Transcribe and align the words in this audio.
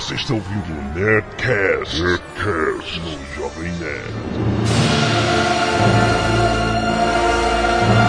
Você 0.00 0.14
está 0.14 0.32
ouvindo 0.34 0.72
o 0.72 0.82
Nerdcast, 0.98 2.02
Nerdcast 2.02 3.00
no 3.00 3.34
Jovem 3.34 3.70
Nerd. 3.72 4.12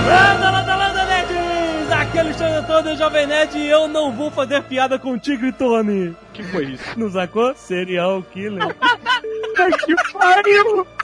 Landa, 0.07 0.51
landa, 0.51 0.75
landa, 0.75 1.05
nerds! 1.05 1.91
Aqui 1.91 2.17
é 2.17 2.21
Alexandre 2.21 2.53
Antônio, 2.55 2.97
Jovem 2.97 3.27
Nerd, 3.27 3.57
e 3.57 3.67
eu 3.67 3.87
não 3.89 4.11
vou 4.15 4.31
fazer 4.31 4.63
piada 4.63 4.97
com 4.97 5.11
o 5.13 5.19
Tigre 5.19 5.51
Tony. 5.51 6.15
que 6.33 6.43
foi 6.43 6.65
isso? 6.65 6.83
Não 6.97 7.11
sacou? 7.11 7.53
Serial 7.55 8.23
Killer. 8.23 8.73
que 9.85 9.95
pariu! 10.13 10.87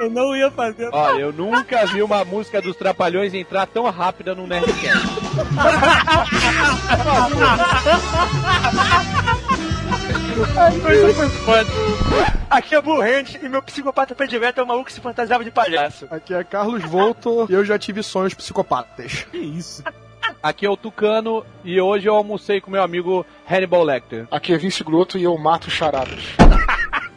Eu 0.00 0.10
não 0.10 0.34
ia 0.34 0.50
fazer. 0.50 0.88
Olha, 0.92 1.20
eu 1.20 1.32
nunca 1.32 1.84
vi 1.86 2.02
uma 2.02 2.24
música 2.24 2.60
dos 2.62 2.76
Trapalhões 2.76 3.34
entrar 3.34 3.66
tão 3.66 3.84
rápida 3.90 4.34
no 4.34 4.46
Nerdcast. 4.46 5.25
Aqui 12.50 12.74
é 12.74 12.80
Burrente 12.80 13.38
e 13.42 13.48
meu 13.48 13.62
psicopata 13.62 14.14
predileto 14.14 14.60
é 14.60 14.62
o 14.62 14.66
maluco 14.66 14.86
que 14.86 14.92
se 14.92 15.00
fantasiava 15.00 15.44
de 15.44 15.50
palhaço. 15.50 16.06
Aqui 16.10 16.34
é 16.34 16.44
Carlos 16.44 16.82
Volto 16.84 17.46
e 17.48 17.52
eu 17.52 17.64
já 17.64 17.78
tive 17.78 18.02
sonhos 18.02 18.34
psicopatas. 18.34 19.26
Que 19.30 19.38
isso? 19.38 19.82
Aqui 20.42 20.66
é 20.66 20.70
o 20.70 20.76
Tucano 20.76 21.44
e 21.64 21.80
hoje 21.80 22.08
eu 22.08 22.14
almocei 22.14 22.60
com 22.60 22.70
meu 22.70 22.82
amigo 22.82 23.26
Hannibal 23.50 23.82
Lecter. 23.82 24.26
Aqui 24.30 24.52
é 24.52 24.58
Vince 24.58 24.84
Gloto 24.84 25.18
e 25.18 25.24
eu 25.24 25.36
mato 25.36 25.70
charadas. 25.70 26.20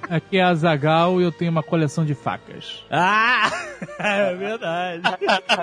Aqui 0.09 0.37
é 0.37 0.41
a 0.41 0.55
Zagal 0.55 1.21
e 1.21 1.23
eu 1.23 1.31
tenho 1.31 1.51
uma 1.51 1.61
coleção 1.61 2.03
de 2.03 2.15
facas. 2.15 2.83
Ah, 2.89 3.51
é 3.99 4.33
verdade. 4.33 5.03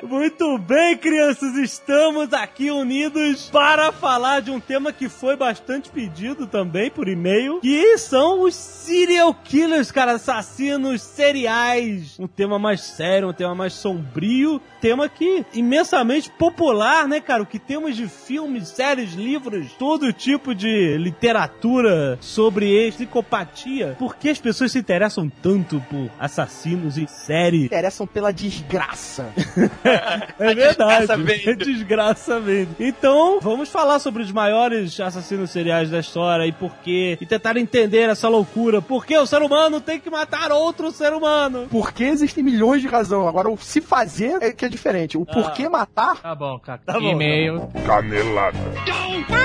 Muito 0.04 0.56
bem, 0.59 0.96
crianças, 0.96 1.56
estamos 1.56 2.32
aqui 2.32 2.70
unidos 2.70 3.51
para 3.51 3.90
falar 3.90 4.40
de 4.40 4.52
um 4.52 4.60
tema 4.60 4.92
que 4.92 5.09
foi 5.09 5.37
bastante 5.37 5.90
pedido 5.90 6.46
também 6.46 6.88
por 6.90 7.09
e-mail, 7.09 7.59
que 7.60 7.98
são 7.98 8.42
os 8.42 8.54
serial 8.54 9.34
killers, 9.34 9.90
cara, 9.90 10.12
assassinos 10.12 11.02
seriais. 11.02 12.16
Um 12.16 12.29
tema 12.29 12.57
mais 12.57 12.82
sério, 12.82 13.30
um 13.30 13.32
tema 13.32 13.54
mais 13.54 13.73
sombrio, 13.73 14.63
tema 14.80 15.09
que 15.09 15.45
imensamente 15.52 16.30
popular, 16.30 17.09
né, 17.09 17.18
cara? 17.20 17.42
O 17.42 17.46
que 17.46 17.59
temos 17.59 17.96
de 17.96 18.07
filmes, 18.07 18.68
séries, 18.68 19.15
livros, 19.15 19.73
todo 19.73 20.13
tipo 20.13 20.54
de 20.54 20.96
literatura 20.98 22.16
sobre 22.20 22.92
psicopatia. 22.92 23.96
Por 23.98 24.15
que 24.15 24.35
as 24.37 24.40
pessoas 24.40 24.73
se 24.73 24.79
interessam 24.79 25.30
tanto 25.42 25.82
por 25.88 26.10
assassinos 26.20 26.98
em 26.98 27.06
série? 27.06 27.65
Interessam 27.65 28.06
pela 28.06 28.32
desgraça. 28.32 29.26
É 30.38 30.54
verdade. 30.54 31.06
desgraça 31.06 31.16
vende. 31.16 31.48
É 31.48 31.54
desgraça 31.54 32.40
vende. 32.40 32.70
Então, 32.79 33.38
vamos 33.40 33.68
falar 33.68 33.98
sobre 33.98 34.23
os 34.23 34.30
maiores 34.30 34.98
assassinos 35.01 35.51
seriais 35.51 35.90
da 35.90 36.01
história 36.01 36.46
e 36.46 36.52
por 36.52 36.73
quê. 36.82 37.16
E 37.20 37.26
tentar 37.26 37.57
entender 37.57 38.09
essa 38.09 38.29
loucura. 38.29 38.82
Por 38.82 39.07
que 39.07 39.16
o 39.16 39.26
ser 39.26 39.42
humano 39.42 39.80
tem 39.80 39.98
que 39.98 40.10
matar 40.10 40.52
outro 40.52 40.90
ser 40.90 41.12
humano? 41.12 41.66
Porque 41.70 42.04
existem 42.04 42.45
milhões 42.45 42.82
de 42.82 42.88
razões. 42.88 43.26
Agora, 43.26 43.48
o 43.48 43.57
se 43.57 43.80
fazer 43.80 44.42
é 44.42 44.52
que 44.52 44.64
é 44.64 44.68
diferente. 44.68 45.16
O 45.16 45.24
porquê 45.24 45.68
matar 45.68 46.20
Tá 46.20 46.34
bom, 46.34 46.59
cara. 46.59 46.80
Tá 46.84 46.95
bom, 46.95 47.01
E-mail. 47.01 47.68
Canelada. 47.87 48.59
Muito 48.59 49.37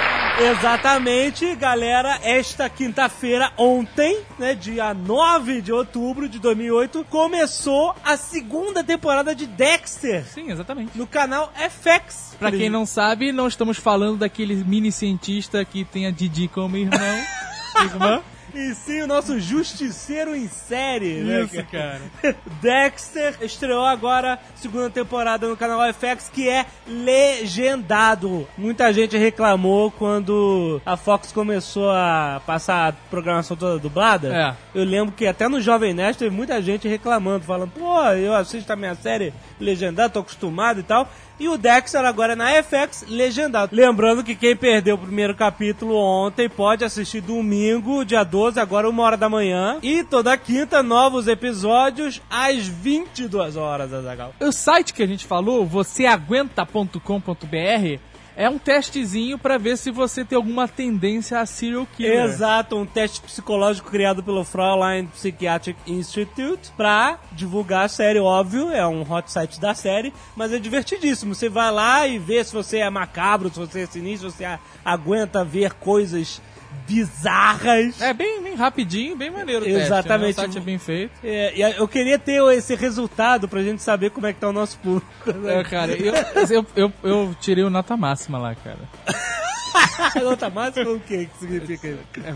Exatamente, 0.38 1.54
galera. 1.56 2.20
Esta 2.22 2.68
quinta-feira, 2.68 3.50
ontem, 3.56 4.20
né, 4.38 4.54
dia 4.54 4.92
9 4.92 5.62
de 5.62 5.72
outubro 5.72 6.28
de 6.28 6.38
2008, 6.38 7.06
começou 7.08 7.94
a 8.04 8.18
segunda 8.18 8.84
temporada 8.84 9.34
de 9.34 9.46
Dexter 9.46 10.26
Sim, 10.26 10.50
exatamente. 10.50 10.96
no 10.96 11.06
canal 11.06 11.50
FX. 11.56 12.36
Pra 12.38 12.52
quem 12.52 12.68
não 12.68 12.84
sabe, 12.84 13.32
não 13.32 13.48
estamos 13.48 13.78
falando 13.78 14.18
daquele 14.18 14.56
mini 14.56 14.92
cientista 14.92 15.64
que 15.64 15.84
tem 15.84 16.06
a 16.06 16.10
Didi 16.10 16.48
como 16.48 16.76
irmão. 16.76 17.18
irmã. 17.82 18.22
E 18.56 18.74
sim, 18.74 19.02
o 19.02 19.06
nosso 19.06 19.38
justiceiro 19.38 20.34
em 20.34 20.48
série, 20.48 21.16
né, 21.16 21.42
Isso, 21.42 21.62
cara. 21.70 22.00
Dexter 22.62 23.36
estreou 23.42 23.84
agora 23.84 24.38
segunda 24.54 24.88
temporada 24.88 25.46
no 25.46 25.58
canal 25.58 25.80
FX 25.92 26.30
que 26.32 26.48
é 26.48 26.64
legendado. 26.86 28.48
Muita 28.56 28.90
gente 28.94 29.14
reclamou 29.18 29.90
quando 29.90 30.80
a 30.86 30.96
Fox 30.96 31.32
começou 31.32 31.90
a 31.90 32.40
passar 32.46 32.88
a 32.88 32.92
programação 33.10 33.58
toda 33.58 33.78
dublada. 33.78 34.34
É. 34.34 34.56
Eu 34.74 34.84
lembro 34.84 35.14
que 35.14 35.26
até 35.26 35.46
no 35.48 35.60
Jovem 35.60 35.92
Nerd 35.92 36.16
teve 36.16 36.34
muita 36.34 36.62
gente 36.62 36.88
reclamando, 36.88 37.44
falando: 37.44 37.72
"Pô, 37.72 38.02
eu 38.12 38.34
assisto 38.34 38.72
a 38.72 38.76
minha 38.76 38.94
série 38.94 39.34
legendada, 39.60 40.08
tô 40.08 40.20
acostumado 40.20 40.80
e 40.80 40.82
tal". 40.82 41.06
E 41.38 41.48
o 41.48 41.58
Dexter 41.58 42.04
agora 42.04 42.32
é 42.32 42.36
na 42.36 42.50
FX 42.62 43.04
legendado. 43.08 43.76
Lembrando 43.76 44.24
que 44.24 44.34
quem 44.34 44.56
perdeu 44.56 44.94
o 44.94 44.98
primeiro 44.98 45.34
capítulo 45.34 45.94
ontem 45.94 46.48
pode 46.48 46.82
assistir 46.82 47.20
domingo, 47.20 48.04
dia 48.04 48.24
12, 48.24 48.58
agora 48.58 48.88
uma 48.88 49.02
hora 49.02 49.18
da 49.18 49.28
manhã. 49.28 49.78
E 49.82 50.02
toda 50.02 50.36
quinta, 50.38 50.82
novos 50.82 51.28
episódios 51.28 52.22
às 52.30 52.66
22 52.66 53.56
horas, 53.56 53.92
Azagal. 53.92 54.34
O 54.40 54.50
site 54.50 54.94
que 54.94 55.02
a 55.02 55.06
gente 55.06 55.26
falou, 55.26 55.66
vocêaguenta.com.br, 55.66 58.00
é 58.36 58.48
um 58.50 58.58
testezinho 58.58 59.38
pra 59.38 59.56
ver 59.56 59.78
se 59.78 59.90
você 59.90 60.24
tem 60.24 60.36
alguma 60.36 60.68
tendência 60.68 61.40
a 61.40 61.46
serial 61.46 61.86
killer. 61.96 62.24
Exato, 62.24 62.76
um 62.76 62.84
teste 62.84 63.20
psicológico 63.22 63.90
criado 63.90 64.22
pelo 64.22 64.44
Fraulein 64.44 65.06
Psychiatric 65.06 65.78
Institute 65.90 66.70
pra 66.76 67.18
divulgar 67.32 67.86
a 67.86 67.88
série, 67.88 68.20
óbvio, 68.20 68.70
é 68.70 68.86
um 68.86 69.10
hot 69.10 69.32
site 69.32 69.58
da 69.58 69.74
série, 69.74 70.12
mas 70.36 70.52
é 70.52 70.58
divertidíssimo. 70.58 71.34
Você 71.34 71.48
vai 71.48 71.72
lá 71.72 72.06
e 72.06 72.18
vê 72.18 72.44
se 72.44 72.52
você 72.52 72.78
é 72.78 72.90
macabro, 72.90 73.48
se 73.48 73.58
você 73.58 73.80
é 73.80 73.86
sinistro, 73.86 74.30
se 74.30 74.36
você 74.36 74.58
aguenta 74.84 75.42
ver 75.42 75.72
coisas 75.72 76.40
bizarras. 76.86 78.00
É 78.00 78.12
bem, 78.12 78.42
bem 78.42 78.54
rapidinho, 78.54 79.16
bem 79.16 79.30
maneiro 79.30 79.62
o 79.62 79.64
teste, 79.64 79.82
Exatamente. 79.82 80.24
né? 80.24 80.30
O 80.30 80.34
site 80.34 80.58
é 80.58 80.60
bem 80.60 80.78
feito. 80.78 81.12
É, 81.22 81.74
eu 81.78 81.88
queria 81.88 82.18
ter 82.18 82.42
esse 82.54 82.74
resultado 82.74 83.48
pra 83.48 83.62
gente 83.62 83.82
saber 83.82 84.10
como 84.10 84.26
é 84.26 84.32
que 84.32 84.40
tá 84.40 84.48
o 84.48 84.52
nosso 84.52 84.78
público. 84.78 85.08
É, 85.46 85.64
cara, 85.64 85.92
eu, 85.92 86.14
eu, 86.50 86.66
eu, 86.76 86.92
eu 87.02 87.36
tirei 87.40 87.64
o 87.64 87.70
nota 87.70 87.96
máxima 87.96 88.38
lá, 88.38 88.54
cara. 88.54 88.78
Nota 90.22 90.48
máxima 90.48 90.90
o 90.90 91.00
que 91.00 91.26
que 91.26 91.38
significa 91.38 91.88
isso? 91.88 92.00
É, 92.24 92.34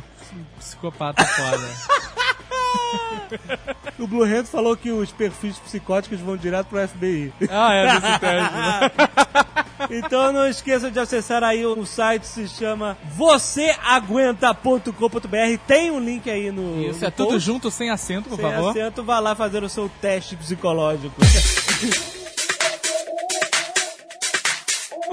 psicopata 0.58 1.24
foda. 1.24 1.68
O 3.98 4.06
Blue 4.06 4.24
Hand 4.24 4.44
falou 4.46 4.74
que 4.76 4.90
os 4.90 5.12
perfis 5.12 5.58
psicóticos 5.58 6.20
vão 6.20 6.36
direto 6.36 6.66
pro 6.68 6.86
FBI. 6.88 7.32
Ah, 7.50 7.74
é 7.74 7.86
desse 7.86 8.18
teste, 8.18 8.54
né? 8.54 8.90
Então 9.88 10.30
não 10.30 10.46
esqueça 10.46 10.90
de 10.90 10.98
acessar 11.00 11.42
aí 11.42 11.64
o 11.64 11.86
site, 11.86 12.26
se 12.26 12.46
chama 12.46 12.98
vocêaguenta.com.br. 13.16 15.58
Tem 15.66 15.90
um 15.90 15.98
link 15.98 16.28
aí 16.30 16.52
no. 16.52 16.82
Isso, 16.82 17.00
no 17.00 17.06
é 17.06 17.10
tudo 17.10 17.30
post. 17.30 17.46
junto, 17.46 17.70
sem 17.70 17.88
acento, 17.90 18.28
por 18.28 18.36
Sem 18.36 18.44
favor. 18.50 18.70
acento, 18.70 19.02
vá 19.02 19.18
lá 19.18 19.34
fazer 19.34 19.64
o 19.64 19.70
seu 19.70 19.90
teste 20.00 20.36
psicológico. 20.36 21.14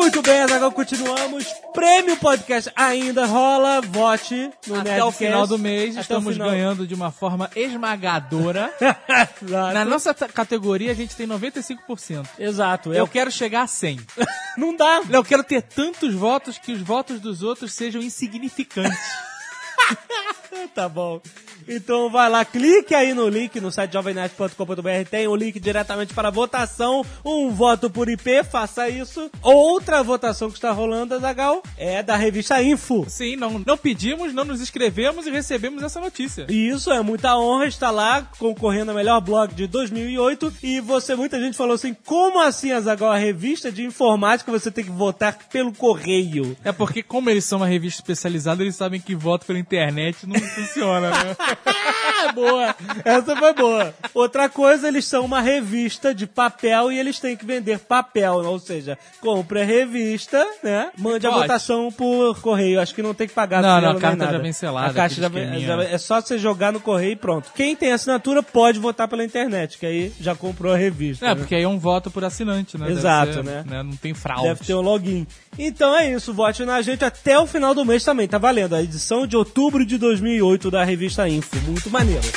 Muito 0.08 0.22
bem, 0.22 0.40
Azaghal, 0.40 0.72
continuamos. 0.72 1.44
Prêmio 1.74 2.16
Podcast 2.16 2.72
ainda 2.78 3.26
rola. 3.26 3.82
Vote 3.82 4.50
no 4.66 4.76
Até 4.76 4.92
Nerdcast. 4.92 5.04
o 5.04 5.12
final 5.12 5.46
do 5.46 5.60
mês, 5.60 5.96
Até 5.96 6.00
estamos 6.00 6.38
ganhando 6.38 6.88
de 6.88 6.94
uma 6.94 7.12
forma 7.12 7.52
esmagadora. 7.54 8.72
Na 9.74 9.84
nossa 9.84 10.14
categoria, 10.14 10.94
a 10.94 10.96
gente 10.96 11.14
tem 11.14 11.28
95%. 11.28 12.26
Exato. 12.40 12.94
Eu 12.94 13.00
Eu... 13.00 13.08
quero 13.10 13.30
chegar 13.30 13.64
a 13.64 13.68
100. 13.68 14.00
Não 14.58 14.74
dá. 14.78 15.02
Eu 15.10 15.26
quero 15.26 15.44
ter 15.44 15.62
tantos 15.62 16.14
votos 16.14 16.58
que 16.58 16.72
os 16.72 16.80
votos 16.80 17.20
dos 17.20 17.44
outros 17.44 17.74
sejam 17.74 18.02
insignificantes. 18.02 18.98
Tá 20.74 20.88
bom. 20.88 21.22
Então 21.68 22.10
vai 22.10 22.30
lá, 22.30 22.46
clique 22.46 22.96
aí 22.96 23.14
no 23.14 23.28
link 23.28 23.60
no 23.60 23.72
site 23.72 23.92
jovemnet.com.br, 23.94 25.10
tem 25.10 25.28
o 25.28 25.36
link 25.36 25.60
diretamente 25.60 26.14
para 26.14 26.30
votação, 26.30 27.06
um 27.26 27.50
voto 27.50 27.90
por 27.90 28.08
IP, 28.08 28.44
faça 28.44 28.88
isso. 28.88 29.30
Outra 29.42 30.02
votação 30.02 30.50
que 30.50 30.58
está 30.58 30.72
rolando, 30.72 31.16
Azagal, 31.16 31.62
é 31.78 32.02
da 32.02 32.16
revista 32.16 32.62
Info. 32.64 33.06
Sim, 33.10 33.36
não, 33.36 33.60
não 33.66 33.78
pedimos, 33.78 34.34
não 34.34 34.46
nos 34.46 34.62
inscrevemos 34.62 35.28
e 35.28 35.32
recebemos 35.32 35.84
essa 35.84 36.00
notícia. 36.00 36.46
E 36.50 36.70
isso 36.70 36.92
é 36.92 37.02
muita 37.02 37.38
honra 37.38 37.66
estar 37.66 37.92
lá 37.92 38.22
concorrendo 38.40 38.92
ao 38.92 38.98
melhor 38.98 39.20
blog 39.20 39.54
de 39.54 39.68
2008 39.68 40.54
e 40.64 40.80
você, 40.80 41.16
muita 41.16 41.40
gente 41.40 41.58
falou 41.58 41.74
assim, 41.74 41.94
como 42.06 42.40
assim, 42.40 42.72
Azagal, 42.72 43.12
a 43.12 43.18
revista 43.18 43.72
de 43.72 43.84
informática 43.84 44.52
você 44.52 44.72
tem 44.72 44.86
que 44.86 44.92
votar 44.92 45.38
pelo 45.52 45.74
correio? 45.74 46.56
É 46.64 46.72
porque, 46.72 47.04
como 47.04 47.30
eles 47.30 47.44
são 47.44 47.60
uma 47.60 47.68
revista 47.68 48.02
especializada, 48.02 48.64
eles 48.64 48.76
sabem 48.76 49.02
que 49.02 49.16
voto 49.16 49.46
pela 49.46 49.60
internet 49.60 50.26
não 50.26 50.36
funciona, 50.48 51.10
né? 51.10 51.36
Boa. 52.34 52.76
Essa 53.06 53.36
foi 53.36 53.54
boa. 53.54 53.94
Outra 54.14 54.50
coisa, 54.50 54.88
eles 54.88 55.06
são 55.06 55.24
uma 55.26 55.40
revista 55.42 56.14
de 56.14 56.28
papel 56.28 56.92
e 56.92 57.00
eles 57.00 57.20
têm 57.20 57.36
que 57.38 57.46
vender 57.46 57.80
papel, 57.80 58.34
ou 58.46 58.60
seja, 58.60 58.98
compre 59.22 59.62
a 59.62 59.66
revista, 59.66 60.46
né? 60.64 60.90
Mande 60.98 61.26
a 61.26 61.30
Pode. 61.32 61.42
votação 61.44 61.92
por 61.92 62.40
correio. 62.42 62.80
Acho 62.82 62.94
que 62.94 63.02
não 63.02 63.14
tem 63.14 63.28
que 63.28 63.34
pagar 63.34 63.62
Não, 63.62 63.82
não, 63.82 63.92
a 63.92 64.00
carta 64.00 64.18
nada. 64.18 64.32
já 64.34 64.38
vem 64.40 64.54
selada, 64.54 64.90
A 64.92 64.94
caixa 64.94 65.22
já 65.22 65.28
vem, 65.30 65.44
esqueminha. 65.44 65.68
já- 65.68 65.84
é 65.84 65.98
só 65.98 66.20
você 66.22 66.38
jogar 66.38 66.72
no 66.74 66.80
correio 66.80 67.14
e 67.14 67.16
pronto. 67.16 67.52
Quem 67.56 67.76
tem 67.76 67.92
assinatura 67.94 68.44
pode 68.44 68.78
votar 68.80 69.08
pela 69.08 69.24
internet, 69.24 69.78
que 69.78 69.86
aí 69.86 70.12
já 70.20 70.36
comprou 70.36 70.74
a 70.74 70.78
revista. 70.78 71.26
É, 71.26 71.30
né? 71.30 71.36
porque 71.36 71.56
aí 71.56 71.64
é 71.64 71.68
um 71.68 71.80
voto 71.80 72.12
por 72.12 72.24
assinante, 72.24 72.78
né? 72.78 72.88
Deve 72.88 73.00
Exato, 73.00 73.34
ser, 73.34 73.44
né? 73.44 73.64
Não 73.84 73.96
tem 73.96 74.14
fraude. 74.14 74.44
Deve 74.50 74.64
ter 74.66 74.74
um 74.76 74.82
login. 74.82 75.26
Então 75.58 75.96
é 75.98 76.12
isso, 76.12 76.34
vote 76.34 76.64
na 76.66 76.82
gente 76.82 77.04
até 77.04 77.40
o 77.40 77.48
final 77.48 77.74
do 77.74 77.84
mês 77.86 78.04
também, 78.04 78.28
tá 78.28 78.38
valendo. 78.38 78.76
A 78.76 78.82
edição 78.84 79.26
de 79.26 79.36
outubro 79.36 79.86
de 79.86 79.98
2008 80.28 80.70
da 80.70 80.84
revista 80.84 81.30
Info. 81.30 81.56
Muito 81.62 81.90
maneiro. 81.90 82.28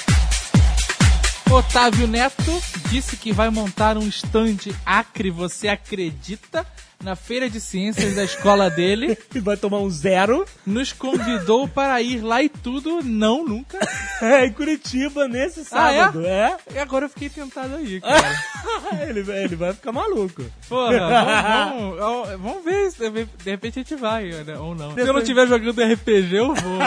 Otávio 1.50 2.06
Neto 2.06 2.62
disse 2.88 3.16
que 3.16 3.32
vai 3.32 3.50
montar 3.50 3.98
um 3.98 4.06
stand 4.06 4.58
Acre, 4.86 5.30
você 5.30 5.66
acredita? 5.66 6.64
Na 7.02 7.16
feira 7.16 7.48
de 7.48 7.60
ciências 7.60 8.14
da 8.14 8.24
escola 8.24 8.68
dele. 8.70 9.16
E 9.34 9.38
vai 9.38 9.56
tomar 9.56 9.78
um 9.78 9.88
zero. 9.88 10.44
Nos 10.66 10.92
convidou 10.92 11.66
para 11.68 12.02
ir 12.02 12.20
lá 12.20 12.42
e 12.42 12.48
tudo. 12.48 13.00
Não, 13.02 13.44
nunca. 13.46 13.78
É, 14.20 14.44
em 14.44 14.52
Curitiba, 14.52 15.28
nesse 15.28 15.60
Ah, 15.72 15.92
é? 15.92 15.98
sábado. 16.00 16.26
é? 16.26 16.56
E 16.74 16.78
agora 16.78 17.04
eu 17.04 17.08
fiquei 17.08 17.28
tentado 17.28 17.76
aí, 17.76 18.00
cara. 18.02 19.08
ele, 19.08 19.20
ele 19.20 19.56
vai 19.56 19.72
ficar 19.72 19.92
maluco. 19.92 20.44
Porra, 20.68 20.98
vamos, 21.70 21.98
vamos, 21.98 22.28
vamos 22.40 22.64
ver 22.64 22.90
se 22.90 23.08
de 23.08 23.50
repente 23.50 23.78
a 23.78 23.82
gente 23.82 23.94
vai, 23.94 24.26
né? 24.44 24.58
ou 24.58 24.74
não. 24.74 24.92
Se 24.94 25.00
eu 25.00 25.12
não 25.12 25.20
estiver 25.20 25.46
jogando 25.46 25.80
RPG, 25.80 26.34
eu 26.34 26.54
vou. 26.54 26.78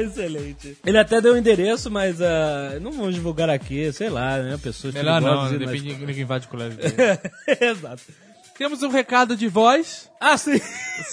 Excelente. 0.00 0.78
Ele 0.86 0.98
até 0.98 1.20
deu 1.20 1.34
o 1.34 1.36
endereço, 1.36 1.90
mas 1.90 2.22
ah, 2.22 2.78
não 2.80 2.92
vamos 2.92 3.14
divulgar 3.16 3.50
aqui, 3.50 3.92
sei 3.92 4.08
lá, 4.08 4.38
né? 4.38 4.58
Pessoas 4.62 4.94
Melhor 4.94 5.20
não, 5.20 5.50
depende 5.50 5.94
de 5.94 6.06
ninguém 6.06 6.22
invade 6.22 6.46
o 6.46 6.50
colégio 6.50 6.78
Exato. 7.60 8.02
Temos 8.60 8.82
um 8.82 8.90
recado 8.90 9.34
de 9.34 9.48
voz 9.48 10.10
Ah, 10.20 10.36
sim. 10.36 10.60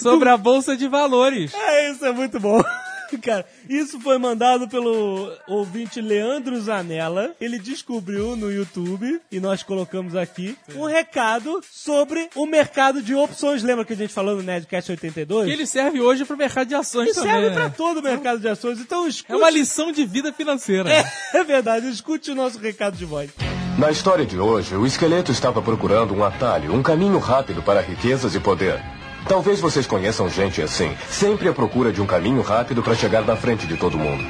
sobre 0.02 0.28
a 0.28 0.36
Bolsa 0.36 0.76
de 0.76 0.86
Valores. 0.86 1.50
É, 1.54 1.90
isso 1.90 2.04
é 2.04 2.12
muito 2.12 2.38
bom. 2.38 2.62
Cara, 3.24 3.46
isso 3.66 3.98
foi 4.00 4.18
mandado 4.18 4.68
pelo 4.68 5.32
ouvinte 5.48 5.98
Leandro 5.98 6.60
Zanella. 6.60 7.34
Ele 7.40 7.58
descobriu 7.58 8.36
no 8.36 8.52
YouTube, 8.52 9.18
e 9.32 9.40
nós 9.40 9.62
colocamos 9.62 10.14
aqui, 10.14 10.58
um 10.76 10.84
recado 10.84 11.62
sobre 11.72 12.28
o 12.34 12.44
mercado 12.44 13.00
de 13.00 13.14
opções. 13.14 13.62
Lembra 13.62 13.86
que 13.86 13.94
a 13.94 13.96
gente 13.96 14.12
falou 14.12 14.36
no 14.36 14.42
Nerdcast 14.42 14.90
82? 14.90 15.46
Que 15.46 15.52
ele 15.54 15.66
serve 15.66 16.02
hoje 16.02 16.26
pro 16.26 16.36
mercado 16.36 16.68
de 16.68 16.74
ações 16.74 17.08
Que 17.08 17.14
também. 17.14 17.30
serve 17.30 17.48
né? 17.48 17.54
pra 17.54 17.70
todo 17.70 18.00
o 18.00 18.02
mercado 18.02 18.40
de 18.40 18.48
ações. 18.48 18.78
Então 18.78 19.08
escute. 19.08 19.32
É 19.32 19.36
uma 19.36 19.48
lição 19.48 19.90
de 19.90 20.04
vida 20.04 20.30
financeira. 20.30 20.90
É, 21.32 21.38
é 21.38 21.44
verdade, 21.44 21.88
escute 21.88 22.30
o 22.30 22.34
nosso 22.34 22.58
recado 22.58 22.94
de 22.98 23.06
voz. 23.06 23.30
Na 23.78 23.92
história 23.92 24.26
de 24.26 24.36
hoje, 24.36 24.74
o 24.74 24.84
esqueleto 24.84 25.30
estava 25.30 25.62
procurando 25.62 26.12
um 26.12 26.24
atalho, 26.24 26.74
um 26.74 26.82
caminho 26.82 27.16
rápido 27.20 27.62
para 27.62 27.80
riquezas 27.80 28.34
e 28.34 28.40
poder. 28.40 28.82
Talvez 29.28 29.60
vocês 29.60 29.86
conheçam 29.86 30.28
gente 30.28 30.60
assim, 30.60 30.96
sempre 31.08 31.48
à 31.48 31.52
procura 31.52 31.92
de 31.92 32.02
um 32.02 32.06
caminho 32.06 32.42
rápido 32.42 32.82
para 32.82 32.96
chegar 32.96 33.22
na 33.22 33.36
frente 33.36 33.68
de 33.68 33.76
todo 33.76 33.96
mundo. 33.96 34.24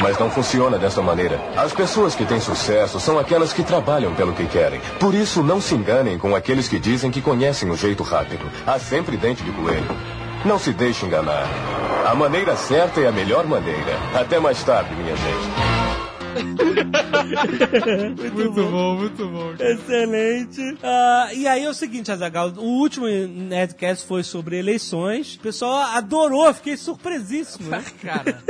Mas 0.00 0.18
não 0.18 0.30
funciona 0.30 0.78
dessa 0.78 1.02
maneira. 1.02 1.38
As 1.54 1.70
pessoas 1.74 2.14
que 2.14 2.24
têm 2.24 2.40
sucesso 2.40 2.98
são 2.98 3.18
aquelas 3.18 3.52
que 3.52 3.62
trabalham 3.62 4.14
pelo 4.14 4.32
que 4.32 4.46
querem. 4.46 4.80
Por 4.98 5.14
isso, 5.14 5.42
não 5.42 5.60
se 5.60 5.74
enganem 5.74 6.18
com 6.18 6.34
aqueles 6.34 6.66
que 6.66 6.78
dizem 6.78 7.10
que 7.10 7.20
conhecem 7.20 7.68
o 7.68 7.76
jeito 7.76 8.02
rápido. 8.02 8.50
Há 8.66 8.78
sempre 8.78 9.18
dente 9.18 9.42
de 9.42 9.52
coelho. 9.52 9.94
Não 10.46 10.58
se 10.58 10.72
deixe 10.72 11.04
enganar. 11.04 11.46
A 12.06 12.14
maneira 12.14 12.56
certa 12.56 13.02
é 13.02 13.08
a 13.08 13.12
melhor 13.12 13.46
maneira. 13.46 13.98
Até 14.14 14.38
mais 14.38 14.64
tarde, 14.64 14.94
minha 14.94 15.14
gente. 15.14 15.73
Muito 18.34 18.52
bom, 18.70 18.96
muito 18.96 19.28
bom. 19.28 19.54
Excelente. 19.58 20.78
Ah, 20.82 21.28
e 21.32 21.46
aí 21.46 21.64
é 21.64 21.68
o 21.68 21.74
seguinte, 21.74 22.10
Azagal, 22.10 22.50
o 22.56 22.62
último 22.80 23.06
Nerdcast 23.06 24.06
foi 24.06 24.22
sobre 24.22 24.58
eleições. 24.58 25.36
O 25.36 25.40
pessoal 25.40 25.74
adorou, 25.96 26.52
fiquei 26.54 26.76
surpresíssimo. 26.76 27.68
né? 27.70 27.84
Cara. 28.02 28.42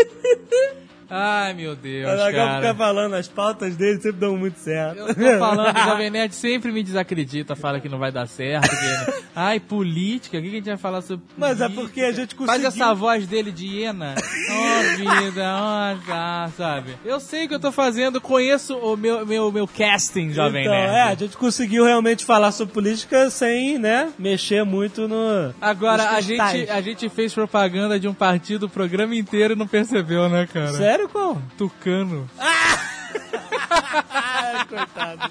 Ai, 1.16 1.54
meu 1.54 1.76
Deus, 1.76 2.10
Azagal 2.10 2.46
cara. 2.46 2.60
fica 2.60 2.74
falando, 2.74 3.14
as 3.14 3.28
pautas 3.28 3.76
dele 3.76 4.00
sempre 4.00 4.18
dão 4.18 4.36
muito 4.36 4.58
certo. 4.58 4.98
Eu 4.98 5.14
tô 5.14 5.38
falando, 5.38 5.76
o 5.76 5.78
Jovem 5.86 6.10
Nerd 6.10 6.34
sempre 6.34 6.72
me 6.72 6.82
desacredita, 6.82 7.54
fala 7.54 7.78
que 7.78 7.88
não 7.88 8.00
vai 8.00 8.10
dar 8.10 8.26
certo. 8.26 8.68
Que... 8.68 9.22
Ai, 9.32 9.60
política, 9.60 10.38
o 10.38 10.42
que 10.42 10.48
a 10.48 10.50
gente 10.50 10.64
vai 10.64 10.76
falar 10.76 11.02
sobre 11.02 11.24
Mas 11.38 11.60
é 11.60 11.68
porque 11.68 12.00
a 12.00 12.10
gente 12.10 12.34
conseguiu... 12.34 12.62
Faz 12.62 12.74
essa 12.74 12.92
voz 12.94 13.28
dele 13.28 13.52
de 13.52 13.64
hiena. 13.64 14.16
Oh, 14.18 14.96
vida, 14.96 15.54
oh, 15.56 16.06
tá, 16.06 16.50
sabe? 16.56 16.96
Eu 17.04 17.20
sei 17.20 17.44
o 17.44 17.48
que 17.48 17.54
eu 17.54 17.60
tô 17.60 17.70
fazendo, 17.70 18.20
conheço 18.20 18.76
o 18.76 18.96
meu, 18.96 19.24
meu, 19.24 19.52
meu 19.52 19.68
casting, 19.68 20.32
Jovem 20.32 20.62
então, 20.62 20.74
Nerd. 20.74 20.94
é, 20.96 21.02
a 21.02 21.14
gente 21.14 21.36
conseguiu 21.36 21.84
realmente 21.84 22.24
falar 22.24 22.50
sobre 22.50 22.74
política 22.74 23.30
sem, 23.30 23.78
né, 23.78 24.12
mexer 24.18 24.64
muito 24.64 25.06
no... 25.06 25.54
Agora, 25.60 26.10
a 26.10 26.20
gente, 26.20 26.68
a 26.68 26.80
gente 26.80 27.08
fez 27.08 27.32
propaganda 27.32 28.00
de 28.00 28.08
um 28.08 28.14
partido 28.14 28.66
o 28.66 28.68
programa 28.68 29.14
inteiro 29.14 29.54
e 29.54 29.56
não 29.56 29.68
percebeu, 29.68 30.28
né, 30.28 30.48
cara? 30.52 30.72
Sério, 30.72 31.03
qual? 31.08 31.40
Tucano. 31.56 32.28
Ah, 32.38 32.78
coitado. 34.68 35.30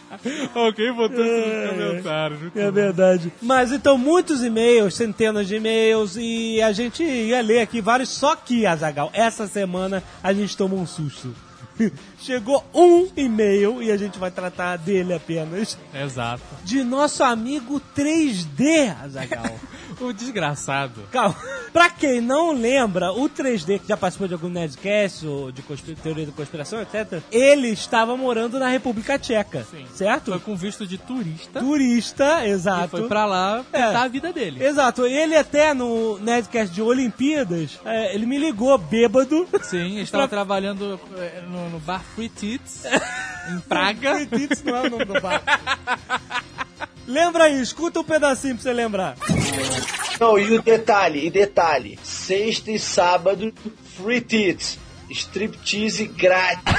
Alguém 0.56 0.94
botou 0.94 1.24
isso 1.24 1.48
nos 1.48 1.70
comentários. 1.92 2.40
muito 2.40 2.58
É 2.60 2.66
bom. 2.66 2.72
verdade. 2.72 3.34
Mas 3.42 3.72
então, 3.72 3.98
muitos 3.98 4.44
e-mails, 4.44 4.96
centenas 4.96 5.48
de 5.48 5.56
e-mails, 5.56 6.16
e 6.18 6.62
a 6.62 6.72
gente 6.72 7.04
ia 7.04 7.42
ler 7.42 7.62
aqui 7.62 7.82
vários, 7.82 8.10
só 8.10 8.36
que, 8.36 8.66
Azagal, 8.66 9.10
essa 9.14 9.48
semana 9.48 10.04
a 10.24 10.34
gente 10.34 10.56
tomou 10.56 10.80
um 10.80 10.88
susto. 10.88 11.34
Chegou 12.20 12.64
um 12.74 13.08
e-mail 13.18 13.82
e 13.82 13.92
a 13.92 13.98
gente 13.98 14.20
vai 14.20 14.30
tratar 14.32 14.78
dele 14.78 15.14
apenas. 15.14 15.78
Exato. 15.94 16.44
De 16.64 16.84
nosso 16.84 17.24
amigo 17.24 17.82
3D, 17.98 18.96
Azagal. 19.04 19.56
O 20.00 20.14
desgraçado. 20.14 21.02
Calma. 21.12 21.36
Pra 21.72 21.90
quem 21.90 22.22
não 22.22 22.52
lembra, 22.52 23.12
o 23.12 23.28
3D, 23.28 23.80
que 23.80 23.88
já 23.88 23.98
participou 23.98 24.28
de 24.28 24.34
algum 24.36 24.48
Nerdcast 24.48 25.26
ou 25.26 25.52
de 25.52 25.62
teoria 25.96 26.26
da 26.28 26.32
conspiração, 26.32 26.80
etc., 26.82 27.20
ele 27.32 27.70
estava 27.70 28.16
morando 28.16 28.60
na 28.60 28.68
República 28.70 29.18
Tcheca. 29.18 29.66
Sim. 29.72 29.86
Certo? 29.94 30.30
Foi 30.32 30.40
com 30.40 30.56
visto 30.56 30.86
de 30.86 31.00
turista. 31.00 31.60
Turista, 31.60 32.46
E 32.46 32.52
exato. 32.52 32.90
foi 32.90 33.08
pra 33.08 33.26
lá 33.26 33.64
tentar 33.72 33.92
É. 33.92 33.96
a 33.96 34.08
vida 34.08 34.32
dele. 34.32 34.64
Exato, 34.64 35.06
ele 35.08 35.36
até 35.36 35.74
no 35.74 36.20
Nerdcast 36.20 36.72
de 36.74 36.82
Olimpíadas, 36.82 37.80
é, 37.86 38.14
ele 38.14 38.28
me 38.28 38.38
ligou 38.38 38.78
bêbado. 38.78 39.48
Sim, 39.64 39.98
estava 40.02 40.28
trabalhando 40.28 41.00
eh, 41.18 41.42
no, 41.50 41.70
no 41.72 41.80
bar 41.80 42.04
Free 42.14 42.30
Tits, 42.30 42.84
em 43.52 43.60
Praga. 43.62 44.22
Acredite, 44.22 44.64
não 44.64 44.76
é 44.76 44.82
o 44.82 44.90
nome 44.92 45.06
do 45.06 45.20
bar. 45.20 45.42
Lembra 47.06 47.46
aí, 47.46 47.62
escuta 47.62 48.00
um 48.00 48.04
pedacinho 48.04 48.54
pra 48.56 48.64
você 48.64 48.72
lembrar. 48.74 49.16
Não, 50.20 50.38
e 50.38 50.54
o 50.54 50.62
detalhe, 50.62 51.26
e 51.26 51.30
detalhe, 51.30 52.00
sexta 52.04 52.72
e 52.72 52.80
sábado, 52.80 53.54
free 53.98 54.22
tits, 54.22 54.80
striptease 55.10 56.06
grátis. 56.06 56.74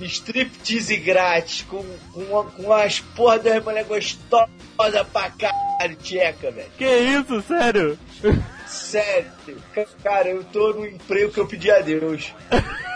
striptease 0.00 0.96
grátis, 0.98 1.62
com, 1.62 1.84
com, 2.12 2.44
com 2.44 2.72
as 2.72 3.00
porra 3.00 3.38
das 3.38 3.64
mulheres 3.64 3.88
gostosas 3.88 5.06
pra 5.12 5.30
caralho, 5.30 5.96
tcheca, 5.96 6.50
velho. 6.50 6.70
Que 6.76 6.86
isso, 6.86 7.42
sério? 7.42 7.98
Sério, 8.66 9.32
cara, 10.02 10.28
eu 10.28 10.44
tô 10.44 10.72
no 10.72 10.86
emprego 10.86 11.32
que 11.32 11.40
eu 11.40 11.46
pedi 11.46 11.70
a 11.70 11.80
Deus. 11.80 12.34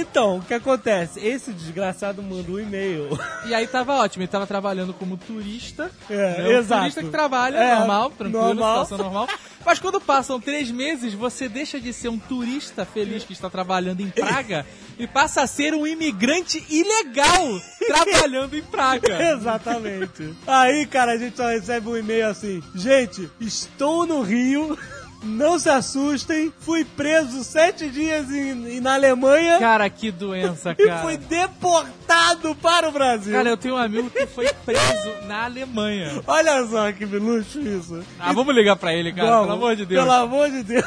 Então, 0.00 0.38
o 0.38 0.42
que 0.42 0.54
acontece? 0.54 1.18
Esse 1.24 1.52
desgraçado 1.52 2.22
mandou 2.22 2.56
um 2.56 2.60
e-mail. 2.60 3.08
E 3.46 3.54
aí 3.54 3.66
tava 3.66 3.94
ótimo, 3.94 4.22
ele 4.22 4.30
tava 4.30 4.46
trabalhando 4.46 4.92
como 4.94 5.16
turista. 5.16 5.90
É, 6.08 6.14
né? 6.42 6.48
Um 6.48 6.52
exato. 6.58 6.80
turista 6.82 7.02
que 7.02 7.10
trabalha 7.10 7.56
É, 7.56 7.74
normal, 7.76 8.10
tranquilo, 8.10 8.42
normal. 8.44 8.84
situação 8.84 8.98
normal. 8.98 9.28
Mas 9.64 9.78
quando 9.78 10.00
passam 10.00 10.40
três 10.40 10.70
meses, 10.70 11.12
você 11.14 11.48
deixa 11.48 11.80
de 11.80 11.92
ser 11.92 12.08
um 12.08 12.18
turista 12.18 12.84
feliz 12.84 13.24
que 13.24 13.32
está 13.32 13.50
trabalhando 13.50 14.00
em 14.00 14.08
Praga 14.10 14.64
e 14.98 15.06
passa 15.06 15.42
a 15.42 15.46
ser 15.46 15.74
um 15.74 15.86
imigrante 15.86 16.64
ilegal 16.70 17.60
trabalhando 17.86 18.56
em 18.56 18.62
Praga. 18.62 19.32
Exatamente. 19.34 20.34
Aí, 20.46 20.86
cara, 20.86 21.12
a 21.12 21.16
gente 21.18 21.36
só 21.36 21.48
recebe 21.48 21.88
um 21.88 21.96
e-mail 21.96 22.28
assim: 22.28 22.62
Gente, 22.74 23.28
estou 23.40 24.06
no 24.06 24.22
Rio. 24.22 24.78
Não 25.22 25.58
se 25.58 25.68
assustem. 25.68 26.52
Fui 26.60 26.84
preso 26.84 27.42
sete 27.44 27.88
dias 27.88 28.30
em, 28.30 28.76
em- 28.76 28.80
na 28.80 28.94
Alemanha 28.94 29.58
Cara, 29.58 29.88
que 29.90 30.10
doença, 30.10 30.74
e 30.78 30.86
cara. 30.86 31.02
fui 31.02 31.16
deportado 31.16 32.54
para 32.56 32.88
o 32.88 32.92
Brasil. 32.92 33.32
Cara, 33.32 33.48
eu 33.50 33.56
tenho 33.56 33.74
um 33.74 33.78
amigo 33.78 34.08
que 34.10 34.26
foi 34.26 34.48
preso 34.64 35.26
na 35.26 35.44
Alemanha. 35.44 36.22
Olha 36.26 36.64
só 36.66 36.90
que 36.92 37.04
luxo 37.04 37.60
isso. 37.60 38.02
Ah, 38.18 38.32
vamos 38.32 38.54
ligar 38.54 38.76
pra 38.76 38.92
ele, 38.94 39.12
cara, 39.12 39.28
Vamos. 39.28 39.46
pelo 39.46 39.52
amor 39.58 39.76
de 39.76 39.86
Deus. 39.86 40.02
Pelo 40.04 40.12
amor 40.14 40.50
de 40.50 40.62
Deus. 40.62 40.84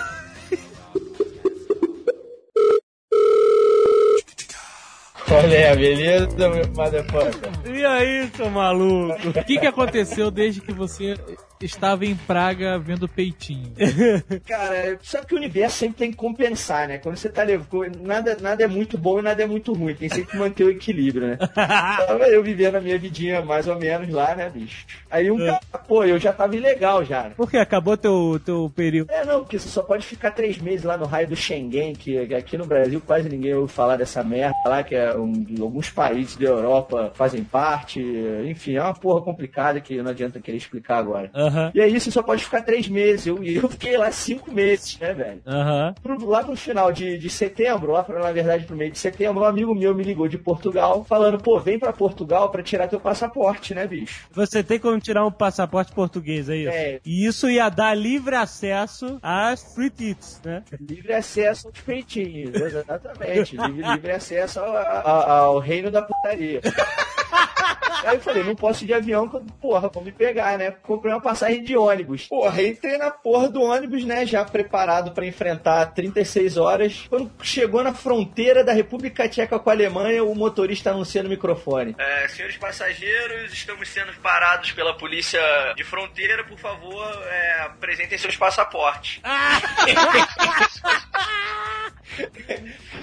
Olha, 5.29 5.75
beleza, 5.75 6.49
meu 6.49 6.67
motherfucker? 6.75 7.51
E 7.73 7.85
aí, 7.85 8.29
seu 8.35 8.49
maluco? 8.49 9.29
O 9.29 9.45
que, 9.45 9.57
que 9.59 9.67
aconteceu 9.67 10.29
desde 10.29 10.59
que 10.59 10.73
você 10.73 11.15
estava 11.65 12.05
em 12.05 12.15
Praga 12.15 12.77
vendo 12.79 13.07
peitinho? 13.07 13.73
Cara, 14.47 14.97
só 15.01 15.23
que 15.23 15.33
o 15.33 15.37
universo 15.37 15.77
sempre 15.77 15.97
tem 15.97 16.11
que 16.11 16.17
compensar, 16.17 16.87
né? 16.87 16.97
Quando 16.97 17.17
você 17.17 17.29
tá 17.29 17.43
levando. 17.43 18.01
Nada, 18.01 18.37
nada 18.39 18.63
é 18.63 18.67
muito 18.67 18.97
bom 18.97 19.19
e 19.19 19.21
nada 19.21 19.43
é 19.43 19.45
muito 19.45 19.73
ruim. 19.73 19.95
Tem 19.95 20.09
sempre 20.09 20.31
que 20.31 20.37
manter 20.37 20.63
o 20.63 20.69
equilíbrio, 20.69 21.27
né? 21.27 21.37
Tava 21.55 22.27
eu 22.27 22.43
vivendo 22.43 22.75
a 22.75 22.81
minha 22.81 22.97
vidinha 22.97 23.41
mais 23.41 23.67
ou 23.67 23.77
menos 23.77 24.09
lá, 24.09 24.35
né, 24.35 24.49
bicho? 24.49 24.85
Aí 25.09 25.29
um 25.31 25.37
cara, 25.37 25.59
pô, 25.87 26.03
eu 26.03 26.19
já 26.19 26.31
tava 26.33 26.55
ilegal 26.55 27.03
já. 27.03 27.23
né? 27.23 27.33
Por 27.35 27.49
que? 27.49 27.57
Acabou 27.57 27.97
teu, 27.97 28.39
teu 28.43 28.71
período. 28.75 29.11
É, 29.11 29.25
não, 29.25 29.41
porque 29.41 29.59
você 29.59 29.69
só 29.69 29.83
pode 29.83 30.05
ficar 30.05 30.31
três 30.31 30.57
meses 30.57 30.83
lá 30.83 30.97
no 30.97 31.05
raio 31.05 31.27
do 31.27 31.35
Schengen, 31.35 31.93
que 31.93 32.17
aqui 32.33 32.57
no 32.57 32.65
Brasil 32.65 33.01
quase 33.05 33.29
ninguém 33.29 33.53
ouve 33.53 33.71
falar 33.71 33.97
dessa 33.97 34.23
merda 34.23 34.55
lá, 34.65 34.83
que 34.83 34.95
é 34.95 35.15
um, 35.15 35.45
alguns 35.61 35.89
países 35.89 36.35
da 36.35 36.45
Europa 36.47 37.11
fazem 37.15 37.43
parte. 37.43 38.01
Enfim, 38.45 38.75
é 38.75 38.81
uma 38.81 38.93
porra 38.93 39.21
complicada 39.21 39.79
que 39.79 40.01
não 40.01 40.11
adianta 40.11 40.39
querer 40.39 40.57
explicar 40.57 40.97
agora. 40.97 41.29
Aham, 41.51 41.71
E 41.75 41.81
aí 41.81 41.99
você 41.99 42.09
só 42.11 42.21
pode 42.23 42.43
ficar 42.43 42.61
três 42.61 42.87
meses. 42.87 43.27
Eu, 43.27 43.43
eu 43.43 43.67
fiquei 43.69 43.97
lá 43.97 44.11
cinco 44.11 44.51
meses, 44.51 44.97
né, 44.99 45.13
velho? 45.13 45.41
aham. 45.45 45.93
Pro- 46.01 46.25
lá 46.29 46.43
pro 46.43 46.55
final 46.55 46.91
de, 46.91 47.17
de 47.17 47.29
setembro, 47.29 47.91
lá 47.91 48.03
pra, 48.03 48.19
na 48.19 48.31
verdade 48.31 48.65
pro 48.65 48.75
meio 48.75 48.91
de 48.91 48.97
setembro, 48.99 49.41
um 49.43 49.45
amigo 49.45 49.73
meu 49.75 49.93
me 49.93 50.03
ligou 50.03 50.27
de 50.27 50.37
Portugal, 50.37 51.03
falando, 51.07 51.37
pô, 51.41 51.59
vem 51.59 51.77
pra 51.79 51.91
Portugal 51.93 52.49
pra 52.49 52.63
tirar 52.63 52.87
teu 52.87 52.99
passaporte, 52.99 53.73
né, 53.73 53.85
bicho? 53.87 54.27
Você 54.31 54.63
tem 54.63 54.79
como 54.79 54.99
tirar 54.99 55.25
um 55.25 55.31
passaporte 55.31 55.91
português, 55.91 56.49
é 56.49 56.55
isso? 56.55 56.69
É. 56.71 56.99
E 57.05 57.25
isso 57.25 57.49
ia 57.49 57.69
dar 57.69 57.93
livre 57.95 58.35
acesso 58.35 59.19
às 59.21 59.73
free 59.75 59.89
tickets, 59.89 60.41
né? 60.43 60.63
Livre 60.79 61.13
acesso 61.13 61.67
aos 61.67 61.79
peitinhos, 61.81 62.55
exatamente. 62.55 63.57
livre, 63.57 63.91
livre 63.93 64.11
acesso 64.11 64.59
ao, 64.59 64.75
ao- 64.77 65.29
ao 65.31 65.59
reino 65.59 65.89
da 65.91 66.01
putaria. 66.01 66.61
Aí 68.03 68.15
eu 68.15 68.21
falei, 68.21 68.43
não 68.43 68.55
posso 68.55 68.83
ir 68.83 68.87
de 68.87 68.93
avião, 68.93 69.27
porra, 69.61 69.89
vão 69.89 70.03
me 70.03 70.11
pegar, 70.11 70.57
né? 70.57 70.71
Comprei 70.71 71.13
uma 71.13 71.21
passagem 71.21 71.63
de 71.63 71.77
ônibus. 71.77 72.27
Porra, 72.27 72.61
entrei 72.63 72.97
na 72.97 73.11
porra 73.11 73.49
do 73.49 73.61
ônibus, 73.61 74.03
né? 74.03 74.25
Já 74.25 74.43
preparado 74.43 75.11
pra 75.11 75.25
enfrentar 75.25 75.85
36 75.93 76.57
horas. 76.57 77.05
Quando 77.09 77.31
chegou 77.41 77.83
na 77.83 77.93
fronteira 77.93 78.63
da 78.63 78.73
República 78.73 79.27
Tcheca 79.27 79.59
com 79.59 79.69
a 79.69 79.73
Alemanha, 79.73 80.23
o 80.23 80.35
motorista 80.35 80.91
anuncia 80.91 81.21
no 81.21 81.29
microfone. 81.29 81.95
É, 81.97 82.27
senhores 82.27 82.57
passageiros, 82.57 83.53
estamos 83.53 83.87
sendo 83.89 84.13
parados 84.21 84.71
pela 84.71 84.97
polícia 84.97 85.41
de 85.75 85.83
fronteira, 85.83 86.43
por 86.43 86.57
favor, 86.57 87.05
é, 87.27 87.61
apresentem 87.63 88.17
seus 88.17 88.35
passaportes. 88.35 89.21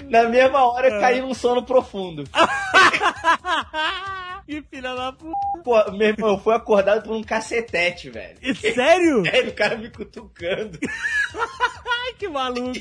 Na 0.09 0.23
mesma 0.23 0.65
hora 0.65 0.87
eu 0.87 0.99
caí 0.99 1.21
num 1.21 1.33
sono 1.33 1.63
profundo. 1.63 2.23
que 4.49 4.63
filha 4.63 4.95
da 4.95 5.11
puta. 5.11 5.37
Pô, 5.63 5.91
meu 5.91 6.07
irmão, 6.07 6.31
eu 6.31 6.39
fui 6.39 6.55
acordado 6.55 7.03
por 7.03 7.15
um 7.15 7.23
cacetete, 7.23 8.09
velho. 8.09 8.35
Sério? 8.55 9.23
Sério, 9.23 9.51
o 9.51 9.53
cara 9.53 9.77
me 9.77 9.91
cutucando. 9.91 10.79
Que 12.19 12.27
maluco. 12.27 12.73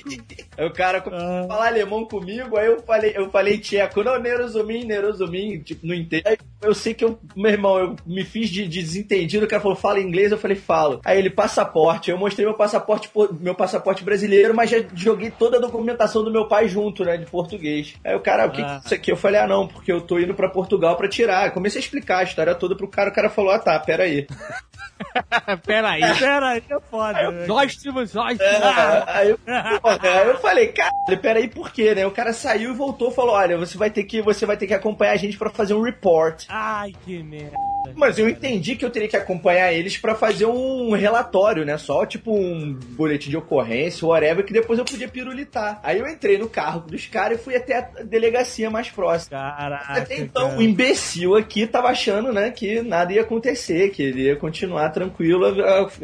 Aí 0.58 0.66
o 0.66 0.72
cara 0.72 1.00
começou 1.00 1.26
Ah. 1.28 1.44
a 1.44 1.46
falar 1.46 1.68
alemão 1.68 2.04
comigo, 2.04 2.56
aí 2.58 2.66
eu 2.66 2.82
falei, 2.82 3.12
eu 3.16 3.30
falei 3.30 3.56
tcheco, 3.58 4.02
não, 4.02 4.18
Neurozumin, 4.18 4.84
Neurozumin, 4.84 5.60
tipo, 5.60 5.86
não 5.86 5.94
entendo. 5.94 6.26
Aí 6.26 6.36
eu 6.60 6.74
sei 6.74 6.92
que 6.92 7.04
eu, 7.04 7.16
meu 7.36 7.52
irmão, 7.52 7.78
eu 7.78 7.96
me 8.04 8.24
fiz 8.24 8.50
de, 8.50 8.66
de 8.66 8.82
desentendido, 8.82 9.46
o 9.46 9.48
cara 9.48 9.62
falou, 9.62 9.76
fala 9.76 10.00
inglês, 10.00 10.32
eu 10.32 10.38
falei, 10.38 10.56
falo. 10.56 11.00
Aí 11.04 11.18
ele, 11.18 11.30
passaporte, 11.30 12.10
eu 12.10 12.18
mostrei 12.18 12.44
meu 12.44 12.56
passaporte, 12.56 13.08
po- 13.10 13.32
meu 13.40 13.54
passaporte 13.54 14.02
brasileiro, 14.02 14.52
mas 14.54 14.70
já 14.70 14.78
joguei 14.92 15.30
toda 15.30 15.56
a 15.58 15.60
documentação 15.60 16.24
do 16.24 16.32
meu 16.32 16.48
pai 16.48 16.68
junto, 16.68 17.04
né, 17.04 17.16
de 17.16 17.26
português. 17.26 17.94
Aí 18.04 18.16
o 18.16 18.20
cara, 18.20 18.46
o 18.46 18.50
que, 18.50 18.56
que 18.64 18.68
é 18.68 18.78
isso 18.84 18.94
aqui? 18.94 19.12
Eu 19.12 19.16
falei, 19.16 19.40
ah 19.40 19.46
não, 19.46 19.68
porque 19.68 19.92
eu 19.92 20.00
tô 20.00 20.18
indo 20.18 20.34
pra 20.34 20.48
Portugal 20.50 20.96
pra 20.96 21.08
tirar. 21.08 21.46
Eu 21.46 21.52
comecei 21.52 21.78
a 21.80 21.84
explicar 21.84 22.18
a 22.18 22.24
história 22.24 22.56
toda 22.56 22.74
pro 22.76 22.88
cara, 22.88 23.10
o 23.10 23.14
cara 23.14 23.30
falou, 23.30 23.52
ah 23.52 23.58
tá, 23.60 23.78
pera 23.78 24.02
aí. 25.46 25.56
Pera 25.58 25.90
aí. 25.90 26.18
Pera 26.18 26.48
aí, 26.48 26.62
é 26.68 26.80
foda. 26.90 27.30
né? 27.30 27.46
Nós 27.46 27.76
temos 27.76 28.14
nós. 28.14 28.38
É, 28.40 29.04
aí, 29.06 29.30
eu, 29.30 29.38
aí 29.46 30.28
eu 30.28 30.38
falei, 30.38 30.68
caralho, 30.68 31.18
peraí, 31.20 31.48
por 31.48 31.70
quê, 31.70 31.94
né? 31.94 32.06
O 32.06 32.10
cara 32.10 32.32
saiu 32.32 32.72
e 32.72 32.76
voltou, 32.76 33.10
falou, 33.10 33.34
olha, 33.34 33.56
você 33.56 33.76
vai 33.76 33.90
ter 33.90 34.04
que, 34.04 34.20
você 34.22 34.46
vai 34.46 34.56
ter 34.56 34.66
que 34.66 34.74
acompanhar 34.74 35.12
a 35.12 35.16
gente 35.16 35.36
pra 35.36 35.50
fazer 35.50 35.74
um 35.74 35.82
report. 35.82 36.44
Ai, 36.48 36.92
que 37.04 37.22
merda. 37.22 37.56
Mas 37.94 38.18
eu 38.18 38.28
entendi 38.28 38.76
que 38.76 38.84
eu 38.84 38.90
teria 38.90 39.08
que 39.08 39.16
acompanhar 39.16 39.72
eles 39.72 39.96
pra 39.96 40.14
fazer 40.14 40.46
um 40.46 40.92
relatório, 40.92 41.64
né? 41.64 41.76
Só 41.78 42.04
tipo 42.04 42.32
um 42.32 42.74
boletim 42.74 43.30
de 43.30 43.36
ocorrência, 43.36 44.06
whatever, 44.06 44.44
que 44.44 44.52
depois 44.52 44.78
eu 44.78 44.84
podia 44.84 45.08
pirulitar. 45.08 45.80
Aí 45.82 45.98
eu 45.98 46.08
entrei 46.08 46.38
no 46.38 46.48
carro 46.48 46.80
dos 46.80 47.06
caras 47.06 47.40
e 47.40 47.42
fui 47.42 47.56
até 47.56 47.78
a 47.78 48.02
delegacia 48.02 48.70
mais 48.70 48.90
próxima. 48.90 49.38
Caraca. 49.38 49.92
Até 49.92 50.18
então, 50.18 50.48
cara. 50.48 50.58
o 50.58 50.62
imbecil 50.62 51.34
aqui 51.34 51.66
tava 51.66 51.88
achando, 51.88 52.32
né, 52.32 52.50
que 52.50 52.82
nada 52.82 53.12
ia 53.12 53.22
acontecer, 53.22 53.90
que 53.90 54.02
ele 54.02 54.22
ia 54.22 54.36
continuar 54.36 54.87
tranquilo 54.88 55.44
a, 55.46 55.50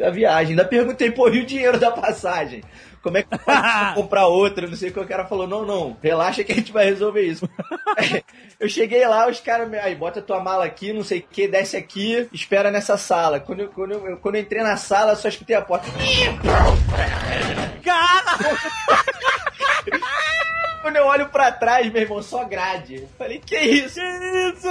a- 0.05 0.07
a 0.07 0.09
viagem. 0.11 0.51
Ainda 0.51 0.65
perguntei, 0.65 1.11
pô, 1.11 1.27
e 1.29 1.39
o 1.41 1.45
dinheiro 1.45 1.79
da 1.79 1.91
passagem? 1.91 2.63
Como 3.01 3.17
é 3.17 3.23
que 3.23 3.29
vai 3.45 3.93
comprar 3.93 4.25
outra? 4.27 4.67
Não 4.67 4.75
sei 4.75 4.89
o 4.89 4.93
que 4.93 4.99
o 4.99 5.05
cara 5.07 5.25
falou. 5.25 5.45
Não, 5.47 5.65
não, 5.65 5.95
relaxa 6.01 6.43
que 6.43 6.51
a 6.51 6.55
gente 6.55 6.71
vai 6.71 6.85
resolver 6.85 7.21
isso. 7.21 7.47
eu 8.59 8.67
cheguei 8.67 9.05
lá, 9.07 9.27
os 9.29 9.39
caras, 9.39 9.69
me- 9.69 9.77
aí, 9.79 9.93
bota 9.95 10.21
tua 10.21 10.39
mala 10.39 10.65
aqui, 10.65 10.91
não 10.91 11.03
sei 11.03 11.19
o 11.19 11.23
que, 11.29 11.47
desce 11.47 11.77
aqui, 11.77 12.27
espera 12.33 12.71
nessa 12.71 12.97
sala. 12.97 13.39
Quando 13.39 13.59
eu, 13.61 13.67
quando 13.69 13.91
eu, 13.93 14.17
quando 14.17 14.35
eu 14.35 14.41
entrei 14.41 14.63
na 14.63 14.75
sala, 14.77 15.11
eu 15.11 15.15
só 15.17 15.27
escutei 15.27 15.55
a 15.55 15.61
porta. 15.61 15.85
Quando 20.85 20.97
eu 20.97 21.07
olho 21.07 21.29
pra 21.29 21.51
trás, 21.51 21.91
meu 21.91 22.03
irmão, 22.03 22.21
só 22.21 22.43
grade. 22.45 22.97
Eu 22.97 23.07
Falei, 23.17 23.41
que 23.43 23.57
isso? 23.57 23.99
Que 23.99 24.49
isso? 24.49 24.67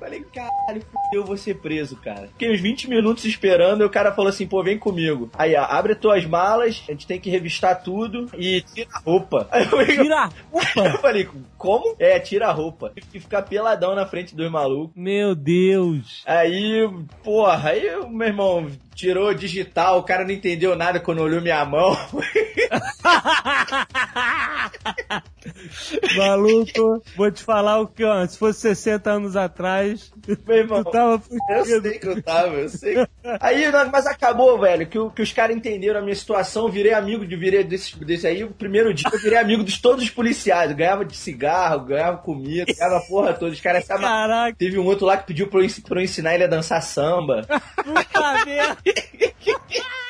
Falei, 0.00 0.24
caralho, 0.34 0.82
eu 1.12 1.24
vou 1.26 1.36
ser 1.36 1.56
preso, 1.56 1.94
cara. 1.96 2.28
Fiquei 2.28 2.50
uns 2.54 2.58
20 2.58 2.88
minutos 2.88 3.26
esperando 3.26 3.82
e 3.82 3.84
o 3.84 3.90
cara 3.90 4.14
falou 4.14 4.30
assim, 4.30 4.46
pô, 4.46 4.62
vem 4.62 4.78
comigo. 4.78 5.30
Aí, 5.34 5.54
ó, 5.54 5.62
abre 5.64 5.94
tuas 5.94 6.24
malas, 6.24 6.82
a 6.88 6.92
gente 6.92 7.06
tem 7.06 7.20
que 7.20 7.28
revistar 7.28 7.82
tudo 7.82 8.30
e 8.34 8.62
tira 8.62 8.88
a 8.94 8.98
roupa. 9.00 9.46
Aí 9.52 9.68
eu, 9.70 9.86
Tira 9.86 10.20
a 10.20 10.30
roupa. 10.50 10.88
eu 10.88 10.98
falei, 11.00 11.28
como? 11.58 11.96
É, 11.98 12.18
tira 12.18 12.46
a 12.48 12.52
roupa. 12.52 12.90
Que 13.10 13.20
ficar 13.20 13.42
peladão 13.42 13.94
na 13.94 14.06
frente 14.06 14.34
dos 14.34 14.50
malucos. 14.50 14.96
Meu 14.96 15.34
Deus. 15.34 16.22
Aí, 16.24 16.88
porra, 17.22 17.68
aí 17.72 17.94
o 17.96 18.08
meu 18.08 18.28
irmão 18.28 18.70
tirou 18.94 19.34
digital, 19.34 19.98
o 19.98 20.02
cara 20.02 20.24
não 20.24 20.30
entendeu 20.30 20.74
nada 20.76 20.98
quando 20.98 21.20
olhou 21.20 21.42
minha 21.42 21.62
mão. 21.66 21.94
Maluco, 26.16 27.02
vou 27.16 27.30
te 27.30 27.42
falar 27.42 27.80
o 27.80 27.86
que, 27.86 28.04
ó, 28.04 28.24
se 28.26 28.38
fosse 28.38 28.60
60 28.60 29.10
anos 29.10 29.36
atrás, 29.36 30.12
Meu 30.46 30.56
irmão, 30.56 30.84
tu 30.84 30.90
tava 30.90 31.22
Eu 31.48 31.64
fudido. 31.64 31.82
sei 31.88 31.98
que 31.98 32.08
eu 32.08 32.22
tava, 32.22 32.54
eu 32.54 32.68
sei. 32.68 32.96
Aí, 33.40 33.70
não, 33.70 33.90
mas 33.90 34.06
acabou, 34.06 34.58
velho, 34.60 34.86
que, 34.86 34.98
que 35.10 35.22
os 35.22 35.32
caras 35.32 35.56
entenderam 35.56 36.00
a 36.00 36.02
minha 36.02 36.14
situação, 36.14 36.70
virei 36.70 36.92
amigo 36.94 37.26
de 37.26 37.36
virei 37.36 37.64
desse, 37.64 37.98
desse 38.04 38.26
aí. 38.26 38.44
O 38.44 38.50
primeiro 38.52 38.92
dia 38.94 39.08
eu 39.12 39.18
virei 39.18 39.38
amigo 39.38 39.64
de 39.64 39.80
todos 39.80 40.04
os 40.04 40.10
policiais. 40.10 40.70
Eu 40.70 40.76
ganhava 40.76 41.04
de 41.04 41.16
cigarro, 41.16 41.84
ganhava 41.86 42.18
comida, 42.18 42.72
ganhava 42.72 43.00
porra 43.08 43.32
toda. 43.34 43.52
Os 43.52 43.60
caras. 43.60 43.86
Caraca, 43.86 44.56
Teve 44.56 44.78
um 44.78 44.84
outro 44.84 45.06
lá 45.06 45.16
que 45.16 45.26
pediu 45.26 45.48
pra 45.48 45.60
eu, 45.60 45.68
pra 45.86 46.00
eu 46.00 46.04
ensinar 46.04 46.34
ele 46.34 46.44
a 46.44 46.48
dançar 46.48 46.82
samba. 46.82 47.42
puta 47.84 48.44
merda. 48.44 48.76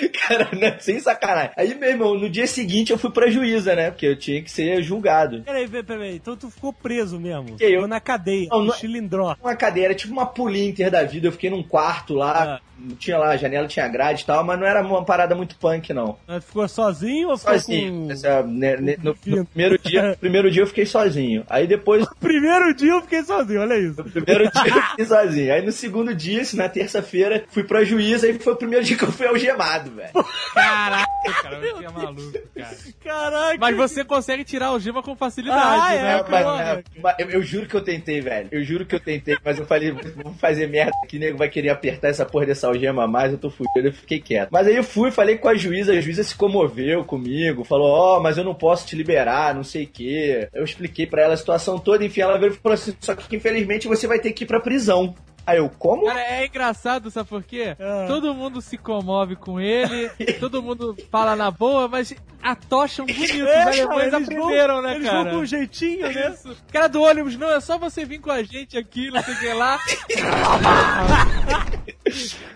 Cara, 0.28 0.48
sem 0.80 0.98
sacanagem. 1.00 1.50
Aí, 1.56 1.74
meu 1.74 1.88
irmão, 1.90 2.14
no 2.18 2.28
dia 2.28 2.46
seguinte 2.46 2.92
eu 2.92 2.98
fui 2.98 3.10
pra 3.10 3.30
juíza, 3.30 3.74
né? 3.74 3.90
Porque 3.90 4.06
eu 4.06 4.16
tinha 4.16 4.42
que 4.42 4.50
ser 4.50 4.82
julgado. 4.82 5.42
Peraí, 5.42 5.66
peraí, 5.68 5.82
peraí. 5.84 6.16
Então 6.16 6.36
tu 6.36 6.50
ficou 6.50 6.72
preso 6.72 7.18
mesmo. 7.18 7.56
Que 7.56 7.64
eu? 7.64 7.70
Ficou 7.70 7.88
na 7.88 8.00
cadeia, 8.00 8.48
Não, 8.50 8.64
no 8.64 8.72
chilindró. 8.74 9.36
Uma 9.42 9.56
cadeira, 9.56 9.94
tipo 9.94 10.12
uma 10.12 10.26
pulinter 10.26 10.90
da 10.90 11.02
vida. 11.02 11.28
Eu 11.28 11.32
fiquei 11.32 11.50
num 11.50 11.62
quarto 11.62 12.14
lá. 12.14 12.60
Tinha 12.98 13.16
lá, 13.16 13.28
a 13.28 13.36
janela 13.36 13.68
tinha 13.68 13.86
grade 13.86 14.22
e 14.22 14.26
tal, 14.26 14.42
mas 14.42 14.58
não 14.58 14.66
era 14.66 14.82
uma 14.84 15.04
parada 15.04 15.36
muito 15.36 15.54
punk, 15.56 15.92
não. 15.92 16.16
Mas 16.26 16.44
Ficou 16.44 16.66
sozinho 16.66 17.28
ou 17.28 17.38
ficou 17.38 17.54
Sozinho. 17.54 18.06
com... 18.06 18.12
Essa, 18.12 18.42
né, 18.42 18.76
né, 18.76 18.96
no, 19.00 19.14
no 19.24 19.46
primeiro 19.46 19.78
dia, 19.78 20.16
primeiro 20.20 20.50
dia 20.50 20.62
eu 20.62 20.66
fiquei 20.66 20.84
sozinho. 20.84 21.44
Aí 21.48 21.68
depois, 21.68 22.04
Primeiro 22.18 22.74
dia 22.74 22.90
eu 22.92 23.02
fiquei 23.02 23.22
sozinho, 23.22 23.60
olha 23.60 23.78
isso. 23.78 24.02
no 24.02 24.10
primeiro 24.10 24.50
dia 24.50 24.74
eu 24.74 24.82
fiquei 24.82 25.04
sozinho. 25.04 25.54
Aí 25.54 25.62
no 25.64 25.70
segundo 25.70 26.12
dia, 26.12 26.42
na 26.54 26.68
terça-feira, 26.68 27.44
fui 27.50 27.62
pra 27.62 27.84
juíza 27.84 28.28
e 28.28 28.36
foi 28.38 28.52
o 28.52 28.56
primeiro 28.56 28.84
dia 28.84 28.96
que 28.96 29.04
eu 29.04 29.12
fui 29.12 29.26
algemado, 29.28 29.81
velho. 29.90 30.10
Caraca, 30.54 31.06
cara, 31.42 31.60
você 31.60 31.84
é 31.84 31.88
maluco, 31.90 32.32
cara. 32.54 32.76
Caraca. 33.04 33.56
Mas 33.58 33.76
você 33.76 34.04
consegue 34.04 34.44
tirar 34.44 34.66
a 34.66 34.68
algema 34.70 35.02
com 35.02 35.14
facilidade, 35.16 35.62
Ah, 35.80 35.94
é, 35.94 36.02
né? 36.02 36.12
É, 36.18 36.24
mas- 36.30 36.84
mas- 37.02 37.14
eu, 37.18 37.30
eu 37.30 37.42
juro 37.42 37.66
que 37.66 37.74
eu 37.74 37.80
tentei, 37.82 38.20
velho. 38.20 38.48
Eu 38.52 38.62
juro 38.64 38.84
que 38.86 38.94
eu 38.94 39.00
tentei, 39.00 39.36
mas 39.44 39.58
eu 39.58 39.66
falei, 39.66 39.90
vou 39.92 40.34
fazer 40.34 40.66
merda 40.66 40.92
que 41.08 41.18
nego 41.18 41.38
vai 41.38 41.48
querer 41.48 41.70
apertar 41.70 42.08
essa 42.08 42.24
porra 42.24 42.46
dessa 42.46 42.66
algema 42.66 43.04
a 43.04 43.08
mais, 43.08 43.32
eu 43.32 43.38
tô 43.38 43.50
fudido, 43.50 43.88
eu 43.88 43.92
fiquei 43.92 44.20
quieto. 44.20 44.48
Mas 44.50 44.66
aí 44.66 44.76
eu 44.76 44.84
fui, 44.84 45.10
falei 45.10 45.36
com 45.38 45.48
a 45.48 45.54
juíza, 45.54 45.92
a 45.92 46.00
juíza 46.00 46.22
se 46.24 46.34
comoveu 46.34 47.04
comigo, 47.04 47.64
falou, 47.64 47.90
ó, 47.90 48.20
mas 48.20 48.38
eu 48.38 48.44
não 48.44 48.54
posso 48.54 48.86
te 48.86 48.96
liberar, 48.96 49.54
não 49.54 49.64
sei 49.64 49.84
o 49.84 49.88
quê. 49.88 50.48
Eu 50.52 50.64
expliquei 50.64 51.06
pra 51.06 51.22
ela 51.22 51.34
a 51.34 51.36
situação 51.36 51.78
toda, 51.78 52.04
enfim, 52.04 52.20
ela 52.20 52.38
veio 52.38 52.52
e 52.52 52.56
falou 52.56 52.74
assim, 52.74 52.94
só 53.00 53.14
que 53.14 53.34
infelizmente 53.36 53.88
você 53.88 54.06
vai 54.06 54.18
ter 54.18 54.32
que 54.32 54.44
ir 54.44 54.46
pra 54.46 54.60
prisão. 54.60 55.14
Aí 55.46 55.58
eu, 55.58 55.68
como? 55.68 56.06
Cara, 56.06 56.20
é 56.20 56.46
engraçado, 56.46 57.10
sabe 57.10 57.28
por 57.28 57.42
quê? 57.42 57.76
Ah. 57.80 58.04
Todo 58.06 58.34
mundo 58.34 58.60
se 58.62 58.78
comove 58.78 59.34
com 59.36 59.60
ele, 59.60 60.08
todo 60.38 60.62
mundo 60.62 60.96
fala 61.10 61.34
na 61.34 61.50
boa, 61.50 61.88
mas 61.88 62.14
atocham 62.40 63.04
bonito. 63.10 63.46
É, 63.46 63.64
cara, 63.64 64.02
eles 64.02 64.14
aprenderam, 64.14 64.74
vão, 64.74 64.82
né, 64.82 64.94
eles 64.94 65.08
cara? 65.08 65.24
vão 65.24 65.32
com 65.32 65.38
um 65.38 65.46
jeitinho, 65.46 66.12
né? 66.12 66.30
Isso. 66.32 66.56
Cara 66.72 66.88
do 66.88 67.02
ônibus, 67.02 67.36
não, 67.36 67.50
é 67.50 67.60
só 67.60 67.76
você 67.76 68.04
vir 68.04 68.20
com 68.20 68.30
a 68.30 68.42
gente 68.42 68.78
aqui, 68.78 69.10
não 69.10 69.22
sei 69.22 69.34
o 69.34 69.38
que 69.40 69.52
lá. 69.52 69.80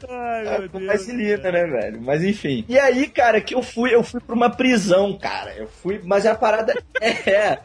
Ai, 0.09 0.47
É, 0.47 0.59
meu 0.59 0.69
Deus. 0.69 0.87
Facilita, 0.87 1.50
né, 1.52 1.66
velho? 1.66 2.00
Mas 2.02 2.23
enfim. 2.23 2.64
E 2.69 2.78
aí, 2.78 3.09
cara, 3.09 3.40
que 3.40 3.55
eu 3.55 3.62
fui, 3.62 3.95
eu 3.95 4.02
fui 4.02 4.21
pra 4.21 4.35
uma 4.35 4.50
prisão, 4.50 5.16
cara. 5.19 5.55
Eu 5.55 5.69
fui, 5.69 6.00
mas 6.05 6.26
a 6.26 6.35
parada 6.35 6.75
é. 7.00 7.59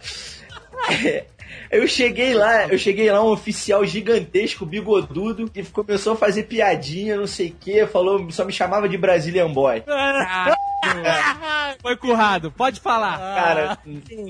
Eu 1.70 1.88
cheguei 1.88 2.34
lá, 2.34 2.68
eu 2.68 2.78
cheguei 2.78 3.10
lá, 3.10 3.24
um 3.24 3.32
oficial 3.32 3.86
gigantesco, 3.86 4.66
bigodudo, 4.66 5.50
que 5.50 5.64
começou 5.64 6.14
a 6.14 6.18
fazer 6.18 6.44
piadinha, 6.44 7.16
não 7.16 7.28
sei 7.28 7.48
o 7.48 7.56
que, 7.56 7.86
falou, 7.88 8.30
só 8.30 8.44
me 8.44 8.52
chamava 8.52 8.90
de 8.90 8.98
Brazilian 8.98 9.52
Boy. 9.52 9.84
Foi 11.82 11.96
currado, 11.96 12.52
pode 12.52 12.80
falar. 12.80 13.18
Cara, 13.18 13.78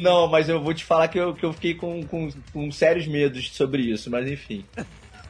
não, 0.01 0.27
mas 0.27 0.49
eu 0.49 0.61
vou 0.61 0.73
te 0.73 0.83
falar 0.83 1.07
que 1.07 1.19
eu, 1.19 1.33
que 1.33 1.43
eu 1.43 1.53
fiquei 1.53 1.73
com, 1.73 2.03
com, 2.03 2.29
com 2.53 2.71
sérios 2.71 3.07
medos 3.07 3.51
sobre 3.55 3.83
isso, 3.83 4.11
mas 4.11 4.29
enfim. 4.29 4.65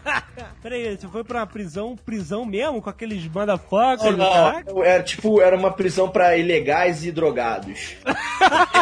Peraí, 0.61 0.97
você 0.97 1.07
foi 1.07 1.23
pra 1.23 1.39
uma 1.39 1.47
prisão, 1.47 1.95
prisão 1.95 2.43
mesmo, 2.45 2.81
com 2.81 2.89
aqueles 2.89 3.23
motherfuckers? 3.27 4.17
Não, 4.17 4.61
não, 4.63 4.83
era 4.83 5.03
tipo, 5.03 5.39
era 5.41 5.55
uma 5.55 5.71
prisão 5.71 6.09
pra 6.09 6.35
ilegais 6.35 7.05
e 7.05 7.11
drogados. 7.11 7.95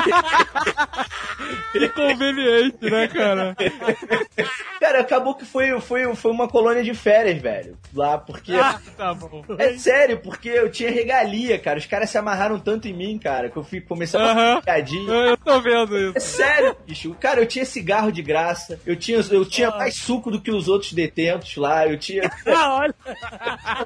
Que 1.71 1.89
conveniente, 1.89 2.89
né, 2.89 3.07
cara? 3.07 3.55
Cara, 4.79 5.01
acabou 5.01 5.35
que 5.35 5.45
foi, 5.45 5.79
foi, 5.81 6.15
foi 6.15 6.31
uma 6.31 6.47
colônia 6.47 6.83
de 6.83 6.93
férias, 6.93 7.41
velho. 7.41 7.77
Lá, 7.93 8.17
porque. 8.17 8.53
Tá 8.97 9.13
bom. 9.13 9.43
É 9.57 9.73
sério, 9.77 10.19
porque 10.19 10.49
eu 10.49 10.71
tinha 10.71 10.89
regalia, 10.91 11.57
cara. 11.59 11.77
Os 11.79 11.85
caras 11.85 12.09
se 12.09 12.17
amarraram 12.17 12.59
tanto 12.59 12.87
em 12.87 12.93
mim, 12.93 13.17
cara, 13.17 13.49
que 13.49 13.57
eu 13.57 13.63
fui 13.63 13.81
começar 13.81 14.19
a 14.21 14.31
Aham. 14.31 14.49
fazer 14.55 14.61
piadinha. 14.65 15.11
Eu 15.11 15.37
tô 15.37 15.59
vendo 15.61 15.97
É 15.97 16.17
isso. 16.17 16.27
sério, 16.37 16.75
bicho. 16.87 17.15
Cara, 17.19 17.39
eu 17.41 17.45
tinha 17.45 17.65
cigarro 17.65 18.11
de 18.11 18.21
graça. 18.21 18.79
Eu 18.85 18.95
tinha, 18.95 19.19
eu 19.31 19.45
tinha 19.45 19.69
mais 19.71 19.95
suco 19.95 20.31
do 20.31 20.39
que 20.41 20.51
os 20.51 20.67
outros 20.67 20.93
detentos 20.93 21.55
lá. 21.57 21.85
Eu 21.87 21.97
tinha 21.97 22.29
Ah, 22.47 22.77
olha. 22.79 22.95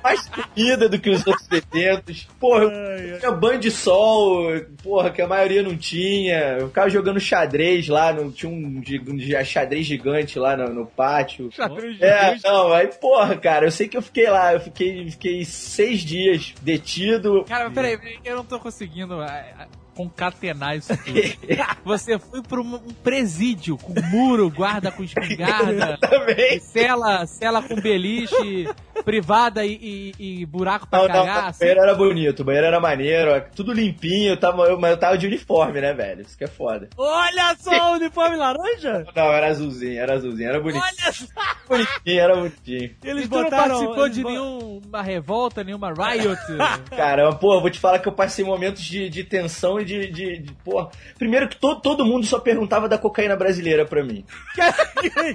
mais 0.03 0.27
comida 0.29 0.87
do 0.89 0.99
que 0.99 1.09
os 1.09 1.25
outros 1.25 1.47
detentos. 1.47 2.27
Porra, 2.39 2.63
eu 2.65 3.19
tinha 3.19 3.31
banho 3.31 3.59
de 3.59 3.71
sol, 3.71 4.47
porra, 4.83 5.09
que 5.09 5.21
a 5.21 5.27
maioria 5.27 5.63
não 5.63 5.75
tinha. 5.77 6.57
Eu 6.59 6.67
ficava 6.67 6.89
jogando 6.89 7.19
xadrez 7.19 7.87
lá, 7.87 8.11
no, 8.13 8.31
tinha 8.31 8.51
um, 8.51 8.81
um 9.07 9.43
xadrez 9.45 9.85
gigante 9.85 10.37
lá 10.37 10.55
no, 10.57 10.82
no 10.83 10.85
pátio. 10.85 11.49
Xadrez 11.51 12.01
É, 12.01 12.37
não, 12.43 12.71
aí, 12.71 12.87
porra, 12.87 13.35
cara, 13.37 13.65
eu 13.65 13.71
sei 13.71 13.87
que 13.87 13.97
eu 13.97 14.01
fiquei 14.01 14.29
lá, 14.29 14.53
eu 14.53 14.59
fiquei, 14.59 15.09
fiquei 15.11 15.45
seis 15.45 16.01
dias 16.01 16.53
detido. 16.61 17.43
Cara, 17.45 17.65
mas 17.65 17.73
peraí, 17.73 18.19
eu 18.23 18.35
não 18.35 18.45
tô 18.45 18.59
conseguindo 18.59 19.21
ah, 19.21 19.45
ah, 19.57 19.67
concatenar 19.95 20.75
isso 20.77 20.95
tudo. 20.97 21.19
Você 21.85 22.19
foi 22.19 22.41
pra 22.41 22.61
um 22.61 22.79
presídio 23.03 23.77
com 23.77 23.93
muro, 24.09 24.49
guarda 24.49 24.91
com 24.91 25.03
espingarda, 25.03 25.97
cela, 26.61 27.25
cela 27.25 27.61
com 27.61 27.75
beliche, 27.75 28.67
privada 29.03 29.65
e, 29.65 30.13
e- 30.19 30.41
e 30.41 30.45
buraco 30.45 30.87
pra 30.87 30.99
Não, 30.99 31.07
não, 31.07 31.13
cagar. 31.25 31.45
o 31.45 31.47
assim. 31.49 31.59
banheiro 31.59 31.81
era 31.81 31.95
bonito, 31.95 32.39
o 32.41 32.43
banheiro 32.43 32.67
era 32.67 32.79
maneiro, 32.79 33.31
ó, 33.35 33.39
tudo 33.55 33.73
limpinho, 33.73 34.37
tava, 34.37 34.63
eu, 34.63 34.79
mas 34.79 34.91
eu 34.91 34.97
tava 34.97 35.17
de 35.17 35.27
uniforme, 35.27 35.81
né, 35.81 35.93
velho? 35.93 36.21
Isso 36.21 36.37
que 36.37 36.43
é 36.43 36.47
foda. 36.47 36.89
Olha 36.97 37.55
só 37.59 37.91
o 37.91 37.95
uniforme 37.95 38.35
laranja. 38.37 39.05
Não, 39.15 39.31
era 39.31 39.47
azulzinho, 39.47 39.99
era 39.99 40.13
azulzinho, 40.13 40.49
era 40.49 40.59
bonitinho. 40.59 40.83
Olha 40.83 41.13
só. 41.13 41.25
Bonitinho, 41.67 42.19
era 42.19 42.35
bonitinho. 42.35 42.95
Eles 43.03 43.25
E 43.25 43.27
tu 43.27 43.35
não 43.35 43.43
botaram... 43.43 43.67
participou 43.75 44.05
eles 44.05 44.15
de 44.17 44.23
nenhuma 44.23 45.01
revolta, 45.01 45.63
nenhuma 45.63 45.93
riot? 45.93 46.39
Cara, 46.95 47.31
pô, 47.33 47.55
eu 47.55 47.61
vou 47.61 47.69
te 47.69 47.79
falar 47.79 47.99
que 47.99 48.07
eu 48.07 48.11
passei 48.13 48.43
momentos 48.45 48.83
de, 48.83 49.09
de 49.09 49.23
tensão 49.23 49.79
e 49.79 49.85
de, 49.85 50.11
de, 50.11 50.37
de 50.39 50.53
porra. 50.63 50.89
Primeiro 51.17 51.47
que 51.47 51.55
todo, 51.57 51.81
todo 51.81 52.05
mundo 52.05 52.25
só 52.25 52.39
perguntava 52.39 52.87
da 52.89 52.97
cocaína 52.97 53.35
brasileira 53.35 53.85
pra 53.85 54.03
mim. 54.03 54.23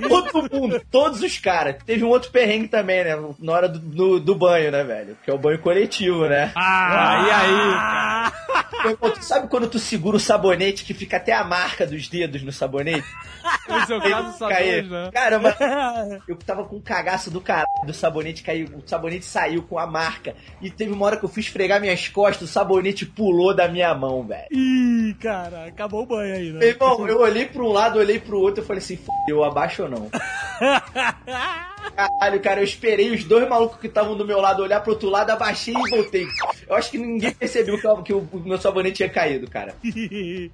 todo 0.08 0.48
mundo, 0.52 0.80
todos 0.90 1.22
os 1.22 1.38
caras. 1.38 1.76
Teve 1.84 2.04
um 2.04 2.08
outro 2.08 2.30
perrengue 2.30 2.68
também, 2.68 3.04
né? 3.04 3.16
Na 3.48 3.54
hora 3.54 3.66
do, 3.66 3.78
do, 3.78 4.20
do 4.20 4.34
banho, 4.34 4.70
né, 4.70 4.84
velho? 4.84 5.16
Que 5.24 5.30
é 5.30 5.32
o 5.32 5.38
banho 5.38 5.58
coletivo, 5.58 6.26
né? 6.28 6.52
Ah, 6.54 7.24
e 7.26 7.30
aí? 7.30 9.10
Tu 9.14 9.24
sabe 9.24 9.48
quando 9.48 9.66
tu 9.70 9.78
segura 9.78 10.18
o 10.18 10.20
sabonete 10.20 10.84
que 10.84 10.92
fica 10.92 11.16
até 11.16 11.32
a 11.32 11.42
marca 11.42 11.86
dos 11.86 12.08
dedos 12.08 12.42
no 12.42 12.52
sabonete? 12.52 13.08
No 13.66 13.86
seu 13.86 14.00
caso, 14.00 14.46
né? 14.90 15.10
Caramba, 15.12 15.56
eu 16.28 16.36
tava 16.36 16.64
com 16.64 16.76
um 16.76 16.80
cagaço 16.80 17.30
do 17.30 17.40
caralho 17.40 17.68
do 17.86 17.94
sabonete 17.94 18.42
caiu, 18.42 18.66
o 18.76 18.86
sabonete 18.86 19.24
saiu 19.24 19.62
com 19.62 19.78
a 19.78 19.86
marca. 19.86 20.34
E 20.60 20.70
teve 20.70 20.92
uma 20.92 21.06
hora 21.06 21.16
que 21.16 21.24
eu 21.24 21.28
fui 21.28 21.40
esfregar 21.40 21.80
minhas 21.80 22.08
costas, 22.08 22.48
o 22.48 22.52
sabonete 22.52 23.06
pulou 23.06 23.54
da 23.54 23.68
minha 23.68 23.94
mão, 23.94 24.26
velho. 24.26 24.48
Ih, 24.50 25.14
cara, 25.20 25.66
acabou 25.66 26.02
o 26.02 26.06
banho 26.06 26.34
aí, 26.34 26.52
né? 26.52 26.66
Irmão, 26.66 27.06
eu 27.06 27.20
olhei 27.20 27.46
pra 27.46 27.62
um 27.62 27.72
lado, 27.72 27.98
olhei 27.98 28.18
pro 28.18 28.38
outro, 28.38 28.62
eu 28.62 28.66
falei 28.66 28.82
assim, 28.82 28.96
f***, 28.96 29.06
eu 29.28 29.44
abaixo 29.44 29.84
ou 29.84 29.88
não? 29.88 30.10
Caralho, 31.96 32.40
cara, 32.40 32.60
eu 32.60 32.64
esperei 32.64 33.10
os 33.10 33.24
dois 33.24 33.48
malucos 33.48 33.78
que 33.80 33.86
estavam 33.86 34.16
do 34.16 34.24
meu 34.24 34.40
lado 34.40 34.62
olhar 34.62 34.80
pro 34.80 34.92
outro 34.92 35.08
lado, 35.10 35.30
abaixei 35.30 35.74
e 35.74 35.90
voltei. 35.90 36.26
Eu 36.68 36.76
acho 36.76 36.90
que 36.90 36.98
ninguém 36.98 37.32
percebeu 37.32 37.78
que, 37.80 37.86
eu- 37.86 38.02
que 38.02 38.12
o 38.12 38.28
meu 38.44 38.58
sabonete 38.58 38.96
tinha 38.96 39.08
caído, 39.08 39.48
cara. 39.50 39.74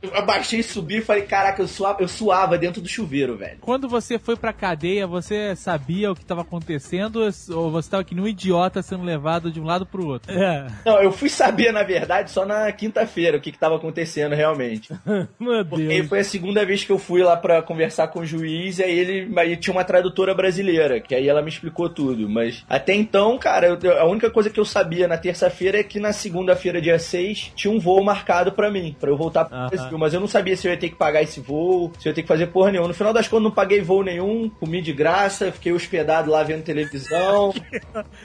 Eu 0.03 0.15
abaixei, 0.17 0.63
subi 0.63 0.99
e 0.99 1.03
falei, 1.03 1.23
caraca, 1.23 1.61
eu 1.63 1.69
suava, 1.69 2.03
eu 2.03 2.09
suava 2.09 2.57
dentro 2.59 2.81
do 2.81 2.89
chuveiro, 2.89 3.37
velho. 3.37 3.59
Quando 3.61 3.89
você 3.89 4.19
foi 4.19 4.37
pra 4.37 4.53
cadeia, 4.53 5.07
você 5.07 5.55
sabia 5.57 6.11
o 6.11 6.15
que 6.15 6.25
tava 6.25 6.43
acontecendo 6.43 7.23
ou 7.51 7.71
você 7.71 7.91
tava 7.91 8.05
que 8.05 8.15
nem 8.15 8.25
um 8.25 8.29
idiota 8.29 8.83
sendo 8.83 9.03
levado 9.05 9.51
de 9.51 9.61
um 9.61 9.65
lado 9.65 9.85
pro 9.87 10.07
outro? 10.07 10.33
É. 10.33 10.67
Não, 10.85 11.03
eu 11.03 11.13
fui 11.13 11.29
saber, 11.29 11.73
na 11.73 11.83
verdade, 11.83 12.31
só 12.31 12.45
na 12.47 12.71
quinta-feira 12.73 13.37
o 13.37 13.41
que, 13.41 13.51
que 13.53 13.59
tava 13.59 13.77
acontecendo 13.77 14.35
realmente. 14.35 14.93
Meu 15.39 15.65
Porque 15.65 15.87
Deus. 15.87 16.09
foi 16.09 16.21
a 16.21 16.25
segunda 16.25 16.65
vez 16.65 16.85
que 16.85 16.93
eu 16.93 16.99
fui 16.99 17.23
lá 17.23 17.37
pra 17.37 17.63
conversar 17.63 18.09
com 18.09 18.21
o 18.21 18.27
juiz, 18.27 18.79
e 18.79 18.83
aí 18.85 18.99
ele 18.99 19.39
aí 19.39 19.57
tinha 19.57 19.75
uma 19.75 19.85
tradutora 19.85 20.35
brasileira, 20.35 21.01
que 21.01 21.14
aí 21.15 21.29
ela 21.29 21.43
me 21.43 21.49
explicou 21.49 21.89
tudo. 21.89 22.29
Mas 22.29 22.65
até 22.69 22.95
então, 22.95 23.39
cara, 23.39 23.79
eu- 23.83 23.99
a 24.01 24.05
única 24.05 24.31
coisa 24.31 24.51
que 24.51 24.59
eu 24.61 24.65
sabia 24.65 25.07
na 25.09 25.17
terça-feira 25.17 25.79
é 25.79 25.83
que 25.83 25.99
na 26.01 26.13
segunda-feira, 26.13 26.81
dia 26.81 26.99
6, 26.99 27.53
tinha 27.55 27.73
um 27.73 27.79
voo 27.79 28.03
marcado 28.03 28.53
pra 28.53 28.71
mim, 28.71 28.97
pra 28.99 29.11
eu 29.11 29.17
voltar 29.17 29.45
pro 29.45 29.57
Aham. 29.57 29.69
Brasil. 29.71 29.99
Mas 29.99 30.15
eu 30.15 30.21
não 30.21 30.27
sabia 30.29 30.57
se 30.57 30.67
eu 30.67 30.73
ia 30.73 30.79
ter 30.79 30.89
que 30.91 30.97
pagar 30.97 31.23
esse 31.23 31.41
voo, 31.41 31.93
se 31.99 32.09
eu 32.09 32.11
ia 32.11 32.15
ter 32.15 32.23
que 32.23 32.29
fazer 32.29 32.47
porra 32.49 32.71
nenhuma. 32.71 32.89
No 32.89 32.95
final 32.95 33.13
das 33.13 33.29
contas, 33.29 33.45
não 33.45 33.51
paguei 33.51 33.81
voo 33.81 34.03
nenhum, 34.03 34.49
comi 34.49 34.81
de 34.83 34.93
graça, 34.93 35.53
fiquei 35.53 35.73
hospedado 35.73 36.31
lá 36.31 36.43
vendo 36.43 36.63
televisão. 36.63 37.53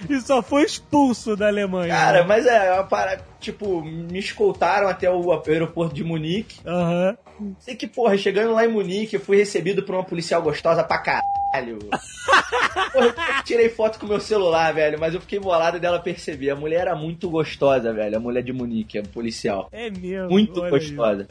E 0.09 0.19
só 0.21 0.41
foi 0.41 0.63
expulso 0.63 1.35
da 1.35 1.47
Alemanha. 1.47 1.93
Cara, 1.93 2.21
né? 2.21 2.25
mas 2.27 2.45
é, 2.45 2.73
uma 2.73 2.83
parada, 2.83 3.23
tipo, 3.39 3.81
me 3.83 4.17
escoltaram 4.19 4.87
até 4.87 5.09
o 5.09 5.31
aeroporto 5.47 5.93
de 5.93 6.03
Munique. 6.03 6.59
Aham. 6.65 7.17
Sei 7.59 7.75
que, 7.75 7.87
porra, 7.87 8.17
chegando 8.17 8.53
lá 8.53 8.65
em 8.65 8.69
Munique, 8.69 9.15
eu 9.15 9.19
fui 9.21 9.37
recebido 9.37 9.83
por 9.83 9.95
uma 9.95 10.03
policial 10.03 10.41
gostosa 10.41 10.83
pra 10.83 10.97
caralho. 11.51 11.79
porra, 12.93 13.05
eu 13.05 13.43
tirei 13.43 13.69
foto 13.69 13.99
com 13.99 14.05
meu 14.07 14.19
celular, 14.19 14.73
velho, 14.73 14.99
mas 14.99 15.13
eu 15.13 15.21
fiquei 15.21 15.39
bolado 15.39 15.79
dela 15.79 15.99
perceber. 15.99 16.49
A 16.51 16.55
mulher 16.55 16.81
era 16.81 16.95
muito 16.95 17.29
gostosa, 17.29 17.93
velho, 17.93 18.17
a 18.17 18.19
mulher 18.19 18.43
de 18.43 18.53
Munique, 18.53 18.97
a 18.99 19.03
policial. 19.03 19.67
É 19.71 19.89
mesmo. 19.89 20.29
Muito 20.29 20.61
olha 20.61 20.69
gostosa. 20.71 21.27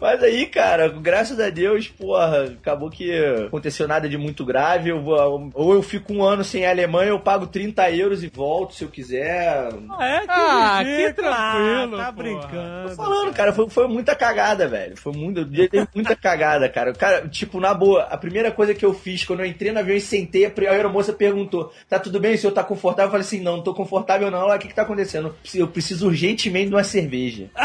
Mas 0.00 0.22
aí, 0.22 0.46
cara, 0.46 0.88
graças 0.88 1.38
a 1.38 1.50
Deus, 1.50 1.88
porra, 1.88 2.44
acabou 2.44 2.90
que 2.90 3.12
aconteceu 3.46 3.86
nada 3.86 4.08
de 4.08 4.16
muito 4.18 4.44
grave. 4.44 4.90
Eu 4.90 5.02
vou, 5.02 5.50
ou 5.54 5.74
eu 5.74 5.82
fico 5.82 6.12
um 6.12 6.22
ano 6.22 6.42
sem 6.44 6.66
a 6.66 6.70
Alemanha, 6.70 7.10
eu 7.10 7.20
pago 7.20 7.46
30 7.46 7.90
euros 7.92 8.22
e 8.24 8.28
volto 8.28 8.74
se 8.74 8.84
eu 8.84 8.88
quiser. 8.88 9.68
aí. 9.98 10.08
É, 10.08 10.20
que 10.20 10.26
Ah, 10.28 10.80
que 10.82 10.90
ridículo. 10.90 11.14
tranquilo, 11.14 11.94
Ah, 11.96 12.04
tá 12.06 12.12
porra. 12.12 12.12
brincando. 12.12 12.88
Tô 12.88 12.94
falando, 12.96 13.32
cara, 13.34 13.52
foi, 13.52 13.68
foi 13.70 13.86
muita 13.88 14.14
cagada, 14.14 14.66
velho. 14.68 14.96
Foi 14.96 15.12
muito. 15.12 15.40
Eu 15.40 15.44
dei 15.44 15.68
muita 15.94 16.16
cagada, 16.16 16.68
cara. 16.68 16.92
Cara, 16.92 17.28
tipo, 17.28 17.60
na 17.60 17.72
boa, 17.74 18.02
a 18.04 18.16
primeira 18.16 18.50
coisa 18.50 18.74
que 18.74 18.84
eu 18.84 18.92
fiz 18.94 19.24
quando 19.24 19.37
eu 19.42 19.46
entrei 19.46 19.72
no 19.72 19.78
avião 19.80 19.96
e 19.96 20.00
sentei, 20.00 20.44
a 20.46 20.52
aeromoça 20.70 21.12
perguntou: 21.12 21.72
tá 21.88 21.98
tudo 21.98 22.18
bem? 22.20 22.34
O 22.34 22.38
senhor 22.38 22.52
tá 22.52 22.62
confortável? 22.64 23.06
Eu 23.06 23.10
falei 23.10 23.26
assim: 23.26 23.40
não, 23.40 23.56
não 23.58 23.62
tô 23.64 23.74
confortável, 23.74 24.30
não. 24.30 24.40
Ela, 24.42 24.56
O 24.56 24.58
que 24.58 24.68
que 24.68 24.74
tá 24.74 24.82
acontecendo? 24.82 25.34
Eu 25.54 25.68
preciso 25.68 26.06
urgentemente 26.08 26.68
de 26.68 26.74
uma 26.74 26.84
cerveja. 26.84 27.48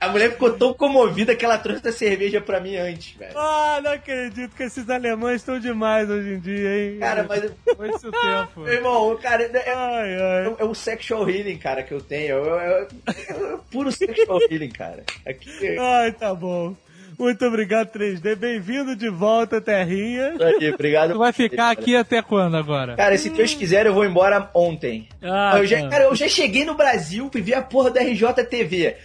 A 0.00 0.08
mulher 0.08 0.32
ficou 0.32 0.52
tão 0.52 0.74
comovida 0.74 1.36
que 1.36 1.44
ela 1.44 1.56
trouxe 1.56 1.86
a 1.86 1.92
cerveja 1.92 2.40
pra 2.40 2.58
mim 2.58 2.74
antes, 2.74 3.16
velho. 3.16 3.38
Ah, 3.38 3.80
não 3.84 3.92
acredito 3.92 4.56
que 4.56 4.64
esses 4.64 4.90
alemães 4.90 5.36
estão 5.36 5.60
demais 5.60 6.10
hoje 6.10 6.34
em 6.34 6.40
dia, 6.40 6.76
hein? 6.92 6.98
Cara, 6.98 7.24
mas, 7.28 7.40
Foi 7.76 7.88
o 7.88 7.98
tempo. 8.10 8.60
meu 8.66 8.72
irmão, 8.72 9.16
cara, 9.22 9.44
é, 9.44 9.70
Ai, 9.72 10.14
ai. 10.14 10.56
é 10.58 10.64
o 10.64 10.74
sexual 10.74 11.30
healing, 11.30 11.56
cara, 11.56 11.84
que 11.84 11.94
eu 11.94 12.00
tenho. 12.00 12.36
É, 12.58 12.88
é- 13.06 13.12
é 13.32 13.56
puro 13.70 13.92
sexual 13.92 14.40
healing, 14.50 14.70
cara. 14.70 15.04
Aqui, 15.24 15.76
Ai, 15.78 16.10
tá 16.10 16.34
bom. 16.34 16.74
Muito 17.22 17.46
obrigado, 17.46 17.88
3D. 17.92 18.34
Bem-vindo 18.34 18.96
de 18.96 19.08
volta, 19.08 19.60
Terrinha. 19.60 20.34
aqui, 20.34 20.70
obrigado. 20.74 21.12
Tu 21.12 21.18
vai 21.20 21.32
ficar 21.32 21.70
aqui 21.70 21.94
até 21.94 22.20
quando 22.20 22.56
agora? 22.56 22.96
Cara, 22.96 23.16
se 23.16 23.30
Deus 23.30 23.54
quiser, 23.54 23.86
eu 23.86 23.94
vou 23.94 24.04
embora 24.04 24.50
ontem. 24.52 25.08
Ah, 25.22 25.56
eu 25.56 25.64
já, 25.64 25.82
tá. 25.82 25.88
cara, 25.88 26.04
eu 26.06 26.16
já 26.16 26.26
cheguei 26.26 26.64
no 26.64 26.74
Brasil 26.74 27.30
e 27.32 27.40
vi 27.40 27.54
a 27.54 27.62
porra 27.62 27.92
da 27.92 28.02
RJTV. 28.02 28.96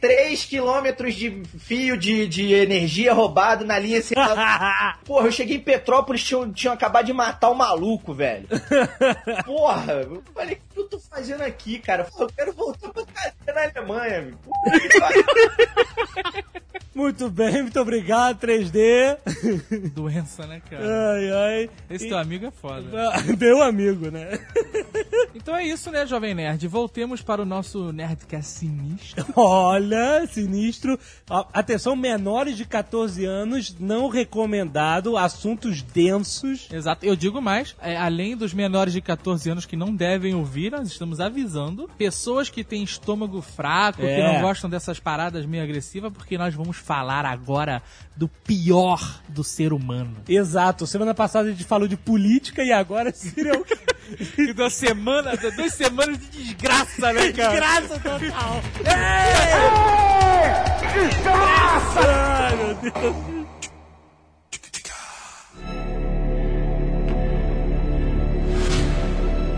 3 0.00 0.44
quilômetros 0.46 1.14
de 1.14 1.42
fio 1.58 1.98
de, 1.98 2.26
de 2.26 2.54
energia 2.54 3.12
roubado 3.12 3.66
na 3.66 3.78
linha 3.78 4.00
central. 4.00 4.34
Porra, 5.04 5.26
eu 5.26 5.32
cheguei 5.32 5.58
em 5.58 5.60
Petrópolis, 5.60 6.24
tinham, 6.24 6.50
tinham 6.50 6.72
acabado 6.72 7.04
de 7.04 7.12
matar 7.12 7.50
o 7.50 7.54
maluco, 7.54 8.14
velho. 8.14 8.48
Porra, 9.44 9.92
eu 9.92 10.22
falei, 10.34 10.54
o 10.54 10.74
que 10.74 10.80
eu 10.80 10.84
tô 10.84 10.98
fazendo 10.98 11.42
aqui, 11.42 11.78
cara? 11.78 12.06
Eu 12.18 12.28
quero 12.34 12.52
voltar 12.54 12.88
pra 12.88 13.04
casa 13.04 13.34
na 13.46 13.64
Alemanha, 13.64 14.22
meu. 14.22 14.38
Pariu. 14.98 16.44
Muito 16.98 17.30
bem, 17.30 17.62
muito 17.62 17.78
obrigado, 17.78 18.40
3D. 18.44 19.18
Doença, 19.94 20.48
né, 20.48 20.60
cara? 20.68 21.12
Ai, 21.12 21.30
ai. 21.30 21.70
Esse 21.88 22.08
teu 22.08 22.18
amigo 22.18 22.46
é 22.46 22.50
foda. 22.50 22.88
Ah, 22.92 23.22
Meu 23.38 23.62
amigo, 23.62 24.10
né? 24.10 24.30
Então 25.40 25.54
é 25.56 25.64
isso, 25.64 25.90
né, 25.90 26.04
Jovem 26.04 26.34
Nerd? 26.34 26.66
Voltemos 26.66 27.22
para 27.22 27.40
o 27.40 27.44
nosso 27.44 27.92
Nerdcast 27.92 28.58
sinistro. 28.58 29.24
Olha, 29.36 30.26
sinistro. 30.26 30.98
Atenção, 31.52 31.94
menores 31.94 32.56
de 32.56 32.64
14 32.64 33.24
anos, 33.24 33.74
não 33.78 34.08
recomendado, 34.08 35.16
assuntos 35.16 35.80
densos. 35.80 36.68
Exato. 36.72 37.06
Eu 37.06 37.14
digo 37.14 37.40
mais, 37.40 37.76
é, 37.80 37.96
além 37.96 38.36
dos 38.36 38.52
menores 38.52 38.92
de 38.92 39.00
14 39.00 39.48
anos 39.50 39.64
que 39.64 39.76
não 39.76 39.94
devem 39.94 40.34
ouvir, 40.34 40.72
nós 40.72 40.88
estamos 40.88 41.20
avisando 41.20 41.88
pessoas 41.96 42.50
que 42.50 42.64
têm 42.64 42.82
estômago 42.82 43.40
fraco, 43.40 44.00
que 44.00 44.06
É. 44.06 44.32
não 44.34 44.40
gostam 44.42 44.68
dessas 44.68 44.98
paradas 44.98 45.46
meio 45.46 45.62
agressivas, 45.62 46.12
porque 46.12 46.36
nós 46.36 46.52
vamos 46.54 46.76
falar 46.76 47.24
agora 47.24 47.80
do 48.16 48.26
pior 48.28 49.22
do 49.28 49.44
ser 49.44 49.72
humano. 49.72 50.16
Exato. 50.28 50.86
Semana 50.86 51.14
passada 51.14 51.48
a 51.48 51.52
gente 51.52 51.64
falou 51.64 51.86
de 51.86 51.96
política 51.96 52.62
e 52.64 52.72
agora 52.72 53.12
serial 53.14 53.62
E 54.38 54.54
da 54.54 54.70
semana, 54.70 55.27
da- 55.36 55.50
duas 55.50 55.74
semanas 55.74 56.18
de 56.18 56.26
desgraça, 56.26 57.12
né, 57.12 57.32
cara? 57.36 57.50
Desgraça 57.50 57.98
total. 58.00 58.60
Ei! 58.84 60.48
Desgraça! 61.08 62.00
Ai, 62.00 62.56
meu 62.56 62.74
Deus. 62.74 63.16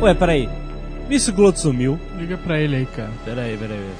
Ué, 0.01 0.15
peraí. 0.15 0.49
Miss 1.09 1.29
Gloto 1.29 1.59
sumiu. 1.59 1.99
Liga 2.17 2.39
pra 2.39 2.59
ele 2.59 2.77
aí, 2.77 2.87
cara. 2.87 3.11
Peraí, 3.25 3.57
peraí. 3.57 3.91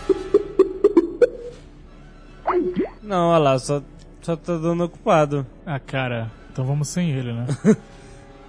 Não, 3.03 3.29
olha 3.31 3.39
lá, 3.39 3.59
só, 3.59 3.83
só 4.23 4.37
tá 4.37 4.57
dando 4.57 4.85
ocupado. 4.85 5.45
Ah, 5.67 5.79
cara, 5.81 6.31
então 6.51 6.65
vamos 6.65 6.89
sem 6.89 7.11
ele, 7.11 7.33
né? 7.33 7.47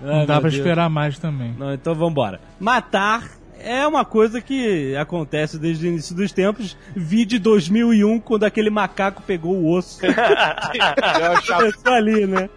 Ai, 0.04 0.20
Não 0.20 0.26
dá 0.26 0.40
pra 0.40 0.50
Deus. 0.50 0.56
esperar 0.56 0.90
mais 0.90 1.18
também. 1.20 1.54
Não, 1.58 1.74
então 1.74 1.94
vambora. 1.96 2.40
Matar 2.60 3.30
é 3.64 3.86
uma 3.86 4.04
coisa 4.04 4.42
que 4.42 4.96
acontece 4.96 5.58
desde 5.60 5.86
o 5.86 5.90
início 5.90 6.16
dos 6.16 6.32
tempos. 6.32 6.76
Vi 6.96 7.26
de 7.26 7.38
2001, 7.38 8.20
quando 8.20 8.44
aquele 8.44 8.70
macaco 8.70 9.22
pegou 9.22 9.56
o 9.56 9.72
osso. 9.72 10.00
Começou 11.48 11.94
ali, 11.94 12.26
né? 12.26 12.50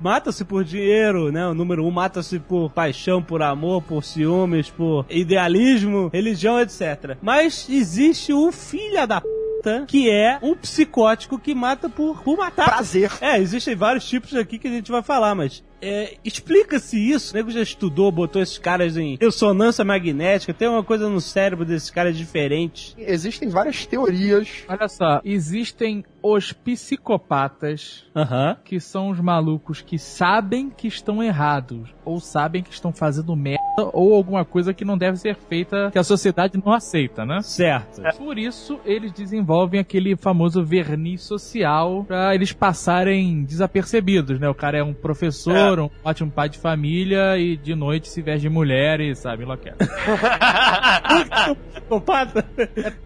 Mata-se 0.00 0.44
por 0.44 0.62
dinheiro, 0.62 1.32
né? 1.32 1.46
O 1.46 1.54
número 1.54 1.84
um 1.84 1.90
mata-se 1.90 2.38
por 2.38 2.70
paixão, 2.70 3.22
por 3.22 3.42
amor, 3.42 3.82
por 3.82 4.04
ciúmes, 4.04 4.68
por 4.68 5.06
idealismo, 5.08 6.10
religião, 6.12 6.60
etc. 6.60 7.16
Mas 7.22 7.66
existe 7.68 8.32
o 8.32 8.52
filho 8.52 9.06
da 9.06 9.22
puta, 9.22 9.84
que 9.88 10.10
é 10.10 10.38
o 10.42 10.54
psicótico 10.54 11.38
que 11.38 11.54
mata 11.54 11.88
por, 11.88 12.22
por 12.22 12.36
matar. 12.36 12.66
Prazer. 12.66 13.10
É, 13.22 13.38
existem 13.38 13.74
vários 13.74 14.06
tipos 14.06 14.34
aqui 14.34 14.58
que 14.58 14.68
a 14.68 14.70
gente 14.70 14.92
vai 14.92 15.02
falar, 15.02 15.34
mas 15.34 15.64
é, 15.80 16.16
explica-se 16.24 16.96
isso. 16.98 17.32
O 17.32 17.36
nego 17.36 17.50
já 17.50 17.60
estudou, 17.62 18.10
botou 18.10 18.40
esses 18.40 18.58
caras 18.58 18.96
em 18.96 19.16
ressonância 19.20 19.84
magnética, 19.84 20.54
tem 20.54 20.68
uma 20.68 20.82
coisa 20.82 21.08
no 21.08 21.20
cérebro 21.20 21.64
desses 21.64 21.90
caras 21.90 22.16
diferente. 22.16 22.94
Existem 22.98 23.48
várias 23.48 23.86
teorias. 23.86 24.64
Olha 24.68 24.88
só, 24.88 25.20
existem 25.24 26.04
os 26.22 26.52
psicopatas, 26.52 28.04
Aham. 28.14 28.56
que 28.64 28.80
são 28.80 29.10
os 29.10 29.20
malucos 29.20 29.80
que 29.80 29.98
sabem 29.98 30.70
que 30.70 30.88
estão 30.88 31.22
errados, 31.22 31.94
ou 32.04 32.18
sabem 32.18 32.62
que 32.62 32.72
estão 32.72 32.92
fazendo 32.92 33.36
merda, 33.36 33.62
ou 33.92 34.14
alguma 34.14 34.44
coisa 34.44 34.74
que 34.74 34.84
não 34.84 34.98
deve 34.98 35.18
ser 35.18 35.36
feita, 35.36 35.90
que 35.92 35.98
a 35.98 36.02
sociedade 36.02 36.60
não 36.64 36.72
aceita, 36.72 37.24
né? 37.24 37.40
Certo. 37.42 38.02
Por 38.16 38.38
isso, 38.38 38.80
eles 38.84 39.12
desenvolvem 39.12 39.78
aquele 39.78 40.16
famoso 40.16 40.64
verniz 40.64 41.22
social 41.22 42.04
pra 42.04 42.34
eles 42.34 42.52
passarem 42.52 43.44
desapercebidos, 43.44 44.40
né? 44.40 44.48
O 44.48 44.54
cara 44.54 44.78
é 44.78 44.82
um 44.82 44.94
professor, 44.94 45.54
um 45.74 45.90
ótimo 46.04 46.30
pai 46.30 46.48
de 46.48 46.58
família 46.58 47.36
e 47.38 47.56
de 47.56 47.74
noite 47.74 48.08
se 48.08 48.22
veste 48.22 48.42
de 48.42 48.48
mulher 48.48 49.00
e 49.00 49.14
sabe, 49.14 49.42
enlouquece. 49.44 49.76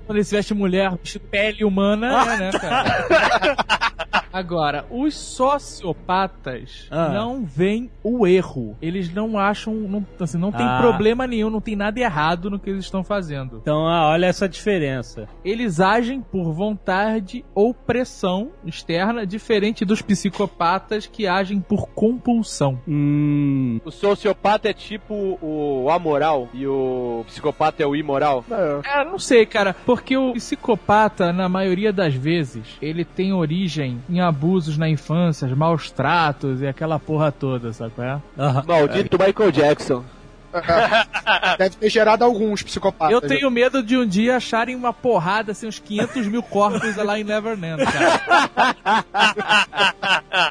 Quando 0.07 0.17
ele 0.17 0.25
se 0.25 0.35
veste 0.35 0.55
de 0.55 0.61
mulher, 0.61 0.93
pele 1.31 1.65
humana, 1.65 2.33
é, 2.33 2.39
né, 2.39 2.51
cara? 2.53 3.07
Agora, 4.33 4.85
os 4.91 5.15
sociopatas 5.15 6.87
Ah. 6.91 7.09
não 7.09 7.45
veem 7.45 7.91
o 8.03 8.27
erro. 8.27 8.77
Eles 8.81 9.13
não 9.13 9.39
acham, 9.39 9.75
não, 9.75 10.07
assim, 10.21 10.39
não 10.39 10.53
tem 10.53 10.65
Ah. 10.67 10.79
problema 10.81 11.27
nenhum, 11.27 11.51
não 11.51 11.61
tem 11.61 11.75
nada 11.77 11.99
errado 11.99 12.49
no 12.51 12.59
que 12.59 12.71
eles 12.71 12.85
estão 12.85 13.03
fazendo. 13.03 13.59
Então, 13.63 13.87
ah, 13.89 14.09
olha 14.11 14.27
essa 14.27 14.49
diferença. 14.49 15.29
Eles 15.45 15.81
agem 15.81 16.21
por 16.21 16.53
vontade 16.53 17.45
ou 17.55 17.75
pressão 17.75 18.51
externa, 18.65 19.27
diferente 19.27 19.85
dos 19.85 20.01
psicopatas 20.03 21.07
que 21.07 21.27
agem 21.27 21.61
por 21.61 21.89
compulsão. 21.89 22.79
Hum. 22.87 23.81
O 23.85 23.91
sociopata 23.91 24.69
é 24.69 24.73
tipo 24.73 25.39
o 25.43 25.89
amoral 25.91 26.49
e 26.55 26.67
o 26.67 27.25
psicopata 27.27 27.83
é 27.83 27.87
o 27.87 27.97
imoral. 27.97 28.45
É, 28.51 29.01
É, 29.01 29.05
não 29.05 29.19
sei, 29.19 29.45
cara, 29.47 29.75
porque 29.85 30.17
o 30.17 30.33
psicopata, 30.35 31.33
na 31.33 31.49
maioria 31.49 31.93
das 31.93 32.15
vezes, 32.15 32.79
ele 32.81 33.05
tem 33.05 33.33
origem 33.33 34.01
em 34.09 34.20
abusos 34.21 34.77
na 34.79 34.89
infância, 34.89 35.47
maus 35.55 35.91
tratos 35.91 36.61
e 36.61 36.67
aquela 36.67 36.99
porra 36.99 37.31
toda, 37.33 37.73
sabe 37.73 37.93
qual 37.95 38.07
é? 38.07 38.21
Maldito 38.67 39.19
Michael 39.19 39.53
Jackson. 39.53 40.05
deve 41.59 41.77
ter 41.77 41.91
gerado 41.91 42.25
alguns 42.25 42.63
psicopatas. 42.63 43.13
Eu 43.13 43.21
tenho 43.21 43.51
medo 43.51 43.83
de 43.83 43.97
um 43.97 44.07
dia 44.07 44.37
acharem 44.37 44.75
uma 44.75 44.93
porrada, 44.93 45.53
assim, 45.53 45.67
uns 45.67 45.79
500 45.79 46.27
mil 46.27 46.43
corpos 46.43 46.97
lá 46.97 47.19
em 47.19 47.25
Neverland, 47.25 47.83
cara. 47.85 49.01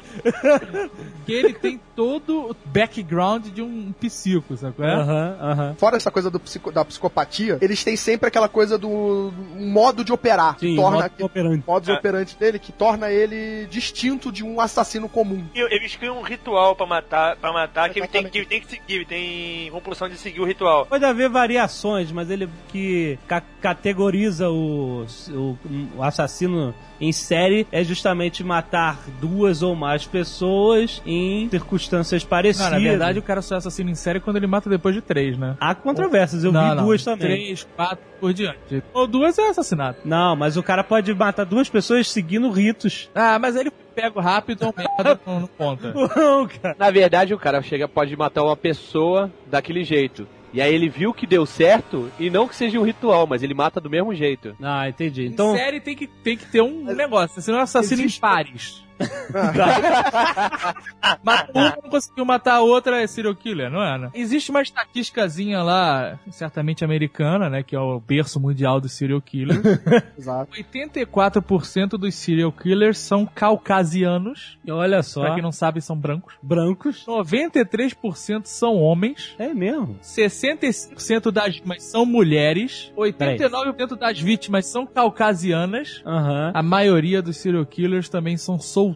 que 1.26 1.32
ele 1.32 1.52
tem 1.52 1.80
todo 1.94 2.50
o 2.50 2.56
background 2.66 3.46
de 3.48 3.62
um 3.62 3.92
psico, 3.92 4.56
sabe 4.56 4.74
qual 4.74 4.88
é? 4.88 4.94
Aham, 4.94 5.36
aham. 5.40 5.74
Fora 5.78 5.96
essa 5.96 6.10
coisa 6.10 6.30
do 6.30 6.40
psico- 6.40 6.72
da 6.72 6.84
psicopatia, 6.84 7.58
eles 7.60 7.82
têm 7.84 7.96
sempre 7.96 8.28
aquela 8.28 8.48
coisa 8.48 8.78
do 8.78 8.88
um 8.88 9.70
modo 9.70 10.04
de 10.04 10.12
operar. 10.12 10.58
Sim, 10.58 10.76
torna 10.76 11.02
modo 11.02 11.10
que- 11.10 11.22
operante. 11.22 11.64
modus 11.66 11.88
operandi 11.88 12.36
dele, 12.36 12.58
que 12.58 12.72
torna 12.72 13.10
ele 13.10 13.66
distinto 13.66 14.32
de 14.32 14.44
um 14.44 14.60
assassino 14.60 15.08
comum. 15.08 15.44
Eles 15.54 15.94
criam 15.96 16.18
um 16.18 16.22
ritual 16.22 16.74
pra 16.74 16.86
matar, 16.86 17.36
pra 17.36 17.52
matar 17.52 17.90
que 17.90 17.98
ele 18.00 18.08
tem, 18.08 18.24
que 18.28 18.38
ele 18.38 18.46
tem 18.46 18.60
que 18.60 18.68
seguir, 18.70 19.06
tem 19.06 19.70
compulsão 19.90 20.08
de 20.08 20.16
seguir 20.16 20.40
o 20.40 20.44
ritual. 20.44 20.86
Pode 20.86 21.04
haver 21.04 21.28
variações, 21.28 22.12
mas 22.12 22.30
ele 22.30 22.48
que 22.68 23.18
ca- 23.26 23.42
categoriza 23.60 24.48
o, 24.48 25.04
o, 25.30 25.58
o 25.96 26.02
assassino 26.02 26.72
em 27.00 27.12
série 27.12 27.66
é 27.72 27.82
justamente 27.82 28.44
matar 28.44 28.98
duas 29.20 29.62
ou 29.62 29.74
mais 29.74 30.06
pessoas 30.06 31.02
em 31.04 31.48
circunstâncias 31.50 32.22
parecidas. 32.24 32.70
Não, 32.70 32.78
na 32.78 32.82
verdade, 32.82 33.18
o 33.18 33.22
cara 33.22 33.42
só 33.42 33.56
é 33.56 33.58
assassino 33.58 33.90
em 33.90 33.94
série 33.94 34.20
quando 34.20 34.36
ele 34.36 34.46
mata 34.46 34.70
depois 34.70 34.94
de 34.94 35.00
três, 35.00 35.36
né? 35.36 35.56
há 35.60 35.74
controvérsias, 35.74 36.44
eu 36.44 36.52
Não, 36.52 36.70
vi 36.70 36.76
não. 36.76 36.84
duas 36.84 37.02
também. 37.04 37.18
Três, 37.18 37.66
quatro, 37.76 38.04
por 38.20 38.32
diante. 38.32 38.82
Ou 38.92 39.06
duas 39.06 39.38
é 39.38 39.48
assassinato. 39.48 40.00
Não, 40.04 40.36
mas 40.36 40.56
o 40.56 40.62
cara 40.62 40.84
pode 40.84 41.12
matar 41.14 41.44
duas 41.44 41.68
pessoas 41.68 42.08
seguindo 42.10 42.50
ritos. 42.50 43.08
Ah, 43.14 43.38
mas 43.38 43.56
ele 43.56 43.70
pega 43.94 44.20
rápido, 44.20 44.58
então 44.64 44.74
merda, 44.76 45.20
não, 45.26 45.40
não 45.40 45.46
conta. 45.48 45.92
Não, 46.16 46.46
cara. 46.46 46.76
Na 46.78 46.90
verdade, 46.90 47.34
o 47.34 47.38
cara 47.38 47.60
chega 47.62 47.88
pode 47.88 48.16
matar 48.16 48.42
uma 48.44 48.56
pessoa 48.56 49.30
daquele 49.46 49.82
jeito. 49.84 50.26
E 50.52 50.60
aí 50.60 50.74
ele 50.74 50.88
viu 50.88 51.14
que 51.14 51.26
deu 51.26 51.46
certo, 51.46 52.10
e 52.18 52.28
não 52.28 52.48
que 52.48 52.56
seja 52.56 52.78
um 52.78 52.82
ritual, 52.84 53.24
mas 53.26 53.42
ele 53.42 53.54
mata 53.54 53.80
do 53.80 53.88
mesmo 53.88 54.12
jeito. 54.14 54.56
Ah, 54.60 54.88
entendi. 54.88 55.26
Então, 55.26 55.54
em 55.54 55.58
série 55.58 55.80
tem 55.80 55.94
que, 55.94 56.06
tem 56.08 56.36
que 56.36 56.44
ter 56.46 56.60
um 56.60 56.84
negócio, 56.92 57.40
senão 57.40 57.60
é 57.60 57.62
assassino 57.62 58.02
Existe- 58.02 58.18
em 58.18 58.20
pares. 58.20 58.84
Matou 61.22 61.62
uma, 61.62 61.76
não 61.82 61.90
conseguiu 61.90 62.24
matar 62.24 62.54
a 62.56 62.60
outra, 62.60 63.02
é 63.02 63.06
serial 63.06 63.34
killer, 63.34 63.70
não 63.70 63.82
é, 63.82 63.98
né? 63.98 64.10
Existe 64.14 64.50
uma 64.50 64.62
estatísticazinha 64.62 65.62
lá, 65.62 66.18
certamente 66.30 66.84
americana, 66.84 67.48
né? 67.48 67.62
Que 67.62 67.74
é 67.76 67.80
o 67.80 68.00
berço 68.00 68.40
mundial 68.40 68.80
do 68.80 68.88
serial 68.88 69.20
killer. 69.20 69.60
Exato. 70.18 70.50
84% 70.52 71.90
dos 71.98 72.14
serial 72.14 72.52
killers 72.52 72.98
são 72.98 73.26
caucasianos. 73.26 74.58
E 74.64 74.70
olha 74.70 75.02
só, 75.02 75.20
Pra 75.22 75.34
quem 75.34 75.42
não 75.42 75.52
sabe, 75.52 75.80
são 75.80 75.96
brancos. 75.96 76.34
brancos. 76.42 77.04
93% 77.06 78.42
são 78.44 78.76
homens. 78.76 79.34
É 79.38 79.52
mesmo. 79.54 79.98
65% 80.02 81.30
das 81.30 81.54
vítimas 81.54 81.82
são 81.84 82.04
mulheres. 82.04 82.92
89% 82.96 83.96
das 83.96 84.20
vítimas 84.20 84.66
são 84.66 84.86
caucasianas. 84.86 86.02
Aham. 86.06 86.52
A 86.54 86.62
maioria 86.62 87.22
dos 87.22 87.36
serial 87.36 87.64
killers 87.66 88.08
também 88.08 88.36
são 88.36 88.58
solteiros. 88.58 88.89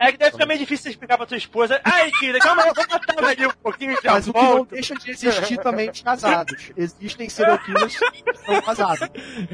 É 0.00 0.12
que 0.12 0.18
deve 0.18 0.32
ficar 0.32 0.46
meio 0.46 0.58
difícil 0.58 0.84
você 0.84 0.90
explicar 0.90 1.16
pra 1.16 1.26
tua 1.26 1.36
esposa. 1.36 1.80
Ai, 1.84 2.10
querida, 2.12 2.38
calma 2.38 2.62
eu 2.66 2.74
vou 2.74 2.84
matar 2.90 3.24
ali 3.24 3.46
um 3.46 3.50
pouquinho 3.62 3.96
já 4.02 4.12
Mas 4.12 4.28
o 4.28 4.32
que 4.32 4.38
não 4.40 4.52
volto. 4.52 4.70
deixa 4.70 4.94
de 4.94 5.10
existir 5.10 5.58
também 5.58 5.90
os 5.90 6.00
casados. 6.02 6.72
Existem 6.76 7.28
serial 7.28 7.58
killers 7.58 7.96
que 7.98 8.34
são 8.44 8.62
casados. 8.62 9.00
Ai, 9.02 9.08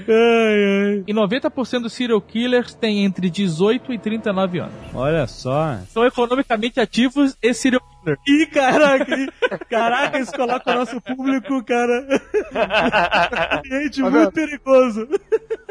ai. 0.09 1.05
E 1.07 1.13
90% 1.15 1.83
dos 1.83 1.93
serial 1.93 2.21
killers 2.21 2.75
têm 2.75 3.05
entre 3.05 3.31
18 3.31 3.93
e 3.93 3.99
39 3.99 4.59
anos. 4.61 4.75
Olha 4.95 5.27
só. 5.27 5.79
São 5.89 6.05
economicamente 6.05 6.81
ativos 6.81 7.37
e 7.43 7.53
serial 7.55 7.83
killer. 8.17 8.43
Ih, 8.43 8.47
caraca. 8.47 9.15
ih. 9.17 9.29
Caraca, 9.69 10.19
isso 10.19 10.33
coloca 10.33 10.71
o 10.71 10.75
nosso 10.75 11.01
público, 11.01 11.63
cara. 11.65 12.07
Gente, 13.65 14.03
Tá 14.03 14.11
muito 14.11 14.33
perigoso. 14.33 15.09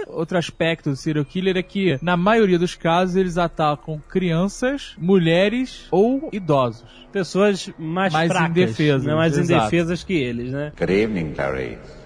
Outro 0.08 0.38
aspecto 0.38 0.90
do 0.90 0.96
serial 0.96 1.26
killer 1.26 1.58
é 1.58 1.64
que, 1.64 1.98
na 2.02 2.16
maioria 2.18 2.58
dos 2.60 2.76
casos, 2.76 3.16
eles 3.16 3.38
atacam 3.38 4.02
crianças, 4.10 4.96
mulheres 4.98 5.88
ou 5.92 6.30
idosos. 6.32 6.86
Pessoas 7.12 7.72
mais, 7.78 8.14
Mais 8.14 8.32
fracas, 8.32 8.50
indefesas, 8.52 9.04
né? 9.04 9.16
mais 9.16 9.38
exato. 9.38 9.62
indefesas 9.62 10.04
que 10.04 10.14
eles, 10.14 10.52
né? 10.52 10.72
Good 10.78 10.92
evening, 10.94 11.34
Clarice. 11.34 11.97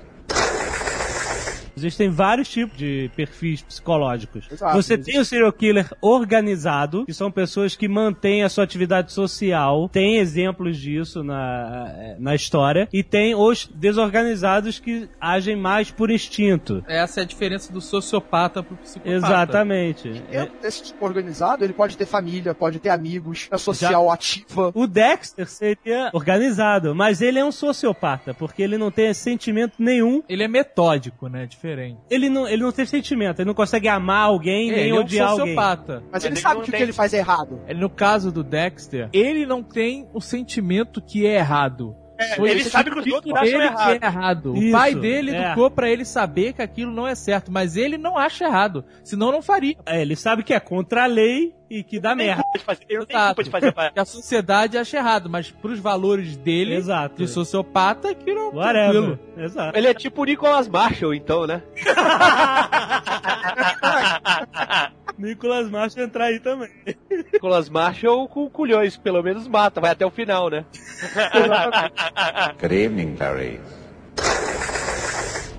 Existem 1.75 2.09
vários 2.09 2.49
tipos 2.49 2.77
de 2.77 3.09
perfis 3.15 3.61
psicológicos. 3.61 4.47
Exato, 4.51 4.75
Você 4.75 4.93
existe. 4.95 5.11
tem 5.11 5.19
o 5.21 5.25
serial 5.25 5.51
killer 5.53 5.89
organizado, 6.01 7.05
que 7.05 7.13
são 7.13 7.31
pessoas 7.31 7.75
que 7.75 7.87
mantêm 7.87 8.43
a 8.43 8.49
sua 8.49 8.63
atividade 8.63 9.11
social. 9.11 9.89
Tem 9.89 10.17
exemplos 10.17 10.77
disso 10.77 11.23
na, 11.23 11.93
eh, 11.97 12.15
na 12.19 12.35
história. 12.35 12.87
E 12.91 13.03
tem 13.03 13.35
os 13.35 13.67
desorganizados 13.73 14.79
que 14.79 15.09
agem 15.19 15.55
mais 15.55 15.91
por 15.91 16.09
instinto. 16.09 16.83
Essa 16.87 17.21
é 17.21 17.23
a 17.23 17.25
diferença 17.25 17.71
do 17.71 17.81
sociopata 17.81 18.63
pro 18.63 18.75
psicopata. 18.77 19.15
Exatamente. 19.15 20.23
É- 20.31 20.41
Dentro 20.41 20.59
desse 20.61 20.83
tipo 20.83 21.05
organizado, 21.05 21.63
ele 21.63 21.73
pode 21.73 21.97
ter 21.97 22.05
família, 22.05 22.53
pode 22.53 22.79
ter 22.79 22.89
amigos, 22.89 23.47
é 23.51 23.57
social 23.57 24.09
ativa. 24.11 24.71
O 24.73 24.87
Dexter 24.87 25.47
seria 25.47 26.09
organizado, 26.13 26.93
mas 26.95 27.21
ele 27.21 27.39
é 27.39 27.45
um 27.45 27.51
sociopata, 27.51 28.33
porque 28.33 28.61
ele 28.61 28.77
não 28.77 28.91
tem 28.91 29.13
sentimento 29.13 29.73
nenhum. 29.79 30.23
Ele 30.27 30.43
é 30.43 30.47
metódico, 30.47 31.27
né? 31.27 31.47
Diferente. 31.61 31.99
Ele 32.09 32.27
não, 32.27 32.47
ele 32.47 32.63
não 32.63 32.71
tem 32.71 32.87
sentimento, 32.87 33.39
ele 33.39 33.47
não 33.47 33.53
consegue 33.53 33.87
amar 33.87 34.25
alguém, 34.25 34.71
nem 34.71 34.79
ele 34.79 34.89
é 34.89 34.93
um 34.93 35.01
odiar 35.01 35.29
alguém. 35.29 35.45
sociopata. 35.45 36.01
Mas 36.05 36.11
Mas 36.11 36.25
ele 36.25 36.33
ele 36.33 36.41
sabe 36.41 36.61
que 36.61 36.69
o 36.71 36.73
que 36.73 36.81
ele 36.81 36.91
faz 36.91 37.13
é 37.13 37.17
errado. 37.19 37.61
No 37.75 37.89
caso 37.89 38.31
do 38.31 38.43
Dexter, 38.43 39.09
ele 39.13 39.45
não 39.45 39.61
tem 39.61 40.07
o 40.11 40.19
sentimento 40.19 40.99
que 40.99 41.27
é 41.27 41.35
errado. 41.35 41.95
Foi 42.35 42.49
ele 42.49 42.63
sabe 42.63 42.91
que 42.91 42.97
os 42.99 43.03
filho 43.03 43.15
outros 43.15 43.33
acham 43.33 43.45
dele 43.45 43.63
errado. 43.63 43.99
que 43.99 44.05
é 44.05 44.07
errado. 44.07 44.55
Isso, 44.57 44.67
o 44.67 44.71
pai 44.71 44.95
dele 44.95 45.31
é. 45.35 45.45
educou 45.47 45.71
pra 45.71 45.89
ele 45.89 46.05
saber 46.05 46.53
que 46.53 46.61
aquilo 46.61 46.91
não 46.91 47.07
é 47.07 47.15
certo, 47.15 47.51
mas 47.51 47.75
ele 47.77 47.97
não 47.97 48.17
acha 48.17 48.45
errado, 48.45 48.83
senão 49.03 49.31
não 49.31 49.41
faria. 49.41 49.75
É, 49.85 50.01
ele 50.01 50.15
sabe 50.15 50.43
que 50.43 50.53
é 50.53 50.59
contra 50.59 51.03
a 51.03 51.07
lei 51.07 51.53
e 51.69 51.83
que 51.83 51.99
dá 51.99 52.13
merda. 52.15 52.43
Culpa 52.43 52.57
de 52.59 52.65
fazer- 52.65 52.85
Eu 52.89 52.99
não 52.99 53.05
tenho 53.05 53.25
culpa 53.27 53.43
de 53.43 53.49
fazer 53.49 53.71
pra... 53.71 53.91
Que 53.91 53.99
a 53.99 54.05
sociedade 54.05 54.77
acha 54.77 54.97
errado, 54.97 55.29
mas 55.29 55.49
pros 55.51 55.79
valores 55.79 56.35
dele, 56.35 56.75
Exato. 56.75 57.15
de 57.15 57.27
sociopata, 57.27 58.09
aquilo 58.11 58.39
é 58.39 58.55
Whatever. 58.55 58.91
tranquilo. 58.91 59.19
Exato. 59.37 59.77
Ele 59.77 59.87
é 59.87 59.93
tipo 59.93 60.21
o 60.21 60.25
Nicholas 60.25 60.67
Marshall, 60.67 61.13
então, 61.13 61.47
né? 61.47 61.61
Nicolas 65.21 65.69
Macho 65.69 65.99
entrar 65.99 66.25
aí 66.25 66.39
também. 66.39 66.69
Nicholas 67.33 67.69
Marshall 67.69 68.27
com 68.27 68.49
culhões, 68.49 68.97
pelo 68.97 69.21
menos 69.21 69.47
mata, 69.47 69.79
vai 69.79 69.91
até 69.91 70.05
o 70.05 70.09
final, 70.11 70.49
né? 70.49 70.65
Good 72.59 72.75
evening. 72.75 73.15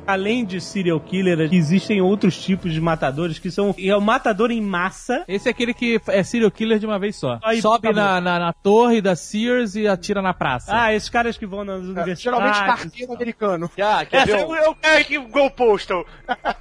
Além 0.05 0.45
de 0.45 0.61
serial 0.61 0.99
killer, 0.99 1.49
existem 1.53 2.01
outros 2.03 2.37
tipos 2.43 2.73
de 2.73 2.81
matadores 2.81 3.39
que 3.39 3.53
são 3.53 3.73
é 3.79 3.97
o 3.97 4.01
matador 4.01 4.51
em 4.51 4.61
massa. 4.61 5.23
Esse 5.29 5.47
é 5.47 5.53
aquele 5.53 5.73
que 5.73 6.01
é 6.09 6.25
serial 6.25 6.51
killer 6.51 6.81
de 6.81 6.87
uma 6.87 6.99
vez 6.99 7.15
só. 7.15 7.39
Aí, 7.43 7.63
Sobe 7.63 7.87
acabou. 7.89 8.03
na, 8.03 8.21
na, 8.21 8.39
na 8.41 8.53
torre 8.53 9.01
da 9.01 9.15
Sears 9.15 9.77
e 9.77 9.87
atira 9.87 10.21
na 10.21 10.35
praça. 10.35 10.73
Ah, 10.75 10.93
esses 10.93 11.09
caras 11.09 11.39
que 11.39 11.47
vão 11.47 11.65
nas 11.65 11.77
É, 11.77 11.85
universidades. 11.85 12.21
geralmente 12.21 12.59
carteiro 12.59 13.13
americano. 13.13 13.71
Ah, 13.81 14.05
quer 14.05 14.17
Essa 14.17 14.27
ver 14.27 14.41
é 14.43 14.45
o, 14.45 14.55
é 14.57 14.69
o 14.69 14.75
cara 14.75 15.05
que 15.05 15.17
Go 15.19 15.49
Postal. 15.53 16.05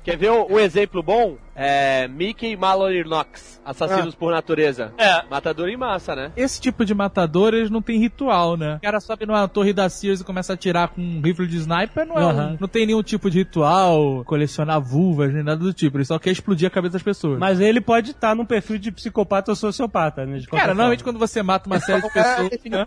quer 0.04 0.18
ver 0.18 0.32
um, 0.32 0.54
um 0.54 0.60
exemplo 0.60 1.02
bom? 1.02 1.36
É 1.56 2.08
Mickey 2.08 2.56
Mallory 2.56 3.04
Knox, 3.04 3.60
Assassinos 3.66 4.16
por 4.16 4.32
Natureza. 4.32 4.94
É. 4.98 5.24
Matador 5.30 5.68
em 5.70 5.78
massa, 5.78 6.16
né? 6.16 6.32
Esse 6.36 6.62
tipo 6.62 6.86
de 6.86 6.94
matador, 6.94 7.54
eles 7.54 7.70
não 7.70 7.82
tem 7.82 8.00
ritual, 8.00 8.56
né? 8.56 8.76
O 8.76 8.82
cara 8.82 9.00
sobe 9.00 9.26
numa 9.26 9.48
torre 9.48 9.74
da 9.74 9.90
Sears 9.90 10.22
e 10.22 10.24
começa 10.24 10.54
a 10.54 10.56
atirar 10.56 10.88
com 10.90 11.02
um 11.02 11.22
rifle 11.22 11.46
de 11.48 11.58
sniper, 11.58 12.06
não, 12.08 12.18
é 12.18 12.26
um- 12.26 12.30
Aham. 12.30 12.58
não 12.60 12.68
tem 12.68 12.86
nenhum 12.86 13.04
tipo 13.04 13.30
de 13.30 13.40
ritual, 13.40 14.24
colecionar 14.26 14.80
vulvas, 14.82 15.34
nem 15.34 15.44
nada 15.44 15.58
do 15.62 15.74
tipo. 15.74 15.98
Ele 15.98 16.06
só 16.06 16.18
quer 16.18 16.32
explodir 16.32 16.68
a 16.68 16.72
cabeça 16.72 16.94
das 16.94 17.04
pessoas. 17.04 17.38
Mas 17.38 17.60
ele 17.60 17.82
pode 17.82 18.12
estar 18.12 18.36
num 18.36 18.46
perfil 18.46 18.78
de 18.78 18.92
psicopata 18.92 19.52
ou 19.52 19.56
sociopata, 19.56 20.26
né? 20.26 20.40
cara, 20.50 20.68
normalmente 20.74 21.04
forma. 21.04 21.14
quando 21.20 21.20
você 21.20 21.44
mata 21.44 21.68
uma 21.68 21.80
série 21.80 22.02
de 22.02 22.08
É 22.08 22.12
pessoas, 22.12 22.50
definido 22.50 22.78
né? 22.78 22.86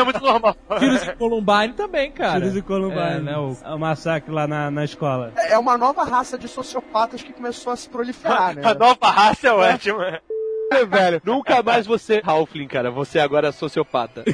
é 0.00 0.04
muito 0.04 0.20
normal. 0.20 0.56
Tiros 0.78 1.06
em 1.08 1.14
Columbine 1.16 1.72
também, 1.74 2.10
cara. 2.10 2.40
Tiros 2.40 2.56
e 2.56 2.62
Columbine. 2.62 3.02
É, 3.02 3.20
né, 3.20 3.36
o- 3.38 3.56
o 3.74 3.78
massacre 3.78 4.32
lá 4.32 4.46
na, 4.46 4.70
na 4.70 4.84
escola. 4.84 5.32
É 5.36 5.58
uma 5.58 5.76
nova 5.76 6.04
raça 6.04 6.38
de 6.38 6.48
sociopatas 6.48 7.22
que 7.22 7.32
começou 7.32 7.72
a 7.72 7.76
se 7.82 7.88
proliferar, 7.88 8.54
né? 8.56 8.62
A 8.64 8.74
nova 8.74 9.10
raça 9.10 9.48
é 9.48 9.52
ótima. 9.52 10.20
velho, 10.88 11.20
nunca 11.26 11.62
mais 11.62 11.86
você, 11.86 12.22
Halfling, 12.24 12.68
cara, 12.68 12.90
você 12.90 13.18
agora 13.18 13.48
é 13.48 13.52
sociopata. 13.52 14.24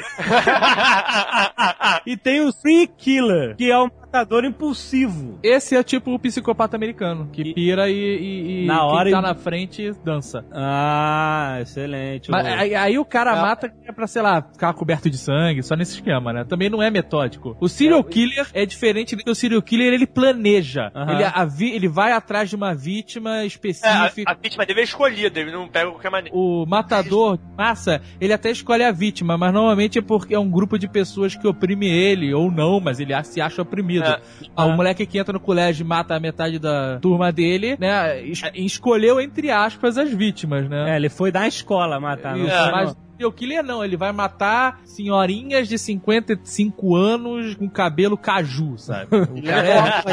E 2.07 2.17
tem 2.17 2.41
o 2.41 2.53
Free 2.53 2.87
Killer, 2.87 3.57
que 3.57 3.71
é 3.71 3.79
um 3.79 3.91
matador 4.11 4.44
impulsivo. 4.44 5.38
Esse 5.42 5.77
é 5.77 5.83
tipo 5.83 6.12
o 6.14 6.18
psicopata 6.18 6.75
americano, 6.77 7.29
que 7.31 7.53
pira 7.53 7.90
e, 7.90 7.94
e, 7.94 8.62
e 8.64 8.66
Na 8.66 8.85
hora 8.85 9.05
quem 9.05 9.12
tá 9.12 9.18
e- 9.18 9.23
na 9.23 9.35
frente 9.35 9.92
dança. 10.05 10.44
Ah, 10.51 11.59
excelente. 11.61 12.31
Mas 12.31 12.47
aí, 12.47 12.75
aí 12.75 12.99
o 12.99 13.05
cara 13.05 13.33
Ah. 13.33 13.42
mata 13.42 13.73
é 13.85 13.92
pra, 13.92 14.07
sei 14.07 14.23
lá, 14.23 14.40
ficar 14.42 14.73
coberto 14.73 15.11
de 15.11 15.18
sangue, 15.18 15.62
só 15.62 15.75
nesse 15.77 15.94
esquema, 15.97 16.33
né? 16.33 16.44
Também 16.44 16.71
não 16.71 16.83
é 16.83 16.90
metódico. 16.90 17.57
O 17.61 17.68
serial 17.68 18.03
killer 18.03 18.47
é 18.55 18.64
diferente 18.64 19.14
do 19.14 19.23
que 19.23 19.31
o 19.31 19.35
serial 19.35 19.61
killer, 19.61 19.92
ele 19.92 20.07
planeja. 20.07 20.90
Aham. 20.94 21.12
Ele, 21.14 21.25
a 21.25 21.44
vi- 21.44 21.73
ele 21.73 21.88
vai 21.88 22.12
atrás 22.12 22.49
de 22.49 22.57
uma 22.57 22.75
vítima 22.75 23.38
É, 23.38 23.40
a, 23.42 23.47
específica. 23.47 24.31
a 24.31 24.35
vítima 24.35 24.64
dele 24.64 24.81
é 24.81 24.85
escolhida, 24.85 25.38
ele 25.38 25.53
não 25.53 25.68
pega 25.68 25.90
qualquer 25.90 26.11
maneira. 26.11 26.37
O 26.37 26.64
matador 26.66 27.37
de 27.37 27.44
massa, 27.57 28.01
ele 28.21 28.33
até 28.33 28.51
escolhe 28.51 28.83
a 28.85 28.90
vítima, 28.90 29.37
mas 29.37 29.53
normalmente 29.53 29.99
é 29.99 30.03
porque 30.03 30.35
é 30.35 30.38
um 30.38 30.51
grupo 30.51 30.79
de 30.79 30.88
pessoas 30.88 31.35
que 31.37 31.47
oprime 31.47 31.87
ele, 31.88 32.33
ou 32.33 32.51
não, 32.51 32.81
mas 32.81 32.99
ele 33.01 33.12
se 33.25 33.40
acha 33.40 33.61
oprimido. 33.62 33.99
É. 34.14 34.21
Ah, 34.57 34.64
o 34.66 34.73
moleque 34.77 35.07
que 35.07 35.18
entra 35.18 35.33
no 35.33 35.40
colégio 35.40 35.85
e 35.85 35.87
mata 35.87 36.14
a 36.14 36.21
metade 36.21 36.59
da 36.59 36.99
turma 37.01 37.31
dele, 37.33 37.77
né? 37.79 38.23
es- 38.23 38.42
Escolheu, 38.55 39.21
entre 39.21 39.51
aspas, 39.51 39.97
as 39.99 40.11
vítimas, 40.12 40.68
né? 40.68 40.92
É, 40.92 40.97
ele 40.97 41.09
foi 41.09 41.31
da 41.31 41.47
escola 41.47 41.99
matar. 42.01 42.37
não 42.37 42.47
Isso, 42.47 42.57
foi, 42.57 42.71
mas 42.73 42.94
não. 42.94 43.08
Serial 43.18 43.33
killer 43.33 43.62
não, 43.64 43.85
ele 43.85 43.96
vai 43.96 44.12
matar 44.12 44.81
senhorinhas 44.85 45.66
de 45.68 45.76
55 45.76 46.94
anos 46.94 47.57
com 47.57 47.68
cabelo 47.68 48.16
caju, 48.16 48.78
sabe? 48.78 49.09
O 49.28 49.42
cara 49.42 49.68
é... 49.68 50.04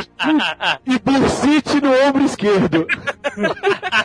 E 0.85 0.97
bursite 0.99 1.79
no 1.79 1.91
ombro 2.07 2.25
esquerdo. 2.25 2.87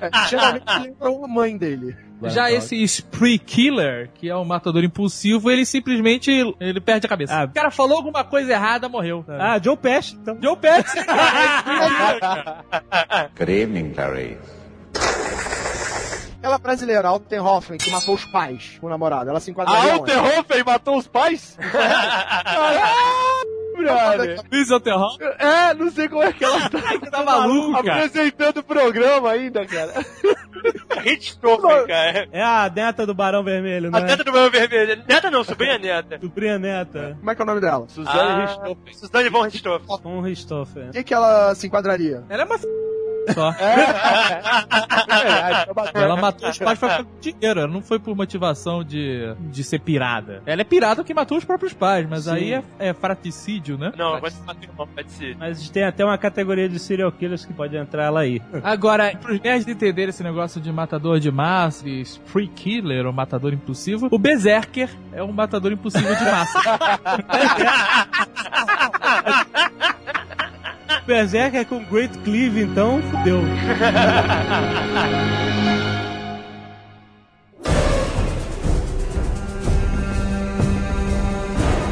É, 0.03 0.11
geralmente 0.29 0.65
lembra 0.81 1.09
a 1.25 1.29
mãe 1.29 1.57
dele. 1.57 1.97
Já 2.25 2.51
esse 2.51 2.77
spree 2.83 3.39
killer, 3.39 4.11
que 4.15 4.29
é 4.29 4.37
um 4.37 4.45
matador 4.45 4.83
impulsivo, 4.83 5.49
ele 5.51 5.65
simplesmente 5.65 6.31
ele 6.59 6.81
perde 6.81 7.07
a 7.07 7.09
cabeça. 7.09 7.41
Ah. 7.41 7.45
o 7.45 7.51
cara 7.51 7.71
falou 7.71 7.99
alguma 7.99 8.25
coisa 8.25 8.53
errada, 8.53 8.89
morreu. 8.89 9.23
sabe? 9.27 9.43
Ah, 9.43 9.61
Joe 9.63 9.77
Pesci, 9.77 10.17
então. 10.17 10.37
Joe 10.41 10.57
Pesci. 10.57 10.99
Good 13.37 13.53
evening, 13.53 13.93
Clarice. 13.93 14.39
Aquela 16.41 16.57
brasileira, 16.59 17.07
Altenhofen, 17.09 17.77
que 17.77 17.91
matou 17.91 18.15
os 18.15 18.25
pais 18.25 18.79
com 18.81 18.87
o 18.87 18.91
namorado. 18.91 19.29
Ela 19.29 19.39
se 19.41 19.51
A 19.51 19.53
enquadraria 19.53 19.97
onde? 20.01 20.11
Alterhofer 20.13 20.65
matou 20.65 20.97
os 20.97 21.07
pais? 21.07 21.57
Brother. 23.77 24.41
Luiz. 24.51 24.69
É, 25.39 25.75
não 25.75 25.91
sei 25.91 26.09
como 26.09 26.23
é 26.23 26.33
que 26.33 26.45
ela 26.45 26.69
tá, 26.69 26.79
Tá 27.11 27.25
maluco, 27.25 27.83
cara. 27.83 28.05
apresentando 28.05 28.59
o 28.59 28.63
programa 28.63 29.31
ainda, 29.31 29.65
cara. 29.67 29.93
Richthofen, 31.03 31.87
cara. 31.87 32.29
É 32.33 32.43
a 32.43 32.71
neta 32.75 33.07
do 33.07 33.15
Barão 33.15 33.43
Vermelho, 33.43 33.89
A 33.95 34.01
né? 34.01 34.07
neta 34.09 34.25
do 34.25 34.33
meu 34.33 34.51
vermelho. 34.51 35.03
Neta 35.09 35.31
não, 35.31 35.43
sobrinha 35.45 35.79
neta. 35.79 36.19
Sobrinha 36.21 36.59
neta. 36.59 37.17
Como 37.19 37.31
é 37.31 37.35
que 37.35 37.41
é 37.41 37.45
o 37.45 37.47
nome 37.47 37.61
dela? 37.61 37.87
Suzane 37.89 38.19
Ah, 38.19 38.47
Richthofen. 38.47 38.95
Suzane 38.95 39.29
von 39.31 39.43
Richthofen. 39.43 39.87
O 40.05 40.21
Richthofen. 40.21 40.89
O 40.89 40.93
que, 40.93 41.03
que 41.05 41.15
ela 41.15 41.55
se 41.55 41.67
enquadraria? 41.67 42.23
Ela 42.29 42.43
é 42.43 42.45
uma. 42.45 42.57
Só. 43.35 43.51
É, 43.53 43.93
Ela 45.95 46.17
matou 46.17 46.49
os 46.49 46.59
pais 46.59 46.79
pra 46.79 46.91
ficar 46.91 47.05
com 47.05 47.21
dinheiro. 47.21 47.69
Não 47.69 47.83
foi 47.83 47.99
por 47.99 48.17
motivação 48.17 48.83
de, 48.83 49.35
de 49.39 49.63
ser 49.63 49.81
pirada. 49.81 50.43
Ela 50.47 50.63
é 50.63 50.65
pirada 50.65 51.05
que 51.05 51.15
matou 51.15 51.39
os 51.39 51.45
próprios 51.45 51.73
pais, 51.73 52.07
mas 52.09 52.25
Sim. 52.25 52.31
aí 52.31 52.53
é, 52.55 52.63
é 52.79 52.95
fraticídio, 52.95 53.79
né? 53.79 53.93
Não, 53.97 54.19
ser. 55.13 55.37
Mas 55.39 55.69
tem 55.71 55.85
até 55.85 56.05
uma 56.05 56.19
categoria 56.19 56.69
de 56.69 56.79
serial 56.79 57.13
killers 57.13 57.45
que 57.45 57.53
pode 57.53 57.77
entrar 57.77 58.05
ela 58.05 58.21
aí. 58.21 58.43
Agora, 58.63 59.15
pros 59.17 59.41
nerds 59.41 59.69
entenderem 59.69 60.11
esse 60.11 60.23
negócio 60.23 60.61
de 60.61 60.73
matador 60.73 61.21
de 61.21 61.31
massa, 61.31 61.85
de 61.85 62.01
spree 62.03 62.49
killer 62.49 63.07
ou 63.07 63.13
matador 63.13 63.53
impulsivo, 63.53 64.09
o 64.11 64.19
Berserker 64.19 64.91
é 65.13 65.23
um 65.23 65.33
matador 65.33 65.73
impulsivo 65.73 66.15
de 66.15 66.25
massa. 66.25 66.61
Berserker 71.11 71.67
com 71.67 71.83
Great 71.87 72.17
Cleave, 72.19 72.63
então, 72.63 73.03
fudeu. 73.11 73.43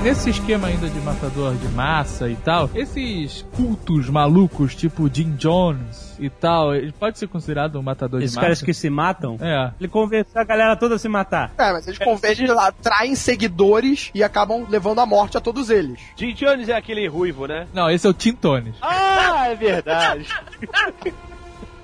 Nesse 0.02 0.30
esquema 0.30 0.68
ainda 0.68 0.88
de 0.88 0.98
matador 1.00 1.54
de 1.56 1.68
massa 1.68 2.28
e 2.28 2.36
tal, 2.36 2.70
esses 2.74 3.44
cultos 3.56 4.08
malucos, 4.08 4.74
tipo 4.74 5.12
Jim 5.12 5.32
Jones 5.36 6.16
e 6.18 6.30
tal, 6.30 6.74
ele 6.74 6.92
pode 6.92 7.18
ser 7.18 7.26
considerado 7.28 7.78
um 7.78 7.82
matador 7.82 8.20
Esses 8.20 8.32
de 8.32 8.40
caras 8.40 8.58
massa? 8.58 8.64
que 8.64 8.72
se 8.74 8.88
matam, 8.88 9.36
É. 9.40 9.72
ele 9.78 9.88
convenceu 9.88 10.40
a 10.40 10.44
galera 10.44 10.76
toda 10.76 10.94
a 10.94 10.98
se 10.98 11.08
matar. 11.08 11.52
É, 11.58 11.72
mas 11.72 11.86
eles 11.86 11.98
convencem 11.98 12.46
lá, 12.46 12.70
traem 12.72 13.14
seguidores 13.14 14.10
e 14.14 14.22
acabam 14.22 14.64
levando 14.68 15.00
a 15.00 15.06
morte 15.06 15.36
a 15.36 15.40
todos 15.40 15.68
eles. 15.68 16.00
Jim 16.16 16.32
Jones 16.32 16.68
é 16.68 16.74
aquele 16.76 17.06
ruivo, 17.08 17.46
né? 17.46 17.66
Não, 17.74 17.90
esse 17.90 18.06
é 18.06 18.10
o 18.10 18.14
Tim 18.14 18.32
Tones. 18.32 18.76
Ah, 18.80 19.48
é 19.48 19.54
verdade. 19.56 20.26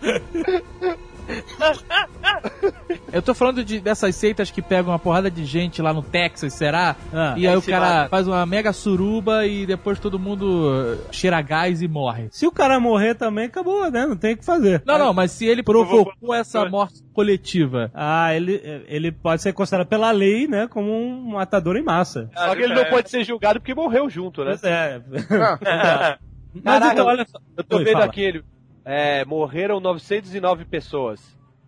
Eu 3.12 3.22
tô 3.22 3.34
falando 3.34 3.64
de, 3.64 3.80
dessas 3.80 4.14
seitas 4.16 4.50
que 4.50 4.60
pegam 4.60 4.92
uma 4.92 4.98
porrada 4.98 5.30
de 5.30 5.44
gente 5.44 5.80
lá 5.80 5.92
no 5.92 6.02
Texas, 6.02 6.52
será? 6.52 6.96
Ah, 7.12 7.34
e 7.36 7.46
aí 7.46 7.54
aí 7.54 7.56
o 7.56 7.62
cara 7.62 7.86
mata. 7.86 8.08
faz 8.08 8.26
uma 8.26 8.44
mega 8.44 8.72
suruba 8.72 9.46
e 9.46 9.66
depois 9.66 9.98
todo 9.98 10.18
mundo 10.18 10.98
cheira 11.10 11.40
gás 11.40 11.80
e 11.80 11.88
morre. 11.88 12.28
Se 12.30 12.46
o 12.46 12.52
cara 12.52 12.78
morrer 12.80 13.14
também, 13.14 13.46
acabou, 13.46 13.90
né? 13.90 14.06
Não 14.06 14.16
tem 14.16 14.34
o 14.34 14.36
que 14.36 14.44
fazer. 14.44 14.82
Não, 14.84 14.98
não, 14.98 15.14
mas 15.14 15.30
se 15.30 15.46
ele 15.46 15.62
provocou 15.62 16.34
essa 16.34 16.64
morte 16.68 17.02
coletiva. 17.12 17.90
Ah, 17.94 18.34
ele, 18.34 18.84
ele 18.88 19.12
pode 19.12 19.42
ser 19.42 19.52
considerado 19.52 19.86
pela 19.86 20.10
lei, 20.10 20.48
né, 20.48 20.66
como 20.68 20.90
um 20.92 21.32
matador 21.32 21.76
em 21.76 21.82
massa. 21.82 22.28
Só 22.36 22.54
que 22.54 22.62
ele 22.62 22.74
não 22.74 22.84
pode 22.86 23.08
ser 23.10 23.24
julgado 23.24 23.60
porque 23.60 23.74
morreu 23.74 24.10
junto, 24.10 24.44
né? 24.44 24.56
Pois 24.60 24.64
é. 24.64 25.00
Ah, 25.30 26.18
Mas 26.54 26.62
Caraca, 26.62 26.92
então, 26.92 27.06
olha 27.06 27.26
só. 27.26 27.38
Eu 27.56 27.64
tô 27.64 27.76
Oi, 27.78 27.84
vendo 27.84 27.94
fala. 27.94 28.04
aquele. 28.04 28.44
É, 28.84 29.24
morreram 29.24 29.80
909 29.80 30.64
pessoas. 30.64 31.20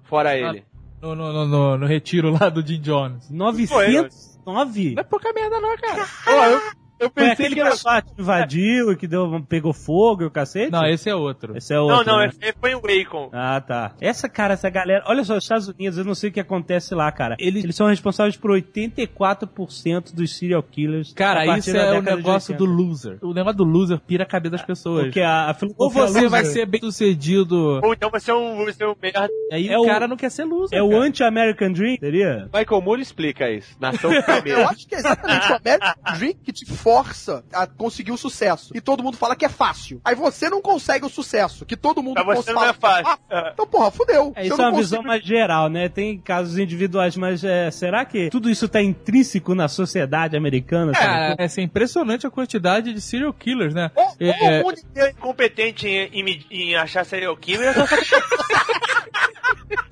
Fora 0.02 0.36
ele. 0.36 0.64
No, 1.00 1.14
no, 1.14 1.32
no, 1.32 1.46
no- 1.46 1.78
no 1.78 1.86
retiro 1.86 2.30
lá 2.30 2.48
do 2.48 2.66
Jim 2.66 2.80
Jones. 2.80 3.28
909? 3.30 4.94
Não 4.94 5.00
é 5.00 5.04
pouca 5.04 5.32
merda 5.32 5.60
não, 5.60 5.76
cara. 5.76 6.06
Eu, 6.52 6.60
eu 6.98 7.10
Foi 7.10 7.24
pensei 7.24 7.32
aquele 7.32 7.54
que 7.54 7.60
era. 7.60 8.02
que 8.02 8.20
invadiu 8.22 8.92
e 8.92 8.96
que 8.96 9.06
deu, 9.06 9.44
pegou 9.48 9.72
fogo 9.72 10.22
e 10.22 10.26
o 10.26 10.30
cacete? 10.30 10.70
Não, 10.72 10.84
esse 10.86 11.08
é 11.10 11.14
outro. 11.14 11.56
Esse 11.56 11.74
é 11.74 11.80
outro. 11.80 12.04
Não, 12.06 12.14
não, 12.14 12.18
né? 12.20 12.28
esse 12.28 12.54
foi 12.60 12.74
o 12.74 12.80
Wacom. 12.80 13.30
Ah, 13.32 13.60
tá. 13.60 13.92
Essa, 14.00 14.28
cara, 14.28 14.54
essa 14.54 14.68
galera. 14.70 15.04
Olha 15.06 15.24
só, 15.24 15.36
os 15.36 15.44
Estados 15.44 15.68
Unidos, 15.68 15.98
eu 15.98 16.04
não 16.04 16.14
sei 16.14 16.30
o 16.30 16.32
que 16.32 16.40
acontece 16.40 16.94
lá, 16.94 17.10
cara. 17.12 17.36
Eles, 17.38 17.64
eles 17.64 17.76
são 17.76 17.86
responsáveis 17.88 18.36
por 18.36 18.50
84% 18.50 20.14
dos 20.14 20.36
serial 20.36 20.62
killers. 20.62 21.12
Cara, 21.12 21.58
isso 21.58 21.76
é 21.76 21.98
o 21.98 22.02
negócio 22.02 22.52
80. 22.54 22.56
do 22.56 22.64
loser. 22.66 23.18
O 23.22 23.32
negócio 23.34 23.56
do 23.58 23.64
loser 23.64 23.98
pira 24.00 24.24
a 24.24 24.26
cabeça 24.26 24.52
das 24.56 24.62
pessoas. 24.64 25.04
Porque 25.04 25.20
a, 25.20 25.50
a 25.50 25.56
Ou 25.78 25.90
você 25.90 26.28
vai 26.28 26.42
loser 26.42 26.52
ser 26.60 26.66
bem 26.66 26.80
sucedido, 26.80 27.80
Ou 27.82 27.92
então 27.92 28.10
você 28.10 28.30
é 28.30 28.34
um, 28.34 28.64
você 28.64 28.82
é 28.84 28.88
um 28.88 28.94
merda. 29.00 29.28
aí 29.52 29.68
É 29.68 29.78
o 29.78 29.82
o- 29.82 29.86
cara 29.86 30.08
não 30.08 30.16
quer 30.16 30.30
ser 30.30 30.44
loser. 30.44 30.78
É 30.78 30.82
o 30.82 30.90
cara. 30.90 31.02
anti-American 31.02 31.72
Dream, 31.72 31.96
seria? 31.98 32.48
Michael 32.54 32.80
Moore 32.82 33.02
explica 33.02 33.50
isso. 33.50 33.76
Nação. 33.80 34.10
Eu 34.44 34.68
acho 34.68 34.86
que 34.86 34.94
é 34.94 34.98
exatamente 34.98 35.52
o 35.52 35.56
American 35.56 35.94
Dream 36.18 36.34
que 36.44 36.52
te 36.52 36.64
força 36.86 37.44
a 37.52 37.66
conseguir 37.66 38.12
o 38.12 38.16
sucesso. 38.16 38.70
E 38.72 38.80
todo 38.80 39.02
mundo 39.02 39.16
fala 39.16 39.34
que 39.34 39.44
é 39.44 39.48
fácil. 39.48 40.00
Aí 40.04 40.14
você 40.14 40.48
não 40.48 40.62
consegue 40.62 41.04
o 41.04 41.08
sucesso, 41.08 41.66
que 41.66 41.76
todo 41.76 42.00
mundo 42.00 42.14
Pra 42.14 42.22
você 42.22 42.52
não 42.52 42.60
fala 42.60 42.70
é 42.70 42.74
fácil. 42.74 43.04
que 43.28 43.34
é 43.34 43.50
Então, 43.54 43.66
porra, 43.66 43.90
fudeu. 43.90 44.32
É, 44.36 44.46
isso 44.46 44.52
é 44.52 44.64
uma 44.68 44.70
visão 44.76 44.98
consigo- 44.98 45.02
mais 45.08 45.24
geral, 45.24 45.68
né? 45.68 45.88
Tem 45.88 46.16
casos 46.16 46.56
individuais, 46.58 47.16
mas 47.16 47.42
é, 47.42 47.72
será 47.72 48.04
que 48.04 48.30
tudo 48.30 48.48
isso 48.48 48.68
tá 48.68 48.80
intrínseco 48.80 49.52
na 49.52 49.66
sociedade 49.66 50.36
americana? 50.36 50.92
sabe? 50.94 51.04
Cara, 51.04 51.34
é 51.38 51.44
assim, 51.46 51.62
impressionante 51.62 52.24
a 52.24 52.30
quantidade 52.30 52.92
de 52.92 53.00
serial 53.00 53.32
killers, 53.32 53.74
né? 53.74 53.90
Ou, 53.96 54.04
É, 54.20 54.26
ou 54.28 54.30
é, 54.52 54.60
o 54.60 54.64
mundo 54.66 54.78
inteiro 54.78 55.08
é 55.08 55.10
incompetente 55.10 55.88
em, 55.88 56.20
em, 56.20 56.46
em 56.52 56.76
achar 56.76 57.04
serial 57.04 57.36
killer, 57.36 57.74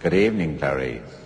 Good 0.01 0.15
evening, 0.17 0.59
Clarice. 0.59 1.24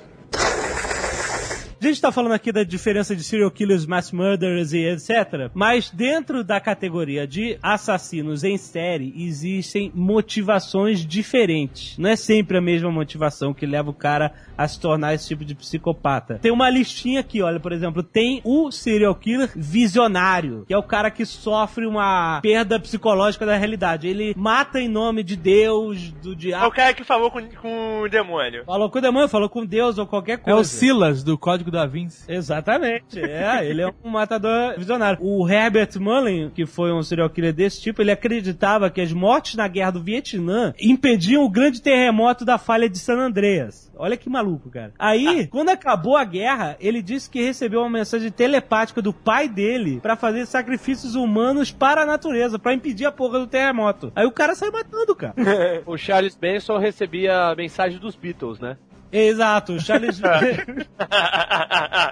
A 1.81 1.85
gente 1.85 2.01
tá 2.01 2.11
falando 2.11 2.33
aqui 2.33 2.51
da 2.51 2.65
diferença 2.65 3.15
de 3.15 3.23
serial 3.23 3.53
killers, 3.53 3.87
mass 3.87 4.11
murderers 4.11 4.73
e 4.73 4.79
etc. 4.79 5.49
Mas 5.55 5.91
dentro 5.91 6.43
da 6.43 6.61
categoria 6.61 7.25
de 7.25 7.57
assassinos 7.63 8.43
em 8.43 8.59
série, 8.59 9.15
existem 9.17 9.93
motivações 9.95 11.07
diferentes. 11.07 11.97
Não 11.97 12.11
é 12.11 12.17
sempre 12.17 12.59
a 12.59 12.61
mesma 12.61 12.91
motivação 12.91 13.55
que 13.55 13.65
leva 13.65 13.91
o 13.91 13.95
cara 13.95 14.33
a 14.57 14.67
se 14.67 14.81
tornar 14.81 15.15
esse 15.15 15.29
tipo 15.29 15.45
de 15.45 15.55
psicopata. 15.55 16.41
Tem 16.43 16.51
uma 16.51 16.69
listinha 16.69 17.21
aqui, 17.21 17.43
olha, 17.43 17.61
por 17.61 17.71
exemplo, 17.71 18.03
tem 18.03 18.41
o 18.45 18.73
serial 18.73 19.15
killer 19.15 19.53
visionário, 19.55 20.65
que 20.67 20.75
é 20.75 20.79
o 20.79 20.83
cara 20.83 21.13
que 21.13 21.25
sofre 21.25 21.87
uma 21.87 22.41
perda 22.43 22.81
psicológica 22.81 23.47
da 23.47 23.57
realidade. 23.57 24.09
Ele 24.09 24.35
mata 24.37 24.81
em 24.81 24.89
nome 24.89 25.23
de 25.23 25.37
Deus, 25.37 26.11
do 26.11 26.31
é 26.31 26.33
o 26.33 26.37
diabo. 26.37 26.71
cara 26.73 26.93
que 26.93 27.05
falou 27.05 27.31
com, 27.31 27.41
com 27.51 28.01
o 28.03 28.09
demônio. 28.09 28.65
Falou 28.65 28.91
com 28.91 28.99
o 28.99 29.03
demônio, 29.03 29.29
falou 29.29 29.49
com 29.49 29.65
Deus 29.65 29.97
ou 29.97 30.09
qualquer 30.09 30.33
é 30.33 30.37
coisa. 30.39 30.61
o 30.61 30.65
Silas 30.65 31.23
do 31.23 31.39
Código 31.39 31.68
da 31.71 31.87
Vinci. 31.87 32.25
Exatamente. 32.29 33.21
É, 33.21 33.65
ele 33.65 33.83
é 33.83 33.89
um 34.05 34.11
matador 34.11 34.75
visionário. 34.77 35.19
O 35.21 35.49
Herbert 35.49 35.91
Mullen, 35.99 36.51
que 36.51 36.67
foi 36.67 36.93
um 36.93 37.03
serial 37.03 37.31
killer 37.31 37.53
desse 37.53 37.81
tipo, 37.81 38.03
ele 38.03 38.11
acreditava 38.11 38.91
que 38.91 39.01
as 39.01 39.13
mortes 39.13 39.55
na 39.55 39.69
guerra 39.69 39.93
do 39.93 40.03
Vietnã 40.03 40.75
impediam 40.81 41.45
o 41.45 41.51
grande 41.51 41.83
terremoto 41.83 42.45
da 42.45 42.59
falha 42.59 42.89
de 42.89 42.99
San 42.99 43.19
Andreas. 43.19 43.89
Olha 43.97 44.17
que 44.17 44.31
maluco, 44.31 44.71
cara. 44.71 44.93
Aí, 44.97 45.49
quando 45.49 45.71
acabou 45.71 46.17
a 46.17 46.25
guerra, 46.25 46.77
ele 46.79 47.03
disse 47.03 47.29
que 47.29 47.43
recebeu 47.43 47.81
uma 47.81 47.91
mensagem 47.91 48.31
telepática 48.31 49.03
do 49.03 49.13
pai 49.13 49.49
dele 49.49 49.99
pra 50.01 50.15
fazer 50.15 50.47
sacrifícios 50.47 51.17
humanos 51.17 51.73
para 51.73 52.03
a 52.03 52.07
natureza, 52.07 52.59
pra 52.59 52.73
impedir 52.73 53.07
a 53.07 53.13
porra 53.13 53.41
do 53.41 53.47
terremoto. 53.47 54.13
Aí 54.15 54.25
o 54.25 54.31
cara 54.31 54.55
saiu 54.55 54.73
matando, 54.73 55.15
cara. 55.17 55.35
O 55.87 55.97
Charles 55.97 56.39
Manson 56.41 56.79
recebia 56.79 57.49
a 57.49 57.55
mensagem 57.55 57.99
dos 57.99 58.15
Beatles, 58.15 58.61
né? 58.61 58.77
Exato, 59.13 59.75
o 59.75 59.81
Charles... 59.81 60.21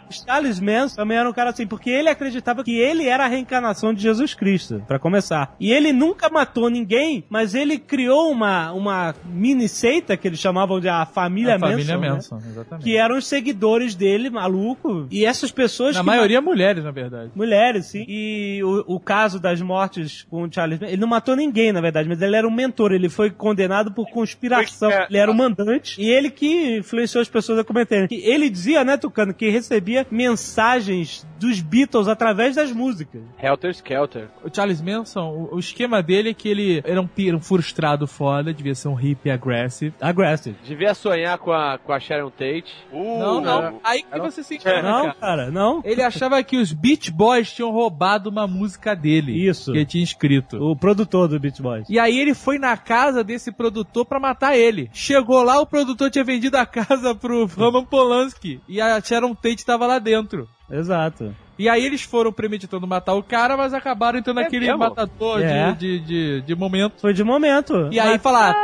Charles 0.11 0.61
Manson 0.61 0.97
também 0.97 1.17
era 1.17 1.29
um 1.29 1.33
cara 1.33 1.51
assim, 1.51 1.67
porque 1.67 1.91
ele 1.91 2.09
acreditava 2.09 2.65
que 2.65 2.77
ele 2.79 3.07
era 3.07 3.25
a 3.25 3.29
reencarnação 3.29 3.93
de 3.93 4.03
Jesus 4.03 4.35
Cristo, 4.35 4.83
pra 4.87 4.99
começar. 4.99 5.55
E 5.59 5.73
ele 5.73 5.93
nunca 5.93 6.29
matou 6.29 6.69
ninguém, 6.71 7.25
mas 7.29 7.55
ele 7.55 7.79
criou 7.79 8.31
uma, 8.31 8.73
uma 8.73 9.15
mini 9.25 9.69
seita 9.69 10.17
que 10.17 10.29
eles 10.29 10.39
chamavam 10.39 10.81
de 10.81 10.89
a 10.89 11.05
família 11.05 11.57
a 11.57 11.59
família 11.59 11.99
Manson, 11.99 12.01
né? 12.01 12.09
Manson, 12.11 12.37
exatamente. 12.51 12.85
que 12.85 12.97
eram 12.97 13.17
os 13.17 13.27
seguidores 13.27 13.95
dele, 13.95 14.31
maluco. 14.31 15.07
E 15.11 15.25
essas 15.25 15.51
pessoas 15.51 15.95
Na 15.95 16.01
que 16.01 16.07
maioria 16.07 16.41
mulheres, 16.41 16.85
na 16.85 16.91
verdade. 16.91 17.31
Mulheres, 17.35 17.87
sim. 17.87 18.05
E 18.09 18.61
o, 18.63 18.97
o 18.97 19.01
caso 19.01 19.39
das 19.41 19.61
mortes 19.61 20.27
com 20.31 20.43
o 20.43 20.53
Charles 20.53 20.81
Manson, 20.81 20.93
ele 20.93 21.01
não 21.01 21.09
matou 21.09 21.37
ninguém, 21.37 21.73
na 21.73 21.81
verdade, 21.81 22.09
mas 22.09 22.21
ele 22.23 22.37
era 22.37 22.47
um 22.47 22.55
mentor, 22.55 22.93
ele 22.93 23.09
foi 23.09 23.31
condenado 23.31 23.93
por 23.93 24.09
conspiração. 24.11 24.91
É. 24.91 25.07
Ele 25.09 25.19
era 25.19 25.31
o 25.31 25.35
mandante 25.35 26.01
e 26.01 26.11
ele 26.11 26.31
que 26.31 26.83
influenciou 26.87 27.21
as 27.23 27.29
pessoas 27.29 27.59
a 27.59 27.65
cometerem. 27.65 28.07
Que 28.09 28.17
Ele 28.17 28.49
dizia, 28.49 28.85
né, 28.85 28.97
Tucano, 28.97 29.35
que 29.35 29.49
recebia 29.51 30.07
mensagens 30.11 31.27
dos 31.39 31.61
Beatles 31.61 32.09
através 32.09 32.57
das 32.57 32.73
músicas. 32.73 33.21
Helter 33.43 33.71
Skelter. 33.73 34.29
O 34.45 34.55
Charles 34.55 34.81
Manson, 34.81 35.29
o, 35.29 35.57
o 35.57 35.59
esquema 35.59 36.03
dele 36.03 36.31
é 36.31 36.35
que 36.35 36.49
ele 36.49 36.83
era 36.85 37.01
um, 37.01 37.09
um 37.35 37.41
frustrado 37.41 38.07
foda, 38.07 38.55
devia 38.55 38.75
ser 38.75 38.89
um 38.89 38.95
hippie 38.95 39.31
aggressive. 39.31 39.95
Aggressive. 40.01 40.57
Devia 40.65 40.95
sonhar 40.95 41.37
com 41.39 41.53
a, 41.53 41.79
com 41.79 41.93
a 41.93 42.01
Sharon 42.01 42.31
Tate. 42.31 42.73
Uh, 42.93 43.19
não, 43.19 43.41
não. 43.41 43.81
Aí 43.85 44.03
que 44.03 44.19
você 44.19 44.43
se 44.43 44.57
engana, 44.57 44.83
Não, 44.83 45.03
cara. 45.03 45.15
cara, 45.21 45.51
não. 45.51 45.83
Ele 45.85 46.03
achava 46.03 46.43
que 46.43 46.57
os 46.57 46.73
Beach 46.73 47.11
Boys 47.11 47.53
tinham 47.53 47.71
roubado 47.71 48.31
uma 48.31 48.47
música 48.47 48.95
dele. 48.95 49.33
Isso. 49.33 49.73
Que 49.73 49.79
ele 49.79 49.87
tinha 49.87 50.05
escrito. 50.05 50.57
O 50.57 50.77
produtor 50.77 51.29
do 51.29 51.39
Beach 51.39 51.61
Boys. 51.61 51.89
E 51.89 51.99
aí 51.99 52.19
ele 52.19 52.35
foi 52.35 52.59
na 52.59 52.77
casa 52.77 53.23
desse 53.23 53.53
produtor 53.53 54.05
pra 54.07 54.21
matar 54.21 54.57
ele. 54.57 54.89
Chegou 54.93 55.43
lá, 55.43 55.61
o 55.61 55.67
produtor 55.67 56.11
tinha 56.11 56.25
vendido 56.25 56.57
a 56.57 56.65
casa 56.77 57.15
pro 57.15 57.47
Roman 57.47 57.85
Polanski. 57.85 58.61
E 58.69 58.81
a 58.81 59.01
Sharon 59.01 59.35
Tate 59.35 59.65
tava 59.65 59.87
lá 59.87 59.99
dentro. 59.99 60.49
Exato. 60.71 61.35
E 61.59 61.69
aí 61.71 61.85
eles 61.87 62.03
foram 62.03 62.31
premeditando 62.33 62.87
matar 62.87 63.15
o 63.15 63.23
cara, 63.23 63.57
mas 63.57 63.73
acabaram 63.73 64.19
entrando 64.19 64.41
É 64.41 64.43
naquele 64.45 64.67
mesmo? 64.67 64.79
matador 64.79 65.41
É. 65.41 65.73
de, 65.73 65.99
de, 65.99 66.01
de, 66.01 66.41
de 66.43 66.55
momento. 66.55 67.01
Foi 67.01 67.15
de 67.15 67.25
momento. 67.25 67.89
E 67.91 67.99
aí 67.99 68.19
falaram, 68.19 68.55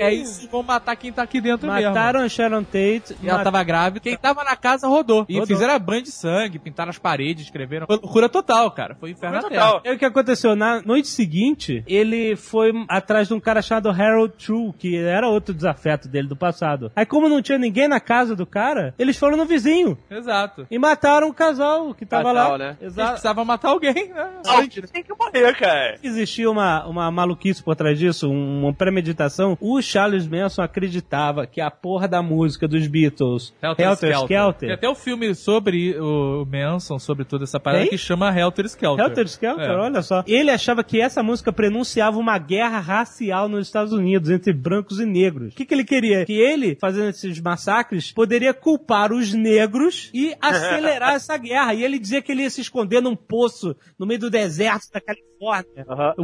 É 0.00 0.12
isso, 0.12 0.48
vão 0.50 0.62
matar 0.62 0.96
quem 0.96 1.12
tá 1.12 1.22
aqui 1.22 1.40
dentro 1.40 1.70
mesmo. 1.70 1.88
Mataram 1.90 2.20
a 2.20 2.28
Sharon 2.28 2.62
Tate. 2.64 3.16
E 3.22 3.28
ela 3.28 3.38
mat- 3.38 3.44
tava 3.44 3.62
grávida. 3.62 4.00
Quem 4.00 4.16
tava 4.16 4.42
na 4.44 4.56
casa 4.56 4.88
rodou. 4.88 5.24
E 5.28 5.34
Rodou. 5.34 5.46
fizeram 5.46 5.78
banho 5.78 6.02
de 6.02 6.10
sangue, 6.10 6.58
pintaram 6.58 6.90
as 6.90 6.98
paredes, 6.98 7.44
escreveram. 7.44 7.86
Foi 7.86 7.96
loucura 7.96 8.28
total, 8.28 8.70
cara. 8.70 8.94
Foi 8.98 9.10
inferno 9.10 9.36
na 9.36 9.48
terra. 9.48 9.66
Total. 9.66 9.80
É 9.84 9.92
o 9.92 9.98
que 9.98 10.04
aconteceu. 10.04 10.56
Na 10.56 10.80
noite 10.82 11.08
seguinte, 11.08 11.82
ele 11.86 12.36
foi 12.36 12.72
atrás 12.88 13.28
de 13.28 13.34
um 13.34 13.40
cara 13.40 13.62
chamado 13.62 13.90
Harold 13.90 14.34
True, 14.44 14.72
que 14.78 14.96
era 14.96 15.28
outro 15.28 15.54
desafeto 15.54 16.08
dele 16.08 16.28
do 16.28 16.36
passado. 16.36 16.90
Aí, 16.96 17.04
como 17.06 17.28
não 17.28 17.42
tinha 17.42 17.58
ninguém 17.58 17.88
na 17.88 18.00
casa 18.00 18.34
do 18.34 18.46
cara, 18.46 18.94
eles 18.98 19.16
foram 19.18 19.36
no 19.36 19.44
vizinho 19.44 19.98
Exato. 20.10 20.66
e 20.70 20.78
mataram 20.78 21.28
o 21.28 21.34
casal 21.34 21.92
que 21.94 22.06
tava 22.06 22.32
Casal, 22.32 22.52
lá. 22.52 22.58
né? 22.58 22.76
Eles 22.80 22.92
Exato. 22.94 23.10
precisavam 23.12 23.44
matar 23.44 23.68
alguém, 23.70 24.08
né? 24.08 24.30
Alguém 24.46 24.68
tem 24.68 25.02
que 25.04 25.12
morrer, 25.14 25.54
cara. 25.56 25.98
Existia 26.02 26.50
uma, 26.50 26.86
uma 26.86 27.10
maluquice 27.10 27.62
por 27.62 27.74
trás 27.76 27.98
disso, 27.98 28.28
um- 28.30 28.62
uma 28.64 28.72
premeditação. 28.72 29.56
O 29.60 29.80
Charles 29.90 30.26
Manson 30.26 30.62
acreditava 30.62 31.46
que 31.46 31.60
a 31.60 31.70
porra 31.70 32.06
da 32.06 32.22
música 32.22 32.68
dos 32.68 32.86
Beatles, 32.86 33.52
Helter, 33.62 34.12
Skelter, 34.22 34.54
Tem 34.68 34.72
até 34.72 34.88
o 34.88 34.94
filme 34.94 35.34
sobre 35.34 35.98
o 35.98 36.44
Manson, 36.46 36.98
sobre 36.98 37.24
toda 37.24 37.44
essa 37.44 37.58
parada, 37.58 37.82
Tem? 37.82 37.90
que 37.90 37.98
chama 37.98 38.30
Helter 38.36 38.66
Skelter. 38.66 39.04
Helter 39.04 39.26
Skelter, 39.26 39.70
É. 39.70 39.76
olha 39.76 40.02
só. 40.02 40.22
Ele 40.26 40.50
achava 40.50 40.84
que 40.84 41.00
essa 41.00 41.22
música 41.22 41.52
prenunciava 41.52 42.18
uma 42.18 42.38
guerra 42.38 42.78
racial 42.78 43.48
nos 43.48 43.66
Estados 43.66 43.92
Unidos 43.92 44.30
entre 44.30 44.52
brancos 44.52 45.00
e 45.00 45.06
negros. 45.06 45.52
O 45.52 45.56
que, 45.56 45.64
que 45.64 45.74
ele 45.74 45.84
queria? 45.84 46.24
Que 46.24 46.34
ele, 46.38 46.76
fazendo 46.80 47.08
esses 47.10 47.40
massacres, 47.40 48.12
poderia 48.12 48.54
culpar 48.54 49.12
os 49.12 49.32
negros 49.34 50.10
e 50.14 50.34
acelerar 50.40 51.14
essa 51.14 51.36
guerra. 51.36 51.74
E 51.74 51.82
ele 51.84 51.98
dizia 51.98 52.22
que 52.22 52.30
ele 52.30 52.42
ia 52.42 52.50
se 52.50 52.60
esconder 52.60 53.00
num 53.00 53.16
poço 53.16 53.74
no 53.98 54.06
meio 54.06 54.20
do 54.20 54.30
deserto 54.30 54.90
da 54.92 55.00
Califórnia. 55.00 55.29
O 55.40 55.54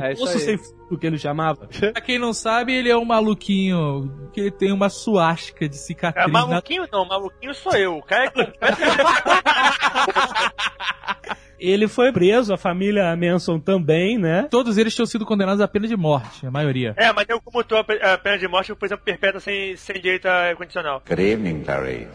é 0.02 0.14
poço 0.14 0.38
sem 0.38 0.58
fundo 0.58 0.98
que 0.98 1.06
ele 1.06 1.16
chamava. 1.18 1.66
Pra 1.92 2.00
quem 2.02 2.18
não 2.18 2.32
sabe, 2.34 2.74
ele 2.74 2.90
é 2.90 2.96
um 2.96 3.04
maluquinho 3.04 4.28
que 4.32 4.40
ele 4.40 4.50
tem 4.50 4.72
uma 4.72 4.88
suástica 4.90 5.66
de 5.68 5.76
cicatriz. 5.76 6.26
É, 6.26 6.30
na- 6.30 6.46
maluquinho 6.46 6.86
não, 6.92 7.06
maluquinho 7.06 7.54
sou 7.54 7.72
eu. 7.74 7.96
O 7.96 8.02
cara 8.02 8.26
é 8.26 8.30
Ele 11.58 11.88
foi 11.88 12.12
preso, 12.12 12.52
a 12.52 12.58
família 12.58 13.16
Manson 13.16 13.58
também, 13.58 14.18
né? 14.18 14.46
Todos 14.50 14.76
eles 14.76 14.94
tinham 14.94 15.06
sido 15.06 15.24
condenados 15.24 15.62
à 15.62 15.66
pena 15.66 15.88
de 15.88 15.96
morte, 15.96 16.46
a 16.46 16.50
maioria. 16.50 16.92
É, 16.98 17.10
mas 17.14 17.26
eu 17.30 17.40
como 17.40 17.64
tô 17.64 17.78
a 17.78 17.84
pe- 17.84 17.98
a 18.02 18.18
pena 18.18 18.36
de 18.36 18.46
morte, 18.46 18.74
por 18.74 18.84
exemplo, 18.84 19.02
perpétua 19.04 19.40
sem, 19.40 19.74
sem 19.74 19.96
direito 19.98 20.26
a 20.26 20.54
condicional. 20.54 21.02
Good 21.08 21.22
evening, 21.22 21.62
Clarice. 21.64 22.10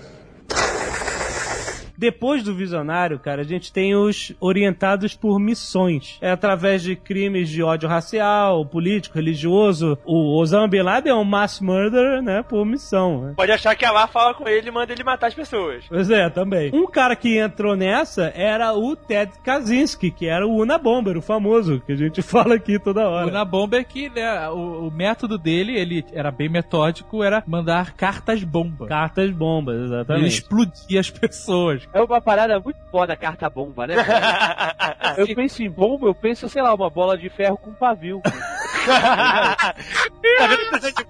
Depois 2.01 2.41
do 2.41 2.55
visionário, 2.55 3.19
cara, 3.19 3.41
a 3.41 3.45
gente 3.45 3.71
tem 3.71 3.95
os 3.95 4.33
orientados 4.39 5.13
por 5.13 5.39
missões. 5.39 6.17
É 6.19 6.31
através 6.31 6.81
de 6.81 6.95
crimes 6.95 7.47
de 7.47 7.61
ódio 7.61 7.87
racial, 7.87 8.65
político, 8.65 9.17
religioso. 9.17 9.95
O 10.03 10.35
Osama 10.39 10.67
Bin 10.67 10.81
Laden 10.81 11.11
é 11.11 11.15
um 11.15 11.23
mass 11.23 11.59
murderer, 11.61 12.23
né, 12.23 12.41
por 12.41 12.65
missão. 12.65 13.21
né? 13.21 13.33
Pode 13.37 13.51
achar 13.51 13.75
que 13.75 13.85
a 13.85 13.91
lá 13.91 14.07
fala 14.07 14.33
com 14.33 14.49
ele 14.49 14.69
e 14.69 14.71
manda 14.71 14.91
ele 14.91 15.03
matar 15.03 15.27
as 15.27 15.35
pessoas. 15.35 15.83
Pois 15.87 16.09
é, 16.09 16.27
também. 16.27 16.71
Um 16.73 16.87
cara 16.87 17.15
que 17.15 17.37
entrou 17.37 17.75
nessa 17.75 18.33
era 18.35 18.73
o 18.73 18.95
Ted 18.95 19.33
Kaczynski, 19.43 20.09
que 20.09 20.25
era 20.25 20.47
o 20.47 20.59
Una 20.59 20.79
Bomber, 20.79 21.17
o 21.17 21.21
famoso, 21.21 21.83
que 21.85 21.91
a 21.91 21.95
gente 21.95 22.23
fala 22.25 22.55
aqui 22.55 22.79
toda 22.79 23.07
hora. 23.07 23.27
O 23.27 23.31
Na 23.31 23.45
Bomber 23.45 23.85
que 23.85 24.09
né, 24.09 24.49
o, 24.49 24.87
o 24.87 24.91
método 24.91 25.37
dele, 25.37 25.77
ele 25.77 26.03
era 26.13 26.31
bem 26.31 26.49
metódico, 26.49 27.23
era 27.23 27.43
mandar 27.45 27.93
cartas 27.93 28.43
bomba. 28.43 28.87
Cartas 28.87 29.29
bombas, 29.29 29.75
Ele 29.75 29.85
exatamente. 29.85 30.27
explodia 30.27 30.99
as 30.99 31.11
pessoas. 31.11 31.90
É 31.93 32.01
uma 32.01 32.21
parada 32.21 32.59
muito 32.59 32.79
foda 32.89 33.13
a 33.13 33.17
carta 33.17 33.49
bomba, 33.49 33.85
né? 33.85 33.95
eu 35.17 35.27
penso 35.35 35.61
em 35.61 35.69
bomba, 35.69 36.07
eu 36.07 36.15
penso, 36.15 36.47
sei 36.47 36.61
lá, 36.61 36.73
uma 36.73 36.89
bola 36.89 37.17
de 37.17 37.29
ferro 37.29 37.57
com 37.57 37.73
pavio. 37.73 38.21
tá 38.23 39.73
vendo 40.47 40.69
que? 40.93 41.05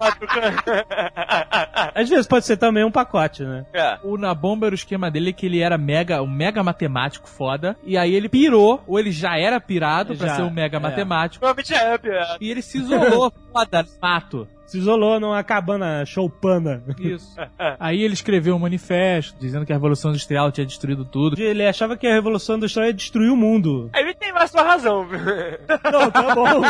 Às 1.93 2.09
vezes 2.09 2.27
pode 2.27 2.45
ser 2.45 2.57
também 2.57 2.83
um 2.83 2.91
pacote, 2.91 3.43
né? 3.43 3.65
É. 3.73 3.97
O 4.03 4.17
Na 4.17 4.33
Bomber, 4.33 4.71
o 4.71 4.75
esquema 4.75 5.11
dele 5.11 5.29
é 5.29 5.33
que 5.33 5.45
ele 5.45 5.61
era 5.61 5.77
mega, 5.77 6.21
um 6.21 6.29
mega 6.29 6.63
matemático 6.63 7.29
foda, 7.29 7.77
e 7.83 7.97
aí 7.97 8.13
ele 8.13 8.29
pirou, 8.29 8.83
ou 8.87 8.99
ele 8.99 9.11
já 9.11 9.37
era 9.37 9.59
pirado 9.59 10.15
pra 10.15 10.27
Já, 10.27 10.35
ser 10.35 10.41
um 10.41 10.49
mega 10.49 10.77
é. 10.77 10.79
matemático, 10.79 11.45
Provavelmente 11.45 11.73
é 11.73 12.37
e 12.39 12.49
ele 12.49 12.61
se 12.61 12.79
isolou 12.79 13.31
foda 13.51 13.85
mato. 14.01 14.47
Se 14.71 14.77
isolou 14.77 15.19
numa 15.19 15.43
cabana 15.43 16.05
choupana. 16.05 16.81
Isso. 16.97 17.35
Aí 17.77 18.03
ele 18.03 18.13
escreveu 18.13 18.55
um 18.55 18.59
manifesto 18.59 19.37
dizendo 19.37 19.65
que 19.65 19.73
a 19.73 19.75
Revolução 19.75 20.11
Industrial 20.11 20.49
tinha 20.49 20.65
destruído 20.65 21.03
tudo. 21.03 21.37
Ele 21.37 21.67
achava 21.67 21.97
que 21.97 22.07
a 22.07 22.13
Revolução 22.13 22.55
Industrial 22.55 22.87
ia 22.87 22.93
destruir 22.93 23.29
o 23.29 23.35
mundo. 23.35 23.89
Aí 23.91 24.01
ele 24.01 24.13
tem 24.31 24.33
mais 24.33 24.51
sua 24.51 24.63
razão. 24.63 25.07
Não, 25.91 26.09
tá 26.09 26.33
bom. 26.33 26.61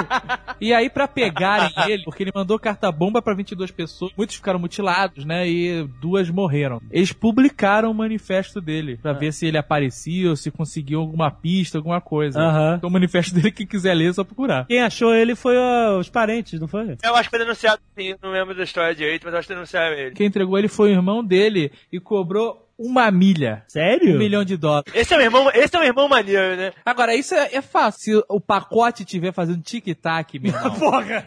E 0.59 0.73
aí, 0.73 0.89
pra 0.89 1.07
pegarem 1.07 1.71
ele, 1.87 2.03
porque 2.03 2.23
ele 2.23 2.31
mandou 2.33 2.59
carta 2.59 2.91
bomba 2.91 3.21
pra 3.21 3.33
22 3.33 3.71
pessoas, 3.71 4.11
muitos 4.17 4.35
ficaram 4.35 4.59
mutilados, 4.59 5.23
né? 5.23 5.47
E 5.47 5.83
duas 6.01 6.29
morreram. 6.29 6.81
Eles 6.91 7.13
publicaram 7.13 7.91
o 7.91 7.93
manifesto 7.93 8.59
dele 8.59 8.97
pra 8.97 9.13
ver 9.13 9.31
se 9.31 9.45
ele 9.45 9.57
aparecia 9.57 10.29
ou 10.29 10.35
se 10.35 10.51
conseguiu 10.51 10.99
alguma 10.99 11.29
pista, 11.29 11.77
alguma 11.77 12.01
coisa. 12.01 12.39
Aham. 12.39 12.75
Então, 12.77 12.89
o 12.89 12.93
manifesto 12.93 13.33
dele, 13.33 13.51
quem 13.51 13.67
quiser 13.67 13.93
ler, 13.93 14.09
é 14.09 14.13
só 14.13 14.23
procurar. 14.23 14.65
Quem 14.65 14.81
achou 14.81 15.13
ele 15.13 15.35
foi 15.35 15.55
ó, 15.57 15.99
os 15.99 16.09
parentes, 16.09 16.59
não 16.59 16.67
foi? 16.67 16.97
Eu 17.03 17.15
acho 17.15 17.29
que 17.29 17.37
foi 17.37 17.39
denunciado, 17.39 17.81
sim, 17.97 18.15
não 18.21 18.31
lembro 18.31 18.55
da 18.55 18.63
história 18.63 18.95
direito, 18.95 19.23
mas 19.25 19.35
acho 19.35 19.47
que 19.47 19.53
denunciaram 19.53 19.95
ele. 19.95 20.15
Quem 20.15 20.27
entregou 20.27 20.57
ele 20.57 20.67
foi 20.67 20.89
o 20.89 20.93
irmão 20.93 21.23
dele 21.23 21.71
e 21.91 21.99
cobrou 21.99 22.70
uma 22.81 23.11
milha. 23.11 23.63
Sério? 23.67 24.15
Um 24.15 24.17
milhão 24.17 24.43
de 24.43 24.57
dólares. 24.57 24.91
Esse 24.95 25.13
é 25.13 25.17
um 25.17 25.21
irmão, 25.21 25.51
esse 25.53 25.75
é 25.75 25.79
um 25.79 25.83
irmão 25.83 26.09
maneiro, 26.09 26.55
né? 26.57 26.73
Agora, 26.83 27.13
isso 27.13 27.35
é, 27.35 27.49
é 27.53 27.61
fácil. 27.61 28.01
Se 28.01 28.25
o 28.27 28.39
pacote 28.39 29.05
tiver 29.05 29.31
fazendo 29.31 29.61
tic-tac, 29.61 30.39
meu 30.39 30.53
irmão. 30.53 30.73
Porra! 30.79 31.25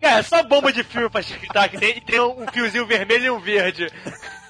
Cara, 0.00 0.18
é 0.18 0.22
só 0.22 0.42
bomba 0.42 0.72
de 0.72 0.82
fio 0.82 1.10
pra 1.10 1.22
tic-tac. 1.22 1.76
Tem, 1.76 2.00
tem 2.00 2.20
um 2.20 2.46
fiozinho 2.50 2.86
vermelho 2.86 3.24
e 3.24 3.30
um 3.30 3.40
verde. 3.40 3.88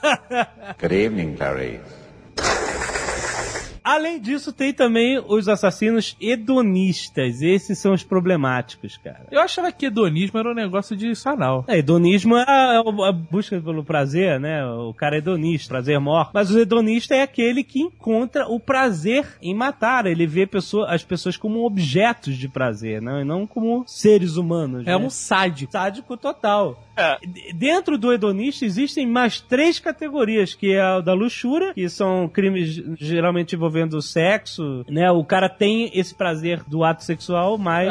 Good 0.81 0.95
evening, 0.95 1.35
Clarice. 1.37 2.96
Além 3.87 4.21
disso, 4.21 4.53
tem 4.53 4.73
também 4.75 5.23
os 5.29 5.49
assassinos 5.49 6.17
hedonistas. 6.21 7.41
Esses 7.41 7.79
são 7.79 7.93
os 7.93 8.03
problemáticos, 8.03 8.97
cara. 8.97 9.27
Eu 9.31 9.41
achava 9.41 9.71
que 9.71 9.87
hedonismo 9.87 10.41
era 10.41 10.51
um 10.51 10.55
negócio 10.55 10.97
de 10.97 11.15
sanal. 11.15 11.65
É, 11.69 11.79
hedonismo 11.79 12.37
é 12.37 12.43
a, 12.43 12.81
a 12.81 13.13
busca 13.13 13.61
pelo 13.61 13.85
prazer, 13.85 14.41
né? 14.41 14.67
O 14.67 14.93
cara 14.93 15.15
é 15.15 15.19
hedonista, 15.19 15.69
prazer 15.69 16.01
morre. 16.01 16.31
Mas 16.35 16.51
o 16.51 16.59
hedonista 16.59 17.15
é 17.15 17.23
aquele 17.23 17.63
que 17.63 17.81
encontra 17.81 18.49
o 18.49 18.59
prazer 18.59 19.25
em 19.41 19.55
matar. 19.55 20.05
Ele 20.07 20.27
vê 20.27 20.49
pessoa, 20.49 20.93
as 20.93 21.05
pessoas 21.05 21.37
como 21.37 21.65
objetos 21.65 22.37
de 22.37 22.49
prazer, 22.49 23.01
não, 23.01 23.21
e 23.21 23.25
não 23.25 23.47
como 23.47 23.85
seres 23.87 24.37
humanos. 24.37 24.83
É 24.85 24.91
né? 24.91 24.97
um 24.97 25.09
sádico. 25.09 25.71
sádico 25.71 26.17
total. 26.17 26.83
É. 26.97 27.19
Dentro 27.53 27.99
do 27.99 28.13
hedonista 28.13 28.65
existem 28.65 29.07
mais 29.07 29.41
três 29.41 29.79
categorias, 29.79 30.55
que 30.55 30.73
é 30.73 30.81
a 30.81 31.01
da 31.01 31.13
luxúria, 31.13 31.75
que 31.75 31.89
são 31.89 32.29
crimes 32.29 32.83
geralmente 32.99 33.55
envolvendo 33.55 34.01
sexo, 34.01 34.85
né? 34.89 35.11
O 35.11 35.25
cara 35.25 35.49
tem 35.49 35.91
esse 35.93 36.15
prazer 36.15 36.63
do 36.67 36.83
ato 36.83 37.05
sexual, 37.05 37.59
mas 37.59 37.87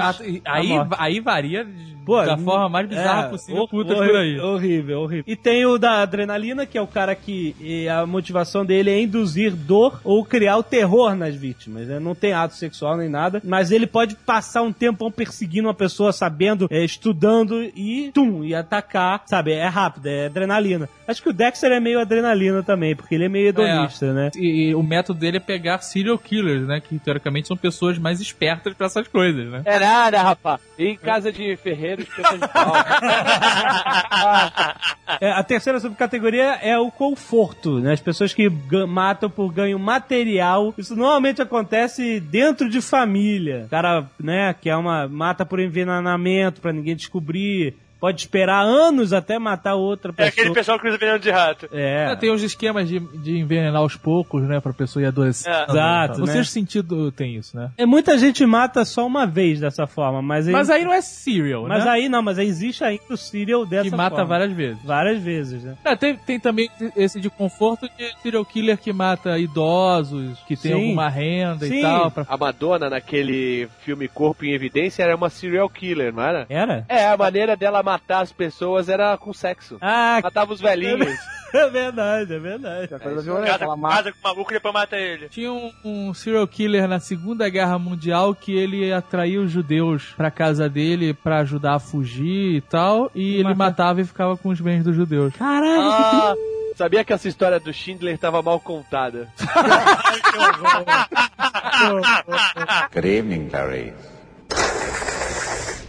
Aí, 0.46 0.72
aí 0.98 1.20
varia 1.20 1.68
Pô, 2.06 2.24
da 2.24 2.38
forma 2.38 2.70
mais 2.70 2.88
bizarra 2.88 3.28
é, 3.28 3.30
possível, 3.30 3.62
horri- 3.72 4.08
por 4.10 4.16
aí. 4.16 4.40
Horrível, 4.40 5.00
horrível. 5.02 5.24
E 5.28 5.36
tem 5.36 5.66
o 5.66 5.78
da 5.78 6.02
adrenalina, 6.02 6.66
que 6.66 6.78
é 6.78 6.82
o 6.82 6.88
cara 6.88 7.16
que 7.16 7.56
e 7.60 7.88
a 7.90 8.06
motivação 8.06 8.66
dele 8.66 8.92
é 8.92 9.02
induzir 9.02 9.52
dor 9.54 10.00
ou 10.04 10.24
criar 10.24 10.58
o 10.58 10.64
terror 10.64 11.16
nas 11.16 11.36
vítimas. 11.36 11.88
né? 11.88 12.00
Não 12.00 12.14
tem 12.16 12.34
ato 12.34 12.54
sexual 12.56 12.96
nem 12.98 13.10
nada, 13.10 13.42
mas 13.44 13.72
ele 13.72 13.88
pode 13.88 14.16
passar 14.16 14.62
um 14.62 14.72
tempão 14.72 15.12
perseguindo 15.12 15.68
uma 15.68 15.74
pessoa, 15.74 16.12
sabendo, 16.14 16.68
é, 16.70 16.84
estudando 16.84 17.64
e 17.76 18.12
tum, 18.14 18.44
e 18.44 18.54
atacar, 18.54 19.24
sabe? 19.26 19.52
É 19.54 19.68
rápido, 19.68 20.08
é 20.08 20.26
adrenalina. 20.28 20.88
Acho 21.08 21.22
que 21.22 21.30
o 21.30 21.34
Dexter 21.34 21.72
é 21.72 21.80
meio 21.80 22.00
adrenalina 22.00 22.64
também, 22.64 22.96
porque 22.96 23.16
ele 23.16 23.26
é 23.26 23.30
meio 23.30 23.48
hedonista, 23.50 24.12
né? 24.14 24.32
E, 24.36 24.70
e 24.70 24.76
o 24.76 24.82
método 24.84 25.20
dele 25.20 25.38
é 25.38 25.40
pegar 25.40 25.80
serial 25.80 26.18
killers, 26.18 26.66
né? 26.68 26.82
Que 26.82 26.98
teoricamente 27.00 27.48
são 27.48 27.56
pessoas 27.58 27.98
mais 27.98 28.20
espertas 28.20 28.74
pra 28.74 28.88
essas 28.88 29.08
coisas, 29.08 29.48
né? 29.50 29.62
É 29.66 29.80
nada, 29.80 30.22
rapaz. 30.22 30.60
Em 30.78 30.96
casa 30.98 31.32
de 31.32 31.56
de 32.04 32.48
pau. 32.54 32.74
É, 35.22 35.32
a 35.32 35.44
terceira 35.44 35.80
subcategoria 35.80 36.60
é 36.62 36.78
o 36.78 36.92
conforto, 36.92 37.80
né? 37.80 37.94
As 37.94 38.02
pessoas 38.02 38.34
que 38.34 38.50
matam 38.88 39.30
por 39.30 39.54
ganho 39.54 39.80
material. 39.80 40.74
Isso 40.78 40.96
normalmente 40.96 41.42
acontece 41.42 42.20
dentro 42.20 42.70
de 42.70 42.82
família. 42.82 43.64
O 43.66 43.70
cara, 43.70 44.10
né, 44.20 44.54
que 44.60 44.70
é 44.70 44.76
uma 44.76 45.08
mata 45.08 45.46
por 45.46 45.60
envenenamento 45.60 46.60
pra 46.60 46.74
ninguém 46.74 46.96
descobrir. 46.96 47.76
Pode 48.06 48.22
esperar 48.22 48.62
anos 48.64 49.14
até 49.14 49.40
matar 49.40 49.74
outra 49.74 50.12
É 50.12 50.14
pessoa. 50.14 50.30
aquele 50.30 50.54
pessoal 50.54 50.80
que 50.80 50.88
usa 50.88 50.96
veneno 50.98 51.18
de 51.18 51.32
rato. 51.32 51.68
É. 51.74 52.12
É, 52.12 52.16
Tem 52.16 52.32
uns 52.32 52.44
esquemas 52.44 52.88
de, 52.88 53.00
de 53.00 53.40
envenenar 53.40 53.82
aos 53.82 53.96
poucos, 53.96 54.44
né? 54.44 54.60
Pra 54.60 54.72
pessoa 54.74 55.02
ir 55.02 55.08
adoecendo. 55.08 55.56
É. 55.56 55.64
Exato, 55.72 56.20
No 56.20 56.28
né? 56.28 56.34
sexto 56.34 56.52
sentido 56.52 57.12
tem 57.12 57.36
isso, 57.36 57.58
né? 57.58 57.72
É, 57.76 57.84
muita 57.84 58.16
gente 58.16 58.46
mata 58.46 58.86
só 58.86 59.08
uma 59.08 59.26
vez 59.26 59.60
dessa 59.60 59.88
forma, 59.88 60.22
mas 60.22 60.48
aí, 60.48 60.54
Mas 60.54 60.70
aí 60.70 60.84
não 60.86 60.94
é 60.94 61.02
serial, 61.02 61.66
mas 61.68 61.84
né? 61.84 61.90
aí 61.90 62.08
não, 62.08 62.22
mas 62.22 62.38
aí 62.38 62.46
existe 62.48 62.84
ainda 62.84 63.02
o 63.10 63.18
serial 63.18 63.66
dessa 63.66 63.90
que 63.90 63.96
mata 63.96 64.18
forma. 64.18 64.26
várias 64.26 64.52
vezes. 64.54 64.84
várias 64.84 65.20
vezes, 65.24 65.64
né? 65.64 65.76
É, 65.84 65.96
tem, 65.96 66.16
tem 66.16 66.40
também 66.40 66.70
esse 66.96 67.20
de 67.20 67.30
conforto 67.32 67.90
de 67.98 68.14
serial 68.22 68.46
killer 68.46 68.78
que 68.78 68.94
mata 68.94 69.36
idosos, 69.40 70.38
que 70.48 70.56
tem 70.56 70.74
Sim. 70.74 70.82
alguma 70.84 71.10
renda 71.10 71.66
Sim. 71.66 71.80
e 71.80 71.82
tal. 71.82 72.12
Pra... 72.12 72.26
A 72.30 72.38
Madonna, 72.38 72.88
naquele 72.88 73.68
filme 73.80 74.08
Corpo 74.08 74.46
em 74.46 74.54
Evidência, 74.54 75.02
era 75.02 75.16
uma 75.16 75.30
serial 75.32 75.68
killer, 75.70 76.14
não 76.14 76.22
era? 76.22 76.46
Era? 76.50 76.86
É, 76.88 77.08
a 77.08 77.18
maneira 77.18 77.56
dela 77.58 77.82
matar 77.82 77.95
matar 77.96 78.22
as 78.22 78.32
pessoas 78.32 78.90
era 78.90 79.18
com 79.18 79.34
sexo. 79.34 79.78
Ah, 79.82 80.20
Matava 80.22 80.54
os 80.54 80.62
velhinhos. 80.62 81.08
é 81.54 81.70
verdade, 81.70 82.34
é 82.34 82.40
verdade. 82.40 82.94
É 82.94 83.00
coisa 83.00 83.22
violenta. 83.22 83.52
Casa, 83.54 83.64
Ela 83.64 83.78
mata. 83.78 83.96
casa 83.96 84.12
com 84.12 84.18
o 84.20 84.24
maluco 84.24 84.52
e 84.52 84.56
depois 84.56 84.74
mata 84.74 84.98
ele. 84.98 85.30
Tinha 85.30 85.52
um, 85.52 85.72
um 85.84 86.14
serial 86.14 86.46
killer 86.48 86.88
na 86.88 87.00
Segunda 87.00 87.48
Guerra 87.50 87.80
Mundial 87.80 88.36
que 88.36 88.54
ele 88.54 88.92
atraía 88.92 89.40
os 89.42 89.50
judeus 89.50 90.14
pra 90.18 90.30
casa 90.30 90.68
dele 90.70 91.14
pra 91.14 91.40
ajudar 91.40 91.76
a 91.76 91.80
fugir 91.80 92.56
e 92.58 92.62
tal, 92.62 93.10
e 93.16 93.38
ele 93.38 93.54
matava 93.54 94.02
e 94.02 94.06
ficava 94.06 94.36
com 94.36 94.50
os 94.50 94.60
bens 94.60 94.84
dos 94.84 94.96
judeus. 94.96 95.34
Caralho, 95.36 95.82
Ah, 95.82 96.34
sabia 96.76 97.04
que 97.06 97.14
essa 97.14 97.28
história 97.30 97.60
do 97.60 97.72
Schindler 97.74 98.18
tava 98.18 98.42
mal 98.42 98.60
contada. 98.60 99.30
Good 102.94 103.08
evening, 103.08 103.50
Clarice. 103.50 103.94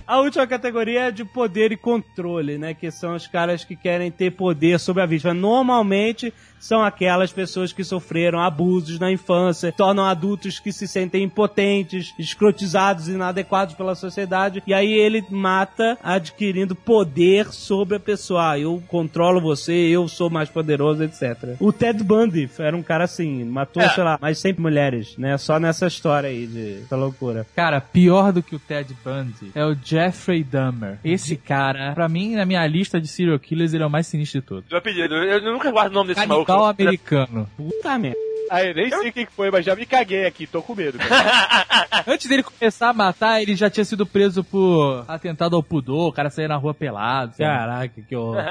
A 0.06 0.20
última 0.20 0.46
categoria 0.46 1.08
é 1.08 1.10
de 1.10 1.24
poder 1.24 1.72
e 1.72 1.76
controle, 1.76 2.56
né? 2.56 2.72
Que 2.72 2.92
são 2.92 3.16
os 3.16 3.26
caras 3.26 3.64
que 3.64 3.74
querem 3.74 4.08
ter 4.08 4.30
poder 4.30 4.78
sobre 4.78 5.02
a 5.02 5.06
vítima. 5.06 5.34
Normalmente 5.34 6.32
são 6.58 6.82
aquelas 6.82 7.32
pessoas 7.32 7.72
que 7.72 7.84
sofreram 7.84 8.40
abusos 8.40 8.98
na 8.98 9.10
infância, 9.10 9.72
tornam 9.72 10.04
adultos 10.04 10.58
que 10.58 10.72
se 10.72 10.86
sentem 10.88 11.22
impotentes, 11.24 12.14
escrotizados, 12.18 13.08
inadequados 13.08 13.74
pela 13.74 13.94
sociedade, 13.94 14.62
e 14.66 14.72
aí 14.74 14.92
ele 14.92 15.24
mata 15.30 15.98
adquirindo 16.02 16.74
poder 16.74 17.46
sobre 17.52 17.96
a 17.96 18.00
pessoa. 18.00 18.50
Ah, 18.52 18.58
eu 18.58 18.82
controlo 18.86 19.40
você, 19.40 19.72
eu 19.72 20.06
sou 20.08 20.28
mais 20.30 20.48
poderoso, 20.48 21.02
etc. 21.02 21.56
O 21.58 21.72
Ted 21.72 22.02
Bundy 22.04 22.48
era 22.58 22.76
um 22.76 22.82
cara 22.82 23.04
assim, 23.04 23.44
matou, 23.44 23.82
É. 23.82 23.88
sei 23.90 24.04
lá, 24.04 24.18
mais 24.20 24.38
sempre 24.38 24.62
mulheres, 24.62 25.16
né? 25.16 25.36
Só 25.38 25.58
nessa 25.58 25.86
história 25.86 26.28
aí 26.28 26.46
de 26.46 26.80
essa 26.84 26.96
loucura. 26.96 27.46
Cara, 27.56 27.80
pior 27.80 28.32
do 28.32 28.42
que 28.42 28.54
o 28.54 28.58
Ted 28.58 28.94
Bundy 29.04 29.50
é 29.54 29.64
o 29.64 29.74
Jeffrey 29.74 30.44
Dahmer. 30.44 30.98
Esse 31.04 31.36
cara, 31.36 31.92
pra 31.92 32.08
mim, 32.08 32.34
na 32.34 32.44
minha 32.44 32.66
lista 32.66 33.00
de 33.00 33.08
serial 33.08 33.38
killers, 33.38 33.72
ele 33.74 33.82
é 33.82 33.86
o 33.86 33.90
mais 33.90 34.06
sinistro 34.06 34.40
de 34.40 34.46
todos. 34.46 34.68
Do 34.68 34.76
apelido. 34.76 35.14
Eu 35.14 35.40
nunca 35.52 35.70
guardo 35.70 35.92
o 35.92 35.94
nome 35.94 36.08
desse 36.14 36.26
maluco. 36.26 36.45
Canibal 36.46 36.66
americano. 36.68 37.48
Puta 37.56 37.98
merda. 37.98 38.26
Aí, 38.48 38.72
nem 38.74 38.88
sei 38.88 39.08
o 39.08 39.12
que 39.12 39.26
foi, 39.26 39.50
mas 39.50 39.64
já 39.64 39.74
me 39.74 39.84
caguei 39.84 40.24
aqui, 40.24 40.46
tô 40.46 40.62
com 40.62 40.72
medo. 40.72 40.98
cara. 40.98 41.66
Antes 42.06 42.28
dele 42.28 42.44
começar 42.44 42.90
a 42.90 42.92
matar, 42.92 43.42
ele 43.42 43.56
já 43.56 43.68
tinha 43.68 43.84
sido 43.84 44.06
preso 44.06 44.44
por 44.44 45.04
atentado 45.08 45.56
ao 45.56 45.62
pudor, 45.64 46.08
o 46.08 46.12
cara 46.12 46.30
saía 46.30 46.46
na 46.46 46.56
rua 46.56 46.72
pelado. 46.72 47.32
sabe? 47.32 47.42
Caraca, 47.42 48.02
que 48.08 48.14
horror. 48.14 48.44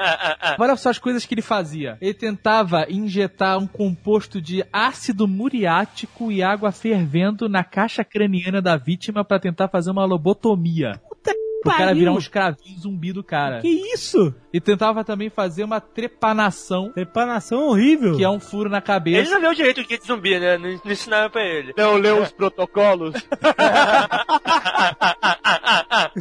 Olha 0.58 0.76
só 0.76 0.90
as 0.90 0.98
coisas 0.98 1.24
que 1.24 1.32
ele 1.32 1.40
fazia. 1.40 1.96
Ele 1.98 2.12
tentava 2.12 2.84
injetar 2.90 3.56
um 3.56 3.66
composto 3.66 4.38
de 4.38 4.62
ácido 4.70 5.26
muriático 5.26 6.30
e 6.30 6.42
água 6.42 6.70
fervendo 6.72 7.48
na 7.48 7.64
caixa 7.64 8.04
craniana 8.04 8.60
da 8.60 8.76
vítima 8.76 9.24
pra 9.24 9.38
tentar 9.40 9.68
fazer 9.68 9.90
uma 9.90 10.04
lobotomia. 10.04 11.00
O 11.66 11.70
cara 11.72 11.84
pariu. 11.86 11.98
virar 12.00 12.12
um 12.12 12.18
escravinho 12.18 12.78
zumbi 12.78 13.12
do 13.12 13.22
cara. 13.24 13.60
Que 13.60 13.68
isso? 13.68 14.34
E 14.52 14.60
tentava 14.60 15.04
também 15.04 15.28
fazer 15.30 15.64
uma 15.64 15.80
trepanação, 15.80 16.90
Trepanação 16.92 17.68
horrível. 17.68 18.16
que 18.16 18.24
é 18.24 18.28
um 18.30 18.40
furo 18.40 18.68
na 18.70 18.78
Ele 18.78 18.86
cabeça. 18.86 19.30
não 19.30 19.40
leu 19.40 19.54
direito 19.54 19.80
o 19.80 19.84
que 19.84 19.94
é 19.94 19.98
de 19.98 20.06
zumbi, 20.06 20.38
né? 20.38 20.56
Não, 20.58 20.70
não 20.84 20.92
ensinaram 20.92 21.30
pra 21.30 21.42
ele. 21.44 21.72
Não 21.76 21.94
leu 21.96 22.22
os 22.22 22.32
protocolos. 22.32 23.14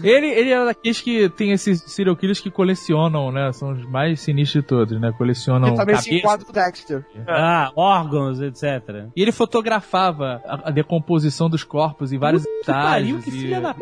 Ele, 0.03 0.27
ele 0.27 0.49
era 0.51 0.65
daqueles 0.65 1.01
que 1.01 1.29
tem 1.29 1.51
esses 1.51 1.81
serial 1.87 2.15
killers 2.15 2.39
que 2.39 2.51
colecionam, 2.51 3.31
né? 3.31 3.51
São 3.53 3.71
os 3.71 3.85
mais 3.85 4.19
sinistros 4.21 4.63
de 4.63 4.67
todos, 4.67 4.99
né? 4.99 5.11
Colecionam 5.17 5.69
Ele 5.69 5.77
também 5.77 5.95
se 5.97 6.05
cabeça. 6.09 6.19
enquadra 6.19 6.45
do 6.45 6.51
Dexter. 6.51 7.05
Ah, 7.27 7.71
órgãos, 7.75 8.41
etc. 8.41 9.07
E 9.15 9.21
ele 9.21 9.31
fotografava 9.31 10.41
a, 10.45 10.69
a 10.69 10.71
decomposição 10.71 11.49
dos 11.49 11.63
corpos 11.63 12.11
em 12.11 12.17
vários 12.17 12.43
Que 12.43 12.65
pariu, 12.71 13.17
estágios. 13.19 13.23
que 13.23 13.29
e- 13.29 13.41
filha 13.41 13.61
da... 13.61 13.75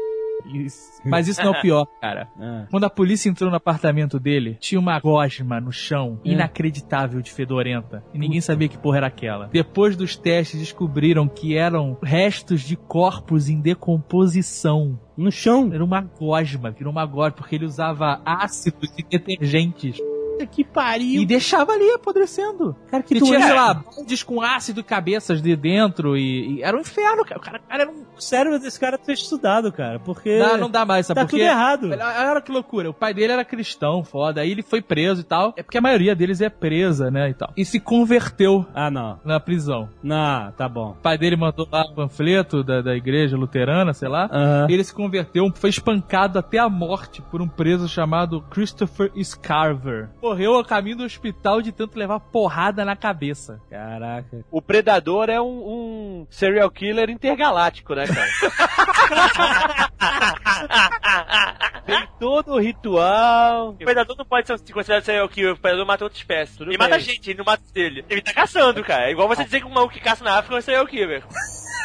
Isso. 0.46 1.02
Mas 1.06 1.28
isso 1.28 1.41
não 1.44 1.54
é 1.54 1.58
o 1.58 1.62
pior, 1.62 1.86
cara. 2.02 2.28
Ah. 2.39 2.66
Quando 2.70 2.84
a 2.86 2.89
polícia 2.89 3.30
entrou 3.30 3.50
no 3.50 3.56
apartamento 3.58 4.20
dele, 4.20 4.58
tinha 4.60 4.80
uma 4.80 5.00
gosma 5.00 5.60
no 5.60 5.72
chão, 5.72 6.20
É. 6.26 6.30
inacreditável 6.32 7.22
de 7.22 7.32
fedorenta. 7.32 8.04
E 8.14 8.20
ninguém 8.20 8.41
sabia 8.41 8.68
que 8.68 8.78
porra 8.78 8.98
era 8.98 9.08
aquela. 9.08 9.48
Depois 9.48 9.96
dos 9.96 10.16
testes, 10.16 10.60
descobriram 10.60 11.28
que 11.28 11.58
eram 11.58 11.98
restos 12.04 12.62
de 12.62 12.76
corpos 12.76 13.50
em 13.50 13.60
decomposição. 13.60 15.00
No 15.16 15.32
chão. 15.32 15.70
Era 15.72 15.84
uma 15.84 16.02
gosma, 16.02 16.72
virou 16.72 16.91
uma 16.91 17.06
gosma, 17.06 17.32
porque 17.34 17.56
ele 17.56 17.66
usava 17.66 18.20
ácidos 18.26 18.89
e 18.98 19.04
detergentes. 19.04 19.98
Que 20.52 20.64
pariu. 20.64 21.22
E 21.22 21.26
deixava 21.26 21.72
ali 21.74 21.90
apodrecendo. 21.92 22.76
Cara, 22.90 23.02
que 23.04 23.16
E 23.16 23.22
tinha, 23.22 23.42
sei 23.42 23.54
lá, 23.54 23.74
baldes 23.74 24.24
com 24.24 24.42
ácido 24.42 24.80
e 24.82 24.84
cabeças 24.84 25.42
de 25.42 25.56
dentro 25.56 26.18
e, 26.18 26.58
e 26.58 26.64
era 26.64 26.76
um 26.78 26.82
inferno, 26.82 27.24
cara. 27.26 27.40
O 27.40 27.44
cara, 27.44 27.60
cara 27.60 27.84
era 27.84 27.92
um... 27.92 28.04
O 28.18 28.22
cérebro 28.22 28.60
desse 28.60 28.80
cara 28.80 28.98
ter 28.98 29.14
estudado, 29.14 29.72
cara, 29.72 30.00
porque... 30.00 30.38
Não, 30.38 30.58
não 30.58 30.70
dá 30.70 30.86
mais, 30.86 31.06
sabe 31.08 31.20
Tá 31.20 31.26
por 31.26 31.32
tudo 31.32 31.42
errado. 31.42 31.90
Olha, 31.92 32.42
que 32.42 32.52
loucura. 32.52 32.90
O 32.90 32.94
pai 32.94 33.14
dele 33.14 33.34
era 33.34 33.44
cristão, 33.46 34.04
foda. 34.04 34.42
Aí 34.42 34.52
ele 34.52 34.62
foi 34.62 34.82
preso 34.82 35.22
e 35.22 35.24
tal. 35.24 35.54
É 35.58 35.64
porque 35.64 35.78
a 35.78 35.82
maioria 35.82 36.16
deles 36.16 36.42
é 36.42 36.50
presa, 36.50 37.10
né, 37.10 37.30
e 37.30 37.34
tal. 37.34 37.52
E 37.58 37.66
se 37.66 37.80
converteu 37.80 38.66
Ah, 38.74 38.92
não. 38.92 39.20
na 39.26 39.40
prisão. 39.40 39.90
Não, 40.02 40.52
tá 40.52 40.68
bom. 40.70 40.92
O 40.92 41.02
pai 41.02 41.18
dele 41.18 41.36
mandou 41.36 41.68
lá 41.72 41.84
um 41.90 41.96
panfleto 41.96 42.64
da, 42.64 42.82
da 42.82 42.96
igreja 42.96 43.36
luterana, 43.38 43.94
sei 43.94 44.08
lá. 44.10 44.30
Aham. 44.32 44.68
Ele 44.70 44.84
se 44.84 44.94
converteu, 44.94 45.52
foi 45.56 45.70
espancado 45.70 46.38
até 46.40 46.58
a 46.60 46.70
morte 46.70 47.22
por 47.22 47.42
um 47.42 47.48
preso 47.48 47.88
chamado 47.88 48.42
Christopher 48.50 49.12
Scarver. 49.24 50.10
Morreu 50.34 50.56
ao 50.56 50.66
caminho 50.66 50.98
do 50.98 51.04
hospital 51.04 51.62
de 51.62 51.72
tanto 51.72 51.96
levar 51.96 52.20
porrada 52.20 52.84
na 52.84 52.96
cabeça. 52.96 53.62
Caraca. 53.70 54.44
O 54.50 54.64
Predador 54.64 55.30
é 55.30 55.40
um, 55.40 55.46
um 55.46 56.26
serial 56.28 56.72
killer 56.72 57.12
intergaláctico, 57.12 57.94
né, 57.94 58.08
cara? 58.08 58.26
Tem 61.86 62.08
todo 62.20 62.54
o 62.54 62.60
ritual. 62.60 63.70
O 63.70 63.74
predador 63.76 64.18
não 64.18 64.26
pode 64.26 64.48
ser 64.48 64.58
considerado 64.74 65.04
serial 65.04 65.30
killer, 65.30 65.54
o 65.54 65.58
predador 65.58 65.86
mata 65.86 66.04
outra 66.04 66.18
espécie. 66.18 66.58
Tudo 66.58 66.72
ele 66.72 66.80
bem. 66.80 66.90
mata 66.90 67.00
gente, 67.00 67.30
ele 67.30 67.38
não 67.38 67.46
mata 67.46 67.62
dele. 67.72 68.04
Ele 68.10 68.22
tá 68.22 68.34
caçando, 68.34 68.84
cara. 68.84 69.08
É 69.08 69.12
igual 69.12 69.28
você 69.28 69.44
dizer 69.44 69.60
que 69.60 69.68
um 69.68 69.70
maluco 69.70 69.94
que 69.94 70.00
caça 70.00 70.24
na 70.24 70.40
África 70.40 70.56
é 70.56 70.58
um 70.58 70.62
serial 70.62 70.88
killer. 70.88 71.24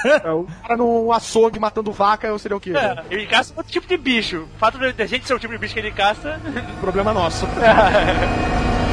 É, 0.05 0.30
o 0.30 0.46
cara 0.62 0.76
num 0.76 1.12
açougue 1.12 1.59
matando 1.59 1.92
vaca 1.92 2.26
é 2.26 2.32
o 2.32 2.38
serial 2.38 2.61
killer. 2.61 2.82
É, 2.82 3.05
ele 3.11 3.26
caça 3.26 3.53
outro 3.57 3.72
tipo 3.72 3.86
de 3.86 3.96
bicho. 3.96 4.49
O 4.55 4.59
fato 4.59 4.78
de 4.78 5.03
a 5.03 5.07
gente 5.07 5.26
ser 5.26 5.34
o 5.34 5.38
tipo 5.38 5.53
de 5.53 5.59
bicho 5.59 5.74
que 5.74 5.80
ele 5.80 5.90
caça. 5.90 6.40
Problema 6.80 7.12
nosso. 7.12 7.46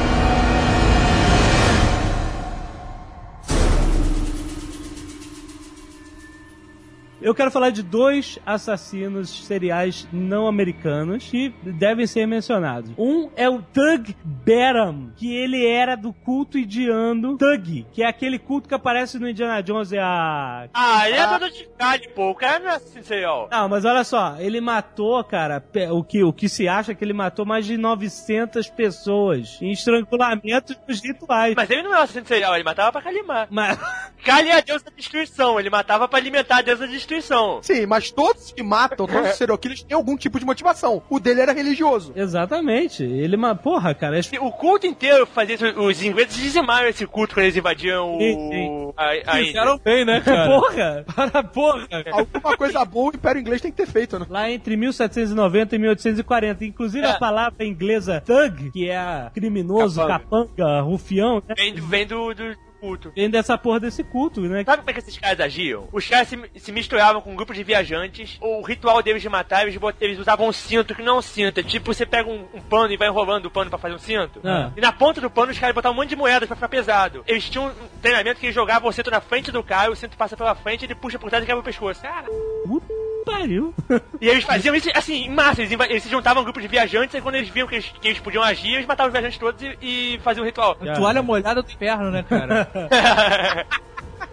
Eu 7.26 7.34
quero 7.34 7.50
falar 7.50 7.70
de 7.70 7.82
dois 7.82 8.38
assassinos 8.46 9.46
seriais 9.46 10.06
não 10.12 10.46
americanos 10.46 11.28
que 11.28 11.52
devem 11.60 12.06
ser 12.06 12.24
mencionados. 12.24 12.92
Um 12.96 13.28
é 13.34 13.50
o 13.50 13.60
Tug 13.60 14.14
Beram, 14.24 15.10
que 15.16 15.34
ele 15.34 15.66
era 15.66 15.96
do 15.96 16.12
culto 16.12 16.56
indiano 16.56 17.36
Tug, 17.36 17.84
que 17.92 18.04
é 18.04 18.06
aquele 18.06 18.38
culto 18.38 18.68
que 18.68 18.76
aparece 18.76 19.18
no 19.18 19.28
Indiana 19.28 19.60
Jones 19.60 19.90
e 19.90 19.98
a... 19.98 20.68
Ah, 20.72 21.08
ele 21.08 21.18
é 21.18 21.26
todo 21.26 21.50
de 21.50 21.68
carne, 21.76 22.08
pô. 22.14 22.30
O 22.30 22.34
cara 22.36 22.60
não 22.60 22.70
é 22.70 22.76
assim, 22.76 23.02
serial. 23.02 23.48
Não, 23.50 23.68
mas 23.68 23.84
olha 23.84 24.04
só, 24.04 24.36
ele 24.38 24.60
matou, 24.60 25.24
cara, 25.24 25.60
o 25.90 26.04
que, 26.04 26.22
o 26.22 26.32
que 26.32 26.48
se 26.48 26.68
acha 26.68 26.92
é 26.92 26.94
que 26.94 27.02
ele 27.02 27.12
matou 27.12 27.44
mais 27.44 27.66
de 27.66 27.76
900 27.76 28.70
pessoas 28.70 29.58
em 29.60 29.72
estrangulamentos 29.72 30.76
dos 30.86 31.02
rituais. 31.02 31.56
Mas 31.56 31.68
ele 31.70 31.82
não 31.82 31.92
é 31.92 31.98
um 31.98 32.02
assassino 32.02 32.26
serial, 32.26 32.54
ele 32.54 32.62
matava 32.62 32.92
pra 32.92 33.02
calimar. 33.02 33.48
Mas, 33.50 33.76
é 34.24 34.52
a 34.52 34.60
deusa 34.60 34.84
da 34.84 34.92
destruição, 34.94 35.58
ele 35.58 35.70
matava 35.70 36.06
pra 36.06 36.20
alimentar 36.20 36.58
a 36.58 36.62
deusa 36.62 36.86
da 36.86 36.92
destruição. 36.92 37.15
Sim, 37.62 37.86
mas 37.86 38.10
todos 38.10 38.52
que 38.52 38.62
matam, 38.62 39.06
todos 39.06 39.30
os 39.30 39.36
serial 39.36 39.58
killers 39.58 39.82
têm 39.82 39.96
algum 39.96 40.16
tipo 40.16 40.38
de 40.38 40.44
motivação. 40.44 41.02
O 41.10 41.18
dele 41.20 41.40
era 41.40 41.52
religioso. 41.52 42.12
exatamente, 42.16 43.02
ele, 43.02 43.36
ma- 43.36 43.54
porra, 43.54 43.94
cara, 43.94 44.18
O 44.40 44.50
culto 44.52 44.86
inteiro 44.86 45.26
fazia 45.26 45.54
isso, 45.54 45.66
os 45.80 46.02
ingleses 46.02 46.34
dizimaram 46.36 46.88
esse 46.88 47.06
culto 47.06 47.34
quando 47.34 47.44
eles 47.44 47.56
invadiam 47.56 48.18
Sim, 48.18 48.48
sim. 48.50 48.68
o... 48.68 48.94
a, 48.96 49.12
a. 49.26 49.36
Fizeram 49.36 49.78
bem, 49.78 50.04
né, 50.04 50.20
cara? 50.24 50.46
porra, 50.48 51.04
Para, 51.14 51.42
porra! 51.42 51.86
Alguma 52.12 52.56
coisa 52.56 52.84
boa 52.84 53.12
o 53.12 53.16
Império 53.16 53.40
Inglês 53.40 53.60
tem 53.60 53.70
que 53.70 53.76
ter 53.76 53.86
feito, 53.86 54.18
né? 54.18 54.26
Lá 54.28 54.50
entre 54.50 54.76
1790 54.76 55.74
e 55.74 55.78
1840. 55.78 56.64
Inclusive 56.64 57.06
É. 57.06 57.10
a 57.10 57.18
palavra 57.18 57.64
inglesa 57.64 58.20
thug, 58.24 58.70
que 58.70 58.88
é 58.88 58.96
a 58.96 59.30
criminoso, 59.34 60.00
Capanga. 60.06 60.46
capanga, 60.48 60.80
rufião, 60.80 61.42
né? 61.48 61.54
Vem, 61.56 61.74
vem 61.74 62.06
do, 62.06 62.34
do 62.34 62.56
culto. 62.86 63.12
Vem 63.14 63.28
dessa 63.28 63.58
porra 63.58 63.80
desse 63.80 64.04
culto, 64.04 64.40
né? 64.42 64.62
Sabe 64.64 64.78
como 64.78 64.90
é 64.90 64.92
que 64.92 65.00
esses 65.00 65.18
caras 65.18 65.40
agiam? 65.40 65.88
Os 65.92 66.06
caras 66.06 66.28
se, 66.28 66.38
se 66.56 66.70
misturavam 66.70 67.20
com 67.20 67.32
um 67.32 67.36
grupo 67.36 67.52
de 67.52 67.64
viajantes. 67.64 68.38
O 68.40 68.62
ritual 68.62 69.02
deles 69.02 69.20
de 69.20 69.28
matar, 69.28 69.62
eles, 69.62 69.78
eles 70.00 70.18
usavam 70.18 70.48
um 70.48 70.52
cinto 70.52 70.94
que 70.94 71.02
não 71.02 71.16
é 71.16 71.18
um 71.18 71.22
cinto. 71.22 71.58
É 71.58 71.62
tipo 71.62 71.92
você 71.92 72.06
pega 72.06 72.30
um, 72.30 72.46
um 72.54 72.60
pano 72.60 72.92
e 72.92 72.96
vai 72.96 73.08
enrolando 73.08 73.46
o 73.46 73.50
pano 73.50 73.70
pra 73.70 73.78
fazer 73.78 73.94
um 73.94 73.98
cinto. 73.98 74.40
Ah. 74.44 74.70
E 74.76 74.80
na 74.80 74.92
ponta 74.92 75.20
do 75.20 75.30
pano 75.30 75.50
os 75.50 75.58
caras 75.58 75.74
botavam 75.74 75.96
um 75.96 76.00
monte 76.00 76.10
de 76.10 76.16
moedas 76.16 76.46
pra 76.46 76.56
ficar 76.56 76.68
pesado. 76.68 77.24
Eles 77.26 77.48
tinham 77.48 77.66
um 77.66 78.00
treinamento 78.00 78.38
que 78.38 78.46
eles 78.46 78.54
jogavam 78.54 78.88
o 78.88 78.92
cinto 78.92 79.10
na 79.10 79.20
frente 79.20 79.50
do 79.50 79.62
cara, 79.62 79.90
o 79.90 79.96
cinto 79.96 80.16
passa 80.16 80.36
pela 80.36 80.54
frente, 80.54 80.84
ele 80.84 80.94
puxa 80.94 81.18
por 81.18 81.28
trás 81.28 81.42
e 81.42 81.46
quebra 81.46 81.60
o 81.60 81.64
pescoço. 81.64 82.02
Cara. 82.02 82.26
Puta 82.66 82.95
pariu. 83.26 83.74
E 84.20 84.28
eles 84.28 84.44
faziam 84.44 84.74
isso 84.74 84.88
assim, 84.94 85.24
em 85.24 85.30
massa. 85.30 85.60
Eles, 85.60 85.78
eles 85.90 86.02
se 86.02 86.08
juntavam 86.08 86.38
a 86.38 86.40
um 86.40 86.44
grupo 86.44 86.60
de 86.60 86.68
viajantes 86.68 87.14
e 87.14 87.20
quando 87.20 87.34
eles 87.34 87.50
viam 87.50 87.66
que 87.68 87.74
eles, 87.74 87.92
que 88.00 88.08
eles 88.08 88.20
podiam 88.20 88.42
agir, 88.42 88.74
eles 88.74 88.86
matavam 88.86 89.08
os 89.08 89.12
viajantes 89.12 89.38
todos 89.38 89.60
e, 89.60 89.76
e 89.82 90.20
faziam 90.20 90.42
o 90.42 90.46
ritual. 90.46 90.74
Toalha 90.96 91.22
molhada 91.22 91.62
do 91.62 91.70
inferno, 91.70 92.10
né, 92.10 92.24
cara? 92.26 92.66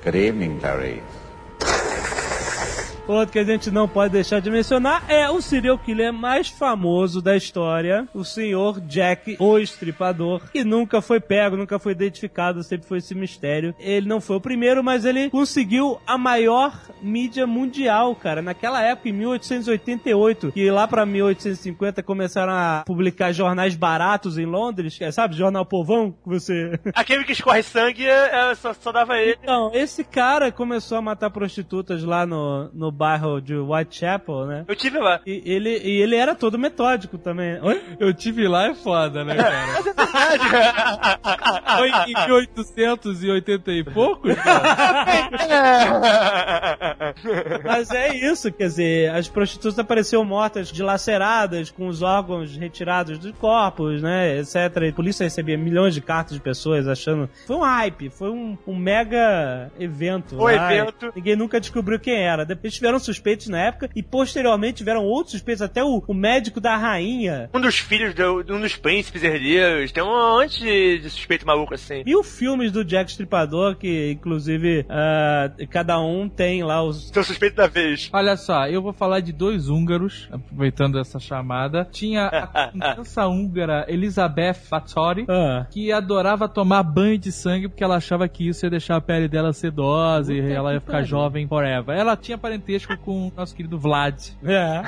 Good 0.03 0.17
evening, 0.17 0.59
Clarice. 0.59 1.23
Outro 3.07 3.33
que 3.33 3.39
a 3.39 3.43
gente 3.43 3.69
não 3.69 3.87
pode 3.87 4.13
deixar 4.13 4.39
de 4.39 4.49
mencionar 4.49 5.03
é 5.09 5.29
o 5.29 5.41
serial 5.41 5.77
killer 5.77 6.13
mais 6.13 6.47
famoso 6.47 7.21
da 7.21 7.35
história, 7.35 8.07
o 8.13 8.23
senhor 8.23 8.79
Jack, 8.79 9.35
o 9.39 9.59
Estripador, 9.59 10.49
que 10.51 10.63
nunca 10.63 11.01
foi 11.01 11.19
pego, 11.19 11.57
nunca 11.57 11.77
foi 11.77 11.91
identificado, 11.91 12.63
sempre 12.63 12.87
foi 12.87 12.99
esse 12.99 13.13
mistério. 13.13 13.75
Ele 13.77 14.07
não 14.07 14.21
foi 14.21 14.37
o 14.37 14.41
primeiro, 14.41 14.81
mas 14.81 15.03
ele 15.03 15.29
conseguiu 15.29 15.99
a 16.07 16.17
maior 16.17 16.73
mídia 17.01 17.45
mundial, 17.45 18.15
cara. 18.15 18.41
Naquela 18.41 18.81
época, 18.81 19.09
em 19.09 19.13
1888, 19.13 20.53
que 20.53 20.71
lá 20.71 20.87
pra 20.87 21.05
1850 21.05 22.01
começaram 22.03 22.53
a 22.53 22.83
publicar 22.85 23.33
jornais 23.33 23.75
baratos 23.75 24.37
em 24.37 24.45
Londres, 24.45 24.97
é, 25.01 25.11
sabe, 25.11 25.35
jornal 25.35 25.65
povão, 25.65 26.11
que 26.11 26.29
você... 26.29 26.79
Aquele 26.95 27.25
que 27.25 27.33
escorre 27.33 27.63
sangue 27.63 28.07
é, 28.07 28.55
só, 28.55 28.73
só 28.73 28.93
dava 28.93 29.17
ele. 29.17 29.37
Então, 29.43 29.71
esse 29.73 30.05
cara 30.05 30.53
começou 30.53 30.97
a 30.97 31.01
matar 31.01 31.29
prostitutas 31.29 32.01
lá 32.03 32.25
no, 32.25 32.69
no 32.73 32.92
bairro 32.93 33.41
de 33.41 33.55
Whitechapel, 33.55 34.45
né? 34.45 34.65
Eu 34.67 34.75
tive 34.75 34.99
lá. 34.99 35.19
E 35.25 35.41
ele, 35.45 35.79
e 35.83 36.01
ele 36.01 36.15
era 36.15 36.35
todo 36.35 36.57
metódico 36.57 37.17
também. 37.17 37.59
Oi? 37.61 37.81
Eu 37.99 38.13
tive 38.13 38.47
lá 38.47 38.67
é 38.67 38.73
foda, 38.73 39.23
né, 39.23 39.35
cara? 39.35 39.83
Foi 41.77 41.89
em 41.89 42.27
1880 42.27 43.71
e 43.71 43.83
poucos, 43.83 44.35
cara? 44.35 45.23
Mas 47.63 47.89
é 47.91 48.15
isso, 48.15 48.51
quer 48.51 48.67
dizer, 48.67 49.11
as 49.11 49.27
prostitutas 49.27 49.79
apareciam 49.79 50.23
mortas, 50.23 50.71
dilaceradas, 50.71 51.71
com 51.71 51.87
os 51.87 52.01
órgãos 52.01 52.55
retirados 52.55 53.17
dos 53.17 53.31
corpos, 53.37 54.01
né, 54.01 54.39
etc. 54.39 54.55
E 54.83 54.89
a 54.89 54.93
polícia 54.93 55.23
recebia 55.23 55.57
milhões 55.57 55.93
de 55.93 56.01
cartas 56.01 56.35
de 56.35 56.41
pessoas 56.41 56.87
achando. 56.87 57.29
Foi 57.45 57.55
um 57.55 57.61
hype, 57.61 58.09
foi 58.09 58.29
um, 58.29 58.57
um 58.67 58.75
mega 58.75 59.71
evento. 59.79 60.35
Um 60.35 60.43
lá. 60.43 60.73
evento. 60.73 61.11
Ninguém 61.15 61.35
nunca 61.35 61.59
descobriu 61.59 61.99
quem 61.99 62.15
era. 62.15 62.45
Depois 62.45 62.73
tiveram 62.83 62.99
suspeitos 62.99 63.47
na 63.47 63.59
época 63.59 63.89
e 63.95 64.03
posteriormente 64.03 64.75
tiveram 64.79 65.05
outros 65.05 65.31
suspeitos, 65.31 65.61
até 65.61 65.81
o, 65.81 66.03
o 66.05 66.13
médico 66.13 66.59
da 66.59 66.75
rainha. 66.75 67.49
Um 67.53 67.61
dos 67.61 67.77
filhos 67.79 68.13
de 68.13 68.21
um 68.23 68.59
dos 68.59 68.75
príncipes 68.75 69.23
herdeiros. 69.23 69.91
Tem 69.93 70.03
um 70.03 70.07
monte 70.37 70.59
de, 70.61 70.99
de 70.99 71.09
suspeito 71.09 71.45
maluco 71.47 71.73
assim. 71.73 72.03
Mil 72.05 72.21
filmes 72.23 72.71
do 72.73 72.83
Jack 72.83 73.09
Stripador, 73.11 73.75
que 73.77 74.11
inclusive 74.11 74.85
ah, 74.89 75.49
cada 75.69 75.99
um 76.01 76.27
tem 76.27 76.61
lá 76.63 76.83
os. 76.83 77.09
Seu 77.09 77.23
suspeito 77.23 77.55
da 77.55 77.67
vez. 77.67 78.09
Olha 78.11 78.35
só, 78.35 78.67
eu 78.67 78.81
vou 78.81 78.91
falar 78.91 79.21
de 79.21 79.31
dois 79.31 79.69
húngaros, 79.69 80.27
aproveitando 80.31 80.99
essa 80.99 81.19
chamada. 81.19 81.87
Tinha 81.89 82.27
a 82.27 82.67
criança 82.93 83.25
húngara 83.27 83.85
Elizabeth 83.87 84.55
Fattori, 84.55 85.25
Ah. 85.29 85.67
que 85.71 85.91
adorava 85.91 86.49
tomar 86.49 86.83
banho 86.83 87.17
de 87.17 87.31
sangue 87.31 87.69
porque 87.69 87.83
ela 87.83 87.95
achava 87.95 88.27
que 88.27 88.47
isso 88.49 88.65
ia 88.65 88.69
deixar 88.69 88.97
a 88.97 89.01
pele 89.01 89.27
dela 89.29 89.53
sedosa 89.53 90.33
e 90.33 90.51
ela 90.51 90.73
ia 90.73 90.79
ficar 90.81 90.93
pariu. 90.93 91.07
jovem 91.07 91.47
forever. 91.47 91.95
Ela 91.97 92.17
tinha 92.17 92.37
parentesco 92.37 92.72
com 92.97 93.27
o 93.27 93.33
nosso 93.35 93.55
querido 93.55 93.77
Vlad. 93.79 94.15
É. 94.43 94.81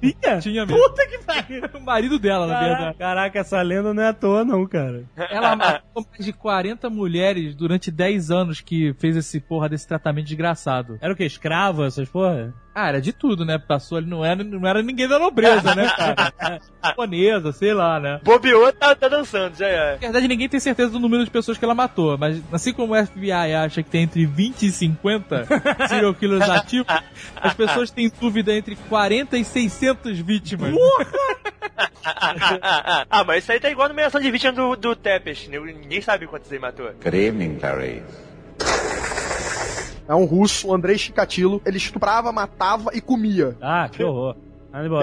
Tinha? 0.00 0.38
Tinha 0.40 0.66
mesmo. 0.66 0.82
Puta 0.82 1.06
que 1.06 1.18
pariu. 1.18 1.62
O 1.74 1.80
marido 1.80 2.18
dela, 2.18 2.46
na 2.46 2.54
Caraca, 2.54 2.74
verdade. 2.76 2.98
caraca, 2.98 3.38
essa 3.38 3.62
lenda 3.62 3.92
não 3.94 4.02
é 4.02 4.08
à 4.08 4.12
toa, 4.12 4.44
não, 4.44 4.66
cara. 4.66 5.04
Ela 5.16 5.56
matou 5.56 6.06
mais 6.10 6.24
de 6.24 6.32
40 6.32 6.88
mulheres 6.90 7.54
durante 7.54 7.90
10 7.90 8.30
anos 8.30 8.60
que 8.60 8.94
fez 8.94 9.16
esse 9.16 9.40
porra 9.40 9.68
desse 9.68 9.86
tratamento 9.86 10.26
desgraçado. 10.26 10.98
Era 11.00 11.12
o 11.12 11.16
que? 11.16 11.24
Escravo, 11.24 11.84
essas 11.84 12.08
porra? 12.08 12.52
Ah, 12.80 12.88
era 12.88 13.00
de 13.00 13.12
tudo, 13.12 13.44
né? 13.44 13.58
Passou 13.58 13.98
ali, 13.98 14.06
não 14.06 14.24
era, 14.24 14.42
não 14.42 14.66
era 14.66 14.82
ninguém 14.82 15.06
da 15.06 15.18
nobreza, 15.18 15.74
né, 15.74 15.86
cara? 15.90 16.32
Japonesa, 16.82 17.52
sei 17.52 17.74
lá, 17.74 18.00
né? 18.00 18.20
Bobeou, 18.22 18.72
tá, 18.72 18.94
tá 18.94 19.06
dançando, 19.06 19.54
já 19.54 19.66
é. 19.66 19.92
Na 19.92 19.98
verdade, 19.98 20.26
ninguém 20.26 20.48
tem 20.48 20.58
certeza 20.58 20.90
do 20.90 20.98
número 20.98 21.22
de 21.22 21.30
pessoas 21.30 21.58
que 21.58 21.64
ela 21.64 21.74
matou, 21.74 22.16
mas 22.16 22.40
assim 22.50 22.72
como 22.72 22.94
o 22.94 23.06
FBI 23.06 23.32
acha 23.32 23.82
que 23.82 23.90
tem 23.90 24.04
entre 24.04 24.24
20 24.24 24.62
e 24.62 24.70
50 24.70 25.46
serial 25.88 26.14
killers 26.14 26.48
ativos, 26.48 26.86
as 27.36 27.52
pessoas 27.52 27.90
têm 27.90 28.10
dúvida 28.18 28.54
entre 28.54 28.76
40 28.88 29.36
e 29.36 29.44
600 29.44 30.18
vítimas. 30.20 30.72
ah, 33.10 33.24
mas 33.26 33.42
isso 33.42 33.52
aí 33.52 33.60
tá 33.60 33.70
igual 33.70 33.86
a 33.86 33.88
numeração 33.90 34.20
de 34.20 34.30
vítimas 34.30 34.56
do, 34.56 34.74
do 34.74 34.96
Tepes. 34.96 35.48
Ninguém 35.48 36.00
sabe 36.00 36.26
quantos 36.26 36.50
ele 36.50 36.60
matou. 36.60 36.90
Good 37.02 37.16
evening, 37.16 37.56
Clarice. 37.56 38.30
É 40.10 40.14
um 40.16 40.24
russo, 40.24 40.66
o 40.66 40.74
Andrei 40.74 40.98
Chikatilo. 40.98 41.62
Ele 41.64 41.76
estuprava, 41.76 42.32
matava 42.32 42.90
e 42.92 43.00
comia. 43.00 43.56
Ah, 43.62 43.88
que 43.88 44.02
horror. 44.02 44.34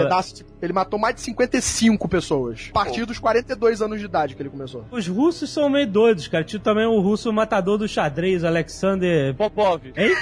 Pedaço 0.04 0.36
de- 0.36 0.46
Ele 0.62 0.74
matou 0.74 0.98
mais 1.00 1.16
de 1.16 1.22
55 1.22 2.08
pessoas. 2.08 2.68
A 2.72 2.74
partir 2.74 3.06
dos 3.06 3.20
42 3.20 3.82
anos 3.82 4.00
de 4.00 4.06
idade 4.06 4.36
que 4.36 4.42
ele 4.42 4.50
começou. 4.50 4.86
Os 4.92 5.08
russos 5.08 5.50
são 5.50 5.70
meio 5.70 5.88
doidos, 5.88 6.28
cara. 6.28 6.44
Tinha 6.44 6.60
também 6.60 6.86
o 6.86 7.00
russo 7.00 7.32
matador 7.34 7.78
do 7.78 7.88
xadrez, 7.88 8.44
Alexander. 8.44 9.34
Popov. 9.36 9.82
Hein? 9.96 10.16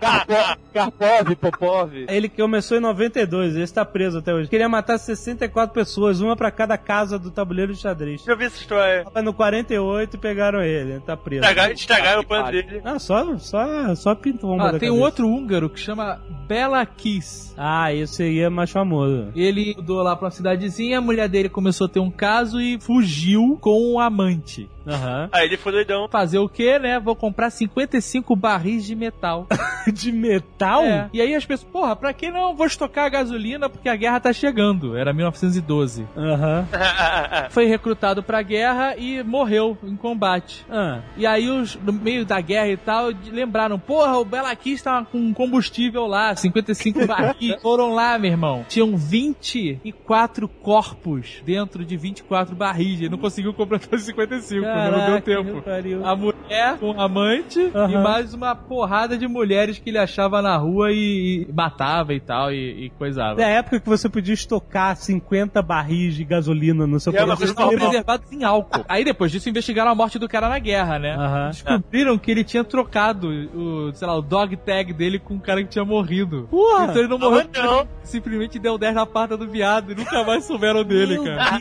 Karpov. 0.00 0.56
Karpov, 0.72 1.36
Popov. 1.36 1.92
Ele 2.08 2.28
que 2.28 2.40
começou 2.40 2.76
em 2.76 2.80
92, 2.80 3.56
esse 3.56 3.72
tá 3.74 3.84
preso 3.84 4.18
até 4.18 4.32
hoje. 4.32 4.48
Queria 4.48 4.68
matar 4.68 4.98
64 4.98 5.72
pessoas, 5.74 6.20
uma 6.20 6.36
pra 6.36 6.50
cada 6.50 6.76
casa 6.78 7.18
do 7.18 7.30
tabuleiro 7.30 7.72
de 7.72 7.80
xadrez. 7.80 8.26
Eu 8.26 8.36
vi 8.36 8.44
essa 8.44 8.56
história. 8.56 9.04
Tava 9.04 9.22
no 9.22 9.32
48 9.34 10.16
e 10.16 10.18
pegaram 10.18 10.62
ele, 10.62 10.92
ele 10.92 11.00
tá 11.00 11.16
preso. 11.16 11.40
Estragaram, 11.42 11.72
estragaram 11.74 12.20
o 12.22 12.26
plano 12.26 12.50
dele. 12.50 12.80
Ah, 12.84 12.98
só, 12.98 13.36
só, 13.38 13.94
só 13.94 14.14
pintou 14.14 14.54
uma 14.54 14.70
Ah, 14.70 14.78
tem 14.78 14.90
um 14.90 15.00
outro 15.00 15.26
húngaro 15.28 15.68
que 15.70 15.80
chama 15.80 16.20
Bela 16.46 16.84
Kiss. 16.96 17.54
Ah, 17.56 17.92
esse 17.92 18.22
aí 18.22 18.40
é 18.40 18.48
mais 18.48 18.70
famoso. 18.70 19.28
Ele 19.34 19.74
mudou 19.76 20.02
lá 20.02 20.14
pra 20.16 20.26
uma 20.26 20.30
cidadezinha, 20.30 20.98
a 20.98 21.00
mulher 21.00 21.28
dele 21.28 21.48
começou 21.48 21.86
a 21.86 21.88
ter 21.88 22.00
um 22.00 22.10
caso 22.10 22.60
e 22.60 22.80
fugiu 22.80 23.58
com 23.60 23.94
um 23.94 24.00
amante. 24.00 24.68
Aham. 24.86 25.28
Aí 25.32 25.46
ele 25.46 25.56
foi 25.56 25.72
doidão. 25.72 26.08
Fazer 26.08 26.38
o 26.38 26.48
quê, 26.48 26.78
né? 26.78 26.98
Vou 26.98 27.14
comprar 27.14 27.50
55 27.50 28.34
barris 28.36 28.84
de 28.84 28.94
metal. 28.94 29.46
De 29.90 30.12
metal? 30.12 30.82
É. 30.84 31.08
E 31.12 31.22
aí 31.22 31.34
as 31.34 31.44
pessoas, 31.46 31.70
porra, 31.72 31.96
pra 31.96 32.12
que 32.12 32.30
não? 32.30 32.54
Vou 32.54 32.66
estocar 32.66 33.06
a 33.06 33.08
gasolina 33.08 33.66
porque 33.68 33.88
a 33.88 33.96
guerra 33.96 34.20
tá 34.20 34.30
chegando. 34.32 34.94
Era 34.94 35.10
1912. 35.12 36.06
Aham. 36.14 36.66
Foi 37.50 37.64
recrutado 37.64 38.22
pra 38.22 38.42
guerra 38.42 38.94
e 38.98 39.22
morreu 39.22 39.76
em 39.82 39.96
combate. 39.96 40.66
Ah. 40.70 41.00
E 41.16 41.26
aí, 41.26 41.48
os, 41.48 41.76
no 41.76 41.94
meio 41.94 42.26
da 42.26 42.40
guerra 42.42 42.68
e 42.68 42.76
tal, 42.76 43.10
de- 43.12 43.30
lembraram, 43.30 43.78
porra, 43.78 44.18
o 44.18 44.24
Bela 44.24 44.54
Kiss 44.54 44.84
tava 44.84 45.06
com 45.06 45.32
combustível 45.32 46.06
lá, 46.06 46.36
55 46.36 47.06
barris. 47.06 47.56
Foram 47.62 47.94
lá, 47.94 48.18
meu 48.18 48.30
irmão. 48.30 48.64
Tinham 48.68 48.96
24 48.96 50.46
corpos 50.48 51.40
dentro 51.44 51.84
de 51.84 51.96
24 51.96 52.54
barris. 52.54 53.00
Ele 53.00 53.08
não 53.08 53.18
conseguiu 53.18 53.54
completar 53.54 53.94
os 53.94 54.02
55, 54.04 54.66
não 54.74 54.90
deu 54.90 55.00
Caraca, 55.00 55.20
tempo. 55.22 56.04
A 56.04 56.16
mulher 56.16 56.78
com 56.78 56.90
o 56.92 57.00
amante 57.00 57.70
Aham. 57.74 57.90
e 57.90 57.96
mais 58.02 58.34
uma 58.34 58.54
porrada 58.54 59.16
de 59.16 59.26
mulheres 59.28 59.78
que 59.78 59.90
ele 59.90 59.98
achava 59.98 60.40
na 60.42 60.56
rua 60.56 60.90
e, 60.92 61.46
e 61.48 61.52
matava 61.52 62.12
e 62.14 62.20
tal, 62.20 62.52
e, 62.52 62.86
e 62.86 62.90
coisava. 62.90 63.36
Da 63.36 63.46
época 63.46 63.80
que 63.80 63.88
você 63.88 64.08
podia 64.08 64.34
estocar 64.34 64.96
50 64.96 65.60
barris 65.62 66.14
de 66.14 66.24
gasolina 66.24 66.86
no 66.86 66.98
seu 67.00 67.12
é 67.14 67.24
uma 67.24 67.34
Eles 67.34 67.50
estavam 67.50 67.74
preservados 67.74 68.32
em 68.32 68.44
álcool. 68.44 68.84
Aí 68.88 69.04
depois 69.04 69.30
disso 69.32 69.48
investigaram 69.48 69.90
a 69.90 69.94
morte 69.94 70.18
do 70.18 70.28
cara 70.28 70.48
na 70.48 70.58
guerra, 70.58 70.98
né? 70.98 71.14
Aham. 71.14 71.50
Descobriram 71.50 72.18
que 72.18 72.30
ele 72.30 72.44
tinha 72.44 72.64
trocado 72.64 73.28
o, 73.28 73.92
sei 73.94 74.06
lá, 74.06 74.16
o 74.16 74.22
dog 74.22 74.56
tag 74.56 74.92
dele 74.92 75.18
com 75.18 75.34
um 75.34 75.38
cara 75.38 75.62
que 75.62 75.68
tinha 75.68 75.84
morrido. 75.84 76.48
Porra! 76.50 76.84
Então 76.84 76.96
ele 76.98 77.08
não 77.08 77.18
morreu, 77.18 77.48
Ah, 77.54 77.62
não. 77.62 77.88
simplesmente 78.02 78.58
deu 78.58 78.76
10 78.78 78.94
na 78.94 79.06
pata 79.06 79.36
do 79.36 79.46
viado 79.48 79.92
e 79.92 79.94
nunca 79.94 80.24
mais 80.24 80.44
souberam 80.44 80.84
dele, 80.84 81.18
cara. 81.22 81.60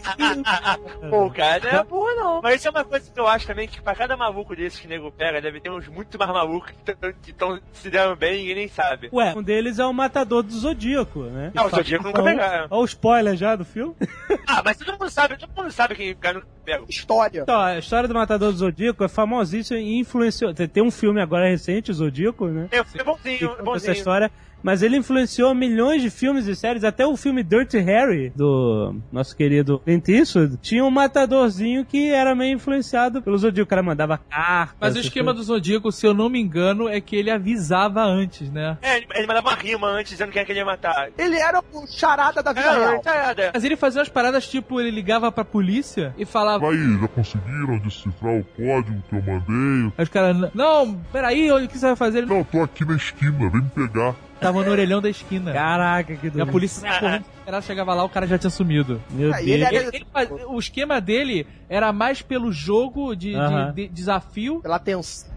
Pô, 1.10 1.26
o 1.26 1.32
cara 1.32 1.60
não 1.72 1.80
é 1.80 1.84
burro, 1.84 2.16
não. 2.16 2.42
Mas 2.42 2.56
isso 2.56 2.68
é 2.68 2.72
uma 2.72 2.84
coisa 2.84 2.99
que 3.08 3.20
eu 3.20 3.28
acho 3.28 3.48
também, 3.48 3.68
que 3.68 3.82
pra 3.82 3.96
cada 3.96 4.18
maluco 4.18 4.56
desses 4.56 4.80
que 4.80 4.86
o 4.88 4.90
nego 4.90 5.12
pega, 5.12 5.40
deve 5.42 5.60
ter 5.62 5.70
uns 5.70 5.88
muito 5.88 6.18
mais 6.20 6.32
malucos 6.32 6.72
que 6.72 6.94
tão- 6.96 7.14
que 7.14 7.32
estão 7.32 7.60
se 7.72 7.90
deram 7.90 8.16
bem 8.16 8.34
e 8.36 8.38
ninguém 8.40 8.56
nem 8.56 8.68
sabe. 8.68 9.10
Ué, 9.14 9.34
um 9.36 9.44
deles 9.44 9.80
é 9.80 9.86
o 9.86 9.94
matador 9.94 10.44
do 10.44 10.52
Zodíaco, 10.52 11.22
né? 11.24 11.52
Ah, 11.56 11.66
o 11.66 11.70
Zodíaco 11.70 12.04
nunca 12.06 12.22
Olha 12.22 12.32
pegaram. 12.32 12.68
o 12.72 12.86
spoiler 12.86 13.36
já 13.36 13.56
do 13.56 13.64
filme. 13.64 13.96
Ah, 14.52 14.62
mas 14.66 14.78
todo 14.78 14.92
mundo 14.94 15.10
sabe, 15.12 15.38
todo 15.38 15.52
mundo 15.56 15.72
sabe 15.72 15.94
quem 15.96 16.10
nunca 16.10 16.42
pega. 16.66 16.84
História. 16.90 17.42
Então, 17.42 17.60
a 17.62 17.78
história 17.78 18.08
do 18.08 18.16
matador 18.16 18.52
do 18.52 18.58
Zodíaco 18.58 19.04
é 19.04 19.08
famosíssima 19.08 19.80
e 19.80 20.00
influenciou. 20.00 20.54
Tem- 20.54 20.82
um 20.84 20.90
filme 20.92 21.22
agora 21.22 21.48
recente, 21.48 21.92
o 21.92 21.94
Zodíaco, 21.94 22.48
né? 22.48 22.68
É, 22.72 22.78
é 22.78 23.04
bonzinho, 23.04 23.36
é 23.36 23.48
conta 23.48 23.54
essa 23.54 23.64
bonzinho. 23.64 23.92
história. 23.94 24.32
Mas 24.62 24.82
ele 24.82 24.98
influenciou 24.98 25.54
milhões 25.56 26.02
de 26.02 26.10
filmes 26.10 26.48
e 26.48 26.56
séries, 26.56 26.84
até 26.84 27.06
o 27.06 27.16
filme 27.16 27.44
Dirty 27.44 27.78
Harry, 27.80 28.32
do 28.36 28.96
nosso 29.12 29.36
querido 29.36 29.80
Clint 29.80 30.08
Eastwood, 30.10 30.58
tinha 30.58 30.84
um 30.84 30.92
matadorzinho 30.92 31.86
que 31.86 32.12
era 32.12 32.36
meio 32.36 32.56
influenciado 32.56 33.22
pelo 33.22 33.38
Zodíaco. 33.38 33.68
O 33.68 33.70
cara 33.70 33.84
mandava 33.84 34.18
cartas. 34.18 34.76
Mas 34.80 34.96
o 34.96 35.00
esquema 35.00 35.34
do 35.34 35.44
Zodíaco, 35.44 35.92
se 35.92 36.06
eu 36.06 36.14
não 36.14 36.30
me 36.30 36.40
engano, 36.40 36.88
é 36.90 37.00
que 37.00 37.16
ele 37.16 37.30
avisava 37.32 38.02
antes, 38.04 38.50
né? 38.52 38.78
É, 38.82 38.98
ele, 38.98 39.28
mandava 39.28 39.50
uma 39.50 39.56
rima 39.56 39.88
antes 39.88 40.12
dizendo 40.12 40.32
quem 40.32 40.42
é 40.42 40.46
que 40.46 40.52
ele 40.52 40.60
ia 40.60 40.66
matar. 40.66 41.10
Ele 41.18 41.38
era 41.38 41.60
o 41.74 41.88
charada 41.88 42.42
da 42.42 42.54
vida 42.54 42.68
É, 42.68 42.78
real. 42.78 43.02
tá 43.02 43.14
nada. 43.28 43.52
Mas 43.54 43.64
ele 43.64 43.76
fazia 43.76 44.00
umas 44.00 44.10
paradas 44.10 44.48
tipo, 44.48 44.80
ele 44.80 44.92
ligava 44.92 45.32
pra 45.32 45.46
polícia 45.46 46.14
e 46.18 46.26
falava. 46.26 46.70
Aí, 46.70 47.00
já 47.00 47.08
conseguiram 47.08 47.78
decifrar 47.80 48.36
o 48.36 48.44
código 48.44 49.04
que 49.10 49.16
eu 49.16 49.22
mandei? 49.22 49.94
Aí 49.98 50.04
os 50.04 50.10
caras, 50.10 50.50
não, 50.54 50.96
peraí, 51.12 51.52
o 51.52 51.68
que 51.68 51.78
você 51.78 51.88
vai 51.88 51.96
fazer? 51.96 52.26
Não, 52.26 52.44
tô 52.44 52.62
aqui 52.62 52.86
na 52.86 52.96
esquina, 52.96 53.50
vem 53.50 53.62
me 53.62 53.70
pegar. 53.70 54.16
Tava 54.40 54.64
no 54.64 54.72
orelhão 54.72 55.02
da 55.02 55.10
esquina. 55.10 55.52
Caraca, 55.54 56.16
que 56.16 56.26
E 56.26 56.30
a 56.30 56.32
doido. 56.32 56.52
polícia 56.52 56.82
correndo 57.00 57.26
cara 57.50 57.62
chegava 57.62 57.94
lá, 57.94 58.04
o 58.04 58.10
cara 58.10 58.28
já 58.28 58.38
tinha 58.38 58.50
sumido. 58.50 59.02
Meu 59.10 59.34
Ah, 59.34 59.38
Deus. 59.38 59.48
ele 59.48 59.64
era- 59.64 59.76
Ele- 59.76 59.88
ele 59.98 60.44
o 60.48 60.60
esquema 60.60 61.02
dele 61.02 61.48
era 61.68 61.92
mais 61.92 62.22
pelo 62.22 62.52
jogo 62.52 63.16
de, 63.16 63.30
de- 63.32 63.36
Aham. 63.36 63.74
de 63.74 63.88
desafio, 63.88 64.60
Pela 64.62 64.78
tensão, 64.80 65.30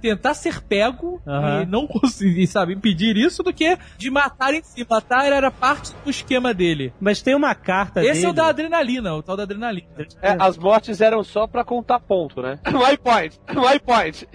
tentar 0.00 0.34
ser 0.34 0.60
pego 0.62 1.20
e 1.62 1.66
não 1.66 1.86
conseguir, 1.86 2.46
sabe, 2.46 2.72
impedir 2.74 3.16
isso 3.16 3.42
do 3.42 3.52
que 3.52 3.76
de 3.98 4.10
matar 4.10 4.54
em 4.54 4.62
si. 4.62 4.84
Matar 4.88 5.26
era 5.26 5.50
parte 5.50 5.92
do 6.04 6.10
esquema 6.10 6.52
dele. 6.54 6.92
Mas 7.00 7.20
tem 7.22 7.34
uma 7.34 7.54
carta 7.54 8.00
Esse 8.02 8.14
dele. 8.14 8.26
é 8.26 8.28
o 8.30 8.32
da 8.32 8.46
adrenalina, 8.46 9.14
o 9.14 9.22
tal 9.22 9.36
da 9.36 9.42
adrenalina. 9.44 9.86
É, 10.22 10.36
as 10.38 10.56
mortes 10.58 11.00
eram 11.00 11.22
só 11.22 11.46
pra 11.46 11.64
contar 11.64 12.00
ponto, 12.00 12.40
né? 12.42 12.58
My 12.66 12.96
point, 12.96 13.38
my 13.50 13.78
point. 13.78 14.28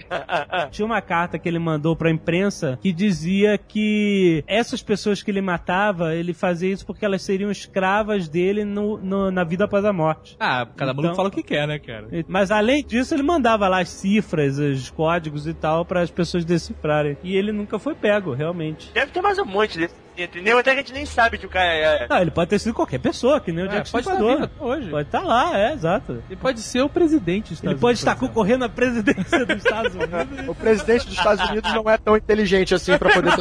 Tinha 0.70 0.86
uma 0.86 1.00
carta 1.02 1.38
que 1.38 1.48
ele 1.48 1.58
mandou 1.58 1.94
pra 1.96 2.10
imprensa 2.10 2.78
que 2.82 2.92
dizia 2.92 3.58
que 3.58 4.44
essas 4.46 4.82
pessoas 4.82 5.22
que 5.22 5.30
ele 5.30 5.40
matava, 5.40 6.14
ele 6.14 6.32
fazia 6.34 6.72
isso 6.72 6.86
porque 6.86 7.04
elas 7.10 7.22
seriam 7.22 7.50
escravas 7.50 8.28
dele 8.28 8.64
no, 8.64 8.96
no- 8.98 9.30
na 9.30 9.44
vida 9.44 9.64
após 9.64 9.84
a 9.84 9.92
morte. 9.92 10.36
Ah, 10.40 10.66
cada 10.76 10.92
maluco 10.92 11.06
Então- 11.08 11.16
fala 11.16 11.28
o 11.28 11.32
que 11.32 11.42
quer, 11.42 11.66
né, 11.68 11.78
cara? 11.78 12.06
Mas 12.28 12.50
além 12.50 12.84
disso, 12.84 13.14
ele 13.14 13.22
mandava 13.22 13.68
lá 13.68 13.80
as 13.80 13.88
cifras, 13.90 14.58
os 14.58 14.90
códigos 14.90 15.46
e 15.46 15.54
tal, 15.54 15.84
para 15.84 16.00
as 16.00 16.10
pessoas 16.10 16.44
decifrarem. 16.44 17.16
E 17.22 17.36
ele 17.36 17.52
nunca 17.52 17.78
foi 17.78 17.94
pego, 17.94 18.32
realmente. 18.32 18.90
Deve 18.94 19.12
ter 19.12 19.20
mais 19.20 19.38
um 19.38 19.44
monte 19.44 19.76
desse, 19.78 19.94
entendeu? 20.16 20.58
Até 20.58 20.72
que 20.72 20.78
a 20.78 20.82
gente 20.82 20.92
nem 20.92 21.04
sabe 21.06 21.38
que 21.38 21.46
o 21.46 21.48
cara 21.48 21.64
é. 21.72 22.06
Não, 22.08 22.18
ele 22.20 22.30
pode 22.30 22.50
ter 22.50 22.58
sido 22.58 22.74
qualquer 22.74 22.98
pessoa, 22.98 23.40
que 23.40 23.52
nem 23.52 23.64
o 23.64 23.66
É, 23.66 23.70
Jack 23.70 23.90
pode 23.90 24.08
estar 24.08 24.22
hoje. 24.60 24.90
Pode 24.90 25.08
estar 25.08 25.20
lá, 25.20 25.58
é, 25.58 25.72
exato. 25.72 26.22
Ele 26.28 26.36
pode 26.40 26.60
ser 26.60 26.82
o 26.82 26.88
presidente. 26.88 27.50
dos 27.54 27.62
Ele 27.62 27.72
Estados 27.74 27.80
pode 27.80 27.86
Unidos, 27.86 28.00
estar 28.00 28.14
por 28.16 28.24
exemplo. 28.24 28.34
concorrendo 28.34 28.64
à 28.64 28.68
presidência 28.68 29.46
dos 29.46 29.56
Estados 29.56 29.94
Unidos. 29.94 30.48
O 30.48 30.54
presidente 30.54 31.06
dos 31.06 31.16
Estados 31.16 31.48
Unidos 31.50 31.72
não 31.74 31.90
é 31.90 31.96
tão 31.98 32.16
inteligente 32.16 32.74
assim 32.74 32.96
pra 32.98 33.10
poder 33.12 33.30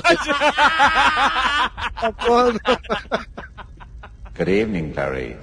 Tá 1.99 2.13
falando. 2.17 2.59
Good 4.39 4.49
evening, 4.49 4.93
Clarice. 4.93 5.37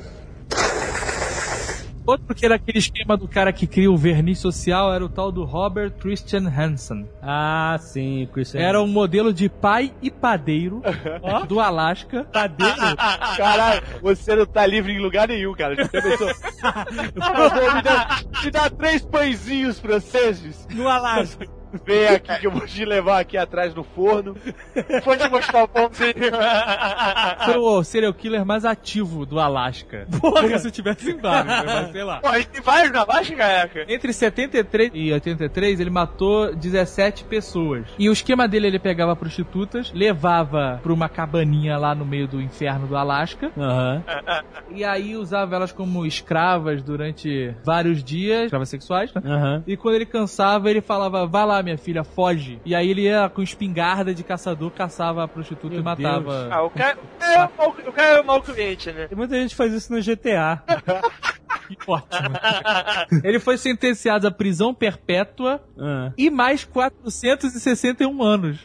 Outro 2.07 2.34
que 2.36 2.47
era 2.47 2.55
aquele 2.55 2.78
esquema 2.78 3.16
do 3.16 3.26
cara 3.28 3.53
que 3.53 3.66
cria 3.66 3.90
o 3.90 3.97
verniz 3.97 4.38
social 4.38 4.94
era 4.94 5.05
o 5.05 5.09
tal 5.09 5.32
do 5.32 5.42
Robert 5.44 5.90
Christian 5.99 6.49
Hansen. 6.49 7.07
Ah, 7.20 7.76
sim, 7.80 8.26
Christian. 8.32 8.61
Era 8.61 8.80
um 8.80 8.86
modelo 8.86 9.34
de 9.34 9.49
pai 9.49 9.92
e 10.01 10.09
padeiro 10.11 10.80
do 11.49 11.59
Alasca. 11.61 12.22
padeiro. 12.32 12.74
Caralho, 13.36 13.82
você 14.01 14.36
não 14.36 14.47
tá 14.47 14.64
livre 14.64 14.92
em 14.92 15.01
lugar 15.01 15.26
nenhum, 15.28 15.53
cara. 15.53 15.74
Já 15.74 15.88
pensou? 15.88 16.28
Me 17.74 17.82
dá, 17.82 18.20
me 18.44 18.51
dá 18.51 18.70
três 18.70 19.05
pãezinhos 19.05 19.78
franceses. 19.78 20.66
no 20.72 20.88
Alasca. 20.88 21.47
Vem 21.84 22.06
aqui 22.08 22.38
que 22.40 22.46
eu 22.46 22.50
vou 22.50 22.66
te 22.66 22.84
levar 22.84 23.20
aqui 23.20 23.36
atrás 23.36 23.74
no 23.74 23.82
forno. 23.84 24.36
Pode 25.04 25.22
te 25.22 25.28
mostrar 25.30 25.64
o 25.64 25.68
pãozinho. 25.68 26.14
Foi 27.44 27.56
o 27.56 27.82
serial 27.84 28.14
killer 28.14 28.44
mais 28.44 28.64
ativo 28.64 29.26
do 29.26 29.38
Alasca. 29.40 30.06
Como 30.20 30.58
se 30.58 30.70
tivesse 30.70 31.10
em 31.10 31.16
vários, 31.18 31.52
né? 31.52 31.62
mas 31.66 31.92
sei 31.92 32.04
lá. 32.04 32.20
Pô, 32.20 32.28
a 32.28 32.38
gente 32.38 32.48
tem 32.48 32.62
vários 32.62 32.92
na 32.92 33.04
baixa, 33.04 33.34
caraca. 33.34 33.84
Entre 33.88 34.12
73 34.12 34.90
e 34.94 35.12
83, 35.12 35.80
ele 35.80 35.90
matou 35.90 36.54
17 36.54 37.24
pessoas. 37.24 37.86
E 37.98 38.08
o 38.08 38.12
esquema 38.12 38.46
dele, 38.48 38.66
ele 38.68 38.78
pegava 38.78 39.14
prostitutas, 39.16 39.92
levava 39.94 40.80
pra 40.82 40.92
uma 40.92 41.08
cabaninha 41.08 41.76
lá 41.76 41.94
no 41.94 42.04
meio 42.04 42.26
do 42.28 42.40
inferno 42.40 42.86
do 42.86 42.96
Alasca, 42.96 43.50
Aham. 43.56 44.02
e 44.70 44.84
aí 44.84 45.16
usava 45.16 45.56
elas 45.56 45.72
como 45.72 46.06
escravas 46.06 46.82
durante 46.82 47.54
vários 47.64 48.02
dias, 48.02 48.44
escravas 48.44 48.68
sexuais, 48.68 49.12
né? 49.12 49.22
Aham. 49.24 49.64
E 49.66 49.76
quando 49.76 49.94
ele 49.96 50.06
cansava, 50.06 50.70
ele 50.70 50.80
falava, 50.80 51.26
vai 51.26 51.44
lá, 51.46 51.55
minha 51.62 51.78
filha, 51.78 52.02
foge. 52.04 52.61
E 52.64 52.74
aí 52.74 52.90
ele 52.90 53.02
ia 53.02 53.28
com 53.28 53.42
espingarda 53.42 54.14
de 54.14 54.22
caçador, 54.22 54.70
caçava 54.70 55.24
a 55.24 55.28
prostituta 55.28 55.68
Meu 55.74 55.80
e 55.80 55.82
matava. 55.84 56.48
Ah, 56.50 56.62
o 56.62 56.70
cara, 56.70 56.98
é 57.20 57.44
o 57.88 57.92
cara 57.92 58.09
é 58.18 58.20
o 58.20 58.24
mau 58.26 58.40
cliente, 58.42 58.90
né? 58.92 59.07
Tem 59.09 59.16
muita 59.16 59.34
gente 59.40 59.54
faz 59.54 59.72
isso 59.72 59.92
no 59.92 60.00
GTA. 60.02 60.62
Que 61.68 61.76
ótimo. 61.90 62.28
ele 63.24 63.40
foi 63.40 63.59
sentenciado 63.59 64.28
à 64.28 64.30
prisão 64.30 64.72
perpétua 64.72 65.61
Ah. 65.76 66.12
e 66.16 66.30
mais 66.30 66.64
461 66.64 68.22
anos. 68.22 68.61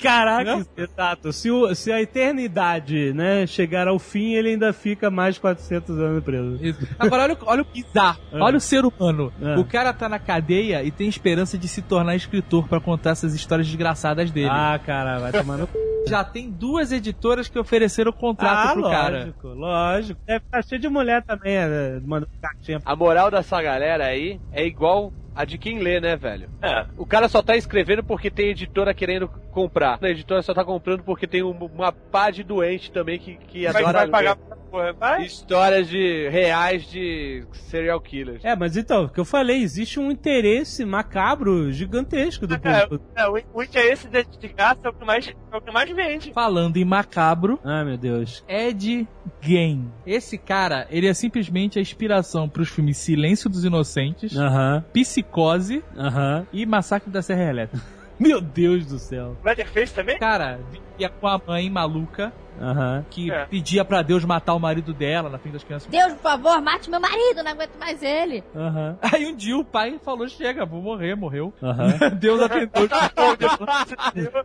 Caraca, 0.00 0.66
exato. 0.76 1.32
Se, 1.32 1.50
o- 1.50 1.74
se 1.74 1.90
a 1.92 2.00
eternidade, 2.00 3.12
né, 3.12 3.46
chegar 3.46 3.88
ao 3.88 3.98
fim, 3.98 4.34
ele 4.34 4.50
ainda 4.50 4.72
fica 4.72 5.10
mais 5.10 5.38
400 5.38 5.98
anos 5.98 6.22
preso. 6.24 6.58
Isso. 6.60 6.86
Agora, 6.98 7.22
olha, 7.24 7.34
o- 7.34 7.38
olha 7.46 7.62
o 7.62 7.64
bizarro. 7.64 8.20
É. 8.32 8.38
Olha 8.40 8.56
o 8.56 8.60
ser 8.60 8.84
humano. 8.84 9.32
É. 9.40 9.56
O 9.58 9.64
cara 9.64 9.92
tá 9.92 10.08
na 10.08 10.18
cadeia 10.18 10.82
e 10.82 10.90
tem 10.90 11.08
esperança 11.08 11.56
de 11.58 11.66
se 11.68 11.82
tornar 11.82 12.14
escritor 12.16 12.68
pra 12.68 12.80
contar 12.80 13.10
essas 13.10 13.34
histórias 13.34 13.66
desgraçadas 13.66 14.30
dele. 14.30 14.48
Ah, 14.50 14.78
cara, 14.84 15.18
vai 15.18 15.32
tomar 15.32 15.56
no 15.58 15.66
c... 15.66 15.72
Já 16.08 16.22
tem 16.22 16.48
duas 16.48 16.92
editoras 16.92 17.48
que 17.48 17.58
ofereceram 17.58 18.12
contrato 18.12 18.68
Ah, 18.68 18.72
pro 18.74 18.82
cara. 18.84 19.18
lógico, 19.18 19.48
lógico. 19.48 20.20
Deve 20.24 20.44
estar 20.44 20.62
cheio 20.62 20.80
de 20.80 20.88
mulher 20.88 21.24
também, 21.24 21.56
né, 21.58 22.00
mandando 22.04 22.30
cartinha. 22.40 22.80
A 22.84 22.94
moral 22.94 23.28
dessa 23.28 23.60
galera 23.60 24.04
aí 24.06 24.40
é 24.52 24.64
igual 24.64 25.12
a 25.36 25.44
de 25.44 25.58
quem 25.58 25.78
lê, 25.78 26.00
né, 26.00 26.16
velho? 26.16 26.48
É. 26.62 26.86
O 26.96 27.04
cara 27.04 27.28
só 27.28 27.42
tá 27.42 27.54
escrevendo 27.56 28.02
porque 28.02 28.30
tem 28.30 28.48
editora 28.48 28.94
querendo 28.94 29.28
comprar. 29.52 29.98
A 30.02 30.08
editora 30.08 30.42
só 30.42 30.54
tá 30.54 30.64
comprando 30.64 31.02
porque 31.02 31.26
tem 31.26 31.42
um- 31.42 31.50
uma 31.74 31.92
pá 31.92 32.30
de 32.30 32.42
doente 32.42 32.90
também 32.90 33.18
que, 33.18 33.36
que 33.36 33.66
adora 33.66 33.92
vai 33.92 34.08
pagar 34.08 34.36
ler 34.36 34.56
porra. 34.76 34.92
Vai. 34.92 35.24
histórias 35.24 35.88
de 35.88 36.28
reais 36.28 36.84
de 36.90 37.44
serial 37.52 38.00
killers. 38.00 38.44
É, 38.44 38.54
mas 38.56 38.76
então, 38.76 39.04
o 39.04 39.08
que 39.08 39.18
eu 39.20 39.24
falei, 39.24 39.62
existe 39.62 39.98
um 39.98 40.10
interesse 40.10 40.84
macabro 40.84 41.72
gigantesco 41.72 42.46
do 42.46 42.54
É, 42.54 42.58
público. 42.86 43.04
é, 43.16 43.28
o, 43.28 43.40
o 43.54 43.62
interesse 43.62 44.08
de, 44.08 44.24
de 44.24 44.48
graça 44.48 44.80
é 44.84 44.88
o 44.88 44.92
que 44.92 45.04
mais, 45.04 45.28
é 45.28 45.56
o 45.56 45.60
que 45.60 45.70
mais 45.72 45.90
vende. 45.90 46.32
Falando 46.32 46.76
em 46.76 46.84
macabro, 46.84 47.58
Ai, 47.64 47.84
meu 47.84 47.96
Deus. 47.96 48.44
Ed 48.48 49.06
Gein. 49.40 49.90
Esse 50.06 50.38
cara, 50.38 50.86
ele 50.90 51.06
é 51.06 51.14
simplesmente 51.14 51.78
a 51.78 51.82
inspiração 51.82 52.48
pros 52.48 52.68
filmes 52.68 52.96
Silêncio 52.98 53.48
dos 53.50 53.64
Inocentes, 53.64 54.36
Aham, 54.36 54.84
Psicose 54.92 55.82
aham. 55.96 56.46
e 56.52 56.66
Massacre 56.66 57.10
da 57.10 57.22
Serra 57.22 57.50
Elétrica. 57.50 57.84
Meu 58.18 58.40
Deus 58.40 58.86
do 58.86 58.98
céu. 58.98 59.36
Leatherface 59.44 59.92
também? 59.94 60.18
Cara, 60.18 60.58
vivia 60.70 61.10
com 61.10 61.26
a 61.26 61.38
mãe 61.46 61.68
maluca 61.68 62.32
Aham. 62.60 63.04
que 63.10 63.30
É. 63.30 63.44
pedia 63.46 63.84
pra 63.84 64.02
Deus 64.02 64.24
matar 64.24 64.54
o 64.54 64.58
marido 64.60 64.92
dela 64.92 65.28
na 65.28 65.38
frente 65.38 65.54
das 65.54 65.64
crianças. 65.64 65.88
Deus, 65.90 66.12
por 66.14 66.22
favor, 66.22 66.60
mate 66.62 66.88
meu 66.90 67.00
marido, 67.00 67.42
não 67.42 67.52
aguento 67.52 67.76
mais 67.78 68.02
ele. 68.02 68.42
Aham. 68.54 68.96
Aí 69.02 69.26
um 69.26 69.34
dia 69.36 69.56
o 69.56 69.64
pai 69.64 69.98
falou: 70.04 70.28
Chega, 70.28 70.64
vou 70.64 70.80
morrer, 70.82 71.14
morreu. 71.14 71.52
Aham. 71.62 72.10
Deus 72.18 72.40
atendeu. 72.42 72.88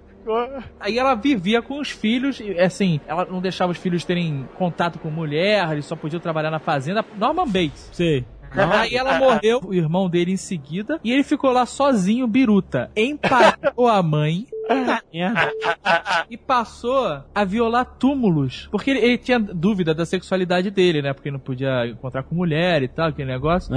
Aí 0.79 0.97
ela 0.97 1.15
vivia 1.15 1.61
com 1.61 1.79
os 1.79 1.89
filhos, 1.89 2.39
e, 2.39 2.51
assim, 2.59 2.99
ela 3.07 3.25
não 3.25 3.41
deixava 3.41 3.71
os 3.71 3.77
filhos 3.77 4.03
terem 4.05 4.47
contato 4.57 4.99
com 4.99 5.09
mulher, 5.09 5.71
eles 5.71 5.85
só 5.85 5.95
podiam 5.95 6.19
trabalhar 6.19 6.51
na 6.51 6.59
fazenda. 6.59 7.03
Norman 7.17 7.45
Bates. 7.47 7.89
Sei. 7.91 8.25
Aí 8.53 8.95
ela 8.95 9.17
morreu, 9.17 9.61
o 9.65 9.73
irmão 9.73 10.09
dele 10.09 10.33
em 10.33 10.37
seguida, 10.37 10.99
e 11.03 11.11
ele 11.13 11.23
ficou 11.23 11.51
lá 11.51 11.65
sozinho, 11.65 12.27
biruta. 12.27 12.91
Empatou 12.97 13.87
a 13.87 14.03
mãe 14.03 14.45
Merda. 14.73 15.01
e 16.29 16.37
passou 16.37 17.21
a 17.33 17.43
violar 17.43 17.85
túmulos. 17.97 18.67
Porque 18.71 18.91
ele, 18.91 18.99
ele 18.99 19.17
tinha 19.17 19.39
dúvida 19.39 19.93
da 19.93 20.05
sexualidade 20.05 20.69
dele, 20.71 21.01
né? 21.01 21.13
Porque 21.13 21.31
não 21.31 21.39
podia 21.39 21.87
encontrar 21.87 22.23
com 22.23 22.35
mulher 22.35 22.81
e 22.83 22.87
tal, 22.87 23.09
aquele 23.09 23.31
negócio. 23.31 23.73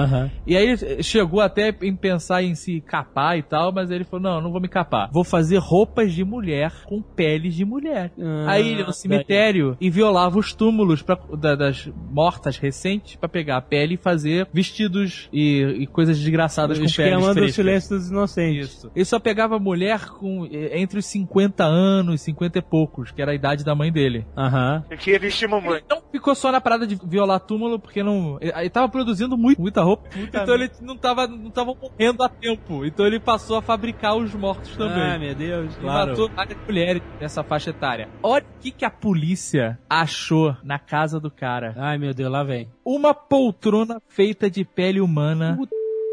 E 0.46 0.56
aí 0.56 0.66
ele 0.68 1.02
chegou 1.02 1.40
até 1.40 1.74
em 1.82 1.94
pensar 1.94 2.42
em 2.42 2.54
se 2.54 2.80
capar 2.80 3.38
e 3.38 3.42
tal, 3.42 3.72
mas 3.72 3.90
ele 3.90 4.04
falou: 4.04 4.22
não, 4.22 4.40
não 4.40 4.52
vou 4.52 4.60
me 4.60 4.68
capar. 4.68 5.10
Vou 5.12 5.24
fazer 5.24 5.58
roupas 5.58 6.12
de 6.12 6.24
mulher 6.24 6.72
com 6.86 7.00
peles 7.02 7.54
de 7.54 7.64
mulher. 7.64 8.12
Ah, 8.20 8.52
aí 8.52 8.68
ele 8.68 8.84
no 8.84 8.92
cemitério 8.92 9.76
e 9.80 9.90
violava 9.90 10.38
os 10.38 10.52
túmulos 10.52 11.02
pra, 11.02 11.18
da- 11.38 11.54
das 11.54 11.88
mortas 12.10 12.58
recentes 12.58 13.16
pra 13.16 13.28
pegar 13.28 13.56
a 13.56 13.60
pele 13.60 13.94
e 13.94 13.96
fazer 13.96 14.46
vestidos 14.52 15.28
e, 15.32 15.62
e 15.80 15.86
coisas 15.86 16.18
desgraçadas 16.18 16.78
O 16.78 16.80
com 16.82 16.86
peles 16.86 16.98
esquema 16.98 17.34
do 17.34 17.48
silêncio 17.52 17.96
dos 17.96 18.10
inocentes. 18.10 18.68
Isso. 18.70 18.90
Ele 18.94 19.04
só 19.04 19.18
pegava 19.18 19.58
mulher 19.58 20.06
com 20.08 20.46
eh, 20.46 20.70
entre 20.84 20.98
os 20.98 21.06
50 21.06 21.64
anos 21.64 22.20
e 22.20 22.24
50 22.24 22.58
e 22.58 22.62
poucos, 22.62 23.10
que 23.10 23.20
era 23.20 23.32
a 23.32 23.34
idade 23.34 23.64
da 23.64 23.74
mãe 23.74 23.90
dele. 23.90 24.26
Aham. 24.36 24.84
Eu 24.90 24.96
queria 24.96 25.18
vestir 25.18 25.48
mamãe. 25.48 25.76
Ele 25.78 25.84
não 25.90 26.02
ficou 26.12 26.34
só 26.34 26.52
na 26.52 26.60
parada 26.60 26.86
de 26.86 26.94
violar 27.04 27.40
túmulo, 27.40 27.78
porque 27.78 28.02
não. 28.02 28.38
Ele, 28.40 28.52
ele 28.56 28.70
tava 28.70 28.88
produzindo 28.88 29.36
muito, 29.36 29.60
muita 29.60 29.82
roupa. 29.82 30.08
então 30.16 30.54
ele 30.54 30.70
não 30.80 30.96
tava, 30.96 31.26
não 31.26 31.50
tava 31.50 31.74
morrendo 31.74 32.22
a 32.22 32.28
tempo. 32.28 32.84
Então 32.84 33.06
ele 33.06 33.18
passou 33.18 33.56
a 33.56 33.62
fabricar 33.62 34.16
os 34.16 34.34
mortos 34.34 34.76
também. 34.76 35.02
Ah, 35.02 35.18
meu 35.18 35.34
Deus, 35.34 35.74
Ele 35.74 35.82
claro. 35.82 36.10
matou 36.10 36.28
várias 36.30 36.58
mulheres 36.66 37.02
nessa 37.20 37.42
faixa 37.42 37.70
etária. 37.70 38.08
Olha 38.22 38.44
o 38.44 38.60
que, 38.60 38.70
que 38.70 38.84
a 38.84 38.90
polícia 38.90 39.78
achou 39.88 40.56
na 40.62 40.78
casa 40.78 41.18
do 41.18 41.30
cara. 41.30 41.74
Ai, 41.76 41.98
meu 41.98 42.12
Deus, 42.14 42.30
lá 42.30 42.42
vem. 42.42 42.68
Uma 42.84 43.14
poltrona 43.14 44.00
feita 44.08 44.50
de 44.50 44.64
pele 44.64 45.00
humana. 45.00 45.56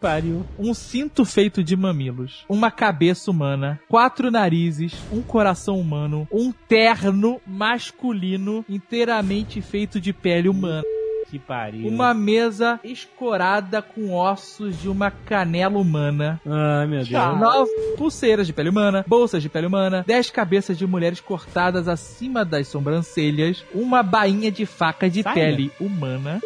Pariu. 0.01 0.43
Um 0.57 0.73
cinto 0.73 1.23
feito 1.23 1.63
de 1.63 1.75
mamilos, 1.75 2.43
uma 2.49 2.71
cabeça 2.71 3.29
humana, 3.29 3.79
quatro 3.87 4.31
narizes, 4.31 4.93
um 5.13 5.21
coração 5.21 5.79
humano, 5.79 6.27
um 6.31 6.51
terno 6.51 7.39
masculino 7.45 8.65
inteiramente 8.67 9.61
feito 9.61 10.01
de 10.01 10.11
pele 10.11 10.49
humana. 10.49 10.81
que 11.29 11.37
pariu. 11.39 11.87
Uma 11.87 12.13
mesa 12.13 12.77
escorada 12.83 13.81
com 13.81 14.11
ossos 14.11 14.77
de 14.81 14.89
uma 14.89 15.09
canela 15.11 15.77
humana. 15.77 16.41
Ai, 16.45 16.87
meu 16.87 17.05
Deus. 17.05 17.39
Nove 17.39 17.71
pulseiras 17.95 18.45
de 18.47 18.51
pele 18.51 18.69
humana, 18.69 19.05
bolsas 19.07 19.41
de 19.41 19.47
pele 19.47 19.67
humana, 19.67 20.03
dez 20.05 20.29
cabeças 20.29 20.77
de 20.77 20.85
mulheres 20.85 21.21
cortadas 21.21 21.87
acima 21.87 22.43
das 22.43 22.67
sobrancelhas, 22.67 23.63
uma 23.73 24.03
bainha 24.03 24.51
de 24.51 24.65
faca 24.65 25.09
de 25.09 25.23
pele 25.23 25.71
humana, 25.79 26.41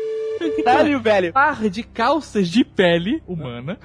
Sério, 0.64 1.00
velho? 1.02 1.34
par 1.34 1.70
de 1.70 1.84
calças 1.84 2.48
de 2.50 2.64
pele 2.64 3.22
humana, 3.28 3.78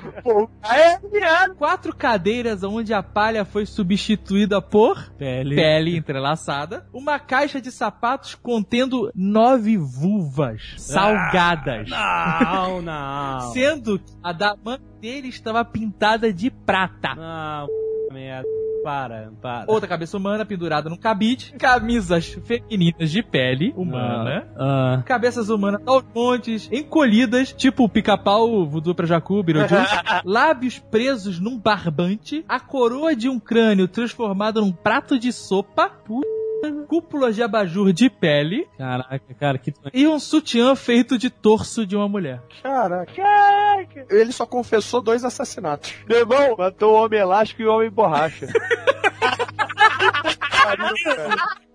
É, 0.65 0.99
viado. 1.09 1.55
quatro 1.55 1.95
cadeiras 1.95 2.63
onde 2.63 2.93
a 2.95 3.03
palha 3.03 3.45
foi 3.45 3.67
substituída 3.67 4.61
por 4.63 5.11
Pele. 5.19 5.55
pele 5.57 5.97
entrelaçada, 5.97 6.87
uma 6.93 7.19
caixa 7.19 7.61
de 7.61 7.71
sapatos 7.71 8.35
contendo 8.35 9.11
nove 9.15 9.77
vulvas 9.77 10.75
salgadas. 10.79 11.89
Não, 11.89 12.81
não. 12.83 13.41
Sendo 13.53 13.99
que 13.99 14.13
a 14.23 14.33
da 14.33 14.57
mãe 14.65 14.79
dele 15.01 15.29
estava 15.29 15.65
pintada 15.65 16.33
de 16.33 16.51
prata. 16.51 17.15
Não, 17.15 17.67
merda. 18.13 18.49
Para, 18.83 19.31
para. 19.41 19.65
Outra 19.71 19.89
cabeça 19.89 20.17
humana 20.17 20.45
pendurada 20.45 20.89
num 20.89 20.97
cabide. 20.97 21.55
Camisas 21.59 22.39
femininas 22.45 23.11
de 23.11 23.23
pele 23.23 23.73
humana. 23.77 24.49
Ah, 24.57 25.03
Cabeças 25.05 25.49
humanas 25.49 25.81
aos 25.87 26.05
montes, 26.15 26.69
encolhidas, 26.73 27.53
tipo 27.53 27.85
o 27.85 27.89
pica-pau, 27.89 28.67
voodoo 28.67 28.95
pra 28.95 29.07
Jacu, 29.07 29.43
Beetlejuice. 29.43 29.95
Lábios 30.25 30.79
presos 30.79 31.39
num 31.39 31.59
barbante. 31.59 32.45
A 32.49 32.59
coroa 32.59 33.15
de 33.15 33.29
um 33.29 33.39
crânio 33.39 33.89
transformado 33.89 34.61
num 34.61 34.73
prato 34.73 35.19
de 35.19 35.33
sopa. 35.33 35.89
Puta. 35.89 36.40
Cúpula 36.87 37.33
de 37.33 37.43
abajur 37.43 37.93
de 37.93 38.11
pele. 38.11 38.67
caraca, 38.77 39.35
cara, 39.39 39.59
que. 39.59 39.73
E 39.93 40.07
um 40.07 40.19
sutiã 40.19 40.75
feito 40.75 41.17
de 41.19 41.31
torso 41.31 41.87
de 41.87 41.97
uma 41.97 42.09
mulher. 42.09 42.43
Caraca. 42.63 43.13
Caraca. 43.13 44.07
Ele 44.11 44.33
só 44.33 44.45
confessou 44.47 45.01
dois 45.01 45.25
assassinatos. 45.25 45.95
Meu 46.09 46.19
irmão, 46.19 46.57
matou 46.57 46.93
o 46.95 47.05
homem 47.05 47.21
elástico 47.21 47.63
e 47.63 47.67
o 47.67 47.73
homem 47.73 47.91
borracha. 47.91 48.47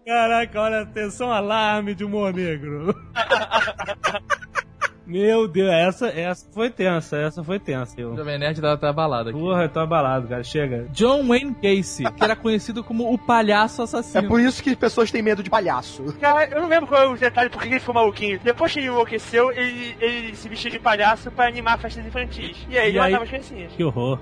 Caraca, 0.05 0.61
olha, 0.61 0.81
atenção, 0.81 1.31
alarme 1.31 1.95
de 1.95 2.03
humor 2.03 2.31
negro. 2.31 2.93
Meu 5.05 5.47
Deus, 5.47 5.69
essa, 5.69 6.07
essa 6.07 6.45
foi 6.51 6.69
tensa, 6.69 7.17
essa 7.17 7.43
foi 7.43 7.59
tensa. 7.59 7.95
O 7.97 8.01
Eu. 8.01 8.15
Jovem 8.17 8.39
Nerd 8.39 8.59
tá, 8.59 8.75
tá 8.75 8.89
abalado 8.89 9.29
aqui. 9.29 9.37
Porra, 9.39 9.63
eu 9.63 9.69
tô 9.69 9.79
abalado, 9.79 10.27
cara. 10.27 10.43
Chega. 10.43 10.87
John 10.91 11.27
Wayne 11.27 11.55
Gacy, 11.61 12.03
que 12.11 12.23
era 12.23 12.35
conhecido 12.35 12.83
como 12.83 13.13
o 13.13 13.17
palhaço 13.17 13.81
É 13.81 13.83
assassino. 13.83 14.27
por 14.27 14.39
isso 14.41 14.63
que 14.63 14.75
pessoas 14.75 15.11
têm 15.11 15.21
medo 15.21 15.43
de 15.43 15.49
palhaço. 15.49 16.03
Cara, 16.19 16.45
eu 16.49 16.61
não 16.61 16.67
lembro 16.69 16.87
qual 16.87 17.03
é 17.03 17.07
o 17.07 17.15
detalhe 17.17 17.49
porque 17.49 17.67
ele 17.67 17.79
ficou 17.79 17.93
maluquinho. 17.95 18.39
Depois 18.43 18.71
que 18.73 18.79
ele 18.79 18.87
enlouqueceu, 18.87 19.51
ele, 19.51 19.95
ele 19.99 20.35
se 20.35 20.49
vestiu 20.49 20.71
de 20.71 20.79
palhaço 20.79 21.29
pra 21.31 21.47
animar 21.47 21.77
festas 21.77 22.05
infantis. 22.05 22.65
E 22.69 22.77
aí 22.77 22.87
E 22.87 22.89
ele 22.89 22.99
aí- 22.99 23.11
matava 23.11 23.23
as 23.23 23.29
criancinhas. 23.29 23.71
Que 23.73 23.83
horror. 23.83 24.19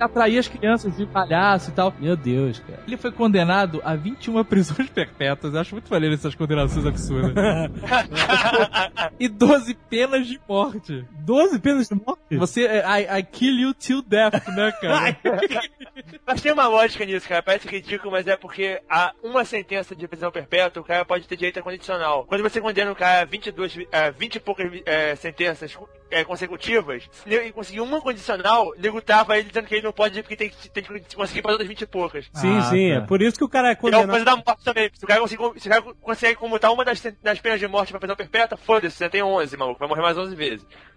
Atraía 0.00 0.40
as 0.40 0.48
crianças 0.48 0.96
de 0.96 1.06
palhaço 1.06 1.70
e 1.70 1.72
tal. 1.72 1.92
Meu 1.98 2.16
Deus, 2.16 2.58
cara. 2.58 2.82
Ele 2.86 2.96
foi 2.96 3.12
condenado 3.12 3.80
a 3.84 3.94
21 3.94 4.42
prisões 4.44 4.88
perpétuas. 4.88 5.54
Eu 5.54 5.60
acho 5.60 5.74
muito 5.74 5.90
maneiro 5.90 6.14
essas 6.14 6.34
condenações 6.34 6.86
absurdas. 6.86 7.34
e 9.20 9.28
12 9.28 9.74
penas 9.88 10.26
de 10.26 10.40
morte. 10.48 11.04
12 11.12 11.58
penas 11.58 11.88
de 11.88 11.94
morte? 11.94 12.36
Você, 12.36 12.64
é, 12.64 12.78
I, 12.78 13.20
I 13.20 13.22
kill 13.22 13.58
you 13.58 13.74
till 13.74 14.02
death, 14.02 14.48
né, 14.48 14.72
cara? 14.72 15.16
Mas 16.26 16.40
tem 16.40 16.52
uma 16.52 16.66
lógica 16.66 17.04
nisso, 17.04 17.28
cara. 17.28 17.42
Parece 17.42 17.68
ridículo, 17.68 18.12
mas 18.12 18.26
é 18.26 18.36
porque 18.36 18.80
a 18.88 19.12
uma 19.22 19.44
sentença 19.44 19.94
de 19.94 20.06
prisão 20.08 20.30
perpétua, 20.30 20.82
o 20.82 20.84
cara 20.84 21.04
pode 21.04 21.26
ter 21.26 21.36
direito 21.36 21.58
a 21.58 21.62
condicional. 21.62 22.24
Quando 22.24 22.42
você 22.42 22.60
condena 22.60 22.90
o 22.92 22.96
cara 22.96 23.22
a 23.22 23.24
22, 23.24 23.78
a 23.92 24.10
20 24.10 24.36
e 24.36 24.40
poucas 24.40 24.70
eh, 24.86 25.16
sentenças 25.16 25.76
eh, 26.10 26.24
consecutivas, 26.24 27.04
se 27.12 27.32
ele 27.32 27.52
conseguir 27.52 27.80
uma 27.80 28.00
condicional, 28.00 28.72
nego 28.78 29.00
tava 29.00 29.38
ele 29.38 29.48
dizendo 29.48 29.66
que 29.66 29.74
ele 29.74 29.82
não 29.84 29.92
pode 29.92 30.20
porque 30.22 30.36
tem 30.36 30.50
que, 30.50 30.68
tem 30.70 30.82
que 30.82 31.16
conseguir 31.16 31.42
para 31.42 31.52
outras 31.52 31.68
20 31.68 31.80
e 31.82 31.86
poucas. 31.86 32.26
Sim, 32.34 32.56
Ah, 32.58 32.62
sim, 32.62 32.88
tá. 32.90 32.94
é 32.96 33.00
por 33.00 33.22
isso 33.22 33.36
que 33.38 33.44
o 33.44 33.48
cara 33.48 33.68
é 33.68 33.70
E 33.70 33.72
é 33.72 33.74
uma 33.74 33.80
condenado. 33.80 34.10
coisa 34.10 34.24
da 34.24 34.36
morte 34.36 34.64
também. 34.64 34.90
Se 34.94 35.04
o 35.04 35.08
cara 35.08 35.20
conseguir, 35.20 35.42
se 35.60 35.66
o 35.68 35.70
cara 35.70 35.82
consegue 36.00 36.34
comutar 36.36 36.72
uma 36.72 36.84
das, 36.84 37.02
das 37.22 37.38
penas 37.40 37.58
de 37.60 37.66
morte 37.68 37.90
pra 37.90 37.98
prisão 38.00 38.16
perpétua, 38.16 38.58
foda-se, 38.58 38.96
você 38.96 39.08
tem 39.08 39.22
11, 39.22 39.56
maluco. 39.56 39.78
Vai 39.78 39.88
morrer 39.88 40.02
mais 40.02 40.16
11 40.18 40.34
vezes. 40.34 40.66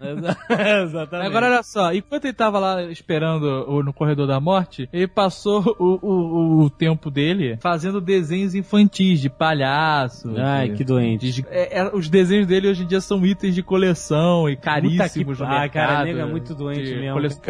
Exatamente. 0.50 1.26
Agora 1.28 1.46
olha 1.46 1.62
só, 1.62 1.92
enquanto 1.92 2.24
ele 2.24 2.32
tava 2.34 2.58
lá 2.58 2.82
esperando 2.84 3.44
o- 3.68 3.82
no 3.82 3.92
corredor 3.92 4.26
da 4.26 4.40
morte, 4.40 4.88
ele 4.92 5.06
passou 5.06 5.62
o, 5.78 5.98
o, 6.06 6.64
o 6.64 6.70
tempo 6.70 7.10
dele 7.10 7.58
fazendo 7.60 8.00
desenhos 8.00 8.54
infantis 8.54 9.20
de 9.20 9.28
palhaço. 9.30 10.32
Ai, 10.36 10.68
de- 10.70 10.76
que 10.76 10.84
doente. 10.84 11.30
de- 11.30 11.46
é, 11.48 11.78
é, 11.80 11.90
os 11.94 12.08
desenhos 12.08 12.46
dele 12.46 12.68
hoje 12.68 12.82
em 12.82 12.86
dia 12.86 13.00
são 13.00 13.24
itens 13.24 13.54
de 13.54 13.62
coleção 13.62 14.48
e 14.48 14.56
caríssimos 14.56 15.03
no 15.24 15.44
Ah, 15.44 15.68
cara, 15.68 16.04
nega 16.04 16.22
é 16.22 16.24
muito 16.26 16.54
doente 16.54 16.84
de 16.84 16.94
mesmo. 16.96 17.12
Clarice. 17.12 17.40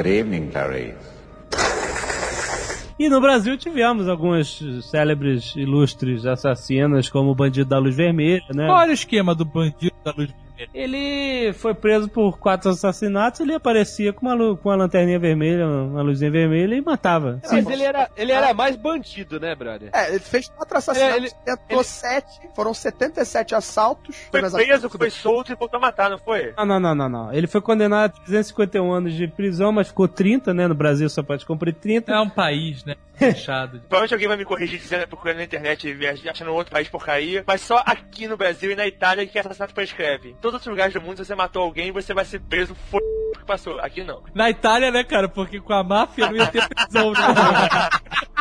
E 2.98 3.08
no 3.08 3.20
Brasil 3.20 3.56
tivemos 3.56 4.08
alguns 4.08 4.62
célebres, 4.88 5.54
ilustres 5.56 6.24
assassinos, 6.26 7.10
como 7.10 7.30
o 7.30 7.34
Bandido 7.34 7.68
da 7.68 7.78
Luz 7.78 7.96
Vermelha, 7.96 8.44
né? 8.54 8.66
Qual 8.66 8.82
era 8.82 8.90
o 8.90 8.94
esquema 8.94 9.34
do 9.34 9.44
bandido 9.44 9.94
da 10.04 10.12
luz 10.12 10.28
vermelha? 10.28 10.43
Ele 10.72 11.52
foi 11.54 11.74
preso 11.74 12.08
por 12.08 12.38
quatro 12.38 12.70
assassinatos, 12.70 13.40
ele 13.40 13.54
aparecia 13.54 14.12
com 14.12 14.26
uma, 14.26 14.56
com 14.56 14.68
uma 14.68 14.76
lanterninha 14.76 15.18
vermelha, 15.18 15.66
uma 15.66 16.02
luzinha 16.02 16.30
vermelha 16.30 16.74
e 16.74 16.80
matava. 16.80 17.40
Mas 17.50 17.66
ele 17.66 17.82
era, 17.82 18.10
ele 18.16 18.32
era 18.32 18.54
mais 18.54 18.76
bandido, 18.76 19.40
né, 19.40 19.54
brother? 19.54 19.90
É, 19.92 20.10
ele 20.10 20.20
fez 20.20 20.48
quatro 20.48 20.78
assassinatos, 20.78 21.16
Ele- 21.16 21.30
tentou 21.44 21.82
sete, 21.82 22.40
foram 22.54 22.72
77 22.74 23.54
assaltos. 23.54 24.16
Foi 24.30 24.40
preso, 24.50 24.88
foi 24.90 25.10
solto 25.10 25.52
e 25.52 25.54
voltou 25.54 25.78
a 25.78 25.80
matar, 25.80 26.10
não 26.10 26.18
foi? 26.18 26.52
Não, 26.56 26.64
não, 26.64 26.80
não, 26.80 26.94
não, 26.94 27.08
não. 27.08 27.32
Ele 27.32 27.46
foi 27.46 27.60
condenado 27.60 28.12
a 28.16 28.24
351 28.24 28.92
anos 28.92 29.14
de 29.14 29.26
prisão, 29.28 29.72
mas 29.72 29.88
ficou 29.88 30.06
30, 30.08 30.52
né? 30.54 30.68
No 30.68 30.74
Brasil 30.74 31.08
só 31.08 31.22
pode 31.22 31.44
cumprir 31.44 31.74
30. 31.74 32.12
É 32.12 32.20
um 32.20 32.28
país, 32.30 32.84
né? 32.84 32.94
Fechado. 33.14 33.78
Provavelmente 33.88 34.14
alguém 34.14 34.28
vai 34.28 34.36
me 34.36 34.44
corrigir 34.44 34.78
dizendo 34.78 35.06
procurando 35.06 35.36
na 35.36 35.44
internet 35.44 35.88
e 35.88 36.28
achando 36.28 36.52
outro 36.52 36.72
país 36.72 36.88
porcaria. 36.88 37.44
Mas 37.46 37.60
só 37.60 37.80
aqui 37.86 38.26
no 38.26 38.36
Brasil 38.36 38.72
e 38.72 38.76
na 38.76 38.86
Itália 38.86 39.24
que 39.26 39.38
assassinato 39.38 39.72
prescreve. 39.72 40.34
Todos 40.44 40.60
os 40.60 40.66
lugares 40.66 40.92
do 40.92 41.00
mundo, 41.00 41.16
se 41.16 41.24
você 41.24 41.34
matou 41.34 41.62
alguém, 41.62 41.90
você 41.90 42.12
vai 42.12 42.22
ser 42.22 42.38
preso, 42.38 42.74
foi 42.90 43.00
que 43.38 43.46
passou. 43.46 43.80
Aqui 43.80 44.04
não. 44.04 44.22
Na 44.34 44.50
Itália, 44.50 44.90
né, 44.90 45.02
cara? 45.02 45.26
Porque 45.26 45.58
com 45.58 45.72
a 45.72 45.82
máfia 45.82 46.26
não 46.26 46.36
ia 46.36 46.46
ter 46.46 46.68
prisão, 46.68 47.12
né? 47.12 47.18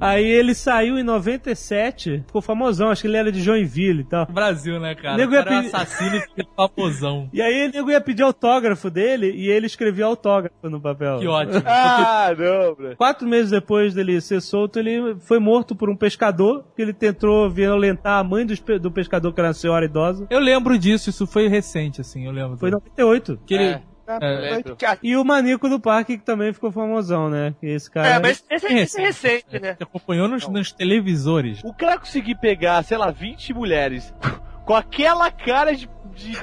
Aí 0.00 0.24
ele 0.24 0.54
saiu 0.54 0.98
em 0.98 1.02
97, 1.02 2.22
ficou 2.26 2.40
famosão, 2.40 2.88
acho 2.90 3.02
que 3.02 3.08
ele 3.08 3.16
era 3.16 3.32
de 3.32 3.40
Joinville 3.42 4.00
e 4.02 4.04
tal. 4.04 4.26
Brasil, 4.26 4.78
né, 4.80 4.94
cara? 4.94 5.16
Nego 5.16 5.32
O 5.32 5.34
cara 5.36 5.54
é 5.54 5.62
pedir- 5.62 5.74
assassino 5.74 6.16
e 6.16 6.20
fica 6.20 6.44
famosão. 6.56 7.28
E 7.38 7.42
aí 7.42 7.68
o 7.68 7.72
nego 7.72 7.90
ia 7.90 8.00
pedir 8.00 8.22
autógrafo 8.22 8.90
dele 8.90 9.30
e 9.34 9.48
ele 9.48 9.66
escrevia 9.66 10.04
autógrafo 10.06 10.68
no 10.68 10.80
papel. 10.80 11.18
Que 11.18 11.26
ótimo. 11.26 11.62
Ah, 11.66 12.34
não, 12.36 12.74
bro. 12.74 12.96
Quatro 12.96 13.26
meses 13.28 13.50
depois 13.50 13.94
dele 13.94 14.20
ser 14.20 14.40
solto, 14.40 14.78
ele 14.78 15.16
foi 15.20 15.38
morto 15.38 15.74
por 15.74 15.88
um 15.90 15.96
pescador, 15.96 16.64
que 16.74 16.82
ele 16.82 16.92
tentou 16.92 17.48
violentar 17.50 18.18
a 18.18 18.24
mãe 18.24 18.44
do 18.46 18.90
pescador, 18.90 19.32
que 19.32 19.40
era 19.40 19.48
uma 19.48 19.54
senhora 19.54 19.84
idosa. 19.84 20.26
Eu 20.30 20.38
lembro 20.40 20.78
disso, 20.78 21.10
isso 21.10 21.26
foi 21.26 21.48
recente, 21.48 22.00
assim, 22.00 22.26
eu 22.26 22.32
lembro. 22.32 22.56
Foi 22.56 22.68
em 22.68 22.72
98. 22.72 23.40
Que 23.46 23.54
ele... 23.54 23.78
É. 24.20 24.60
É. 24.60 24.98
E 25.02 25.16
o 25.16 25.24
Manico 25.24 25.68
do 25.68 25.78
Parque, 25.78 26.16
que 26.16 26.24
também 26.24 26.52
ficou 26.52 26.72
famosão, 26.72 27.28
né? 27.28 27.54
Que 27.60 27.66
Esse 27.66 27.90
cara. 27.90 28.08
É, 28.08 28.18
mas 28.18 28.42
esse, 28.50 28.66
esse 28.66 29.00
é 29.00 29.04
recente, 29.04 29.60
né? 29.60 29.74
Você 29.76 29.82
acompanhou 29.82 30.26
nos, 30.26 30.48
nos 30.48 30.72
televisores. 30.72 31.62
O 31.62 31.74
cara 31.74 31.98
conseguir 31.98 32.36
pegar, 32.36 32.82
sei 32.82 32.96
lá, 32.96 33.10
20 33.10 33.52
mulheres 33.52 34.14
com 34.64 34.74
aquela 34.74 35.30
cara 35.30 35.74
de. 35.74 35.88
de... 36.14 36.32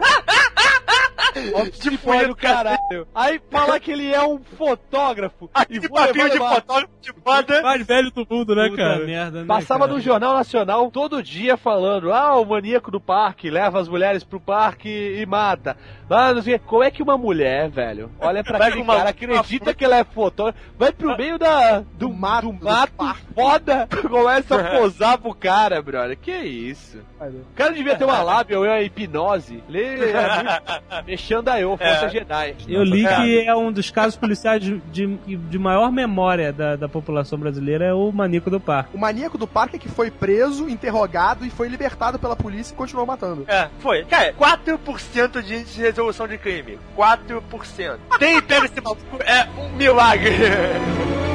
do 2.28 2.36
caralho. 2.36 3.08
Aí 3.14 3.40
fala 3.50 3.80
que 3.80 3.92
ele 3.92 4.14
é 4.14 4.22
um 4.26 4.40
fotógrafo. 4.58 5.50
e 5.70 5.88
papinho 5.88 6.30
de 6.30 6.38
fotógrafo 6.38 6.90
de 7.02 7.14
foda. 7.24 7.62
Mais 7.62 7.86
velho 7.86 8.12
do 8.12 8.26
mundo, 8.30 8.56
né, 8.56 8.70
Puta 8.70 8.82
cara? 8.82 9.06
merda, 9.06 9.40
né, 9.42 9.46
Passava 9.48 9.82
cara? 9.82 9.94
no 9.94 10.00
Jornal 10.00 10.34
Nacional 10.34 10.90
todo 10.92 11.22
dia 11.24 11.58
falando: 11.58 12.12
ah, 12.14 12.36
o 12.40 12.46
maníaco 12.46 12.92
do 12.92 13.00
parque 13.00 13.50
leva 13.50 13.80
as 13.80 13.88
mulheres 13.88 14.24
pro 14.24 14.40
parque 14.40 14.90
e 14.90 15.26
mata. 15.26 15.78
Ah, 16.10 16.34
não 16.34 16.42
sei, 16.42 16.60
como 16.60 16.84
é 16.84 16.92
que 16.92 17.02
uma 17.02 17.18
mulher, 17.18 17.70
velho, 17.70 18.12
olha 18.20 18.44
pra 18.44 18.68
aquele 18.68 18.82
uma- 18.82 18.96
cara, 18.96 19.10
acredita 19.10 19.74
que 19.74 19.84
ela 19.84 19.98
é 19.98 20.04
fotógrafa, 20.04 20.60
vai 20.78 20.92
pro 20.92 21.18
meio 21.18 21.40
da, 21.40 21.80
do, 21.80 22.14
mato, 22.14 22.52
do 22.52 22.64
mato 22.64 22.94
foda, 23.34 23.88
começa 24.08 24.56
a 24.56 24.78
posar 24.78 25.18
pro 25.18 25.34
cara, 25.34 25.82
brother. 25.82 26.18
Que 26.18 26.32
isso? 26.32 27.00
O 27.20 27.56
cara 27.56 27.74
devia 27.74 27.96
ter 27.96 28.06
uma 28.06 28.22
lábia 28.22 28.60
ou 28.60 28.66
uma 28.66 28.82
hipnose. 28.82 29.64
Ele 29.68 29.84
é 30.12 30.34
muito... 30.34 31.05
eu, 31.08 31.78
força 31.78 32.06
É. 32.06 32.10
Jedi. 32.10 32.56
Eu 32.68 32.84
li 32.84 33.06
É. 33.06 33.16
que 33.16 33.48
é 33.48 33.56
um 33.56 33.72
dos 33.72 33.92
casos 33.92 34.16
policiais 34.16 34.62
de, 34.62 34.78
de, 34.92 35.08
de 35.38 35.60
maior 35.60 35.92
memória 35.92 36.52
da, 36.52 36.76
da 36.76 36.90
população 36.90 37.38
brasileira 37.38 37.86
é 37.86 37.94
o 37.94 38.12
Manico 38.12 38.50
do 38.50 38.60
Parque. 38.60 38.96
O 38.96 39.00
maníaco 39.00 39.38
do 39.38 39.48
parque 39.48 39.76
é 39.76 39.80
que 39.80 39.90
foi 39.90 40.10
preso, 40.10 40.68
interrogado 40.68 41.46
e 41.46 41.50
foi 41.50 41.68
libertado 41.68 42.18
pela 42.18 42.36
polícia 42.36 42.74
e 42.74 42.76
continuou 42.76 43.06
matando. 43.06 43.46
É, 43.48 43.70
foi. 43.80 44.06
Cara, 44.06 44.34
4% 44.34 45.42
de 45.42 45.56
índice 45.56 45.76
de 45.76 45.82
resolução 45.82 46.28
de 46.28 46.38
crime. 46.38 46.80
4%. 46.98 47.98
Tem 48.20 48.42
pega 48.42 48.66
esse 48.66 48.82
maluco, 48.82 49.04
é 49.24 49.48
um 49.60 49.76
milagre. 49.76 50.36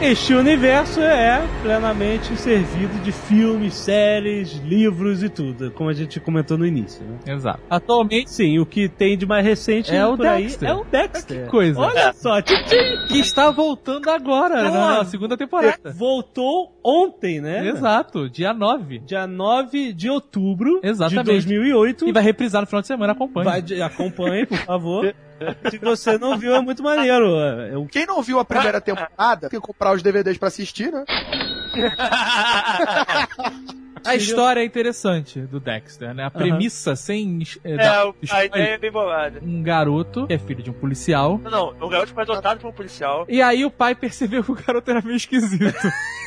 este 0.00 0.32
universo 0.34 1.00
é 1.00 1.42
plenamente 1.62 2.34
servido 2.36 2.98
de 3.02 3.12
filmes, 3.12 3.74
séries, 3.74 4.52
livros 4.64 5.22
e 5.22 5.28
tudo, 5.28 5.70
como 5.72 5.90
a 5.90 5.92
gente 5.92 6.18
comentou 6.18 6.56
no 6.56 6.66
início, 6.66 7.04
né? 7.04 7.34
Exato. 7.34 7.60
Atualmente, 7.68 8.30
Sim, 8.30 8.58
o 8.58 8.64
que 8.66 8.88
tem 8.88 9.16
de 9.18 9.26
mais 9.26 9.44
recente 9.44 9.94
É 9.94 10.06
o 10.06 10.16
por 10.16 10.26
aí 10.26 10.44
Dexter. 10.44 10.68
é 10.68 10.74
o 10.74 10.84
Dexter. 10.84 11.44
Que 11.44 11.50
coisa. 11.50 11.78
Olha 11.80 12.12
só, 12.14 12.40
tchim, 12.40 12.54
que 13.08 13.18
está 13.18 13.50
voltando 13.50 14.08
agora, 14.08 14.70
Boa. 14.70 14.98
na 14.98 15.04
segunda 15.04 15.36
temporada. 15.36 15.92
voltou 15.94 16.72
ontem, 16.82 17.40
né? 17.40 17.68
Exato, 17.68 18.28
dia 18.30 18.54
9. 18.54 19.00
Dia 19.00 19.26
9 19.26 19.92
de 19.92 20.08
outubro 20.08 20.80
Exatamente. 20.82 21.24
de 21.26 21.32
2008. 21.32 22.08
E 22.08 22.12
vai 22.12 22.22
reprisar 22.22 22.62
no 22.62 22.66
final 22.66 22.80
de 22.80 22.86
semana, 22.86 23.12
acompanhe. 23.12 23.44
Vai 23.44 23.82
acompanhe, 23.82 24.46
por 24.46 24.58
favor. 24.58 25.14
Se 25.70 25.78
você 25.78 26.18
não 26.18 26.38
viu, 26.38 26.54
é 26.54 26.60
muito 26.60 26.82
maneiro. 26.82 27.38
É 27.38 27.76
o 27.76 27.86
Quem 27.86 28.06
não 28.06 28.22
viu 28.22 28.38
a 28.38 28.44
primeira 28.44 28.80
temporada, 28.80 29.48
tem 29.48 29.60
que 29.60 29.66
comprar 29.66 29.94
os 29.94 30.02
DVDs 30.02 30.38
pra 30.38 30.48
assistir, 30.48 30.92
né? 30.92 31.04
A 34.04 34.14
história 34.16 34.60
é 34.60 34.64
interessante 34.64 35.40
do 35.40 35.60
Dexter, 35.60 36.14
né? 36.14 36.24
A 36.24 36.30
premissa 36.30 36.96
sem... 36.96 37.42
eh, 37.64 37.72
É, 37.74 37.76
dar 37.76 38.08
o- 38.08 38.14
a 38.30 38.44
ideia 38.44 38.68
é 38.74 38.78
bem 38.78 38.90
bolada. 38.90 39.40
Um 39.42 39.62
garoto 39.62 40.26
que 40.26 40.32
é 40.32 40.38
filho 40.38 40.62
de 40.62 40.70
um 40.70 40.74
policial. 40.74 41.38
Não, 41.42 41.50
não, 41.50 41.86
o 41.86 41.88
garoto 41.88 42.12
foi 42.14 42.22
adotado 42.22 42.60
por 42.60 42.68
um 42.68 42.72
policial. 42.72 43.26
E 43.28 43.40
aí 43.42 43.64
o 43.64 43.70
pai 43.70 43.94
percebeu 43.94 44.42
que 44.42 44.52
o 44.52 44.54
garoto 44.54 44.90
era 44.90 45.00
meio 45.02 45.16
esquisito. 45.16 45.74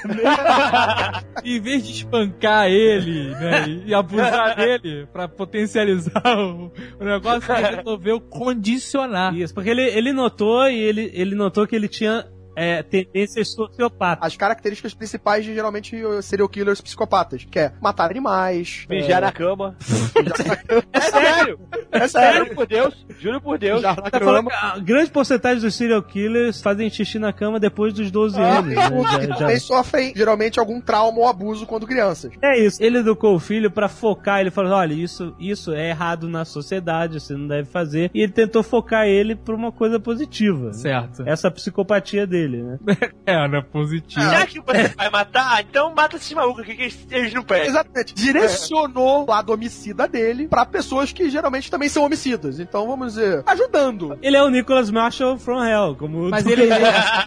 em 1.43 1.59
vez 1.61 1.85
de 1.85 1.91
espancar 1.93 2.67
ele, 2.67 3.29
né, 3.35 3.67
e 3.85 3.93
abusar 3.93 4.55
dele 4.55 5.07
pra 5.11 5.27
potencializar 5.27 6.21
o, 6.37 6.71
o 6.99 7.03
negócio, 7.03 7.51
ele 7.53 7.75
resolveu 7.77 8.19
condicionar. 8.21 9.35
Isso, 9.35 9.53
porque 9.53 9.69
ele, 9.69 9.81
ele 9.83 10.11
notou 10.13 10.67
e 10.67 10.75
ele, 10.77 11.09
ele 11.13 11.35
notou 11.35 11.65
que 11.67 11.75
ele 11.75 11.87
tinha 11.87 12.25
é, 12.55 12.83
tendências 12.83 13.49
sociopatas. 13.53 14.25
As 14.27 14.35
características 14.37 14.93
principais 14.93 15.43
de 15.45 15.53
geralmente 15.53 15.95
serial 16.21 16.47
killers 16.49 16.81
psicopatas, 16.81 17.45
que 17.49 17.59
é 17.59 17.73
matar 17.81 18.09
animais, 18.11 18.85
Mijar 18.89 19.17
é, 19.17 19.25
na 19.25 19.31
cama. 19.31 19.75
é 20.93 21.01
sério, 21.01 21.59
é 21.91 22.07
sério, 22.07 22.39
Juro 22.45 22.55
por 22.55 22.67
Deus, 22.67 23.05
juro 23.19 23.41
por 23.41 23.57
Deus. 23.57 23.81
na 23.81 23.95
Tá 23.95 24.19
falando 24.19 24.49
a 24.51 24.79
grande 24.79 25.11
porcentagem 25.11 25.61
dos 25.61 25.75
serial 25.75 26.01
killers 26.03 26.61
fazem 26.61 26.89
xixi 26.89 27.19
na 27.19 27.31
cama 27.33 27.59
depois 27.59 27.93
dos 27.93 28.11
12 28.11 28.39
Ah, 28.39 28.59
anos. 28.59 28.71
e 28.71 28.75
né? 28.75 28.81
Já- 28.83 29.23
e 29.23 29.27
já- 29.27 29.35
também 29.35 29.59
sofrem 29.59 30.13
geralmente 30.15 30.59
algum 30.59 30.79
trauma 30.81 31.19
ou 31.19 31.27
abuso 31.27 31.65
quando 31.65 31.87
crianças. 31.87 32.31
É 32.41 32.57
isso. 32.59 32.81
Ele 32.83 32.99
educou 32.99 33.35
o 33.35 33.39
filho 33.39 33.71
pra 33.71 33.87
focar. 33.87 34.39
Ele 34.39 34.51
falou: 34.51 34.71
olha, 34.73 34.93
isso, 34.93 35.35
isso 35.39 35.71
é 35.73 35.89
errado 35.89 36.27
na 36.27 36.45
sociedade, 36.45 37.19
você 37.19 37.33
não 37.35 37.47
deve 37.47 37.69
fazer. 37.69 38.11
E 38.13 38.21
ele 38.21 38.31
tentou 38.31 38.63
focar 38.63 39.05
ele 39.07 39.35
pra 39.35 39.55
uma 39.55 39.71
coisa 39.71 39.99
positiva. 39.99 40.67
né? 40.67 40.73
Certo. 40.73 41.23
Essa 41.25 41.49
psicopatia 41.51 42.25
dele, 42.27 42.42
né? 42.57 42.79
É, 43.25 43.47
né? 43.47 43.61
Positivo. 43.61 44.21
Já 44.25 44.45
que 44.45 44.59
você 44.59 44.89
vai 44.89 45.09
matar, 45.09 45.61
então 45.61 45.93
mata 45.95 46.17
esses 46.17 46.31
malucos 46.33 46.63
aqui 46.63 46.75
que 46.75 46.83
eles- 47.11 47.33
não 47.33 47.41
pedem. 47.43 47.67
Exatamente. 47.67 48.13
Direcionou 48.13 49.23
o 49.23 49.29
lado 49.29 49.51
homicida 49.53 50.07
dele 50.07 50.47
pra 50.47 50.65
pessoas 50.65 51.11
que 51.13 51.29
geralmente 51.29 51.71
também 51.71 51.87
são 51.87 52.03
homicidas. 52.03 52.59
Então, 52.59 52.85
vamos 52.87 53.13
dizer, 53.13 53.43
ajudando. 53.45 54.17
Ele 54.21 54.35
é 54.35 54.43
o 54.43 54.49
Nicholas 54.49 54.91
Marshall 54.91 55.37
from 55.37 55.63
Hell, 55.63 55.95
como 55.97 56.29
Mas 56.29 56.45
ele, 56.45 56.63
ele, 56.63 56.73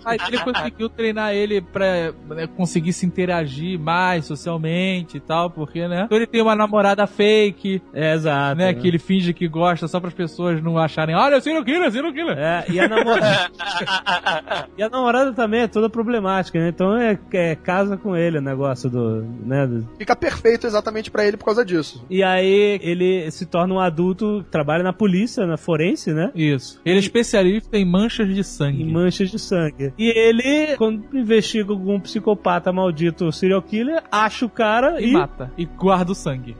mas 0.04 0.28
ele 0.28 0.38
conseguiu 0.38 0.88
treinar 0.90 1.32
ele 1.34 1.60
pra 1.62 2.12
né, 2.28 2.46
conseguir 2.56 2.92
se 2.92 3.06
interagir 3.06 3.78
mais 3.78 4.26
socialmente 4.26 5.16
e 5.16 5.20
tal, 5.20 5.48
porque, 5.50 5.88
né? 5.88 6.02
Então 6.04 6.16
ele 6.18 6.26
tem 6.26 6.42
uma 6.42 6.54
namorada 6.54 7.06
fake, 7.06 7.80
É, 7.94 8.12
exato. 8.14 8.56
né? 8.58 8.74
Que 8.74 8.86
ele 8.86 8.98
finge 8.98 9.32
que 9.32 9.48
gosta 9.48 9.88
só 9.88 9.98
para 9.98 10.08
as 10.08 10.14
pessoas 10.14 10.62
não 10.62 10.76
acharem, 10.78 11.16
olha, 11.16 11.40
serial 11.40 11.64
killer, 11.64 11.90
serial 11.90 12.12
killer. 12.12 12.36
É, 12.38 12.64
e 12.68 12.78
a 12.78 12.86
namorada. 12.88 13.50
e 14.76 14.82
a 14.82 14.88
namorada 14.90 15.05
também 15.34 15.60
é 15.62 15.68
toda 15.68 15.88
problemática, 15.88 16.58
né? 16.58 16.68
Então 16.68 16.96
é, 16.96 17.18
é 17.32 17.54
casa 17.54 17.96
com 17.96 18.16
ele 18.16 18.38
o 18.38 18.42
negócio 18.42 18.88
do. 18.90 19.22
né? 19.44 19.68
Fica 19.98 20.14
perfeito 20.16 20.66
exatamente 20.66 21.10
pra 21.10 21.26
ele 21.26 21.36
por 21.36 21.44
causa 21.44 21.64
disso. 21.64 22.04
E 22.10 22.22
aí 22.22 22.78
ele 22.82 23.30
se 23.30 23.46
torna 23.46 23.74
um 23.74 23.80
adulto 23.80 24.42
que 24.44 24.50
trabalha 24.50 24.82
na 24.82 24.92
polícia, 24.92 25.46
na 25.46 25.56
forense, 25.56 26.12
né? 26.12 26.30
Isso. 26.34 26.80
Ele 26.84 26.96
é 26.96 26.98
especialista 26.98 27.76
em 27.76 27.84
manchas 27.84 28.34
de 28.34 28.42
sangue. 28.44 28.82
Em 28.82 28.92
manchas 28.92 29.30
de 29.30 29.38
sangue. 29.38 29.92
E 29.98 30.08
ele, 30.16 30.76
quando 30.76 31.04
investiga 31.16 31.72
algum 31.72 31.98
psicopata 32.00 32.72
maldito 32.72 33.30
serial 33.32 33.62
killer, 33.62 34.02
acha 34.10 34.44
o 34.46 34.50
cara 34.50 35.00
E 35.00 35.08
e. 35.08 35.12
mata. 35.12 35.50
E 35.56 35.64
guarda 35.64 36.12
o 36.12 36.14
sangue. 36.14 36.56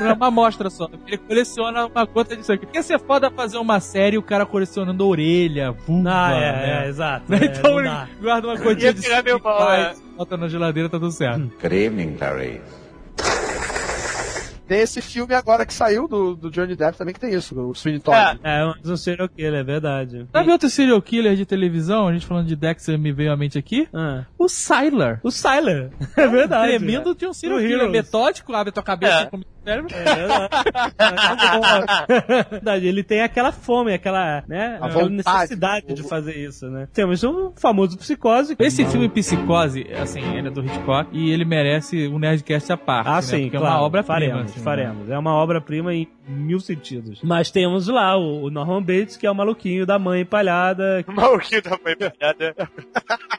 Não 0.00 0.06
é 0.08 0.12
uma 0.12 0.26
amostra 0.28 0.70
só. 0.70 0.88
Ele 1.06 1.18
coleciona 1.18 1.86
uma 1.86 2.04
gota 2.04 2.36
de 2.36 2.44
sangue. 2.44 2.66
Porque 2.66 2.82
ser 2.82 2.98
foda 2.98 3.30
fazer 3.30 3.58
uma 3.58 3.80
série 3.80 4.18
o 4.18 4.22
cara 4.22 4.44
colecionando 4.46 5.06
orelha, 5.06 5.72
vulva, 5.72 6.10
Ah, 6.12 6.32
é, 6.32 6.52
né? 6.52 6.84
é, 6.84 6.88
exato. 6.88 7.30
Né? 7.30 7.38
É, 7.42 7.46
Então 7.46 7.80
não 7.84 8.02
ele 8.02 8.06
dá. 8.06 8.08
guarda 8.20 8.48
uma 8.48 8.56
gotinha 8.56 8.86
Ia 8.90 8.92
de 8.94 9.22
meu 9.24 9.40
pau, 9.40 9.58
faz, 9.58 10.02
bota 10.16 10.36
na 10.36 10.48
geladeira, 10.48 10.88
tá 10.88 10.98
tudo 10.98 11.10
certo. 11.12 11.50
Good 11.60 11.74
evening, 11.74 12.14
Clarice. 12.16 12.60
Tem 14.66 14.80
esse 14.80 15.02
filme 15.02 15.34
agora 15.34 15.66
que 15.66 15.74
saiu 15.74 16.08
do, 16.08 16.34
do 16.34 16.50
Johnny 16.50 16.74
Depp 16.74 16.96
também 16.96 17.12
que 17.12 17.20
tem 17.20 17.34
isso, 17.34 17.54
o 17.60 17.74
Sweeney 17.74 18.00
Todd. 18.00 18.40
É. 18.42 18.60
É, 18.60 18.72
um 18.90 18.96
serial 18.96 19.28
killer, 19.28 19.60
é 19.60 19.62
verdade. 19.62 20.26
Sabe 20.32 20.50
outro 20.50 20.70
serial 20.70 21.02
killer 21.02 21.36
de 21.36 21.44
televisão? 21.44 22.08
A 22.08 22.12
gente 22.12 22.24
falando 22.24 22.46
de 22.46 22.56
Dexter 22.56 22.98
me 22.98 23.12
veio 23.12 23.32
à 23.32 23.36
mente 23.36 23.58
aqui? 23.58 23.86
Ah. 23.92 24.24
O 24.38 24.48
Sylar. 24.48 25.20
O 25.22 25.30
Syler. 25.30 25.90
É 26.16 26.26
verdade. 26.26 26.68
Tremendo 26.68 27.14
de 27.14 27.26
um 27.26 27.34
serial 27.34 27.58
killer. 27.58 27.90
Metódico, 27.90 28.54
abre 28.54 28.72
tua 28.72 28.82
cabeça 28.82 29.28
É. 29.32 29.36
e. 29.36 29.44
É 29.64 29.80
verdade. 29.80 30.48
É 32.18 32.42
verdade. 32.50 32.86
Ele 32.86 33.02
tem 33.02 33.20
aquela 33.22 33.52
fome, 33.52 33.92
aquela, 33.94 34.42
né, 34.48 34.78
A 34.80 34.86
aquela 34.86 35.04
vontade. 35.04 35.14
necessidade 35.14 35.94
de 35.94 36.02
fazer 36.02 36.36
isso, 36.36 36.68
né? 36.68 36.88
Temos 36.92 37.22
um 37.22 37.52
famoso 37.56 37.96
psicose. 37.96 38.56
Esse 38.58 38.84
filme 38.86 39.08
Psicose, 39.08 39.86
assim, 40.00 40.20
ele 40.36 40.48
é 40.48 40.50
do 40.50 40.64
Hitchcock 40.64 41.08
e 41.12 41.30
ele 41.30 41.44
merece 41.44 42.08
um 42.08 42.18
Nerdcast 42.18 42.72
à 42.72 42.76
parte. 42.76 43.08
Ah, 43.08 43.16
né? 43.16 43.22
sim, 43.22 43.42
Porque 43.42 43.58
claro. 43.58 43.66
é 43.74 43.78
uma 43.78 43.82
obra-prima. 43.86 44.14
Faremos, 44.14 44.42
assim, 44.50 44.58
né? 44.58 44.64
faremos. 44.64 45.10
É 45.10 45.18
uma 45.18 45.34
obra-prima 45.34 45.94
em 45.94 46.08
mil 46.26 46.60
sentidos. 46.60 47.20
Mas 47.22 47.50
temos 47.50 47.88
lá 47.88 48.16
o, 48.16 48.44
o 48.44 48.50
Norman 48.50 48.82
Bates, 48.82 49.16
que 49.16 49.26
é 49.26 49.30
o 49.30 49.34
maluquinho 49.34 49.84
da 49.86 49.98
mãe 49.98 50.22
empalhada. 50.22 51.04
Maluquinho 51.12 51.62
da 51.62 51.78
mãe 51.84 51.96
piada. 51.96 52.54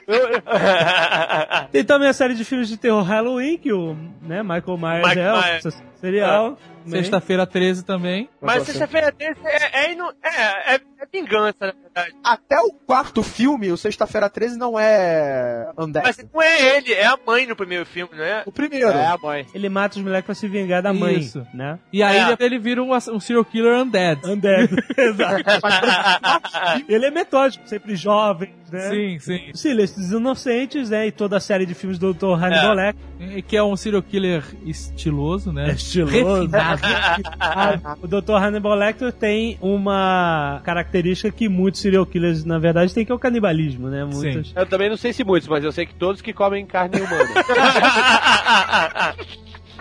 Tem 1.70 1.84
também 1.84 2.08
a 2.08 2.12
série 2.12 2.34
de 2.34 2.44
filmes 2.44 2.68
de 2.68 2.76
terror 2.76 3.02
Halloween, 3.02 3.58
que 3.58 3.72
o 3.72 3.96
né, 4.22 4.42
Michael 4.42 4.78
Myers 4.78 5.08
Michael 5.08 5.26
é 5.26 5.32
o 5.32 5.42
Myers. 5.42 5.82
Serial. 6.04 6.58
Sexta-feira 6.86 7.46
13 7.46 7.84
também. 7.84 8.28
Mas 8.40 8.62
sexta-feira 8.64 9.10
13 9.12 9.38
é, 9.44 9.84
é, 9.86 9.92
inu- 9.92 10.12
é, 10.22 10.74
é, 10.74 10.74
é 10.74 10.80
vingança, 11.12 11.54
na 11.66 11.72
verdade. 11.72 12.14
Até 12.24 12.58
o 12.60 12.72
quarto 12.86 13.22
filme, 13.22 13.70
o 13.72 13.76
Sexta-feira 13.76 14.28
13, 14.28 14.58
não 14.58 14.78
é 14.78 15.70
Undead. 15.78 16.04
Mas 16.06 16.18
não 16.32 16.42
é 16.42 16.76
ele, 16.76 16.92
é 16.92 17.06
a 17.06 17.18
mãe 17.26 17.46
no 17.46 17.54
primeiro 17.56 17.86
filme, 17.86 18.10
não 18.16 18.24
é? 18.24 18.42
O 18.46 18.52
primeiro. 18.52 18.88
É 18.90 19.06
a 19.06 19.16
mãe. 19.18 19.46
Ele 19.54 19.68
mata 19.68 19.96
os 19.98 20.02
moleques 20.04 20.26
pra 20.26 20.34
se 20.34 20.48
vingar 20.48 20.82
da 20.82 20.92
mãe, 20.92 21.16
Isso. 21.18 21.46
né? 21.54 21.78
E 21.92 22.02
aí 22.02 22.16
É. 22.18 22.36
ele 22.40 22.58
vira 22.58 22.82
um, 22.82 22.92
um 22.94 23.20
serial 23.20 23.44
killer 23.44 23.80
undead. 23.80 24.20
Undead. 24.26 24.70
Exato. 24.96 25.44
Ele 26.88 27.06
é 27.06 27.10
metódico, 27.10 27.66
sempre 27.68 27.96
jovem, 27.96 28.52
né? 28.70 28.90
Sim, 28.90 29.18
sim. 29.18 29.50
Silêncio 29.54 29.96
dos 29.96 30.10
Inocentes, 30.10 30.90
né? 30.90 31.06
E 31.06 31.12
toda 31.12 31.36
a 31.36 31.40
série 31.40 31.66
de 31.66 31.74
filmes 31.74 31.98
do 31.98 32.12
Dr. 32.12 32.32
Hannibal 32.34 32.72
É. 32.72 32.74
Lecter. 32.86 33.04
E 33.38 33.42
Que 33.42 33.56
é 33.56 33.62
um 33.62 33.76
serial 33.76 34.02
killer 34.02 34.44
estiloso, 34.64 35.52
né? 35.52 35.70
Estiloso. 35.72 36.12
Refinado. 36.42 36.73
O 38.02 38.06
Dr. 38.06 38.34
Hannibal 38.34 38.74
Lecter 38.74 39.12
tem 39.12 39.58
uma 39.60 40.60
característica 40.64 41.30
que 41.30 41.48
muitos 41.48 41.80
serial 41.80 42.06
killers, 42.06 42.44
na 42.44 42.58
verdade, 42.58 42.92
têm, 42.92 43.04
que 43.04 43.12
é 43.12 43.14
o 43.14 43.18
canibalismo, 43.18 43.88
né? 43.88 44.04
Muitos. 44.04 44.52
Eu 44.54 44.66
também 44.66 44.88
não 44.88 44.96
sei 44.96 45.12
se 45.12 45.24
muitos, 45.24 45.48
mas 45.48 45.64
eu 45.64 45.72
sei 45.72 45.86
que 45.86 45.94
todos 45.94 46.20
que 46.20 46.32
comem 46.32 46.66
carne 46.66 47.00
humana. 47.00 47.24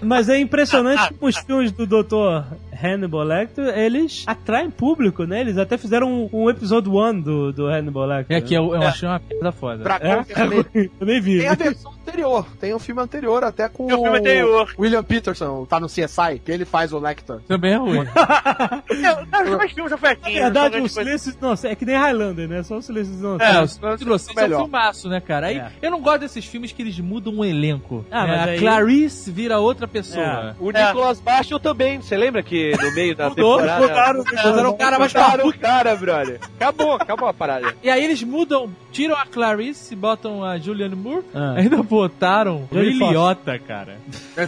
Mas 0.03 0.27
é 0.27 0.37
impressionante 0.37 1.13
como 1.13 1.29
os 1.29 1.37
filmes 1.37 1.71
do 1.71 1.87
Dr. 1.87 2.43
Hannibal 2.83 3.23
Lecter, 3.23 3.77
eles 3.77 4.23
atraem 4.27 4.69
público, 4.69 5.23
né? 5.25 5.41
Eles 5.41 5.57
até 5.57 5.77
fizeram 5.77 6.11
um, 6.11 6.29
um 6.33 6.49
episódio 6.49 6.91
1 6.93 7.21
do, 7.21 7.53
do 7.53 7.67
Hannibal 7.67 8.05
Lecter. 8.05 8.37
É 8.37 8.41
que 8.41 8.53
eu, 8.53 8.73
eu 8.75 8.81
achei 8.83 9.07
uma 9.07 9.19
piada 9.19 9.51
foda. 9.51 9.83
Dragão 9.83 10.11
É? 10.11 10.23
Vermelho. 10.23 10.65
Eu 10.99 11.05
nem 11.07 11.21
vi. 11.21 11.39
Tem 11.39 11.47
a 11.49 11.55
versão 11.55 11.91
anterior. 11.91 12.45
Tem 12.59 12.73
um 12.75 12.79
filme 12.79 13.01
anterior, 13.01 13.43
até 13.43 13.67
com 13.69 13.87
Tem 13.87 13.95
o 13.95 14.01
filme 14.01 14.17
anterior. 14.19 14.73
William 14.77 15.03
Peterson, 15.03 15.65
tá 15.65 15.79
no 15.79 15.87
CSI, 15.87 16.39
que 16.43 16.51
ele 16.51 16.65
faz 16.65 16.91
o 16.93 16.99
Lecter. 16.99 17.37
Também 17.47 17.73
é 17.73 17.77
ruim. 17.77 17.97
Não, 17.97 18.05
cara, 19.27 19.49
os 19.51 19.57
meus 19.57 19.71
filmes 19.71 19.89
são 19.89 19.89
Na 19.89 19.97
fraquinhos. 19.97 20.39
verdade, 20.41 20.77
não 20.77 20.85
o. 20.85 20.89
Silêncio 20.89 21.33
Inocente 21.39 21.71
é 21.71 21.75
que 21.75 21.85
nem 21.85 21.95
Highlander, 21.95 22.47
né? 22.47 22.63
Só 22.63 22.77
o 22.77 22.81
Silêncio 22.81 23.13
É, 23.39 23.51
Inocente. 23.53 24.03
o 24.03 24.05
Inocente 24.07 24.39
é 24.39 24.45
um 24.57 24.59
filmaço, 24.61 25.09
né, 25.09 25.19
cara? 25.21 25.47
Aí, 25.47 25.57
É. 25.57 25.71
Eu 25.81 25.91
não 25.91 26.01
gosto 26.01 26.19
desses 26.21 26.45
filmes 26.45 26.71
que 26.71 26.81
eles 26.81 26.99
mudam 26.99 27.37
o 27.39 27.45
elenco. 27.45 28.05
Ah, 28.11 28.25
né? 28.25 28.31
mas 28.31 28.39
A 28.39 28.43
aí- 28.51 28.59
Clarice 28.59 29.31
vira 29.31 29.59
outra 29.59 29.87
pessoa. 29.87 30.55
O 30.59 30.71
É. 30.71 30.87
Nicolas 30.87 31.21
Marshall 31.21 31.59
também. 31.59 32.01
Você 32.01 32.15
lembra 32.17 32.43
que 32.43 32.72
morrer 32.75 32.89
no 32.89 32.95
meio 32.95 33.15
da 33.15 33.29
Mudou, 33.29 33.57
temporada. 33.57 33.81
mudaram, 33.87 34.19
mudaram 34.23 34.69
o 34.69 34.77
cara 34.77 34.99
mais 34.99 35.13
Mudaram 35.13 35.47
o 35.47 35.53
cara, 35.57 35.95
brother. 35.95 36.39
Acabou, 36.55 36.93
acabou 36.93 37.27
a 37.29 37.33
parada. 37.33 37.75
E 37.83 37.89
aí 37.89 38.03
eles 38.03 38.21
mudam, 38.23 38.69
tiram 38.91 39.15
a 39.15 39.25
Clarice 39.25 39.93
e 39.93 39.97
botam 39.97 40.43
a 40.43 40.57
Julianne 40.57 40.95
Moore. 40.95 41.23
Ah. 41.33 41.53
Ainda 41.57 41.81
botaram 41.83 42.67
o. 42.71 42.77
Liotta, 42.79 43.57
cara. 43.59 43.97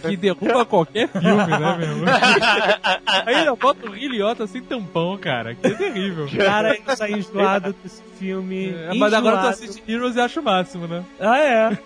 Que 0.01 0.15
derruba 0.17 0.65
qualquer 0.65 1.07
filme, 1.09 1.47
né, 1.47 1.77
meu 1.77 1.87
irmão? 1.89 2.05
Ainda 3.25 3.55
bota 3.55 3.87
o 3.87 3.91
Ray 3.91 4.07
Liotta 4.07 4.47
sem 4.47 4.61
tampão, 4.61 5.17
cara. 5.17 5.55
Que 5.55 5.69
terrível. 5.71 6.27
Cara, 6.35 6.75
eu 6.75 6.95
saí 6.95 7.13
enjoado 7.13 7.75
desse 7.83 8.01
filme. 8.19 8.69
É, 8.69 8.93
mas 8.93 9.13
agora 9.13 9.37
tu 9.37 9.39
enjoado. 9.39 9.47
assiste 9.49 9.83
Heroes 9.87 10.15
e 10.15 10.19
acha 10.19 10.39
o 10.39 10.43
máximo, 10.43 10.87
né? 10.87 11.03
Ah, 11.19 11.37
é. 11.39 11.77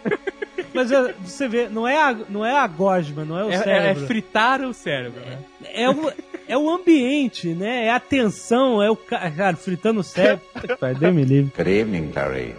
Mas 0.73 0.91
é, 0.91 1.13
você 1.23 1.47
vê, 1.47 1.67
não 1.69 1.87
é 1.87 1.97
a, 2.01 2.15
não 2.29 2.45
é 2.45 2.57
a 2.57 2.67
gosma, 2.67 3.23
não 3.25 3.39
é 3.39 3.43
o 3.45 3.49
É, 3.49 3.53
é, 3.53 3.57
é 3.57 3.63
cérebro. 3.63 4.07
fritar 4.07 4.61
o 4.61 4.73
cérebro, 4.73 5.19
né? 5.21 5.37
É 5.73 5.89
o, 5.89 6.11
é 6.49 6.57
o 6.57 6.69
ambiente, 6.69 7.49
né? 7.49 7.85
É 7.85 7.91
a 7.93 7.99
tensão, 7.99 8.81
é 8.81 8.89
o 8.89 8.95
ca- 8.95 9.29
cara 9.31 9.55
fritando 9.55 9.99
o 9.99 10.03
cérebro. 10.03 10.43
Pai, 10.81 10.95
Deus 10.95 11.13
me 11.13 11.23
livre. 11.23 11.51
Good 11.55 11.69
evening, 11.69 12.11
Clarice. 12.11 12.55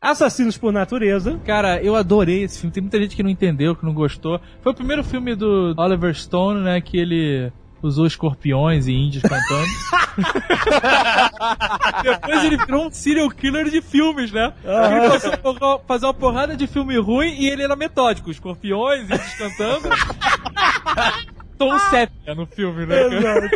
Assassinos 0.00 0.56
por 0.58 0.72
natureza. 0.72 1.38
Cara, 1.44 1.80
eu 1.82 1.94
adorei 1.94 2.42
esse 2.44 2.58
filme. 2.58 2.72
Tem 2.72 2.82
muita 2.82 2.98
gente 2.98 3.14
que 3.14 3.22
não 3.22 3.30
entendeu, 3.30 3.76
que 3.76 3.84
não 3.84 3.92
gostou. 3.94 4.40
Foi 4.62 4.72
o 4.72 4.74
primeiro 4.74 5.04
filme 5.04 5.34
do 5.36 5.74
Oliver 5.76 6.12
Stone, 6.14 6.60
né? 6.64 6.80
Que 6.80 6.96
ele 6.98 7.52
usou 7.82 8.06
escorpiões 8.06 8.86
e 8.88 8.92
índios 8.92 9.22
cantando. 9.22 9.66
Depois 12.02 12.44
ele 12.44 12.56
virou 12.56 12.86
um 12.86 12.90
serial 12.90 13.28
killer 13.30 13.68
de 13.70 13.80
filmes, 13.82 14.32
né? 14.32 14.52
Ele 14.64 15.08
passou 15.10 15.32
a 15.74 15.78
fazer 15.80 16.06
uma 16.06 16.14
porrada 16.14 16.56
de 16.56 16.66
filme 16.66 16.98
ruim 16.98 17.34
e 17.38 17.48
ele 17.48 17.62
era 17.62 17.76
metódico. 17.76 18.30
Escorpiões, 18.30 19.04
índios 19.04 19.34
cantando. 19.34 19.88
Tom 21.68 21.78
Sépia 21.78 22.34
no 22.34 22.46
filme, 22.46 22.86
né? 22.86 22.96
cara? 23.20 23.50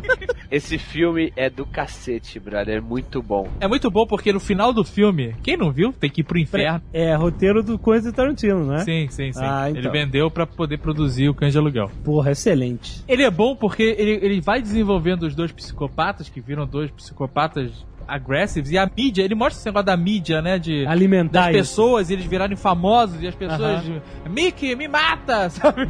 Esse 0.50 0.76
filme 0.78 1.32
é 1.34 1.48
do 1.48 1.64
cacete, 1.64 2.38
brother. 2.38 2.76
É 2.76 2.80
muito 2.80 3.22
bom. 3.22 3.48
É 3.58 3.66
muito 3.66 3.90
bom 3.90 4.06
porque 4.06 4.32
no 4.32 4.40
final 4.40 4.72
do 4.72 4.84
filme, 4.84 5.34
quem 5.42 5.56
não 5.56 5.70
viu, 5.70 5.92
tem 5.92 6.10
que 6.10 6.20
ir 6.20 6.24
pro 6.24 6.38
inferno. 6.38 6.82
É, 6.92 7.14
roteiro 7.14 7.62
do 7.62 7.78
Quentin 7.78 8.12
Tarantino, 8.12 8.66
né? 8.66 8.80
Sim, 8.80 9.08
sim, 9.08 9.32
sim. 9.32 9.40
Ah, 9.42 9.70
Ele 9.70 9.80
então. 9.80 9.92
vendeu 9.92 10.30
pra 10.30 10.46
poder 10.46 10.78
produzir 10.78 11.28
o 11.28 11.34
Cães 11.34 11.52
de 11.52 11.58
Aluguel. 11.58 11.90
Porra, 12.04 12.32
excelente. 12.32 13.02
Ele 13.08 13.22
é 13.22 13.30
bom 13.30 13.56
porque 13.56 13.82
ele, 13.98 14.18
ele 14.22 14.40
vai 14.40 14.60
desenvolvendo 14.60 15.22
os 15.22 15.34
dois 15.34 15.52
psicopatas, 15.52 16.28
que 16.28 16.40
viram 16.40 16.66
dois 16.66 16.90
psicopatas 16.90 17.86
aggressives, 18.06 18.70
e 18.70 18.78
a 18.78 18.88
mídia, 18.96 19.22
ele 19.22 19.34
mostra 19.34 19.58
esse 19.58 19.66
negócio 19.66 19.86
da 19.86 19.96
mídia, 19.96 20.40
né, 20.42 20.58
de... 20.58 20.86
Alimentar 20.86 21.46
Das 21.46 21.48
isso. 21.50 21.58
pessoas, 21.58 22.10
e 22.10 22.12
eles 22.14 22.24
virarem 22.26 22.56
famosos, 22.56 23.22
e 23.22 23.26
as 23.26 23.34
pessoas... 23.34 23.82
Mickey, 24.28 24.74
me 24.76 24.88
mata! 24.88 25.48
Sabe? 25.50 25.86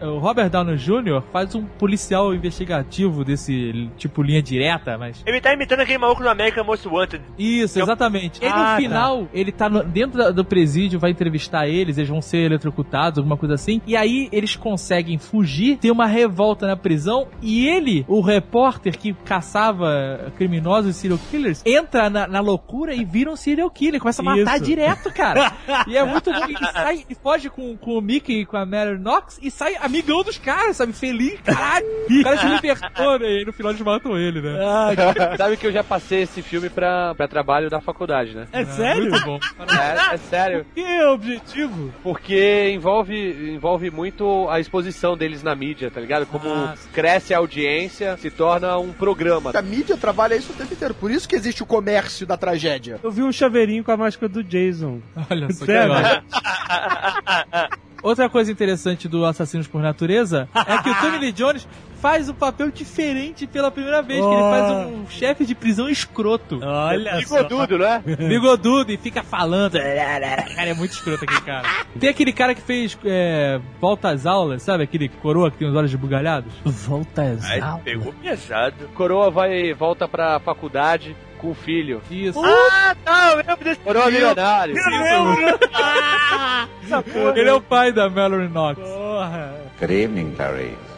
É 0.00 0.06
o 0.06 0.18
Robert 0.18 0.50
Downey 0.50 0.76
Jr. 0.76 1.22
faz 1.32 1.54
um 1.54 1.64
policial 1.64 2.34
investigativo 2.34 3.24
desse, 3.24 3.90
tipo, 3.96 4.22
linha 4.22 4.42
direta, 4.42 4.96
mas... 4.98 5.22
Ele 5.26 5.40
tá 5.40 5.52
imitando 5.52 5.80
aquele 5.80 5.98
maluco 5.98 6.22
do 6.22 6.28
American 6.28 6.64
Most 6.64 6.86
Wanted. 6.88 7.22
Isso, 7.38 7.80
exatamente. 7.80 8.40
E 8.42 8.46
aí, 8.46 8.52
Ah, 8.52 8.56
no 8.58 8.64
tá. 8.64 8.76
final, 8.76 9.28
ele 9.32 9.52
tá 9.52 9.68
no- 9.68 9.82
dentro 9.84 10.18
da- 10.18 10.30
do 10.30 10.44
presídio, 10.44 10.98
vai 10.98 11.10
entrevistar 11.10 11.66
eles, 11.68 11.96
eles 11.98 12.08
vão 12.08 12.20
ser 12.22 12.38
eletrocutados, 12.46 13.18
alguma 13.18 13.36
coisa 13.36 13.54
assim. 13.54 13.80
E 13.86 13.96
aí 13.96 14.28
eles 14.32 14.56
conseguem 14.56 15.18
fugir, 15.18 15.76
tem 15.78 15.90
uma 15.90 16.06
revolta 16.06 16.66
na 16.66 16.76
prisão, 16.76 17.26
e 17.42 17.66
ele, 17.66 18.04
o 18.08 18.20
repórter 18.20 18.98
que 18.98 19.12
caçava 19.24 20.32
criminosos 20.54 20.96
e 20.96 20.98
serial 20.98 21.18
killers, 21.30 21.62
entra 21.66 22.08
na, 22.08 22.26
na 22.26 22.40
loucura 22.40 22.94
e 22.94 23.04
vira 23.04 23.30
um 23.30 23.36
serial 23.36 23.70
killer, 23.70 24.00
começa 24.00 24.22
a 24.22 24.24
matar 24.24 24.56
Isso. 24.56 24.64
direto, 24.64 25.12
cara. 25.12 25.52
e 25.86 25.96
é 25.96 26.04
muito 26.04 26.32
bom. 26.32 26.44
Ele 26.44 26.56
sai 26.72 27.04
e 27.08 27.14
foge 27.14 27.50
com, 27.50 27.76
com 27.76 27.98
o 27.98 28.00
Mickey 28.00 28.40
e 28.40 28.46
com 28.46 28.56
a 28.56 28.64
Mary 28.66 28.98
Knox 28.98 29.38
e 29.42 29.50
sai 29.50 29.74
amigão 29.80 30.22
dos 30.22 30.38
caras, 30.38 30.76
sabe? 30.76 30.92
Feliz, 30.92 31.40
caralho. 31.40 31.86
O 32.10 32.22
cara 32.22 32.36
se 32.38 32.46
libertou, 32.46 33.18
né? 33.18 33.26
E 33.26 33.38
aí 33.38 33.44
no 33.44 33.52
final 33.52 33.72
eles 33.72 33.82
matam 33.82 34.16
ele, 34.18 34.40
né? 34.40 34.54
Sabe 35.36 35.56
que 35.56 35.66
eu 35.66 35.72
já 35.72 35.82
passei 35.82 36.22
esse 36.22 36.42
filme 36.42 36.68
pra, 36.70 37.14
pra 37.14 37.26
trabalho 37.26 37.68
da 37.68 37.80
faculdade, 37.80 38.34
né? 38.34 38.46
É 38.52 38.64
sério? 38.64 39.10
Muito 39.10 39.24
bom. 39.24 39.38
É, 39.70 40.14
é 40.14 40.16
sério. 40.18 40.66
Que 40.74 40.80
é 40.80 41.08
o 41.08 41.14
objetivo? 41.14 41.92
Porque 42.02 42.70
envolve, 42.74 43.14
envolve 43.54 43.90
muito 43.90 44.48
a 44.48 44.60
exposição 44.60 45.16
deles 45.16 45.42
na 45.42 45.54
mídia, 45.54 45.90
tá 45.90 46.00
ligado? 46.00 46.26
Como 46.26 46.48
Ah. 46.48 46.74
cresce 46.92 47.34
a 47.34 47.38
audiência, 47.38 48.16
se 48.18 48.30
torna 48.30 48.78
um 48.78 48.92
programa. 48.92 49.50
A 49.54 49.62
mídia 49.62 49.96
trabalha 49.96 50.34
isso 50.44 50.52
o 50.52 50.54
tempo 50.54 50.74
inteiro. 50.74 50.94
Por 50.94 51.10
isso 51.10 51.28
que 51.28 51.34
existe 51.34 51.62
o 51.62 51.66
comércio 51.66 52.26
da 52.26 52.36
tragédia. 52.36 53.00
Eu 53.02 53.10
vi 53.10 53.22
um 53.22 53.32
chaveirinho 53.32 53.82
com 53.82 53.90
a 53.90 53.96
máscara 53.96 54.28
do 54.28 54.44
Jason. 54.44 55.00
Olha 55.30 55.50
só 55.52 55.64
que 55.64 55.72
Sério? 55.72 55.94
legal. 55.94 56.22
Outra 58.02 58.28
coisa 58.28 58.52
interessante 58.52 59.08
do 59.08 59.24
Assassinos 59.24 59.66
por 59.66 59.80
Natureza 59.80 60.46
é 60.54 60.76
que 60.82 60.90
o 60.90 60.94
Tommy 61.00 61.18
Lee 61.18 61.32
Jones 61.32 61.66
faz 62.04 62.28
um 62.28 62.34
papel 62.34 62.70
diferente 62.70 63.46
pela 63.46 63.70
primeira 63.70 64.02
vez, 64.02 64.20
que 64.20 64.26
ele 64.30 64.42
Oh. 64.42 64.50
faz 64.50 64.86
um 64.88 65.06
chefe 65.08 65.46
de 65.46 65.54
prisão 65.54 65.88
escroto. 65.88 66.60
Olha 66.62 67.18
só. 67.26 67.42
Bigodudo, 67.42 67.78
né? 67.78 68.02
Bigodudo 68.28 68.92
e 68.92 68.98
fica 68.98 69.22
falando. 69.22 69.78
Cara, 69.78 70.68
é 70.68 70.74
muito 70.74 70.90
escroto 70.90 71.24
aquele 71.24 71.40
cara. 71.40 71.66
Tem 71.98 72.10
aquele 72.10 72.30
cara 72.34 72.54
que 72.54 72.60
fez 72.60 72.98
é, 73.06 73.58
Volta 73.80 74.10
às 74.10 74.26
Aulas, 74.26 74.62
sabe? 74.62 74.84
Aquele 74.84 75.08
coroa 75.08 75.50
que 75.50 75.56
tem 75.56 75.66
os 75.66 75.74
olhos 75.74 75.94
bugalhados. 75.94 76.52
Volta 76.62 77.22
Aí 77.22 77.30
exato. 77.32 77.82
pegou 77.82 78.12
pesado. 78.12 78.86
Coroa 78.94 79.30
vai 79.30 79.72
volta 79.72 80.06
pra 80.06 80.38
faculdade 80.40 81.16
com 81.38 81.52
o 81.52 81.54
filho. 81.54 82.02
Isso. 82.10 82.38
Ah, 82.44 82.94
não, 83.06 83.30
eu 83.30 83.36
lembro 83.38 83.64
desse 83.64 83.80
Coroa 83.80 84.10
milionário. 84.10 84.76
Eu 84.76 85.24
lembro. 85.24 85.58
Ele 87.34 87.48
é 87.48 87.54
o 87.54 87.62
pai 87.62 87.92
da 87.92 88.10
Mallory 88.10 88.48
Knox. 88.48 88.78
Porra. 88.78 89.54
Good 89.80 89.92
evening, 89.94 90.34
Clarice. 90.36 90.93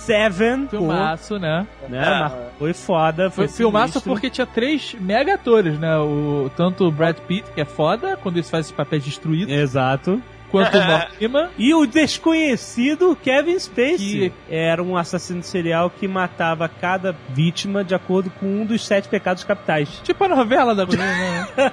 Seven. 0.00 0.68
Filmaço, 0.68 1.38
né? 1.38 1.66
pô, 1.80 1.88
né? 1.88 2.20
Mas 2.20 2.32
Foi 2.58 2.72
foda. 2.74 3.30
Foi 3.30 3.46
Foi 3.46 3.56
filmaço 3.56 3.92
sinistro. 3.94 4.12
porque 4.12 4.30
tinha 4.30 4.46
três 4.46 4.94
mega 5.00 5.34
atores, 5.34 5.78
né? 5.78 5.96
O, 5.98 6.50
tanto 6.56 6.86
o 6.86 6.90
Brad 6.90 7.16
Pitt, 7.18 7.44
que 7.54 7.60
é 7.60 7.64
foda, 7.64 8.16
quando 8.16 8.36
ele 8.36 8.46
faz 8.46 8.66
esse 8.66 8.74
papel 8.74 8.98
destruído, 9.00 9.50
Exato. 9.52 10.20
quanto 10.50 10.76
Freeman. 11.16 11.48
E 11.56 11.72
o 11.74 11.86
desconhecido 11.86 13.16
Kevin 13.22 13.58
Spacey 13.58 14.30
Que- 14.30 14.32
era 14.54 14.82
um 14.82 14.96
assassino 14.96 15.42
serial 15.42 15.90
que 15.90 16.08
matava 16.08 16.68
cada 16.68 17.14
vítima 17.30 17.84
de 17.84 17.94
acordo 17.94 18.30
com 18.40 18.46
um 18.46 18.64
dos 18.66 18.84
sete 18.86 19.08
pecados 19.08 19.44
capitais. 19.44 19.88
Tipo 20.02 20.24
a 20.24 20.28
novela 20.28 20.74
da 20.74 20.84
Globo, 20.84 21.02
né? 21.02 21.46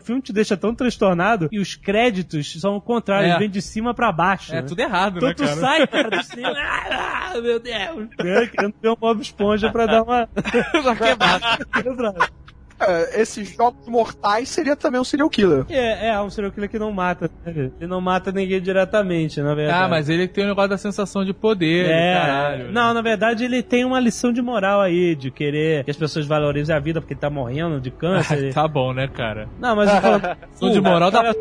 O 0.00 0.04
filme 0.04 0.22
te 0.22 0.32
deixa 0.32 0.56
tão 0.56 0.74
transtornado 0.74 1.48
e 1.50 1.58
os 1.58 1.74
créditos 1.74 2.60
são 2.60 2.76
o 2.76 2.80
contrário, 2.80 3.26
É. 3.26 3.28
eles 3.30 3.38
vêm 3.38 3.50
de 3.50 3.62
cima 3.62 3.94
pra 3.94 4.12
baixo. 4.12 4.52
É 4.52 4.56
né? 4.56 4.62
tudo 4.62 4.78
errado, 4.80 5.16
Então 5.16 5.28
né, 5.28 5.34
tu 5.34 5.44
cara? 5.44 5.56
sai, 5.56 5.86
cara, 5.86 6.10
do 6.10 6.22
cinema. 6.22 6.54
Ah, 7.34 7.40
meu 7.40 7.58
Deus. 7.58 8.08
É, 8.20 8.46
querendo 8.46 8.74
ver 8.80 8.88
uma 8.88 8.96
Bob 8.96 9.20
Esponja 9.20 9.70
pra 9.70 9.86
dar 9.86 10.02
uma... 10.02 10.28
É, 12.80 13.22
esses 13.22 13.48
jogos 13.54 13.86
mortais 13.88 14.48
seria 14.48 14.74
também 14.74 15.00
um 15.00 15.04
serial 15.04 15.30
killer. 15.30 15.64
É, 15.70 16.08
é 16.08 16.20
um 16.20 16.28
serial 16.28 16.52
killer 16.52 16.68
que 16.68 16.78
não 16.78 16.92
mata. 16.92 17.30
né? 17.44 17.70
Ele 17.80 17.86
não 17.88 18.00
mata 18.00 18.32
ninguém 18.32 18.60
diretamente, 18.60 19.40
na 19.40 19.54
verdade. 19.54 19.84
Ah, 19.84 19.88
mas 19.88 20.08
ele 20.08 20.26
tem 20.26 20.44
o 20.44 20.48
negócio 20.48 20.70
da 20.70 20.76
sensação 20.78 21.24
de 21.24 21.32
poder, 21.32 21.86
É, 21.88 22.14
caralho. 22.14 22.64
né? 22.64 22.70
não, 22.72 22.92
na 22.92 23.00
verdade 23.00 23.44
ele 23.44 23.62
tem 23.62 23.84
uma 23.84 24.00
lição 24.00 24.32
de 24.32 24.42
moral 24.42 24.80
aí, 24.80 25.14
de 25.14 25.30
querer 25.30 25.84
que 25.84 25.90
as 25.90 25.96
pessoas 25.96 26.26
valorizem 26.26 26.74
a 26.74 26.78
vida 26.80 27.00
porque 27.00 27.14
ele 27.14 27.20
tá 27.20 27.30
morrendo 27.30 27.80
de 27.80 27.90
câncer. 27.90 28.52
tá 28.52 28.66
bom, 28.66 28.92
né, 28.92 29.06
cara? 29.08 29.48
Não, 29.60 29.76
mas 29.76 29.88
Lição 30.52 30.70
de 30.70 30.80
moral 30.80 31.10
da 31.12 31.32
p... 31.32 31.38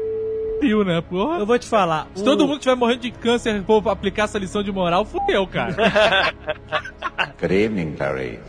né, 0.85 1.01
porra? 1.01 1.39
eu 1.39 1.45
vou 1.45 1.57
te 1.59 1.67
falar. 1.67 2.07
Se 2.15 2.21
o- 2.21 2.25
todo 2.25 2.43
mundo 2.45 2.57
estiver 2.59 2.75
morrendo 2.75 3.01
de 3.01 3.11
câncer 3.11 3.61
for 3.63 3.85
aplicar 3.89 4.23
essa 4.25 4.37
lição 4.37 4.61
de 4.63 4.71
moral, 4.71 5.03
fudeu, 5.03 5.45
cara. 5.47 5.75
Good 7.41 7.53
evening, 7.53 7.95
Clarice. 7.95 8.39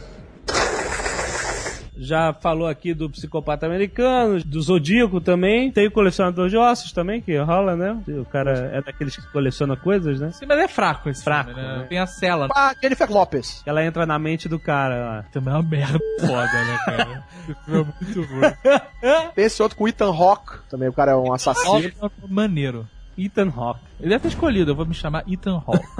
Já 1.96 2.32
falou 2.32 2.66
aqui 2.66 2.92
do 2.94 3.08
psicopata 3.08 3.66
americano, 3.66 4.42
do 4.42 4.60
Zodíaco 4.60 5.20
também, 5.20 5.70
tem 5.70 5.86
o 5.86 5.90
colecionador 5.90 6.48
de 6.48 6.56
ossos 6.56 6.92
também, 6.92 7.20
que 7.20 7.36
rola, 7.38 7.76
né? 7.76 7.96
O 8.08 8.24
cara 8.24 8.70
é 8.72 8.82
daqueles 8.82 9.16
que 9.16 9.30
coleciona 9.32 9.76
coisas, 9.76 10.20
né? 10.20 10.30
Sim, 10.32 10.46
mas 10.46 10.58
é 10.58 10.68
fraco 10.68 11.08
esse 11.08 11.22
Fraco, 11.22 11.50
filme, 11.50 11.62
né? 11.62 11.78
né? 11.78 11.86
Tem 11.88 11.98
a 11.98 12.06
cela. 12.06 12.48
Ah, 12.54 12.74
Jennifer 12.80 13.10
Lopes. 13.10 13.62
Ela 13.64 13.84
entra 13.84 14.06
na 14.06 14.18
mente 14.18 14.48
do 14.48 14.58
cara 14.58 14.96
lá. 14.96 15.22
Também 15.32 15.52
é 15.54 15.56
uma 15.56 15.62
merda 15.62 15.98
foda, 16.20 16.64
né, 16.64 16.78
cara? 16.84 17.24
É 17.68 17.72
muito 17.72 18.22
ruim. 18.22 18.52
Esse 19.36 19.62
outro 19.62 19.76
com 19.76 19.86
Ethan 19.86 20.10
Hawke. 20.10 20.60
Também 20.70 20.88
o 20.88 20.92
cara 20.94 21.12
é 21.12 21.16
um 21.16 21.30
assassino. 21.32 21.92
Ó, 22.00 22.08
Maneiro. 22.26 22.88
Ethan 23.18 23.52
Hawke. 23.54 23.80
Ele 24.00 24.08
deve 24.10 24.22
ter 24.22 24.28
escolhido, 24.28 24.70
eu 24.72 24.74
vou 24.74 24.84
me 24.86 24.94
chamar 24.94 25.24
Ethan 25.26 25.62
Hawke. 25.66 25.84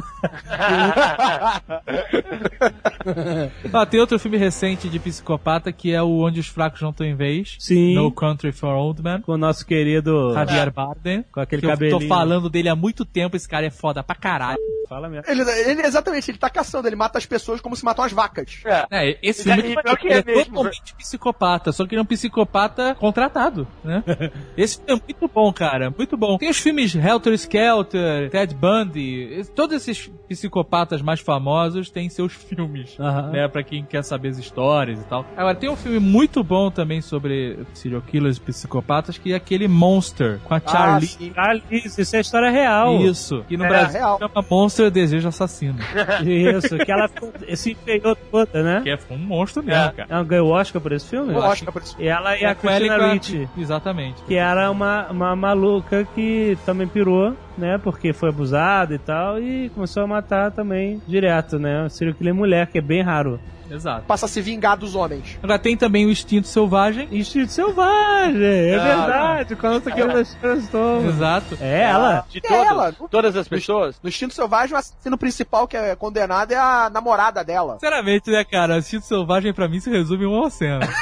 Ah, 3.72 3.86
tem 3.86 4.01
outro 4.01 4.18
filme 4.18 4.36
recente 4.36 4.88
de 4.88 4.99
psicopata 4.99 5.70
que 5.72 5.92
é 5.92 6.03
o 6.03 6.20
Onde 6.24 6.40
os 6.40 6.47
Fracos 6.47 6.80
Não 6.80 6.92
Têm 6.92 7.14
Vez. 7.14 7.57
Sim. 7.59 7.95
No 7.95 8.11
Country 8.12 8.53
for 8.53 8.70
Old 8.74 9.03
Men. 9.03 9.20
Com 9.20 9.32
o 9.32 9.36
nosso 9.36 9.66
querido 9.66 10.32
Javier 10.32 10.72
Bardem. 10.72 11.24
Com 11.32 11.40
aquele 11.40 11.61
que 11.61 11.66
eu 11.66 11.70
cabelinho. 11.70 11.99
tô 12.01 12.07
falando 12.07 12.49
dele 12.49 12.68
há 12.68 12.76
muito 12.76 13.05
tempo, 13.05 13.36
esse 13.36 13.49
cara 13.49 13.66
é 13.66 13.70
foda 13.70 14.03
pra 14.03 14.14
caralho. 14.16 14.59
Fala 14.88 15.09
mesmo. 15.09 15.24
Ele, 15.30 15.42
ele, 15.42 15.82
exatamente, 15.82 16.30
ele 16.30 16.38
tá 16.38 16.51
caçando, 16.51 16.86
ele 16.88 16.97
mata 16.97 17.18
as 17.18 17.26
pessoas 17.26 17.61
como 17.61 17.74
se 17.76 17.84
matam 17.84 18.05
as 18.05 18.12
vacas. 18.12 18.62
É, 18.90 19.18
esse 19.22 19.40
E- 19.42 19.45
filme 19.55 19.76
que 19.99 20.09
é 20.09 20.18
é 20.18 20.24
mesmo, 20.24 20.45
totalmente 20.55 20.95
psicopata, 20.95 21.72
só 21.72 21.86
que 21.86 21.95
ele 21.95 22.01
é 22.01 22.03
um 22.03 22.07
psicopata 22.07 22.95
contratado, 22.95 23.66
né? 23.82 24.03
esse 24.57 24.76
filme 24.76 25.01
é 25.01 25.05
muito 25.12 25.32
bom, 25.34 25.53
cara, 25.53 25.90
muito 25.97 26.16
bom. 26.16 26.36
Tem 26.38 26.51
os 26.51 26.59
filmes 26.59 26.95
Helter 26.95 27.32
Skelter, 27.34 27.84
Ted 28.30 28.55
Bundy, 28.55 29.43
todos 29.55 29.76
esses 29.76 30.11
psicopatas 30.28 31.03
mais 31.03 31.20
famosos 31.20 31.91
têm 31.91 32.09
seus 32.09 32.32
filmes, 32.35 32.97
né? 33.32 33.47
Pra 33.49 33.62
quem 33.62 33.85
quer 33.85 34.03
saber 34.03 34.28
as 34.28 34.39
histórias 34.39 35.01
e 35.01 35.05
tal. 35.05 35.24
Agora, 35.36 35.55
tem 35.55 35.69
um 35.69 35.77
filme 35.77 35.98
muito 35.98 36.43
bom 36.43 36.70
também 36.70 37.01
sobre 37.01 37.59
serial 37.73 38.02
killers 38.02 38.36
e 38.36 38.40
psicopatas, 38.40 39.19
que 39.19 39.32
é 39.32 39.36
aquele 39.36 39.69
Monster, 39.69 40.39
com 40.44 40.55
a 40.55 40.61
Charlie. 40.61 41.06
sim. 41.09 41.32
Alice, 41.36 42.01
isso 42.01 42.16
é 42.16 42.20
história 42.20 42.51
real. 42.51 43.01
Isso, 43.01 43.44
que 43.48 43.56
no 43.56 43.65
É, 43.65 43.69
Brasil 43.69 43.98
real. 44.01 44.19
chama 44.19 44.44
Monster 44.51 44.90
Desejo 44.90 45.28
Assassino. 45.28 45.78
Isso, 46.24 46.77
que 46.78 46.90
ela 46.90 47.09
se 47.55 47.73
enfeiou 47.73 48.16
toda, 48.31 48.62
né? 48.62 48.81
que 48.82 48.90
é 48.90 48.98
um 49.11 49.19
monstro 49.19 49.62
mesmo, 49.62 49.93
cara. 49.93 50.06
Ela 50.09 50.24
ganhou 50.24 50.48
o 50.48 50.52
Oscar 50.52 50.81
por 50.81 50.93
esse 50.93 51.06
filme? 51.09 51.32
É 51.35 51.70
por 51.70 51.82
isso. 51.82 51.97
E 51.98 52.06
ela 52.09 52.36
e 52.36 52.44
a 52.44 52.52
e 52.52 52.55
Christina 52.55 52.94
a- 52.97 53.12
Ricci. 53.12 53.48
Exatamente. 53.56 54.23
Que 54.24 54.35
era 54.35 54.70
uma, 54.70 55.09
uma 55.11 55.36
maluca 55.36 56.06
que 56.15 56.56
também 56.65 56.86
pirou, 56.86 57.35
né? 57.56 57.78
Porque 57.78 58.12
foi 58.12 58.28
abusada 58.28 58.94
e 58.94 58.98
tal. 58.98 59.40
E 59.40 59.70
começou 59.70 60.02
a 60.02 60.06
matar 60.06 60.51
também 60.51 61.01
direto, 61.06 61.59
né? 61.59 61.89
Serial 61.89 62.14
killer 62.16 62.35
mulher, 62.35 62.66
que 62.66 62.78
é 62.78 62.82
bem 62.82 63.02
raro. 63.02 63.40
Exato. 63.70 64.05
Passa 64.06 64.26
a 64.26 64.28
se 64.28 64.43
vingar 64.43 64.76
dos 64.76 64.94
homens. 64.94 65.39
Agora 65.43 65.59
tem 65.59 65.74
também 65.74 66.05
o 66.05 66.10
Instinto 66.10 66.47
Selvagem. 66.47 67.09
Instinto 67.10 67.51
Selvagem, 67.51 68.44
é 68.44 68.76
Ah, 68.78 68.85
verdade. 68.85 69.56
Com 69.56 69.66
a 69.66 69.70
nossa 69.70 69.90
querida 69.90 70.22
Sharon 70.22 70.60
Stone. 70.60 71.09
Exato. 71.09 71.59
É 71.60 71.81
ela. 71.81 72.26
De 72.28 72.39
É 72.39 72.40
todas, 72.43 72.66
ela. 72.68 72.93
todas 73.10 73.36
as 73.36 73.48
pessoas? 73.48 73.97
No 74.02 74.10
Instinto 74.10 74.35
Selvagem, 74.35 74.76
o 74.76 74.78
assassino 74.78 75.16
principal 75.16 75.66
que 75.66 75.78
é 75.78 75.97
condenado 75.97 76.52
é 76.52 76.56
a 76.59 76.90
namorada 76.93 77.43
dela. 77.43 77.74
Sinceramente, 77.81 78.31
né, 78.31 78.44
cara? 78.44 78.76
Instinto 78.76 79.06
Selvagem 79.06 79.52
pra 79.55 79.66
mim 79.66 79.81
se 79.81 79.90
resume 79.90 80.24
em 80.24 80.28
uma 80.28 80.51
cena. 80.51 80.86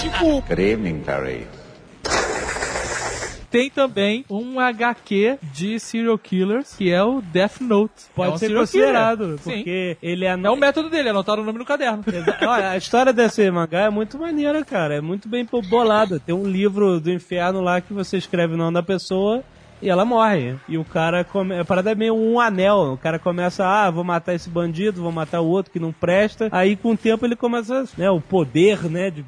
Tipo, 0.00 0.40
Good 0.42 0.60
evening, 0.60 1.00
Perry. 1.00 1.46
Tem 3.50 3.70
também 3.70 4.24
um 4.30 4.58
HQ 4.58 5.38
de 5.52 5.78
serial 5.78 6.18
killers, 6.18 6.74
que 6.76 6.90
é 6.90 7.02
o 7.02 7.20
Death 7.20 7.60
Note. 7.60 7.92
Pode 8.14 8.32
é 8.32 8.34
um 8.34 8.38
ser 8.38 8.54
considerado, 8.54 9.20
killer. 9.20 9.38
Sim. 9.38 9.50
porque 9.50 9.96
ele 10.02 10.24
é... 10.24 10.30
É 10.30 10.50
o 10.50 10.56
método 10.56 10.90
dele, 10.90 11.08
anotaram 11.08 11.42
o 11.42 11.46
nome 11.46 11.58
no 11.58 11.64
caderno. 11.64 12.04
Olha, 12.42 12.70
a 12.70 12.76
história 12.76 13.12
desse 13.12 13.50
mangá 13.50 13.80
é 13.80 13.90
muito 13.90 14.18
maneira, 14.18 14.64
cara. 14.64 14.96
É 14.96 15.00
muito 15.00 15.28
bem 15.28 15.46
bolada. 15.68 16.20
Tem 16.20 16.34
um 16.34 16.46
livro 16.46 17.00
do 17.00 17.10
inferno 17.10 17.60
lá 17.60 17.80
que 17.80 17.92
você 17.92 18.16
escreve 18.16 18.54
o 18.54 18.56
nome 18.56 18.74
da 18.74 18.82
pessoa 18.82 19.42
e 19.80 19.88
ela 19.88 20.04
morre. 20.04 20.56
E 20.68 20.78
o 20.78 20.84
cara 20.84 21.24
come... 21.24 21.58
A 21.58 21.64
parada 21.64 21.92
é 21.92 21.94
meio 21.94 22.14
um 22.14 22.40
anel. 22.40 22.92
O 22.92 22.98
cara 22.98 23.18
começa, 23.18 23.64
ah, 23.66 23.90
vou 23.90 24.04
matar 24.04 24.34
esse 24.34 24.48
bandido, 24.48 25.02
vou 25.02 25.12
matar 25.12 25.40
o 25.40 25.46
outro 25.46 25.72
que 25.72 25.78
não 25.78 25.92
presta. 25.92 26.48
Aí 26.50 26.76
com 26.76 26.92
o 26.92 26.96
tempo 26.96 27.24
ele 27.26 27.36
começa, 27.36 27.84
né, 27.96 28.10
o 28.10 28.20
poder, 28.20 28.84
né, 28.90 29.10
de 29.10 29.24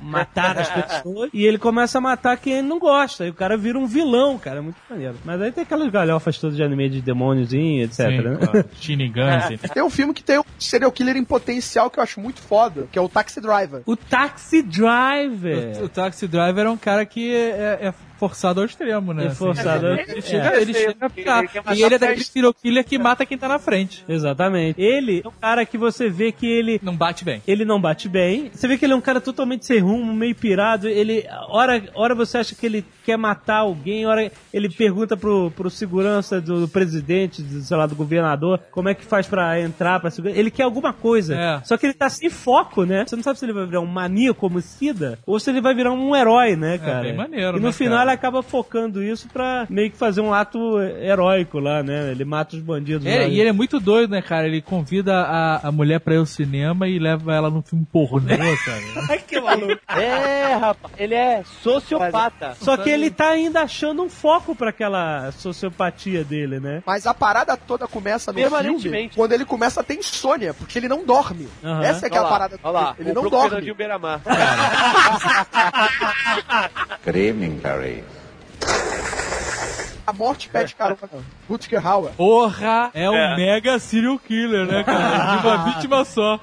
matar 0.00 0.58
as 0.58 0.68
pessoas. 0.70 1.30
E 1.32 1.44
ele 1.44 1.58
começa 1.58 1.98
a 1.98 2.00
matar 2.00 2.36
quem 2.36 2.54
ele 2.54 2.68
não 2.68 2.78
gosta. 2.78 3.26
E 3.26 3.30
o 3.30 3.34
cara 3.34 3.56
vira 3.56 3.78
um 3.78 3.86
vilão, 3.86 4.38
cara. 4.38 4.58
É 4.58 4.60
muito 4.60 4.76
maneiro. 4.88 5.16
Mas 5.24 5.40
aí 5.40 5.52
tem 5.52 5.62
aquelas 5.62 5.90
galhofas 5.90 6.38
todas 6.38 6.56
de 6.56 6.62
anime 6.62 6.88
de 6.88 7.00
demôniozinho, 7.00 7.84
etc, 7.84 7.96
Sim, 7.96 8.20
né? 8.20 8.36
claro. 8.36 8.64
Shinigami. 8.74 9.58
tem 9.72 9.82
um 9.82 9.90
filme 9.90 10.12
que 10.12 10.22
tem 10.22 10.38
um 10.38 10.44
serial 10.58 10.92
killer 10.92 11.16
em 11.16 11.24
potencial 11.24 11.90
que 11.90 11.98
eu 11.98 12.02
acho 12.02 12.20
muito 12.20 12.40
foda, 12.40 12.86
que 12.90 12.98
é 12.98 13.02
o 13.02 13.08
Taxi 13.08 13.40
Driver. 13.40 13.82
O 13.86 13.96
Taxi 13.96 14.62
Driver. 14.62 15.80
O, 15.80 15.84
o 15.84 15.88
Taxi 15.88 16.26
Driver 16.26 16.66
é 16.66 16.70
um 16.70 16.76
cara 16.76 17.04
que 17.06 17.34
é, 17.34 17.78
é 17.80 17.94
forçado 18.28 18.60
ao 18.60 18.66
extremo, 18.66 19.12
né? 19.12 19.26
É 19.26 19.30
forçado. 19.30 19.86
Assim, 19.88 20.02
ele 20.12 20.22
chega, 20.22 20.48
É. 20.56 20.62
ele 20.62 20.74
chega 20.74 20.96
a 21.06 21.08
ficar. 21.08 21.44
E 21.74 21.82
ele 21.82 21.94
é 21.94 21.98
daquele 21.98 22.24
serial 22.24 22.54
killer 22.54 22.84
que 22.84 22.98
mata 22.98 23.26
quem 23.26 23.36
tá 23.36 23.48
na 23.48 23.58
frente. 23.58 24.04
Exatamente. 24.08 24.80
Ele 24.80 25.22
é 25.24 25.28
um 25.28 25.32
cara 25.40 25.64
que 25.66 25.76
você 25.76 26.08
vê 26.08 26.32
que 26.32 26.46
ele 26.46 26.80
Não 26.82 26.96
bate 26.96 27.24
bem. 27.24 27.42
ele 27.46 27.64
não 27.64 27.80
bate 27.80 28.08
bem. 28.08 28.50
Você 28.52 28.66
vê 28.66 28.78
que 28.78 28.84
ele 28.84 28.92
é 28.92 28.96
um 28.96 29.00
cara 29.00 29.20
totalmente 29.20 29.66
sem 29.66 29.78
rumo, 29.80 30.12
meio 30.14 30.34
pirado. 30.34 30.88
Ele, 30.88 31.24
hora, 31.48 31.82
hora 31.94 32.14
você 32.14 32.38
acha 32.38 32.54
que 32.54 32.64
ele 32.64 32.84
quer 33.04 33.16
matar 33.18 33.58
alguém, 33.58 34.06
hora 34.06 34.30
ele 34.52 34.68
pergunta 34.70 35.16
pro, 35.16 35.50
pro 35.50 35.68
segurança 35.68 36.40
do 36.40 36.66
presidente, 36.66 37.42
do, 37.42 37.60
sei 37.60 37.76
lá, 37.76 37.86
do 37.86 37.94
governador, 37.94 38.58
como 38.70 38.88
é 38.88 38.94
que 38.94 39.04
faz 39.04 39.26
pra 39.26 39.60
entrar 39.60 40.00
pra 40.00 40.10
segurança. 40.10 40.40
Ele 40.40 40.50
quer 40.50 40.62
alguma 40.62 40.92
coisa. 40.92 41.34
É. 41.36 41.60
Só 41.64 41.76
que 41.76 41.86
ele 41.86 41.92
tá 41.94 42.08
sem 42.08 42.30
foco, 42.30 42.84
né? 42.84 43.04
Você 43.06 43.14
não 43.16 43.22
sabe 43.22 43.38
se 43.38 43.44
ele 43.44 43.52
vai 43.52 43.66
virar 43.66 43.80
um 43.80 43.86
maníaco 43.86 44.46
homicida 44.46 45.18
ou 45.26 45.38
se 45.38 45.50
ele 45.50 45.60
vai 45.60 45.74
virar 45.74 45.92
um 45.92 46.14
herói, 46.16 46.56
né, 46.56 46.78
cara? 46.78 47.02
bem 47.02 47.14
maneiro, 47.14 47.58
E 47.58 47.60
no 47.60 47.66
né, 47.66 47.72
final 47.72 47.98
cara? 47.98 48.10
Acaba 48.14 48.42
focando 48.42 49.02
isso 49.02 49.28
pra 49.28 49.66
meio 49.68 49.90
que 49.90 49.96
fazer 49.96 50.20
um 50.20 50.32
ato 50.32 50.78
heróico 50.80 51.58
lá, 51.58 51.82
né? 51.82 52.10
Ele 52.10 52.24
mata 52.24 52.56
os 52.56 52.62
bandidos. 52.62 53.06
É, 53.06 53.20
lá. 53.20 53.24
e 53.24 53.40
ele 53.40 53.48
é 53.50 53.52
muito 53.52 53.78
doido, 53.80 54.10
né, 54.10 54.22
cara? 54.22 54.46
Ele 54.46 54.60
convida 54.62 55.14
a, 55.22 55.68
a 55.68 55.72
mulher 55.72 56.00
pra 56.00 56.14
ir 56.14 56.18
ao 56.18 56.26
cinema 56.26 56.88
e 56.88 56.98
leva 56.98 57.34
ela 57.34 57.50
num 57.50 57.62
filme 57.62 57.86
pornô, 57.92 58.28
cara. 58.64 59.06
Ai, 59.10 59.18
que 59.18 59.40
maluco. 59.40 59.80
É, 59.88 60.54
rapaz. 60.54 60.94
Ele 60.98 61.14
é 61.14 61.42
sociopata. 61.62 62.54
Só 62.60 62.76
que 62.76 62.90
ele 62.90 63.10
tá 63.10 63.30
ainda 63.30 63.62
achando 63.62 64.02
um 64.02 64.08
foco 64.08 64.54
pra 64.54 64.70
aquela 64.70 65.30
sociopatia 65.32 66.24
dele, 66.24 66.60
né? 66.60 66.82
Mas 66.86 67.06
a 67.06 67.14
parada 67.14 67.56
toda 67.56 67.86
começa 67.86 68.32
no 68.32 68.78
filme 68.78 69.10
quando 69.14 69.32
ele 69.32 69.44
começa 69.44 69.80
a 69.80 69.84
ter 69.84 69.94
insônia, 69.94 70.54
porque 70.54 70.78
ele 70.78 70.88
não 70.88 71.04
dorme. 71.04 71.48
Aham. 71.62 71.82
Essa 71.84 72.06
é 72.06 72.10
que 72.10 72.16
é 72.16 72.18
a 72.18 72.22
Olha 72.22 72.30
lá, 72.30 72.38
parada. 72.38 72.58
olha 72.62 72.72
lá, 72.72 72.94
Ele 72.98 73.10
o 73.10 73.14
não 73.14 73.28
dorme. 73.28 73.48
Fernandinho 73.48 73.74
Beiramar. 73.74 74.20
A 80.06 80.12
morte 80.12 80.48
pede 80.50 80.74
carona. 80.74 80.98
Rutger 81.48 81.86
Hauer. 81.86 82.12
Porra, 82.12 82.90
é 82.92 83.08
um 83.08 83.14
É. 83.14 83.36
mega 83.36 83.78
serial 83.78 84.18
killer, 84.18 84.66
né, 84.66 84.84
cara? 84.84 85.36
De 85.36 85.46
uma 85.46 85.56
vítima 85.72 86.04
só. 86.04 86.38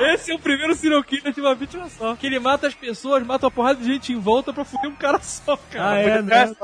Esse 0.00 0.32
é 0.32 0.34
o 0.34 0.38
primeiro 0.38 0.74
serial 0.74 1.02
killer 1.04 1.32
de 1.32 1.40
uma 1.40 1.54
vítima 1.54 1.88
só. 1.90 2.16
Que 2.16 2.26
ele 2.26 2.38
mata 2.38 2.66
as 2.66 2.74
pessoas, 2.74 3.22
mata 3.24 3.46
uma 3.46 3.50
porrada 3.50 3.78
de 3.80 3.84
gente 3.86 4.12
em 4.12 4.18
volta 4.18 4.52
pra 4.52 4.64
fuder 4.64 4.90
um 4.90 4.94
cara 4.94 5.20
só, 5.22 5.56
cara. 5.70 5.90
Ah, 5.90 5.96
é, 5.98 6.22
né? 6.22 6.54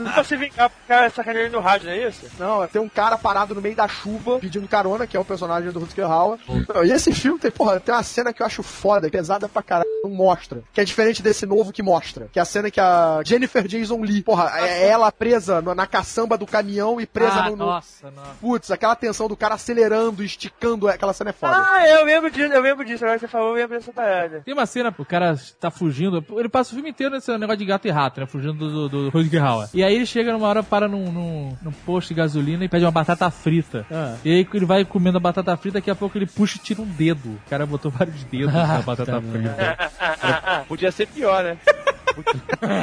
Não 0.00 0.12
pra 0.12 0.24
se 0.24 0.36
vingar 0.36 0.68
porque 0.68 0.84
o 0.84 0.88
cara 0.88 1.10
sacaneou 1.10 1.44
ele 1.46 1.54
no 1.54 1.60
rádio, 1.60 1.86
não 1.88 1.94
é 1.94 2.08
isso? 2.08 2.26
Não, 2.38 2.66
tem 2.66 2.82
um 2.82 2.88
cara 2.88 3.16
parado 3.16 3.54
no 3.54 3.60
meio 3.62 3.76
da 3.76 3.86
chuva 3.88 4.38
pedindo 4.38 4.66
carona, 4.68 5.06
que 5.06 5.16
é 5.16 5.20
o 5.20 5.24
personagem 5.24 5.70
do 5.70 5.78
Rutger 5.78 6.10
Hauer. 6.10 6.38
Não, 6.74 6.84
e 6.84 6.90
esse 6.92 7.12
filme 7.12 7.38
tem, 7.38 7.50
porra, 7.50 7.78
tem 7.80 7.94
uma 7.94 8.02
cena 8.02 8.32
que 8.32 8.42
eu 8.42 8.46
acho 8.46 8.62
foda, 8.62 9.08
pesada 9.08 9.48
pra 9.48 9.62
caralho, 9.62 9.88
não 10.02 10.10
mostra. 10.10 10.62
Que 10.72 10.80
é 10.80 10.84
diferente 10.84 11.22
desse 11.22 11.46
novo 11.46 11.72
que 11.72 11.82
mostra. 11.82 12.28
Que 12.32 12.38
é 12.38 12.42
a 12.42 12.44
cena 12.44 12.70
que 12.70 12.80
a 12.80 13.20
Jennifer 13.24 13.66
Jason 13.66 14.00
Lee, 14.02 14.22
porra, 14.22 14.52
é 14.60 14.88
ela 14.88 15.10
presa 15.12 15.60
na 15.62 15.86
caçamba 15.86 16.36
do 16.36 16.46
caminhão 16.46 17.00
e 17.00 17.06
presa 17.06 17.40
Ah, 17.40 17.50
no, 17.50 17.56
no. 17.56 17.66
nossa, 17.66 18.10
nossa. 18.10 18.34
Putz, 18.40 18.70
aquela 18.70 18.96
tensão 18.96 19.28
do 19.28 19.36
cara 19.36 19.54
acelerando, 19.54 20.22
esticando, 20.24 20.88
aquela 20.88 21.12
cena 21.12 21.30
é 21.30 21.32
foda. 21.32 21.56
Ah, 21.56 21.86
eu 21.88 22.04
lembro 22.04 22.30
disso, 22.30 22.47
eu 22.54 22.62
lembro 22.62 22.84
disso. 22.84 23.04
Agora 23.04 23.18
que 23.18 23.26
você 23.26 23.30
falou, 23.30 23.48
eu 23.48 23.54
lembro 23.54 23.76
dessa 23.76 23.92
parada. 23.92 24.40
Tem 24.44 24.54
uma 24.54 24.66
cena, 24.66 24.94
o 24.96 25.04
cara 25.04 25.34
tá 25.60 25.70
fugindo, 25.70 26.24
ele 26.36 26.48
passa 26.48 26.70
o 26.72 26.74
filme 26.74 26.90
inteiro 26.90 27.14
nesse 27.14 27.30
negócio 27.36 27.58
de 27.58 27.64
gato 27.64 27.86
e 27.86 27.90
rato, 27.90 28.20
né? 28.20 28.26
Fugindo 28.26 28.54
do, 28.54 28.88
do, 28.88 29.10
do 29.10 29.38
Hauer. 29.38 29.68
E 29.72 29.82
aí 29.82 29.94
ele 29.94 30.06
chega 30.06 30.32
numa 30.32 30.46
hora, 30.46 30.62
para 30.62 30.88
num, 30.88 31.10
num, 31.12 31.56
num 31.62 31.72
posto 31.72 32.08
de 32.08 32.14
gasolina 32.14 32.64
e 32.64 32.68
pede 32.68 32.84
uma 32.84 32.90
batata 32.90 33.30
frita. 33.30 33.86
Ah. 33.90 34.16
E 34.24 34.30
aí 34.32 34.48
ele 34.52 34.66
vai 34.66 34.84
comendo 34.84 35.18
a 35.18 35.20
batata 35.20 35.56
frita, 35.56 35.78
daqui 35.78 35.90
a 35.90 35.94
pouco 35.94 36.16
ele 36.16 36.26
puxa 36.26 36.58
e 36.58 36.60
tira 36.60 36.82
um 36.82 36.86
dedo. 36.86 37.28
O 37.28 37.50
cara 37.50 37.66
botou 37.66 37.90
vários 37.90 38.24
dedos 38.24 38.52
na 38.52 38.82
batata 38.82 39.20
frita. 39.20 40.64
Podia 40.68 40.90
ser 40.90 41.06
pior, 41.06 41.42
né? 41.44 41.58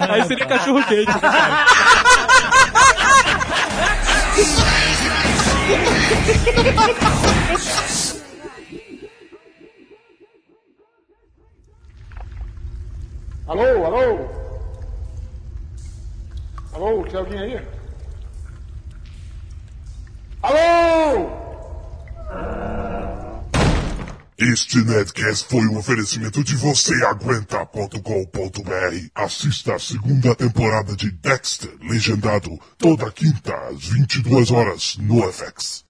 aí 0.09 0.23
seria 0.23 0.45
cachorro 0.45 0.83
quente. 0.85 1.11
Alô, 13.47 13.85
alô? 13.85 14.27
Alô, 16.73 17.05
tem 17.05 17.19
alguém 17.19 17.39
aí? 17.39 17.61
Alô? 20.41 21.29
Este 24.37 24.83
Nedcast 24.83 25.47
foi 25.47 25.65
um 25.67 25.77
oferecimento 25.77 26.43
de 26.43 26.55
vocêaguenta.com.br. 26.55 29.09
Assista 29.13 29.75
a 29.75 29.79
segunda 29.79 30.35
temporada 30.35 30.95
de 30.95 31.11
Dexter, 31.11 31.71
legendado, 31.81 32.49
toda 32.79 33.11
quinta 33.11 33.53
às 33.69 33.85
22 33.85 34.49
horas 34.49 34.97
no 34.97 35.21
FX. 35.31 35.83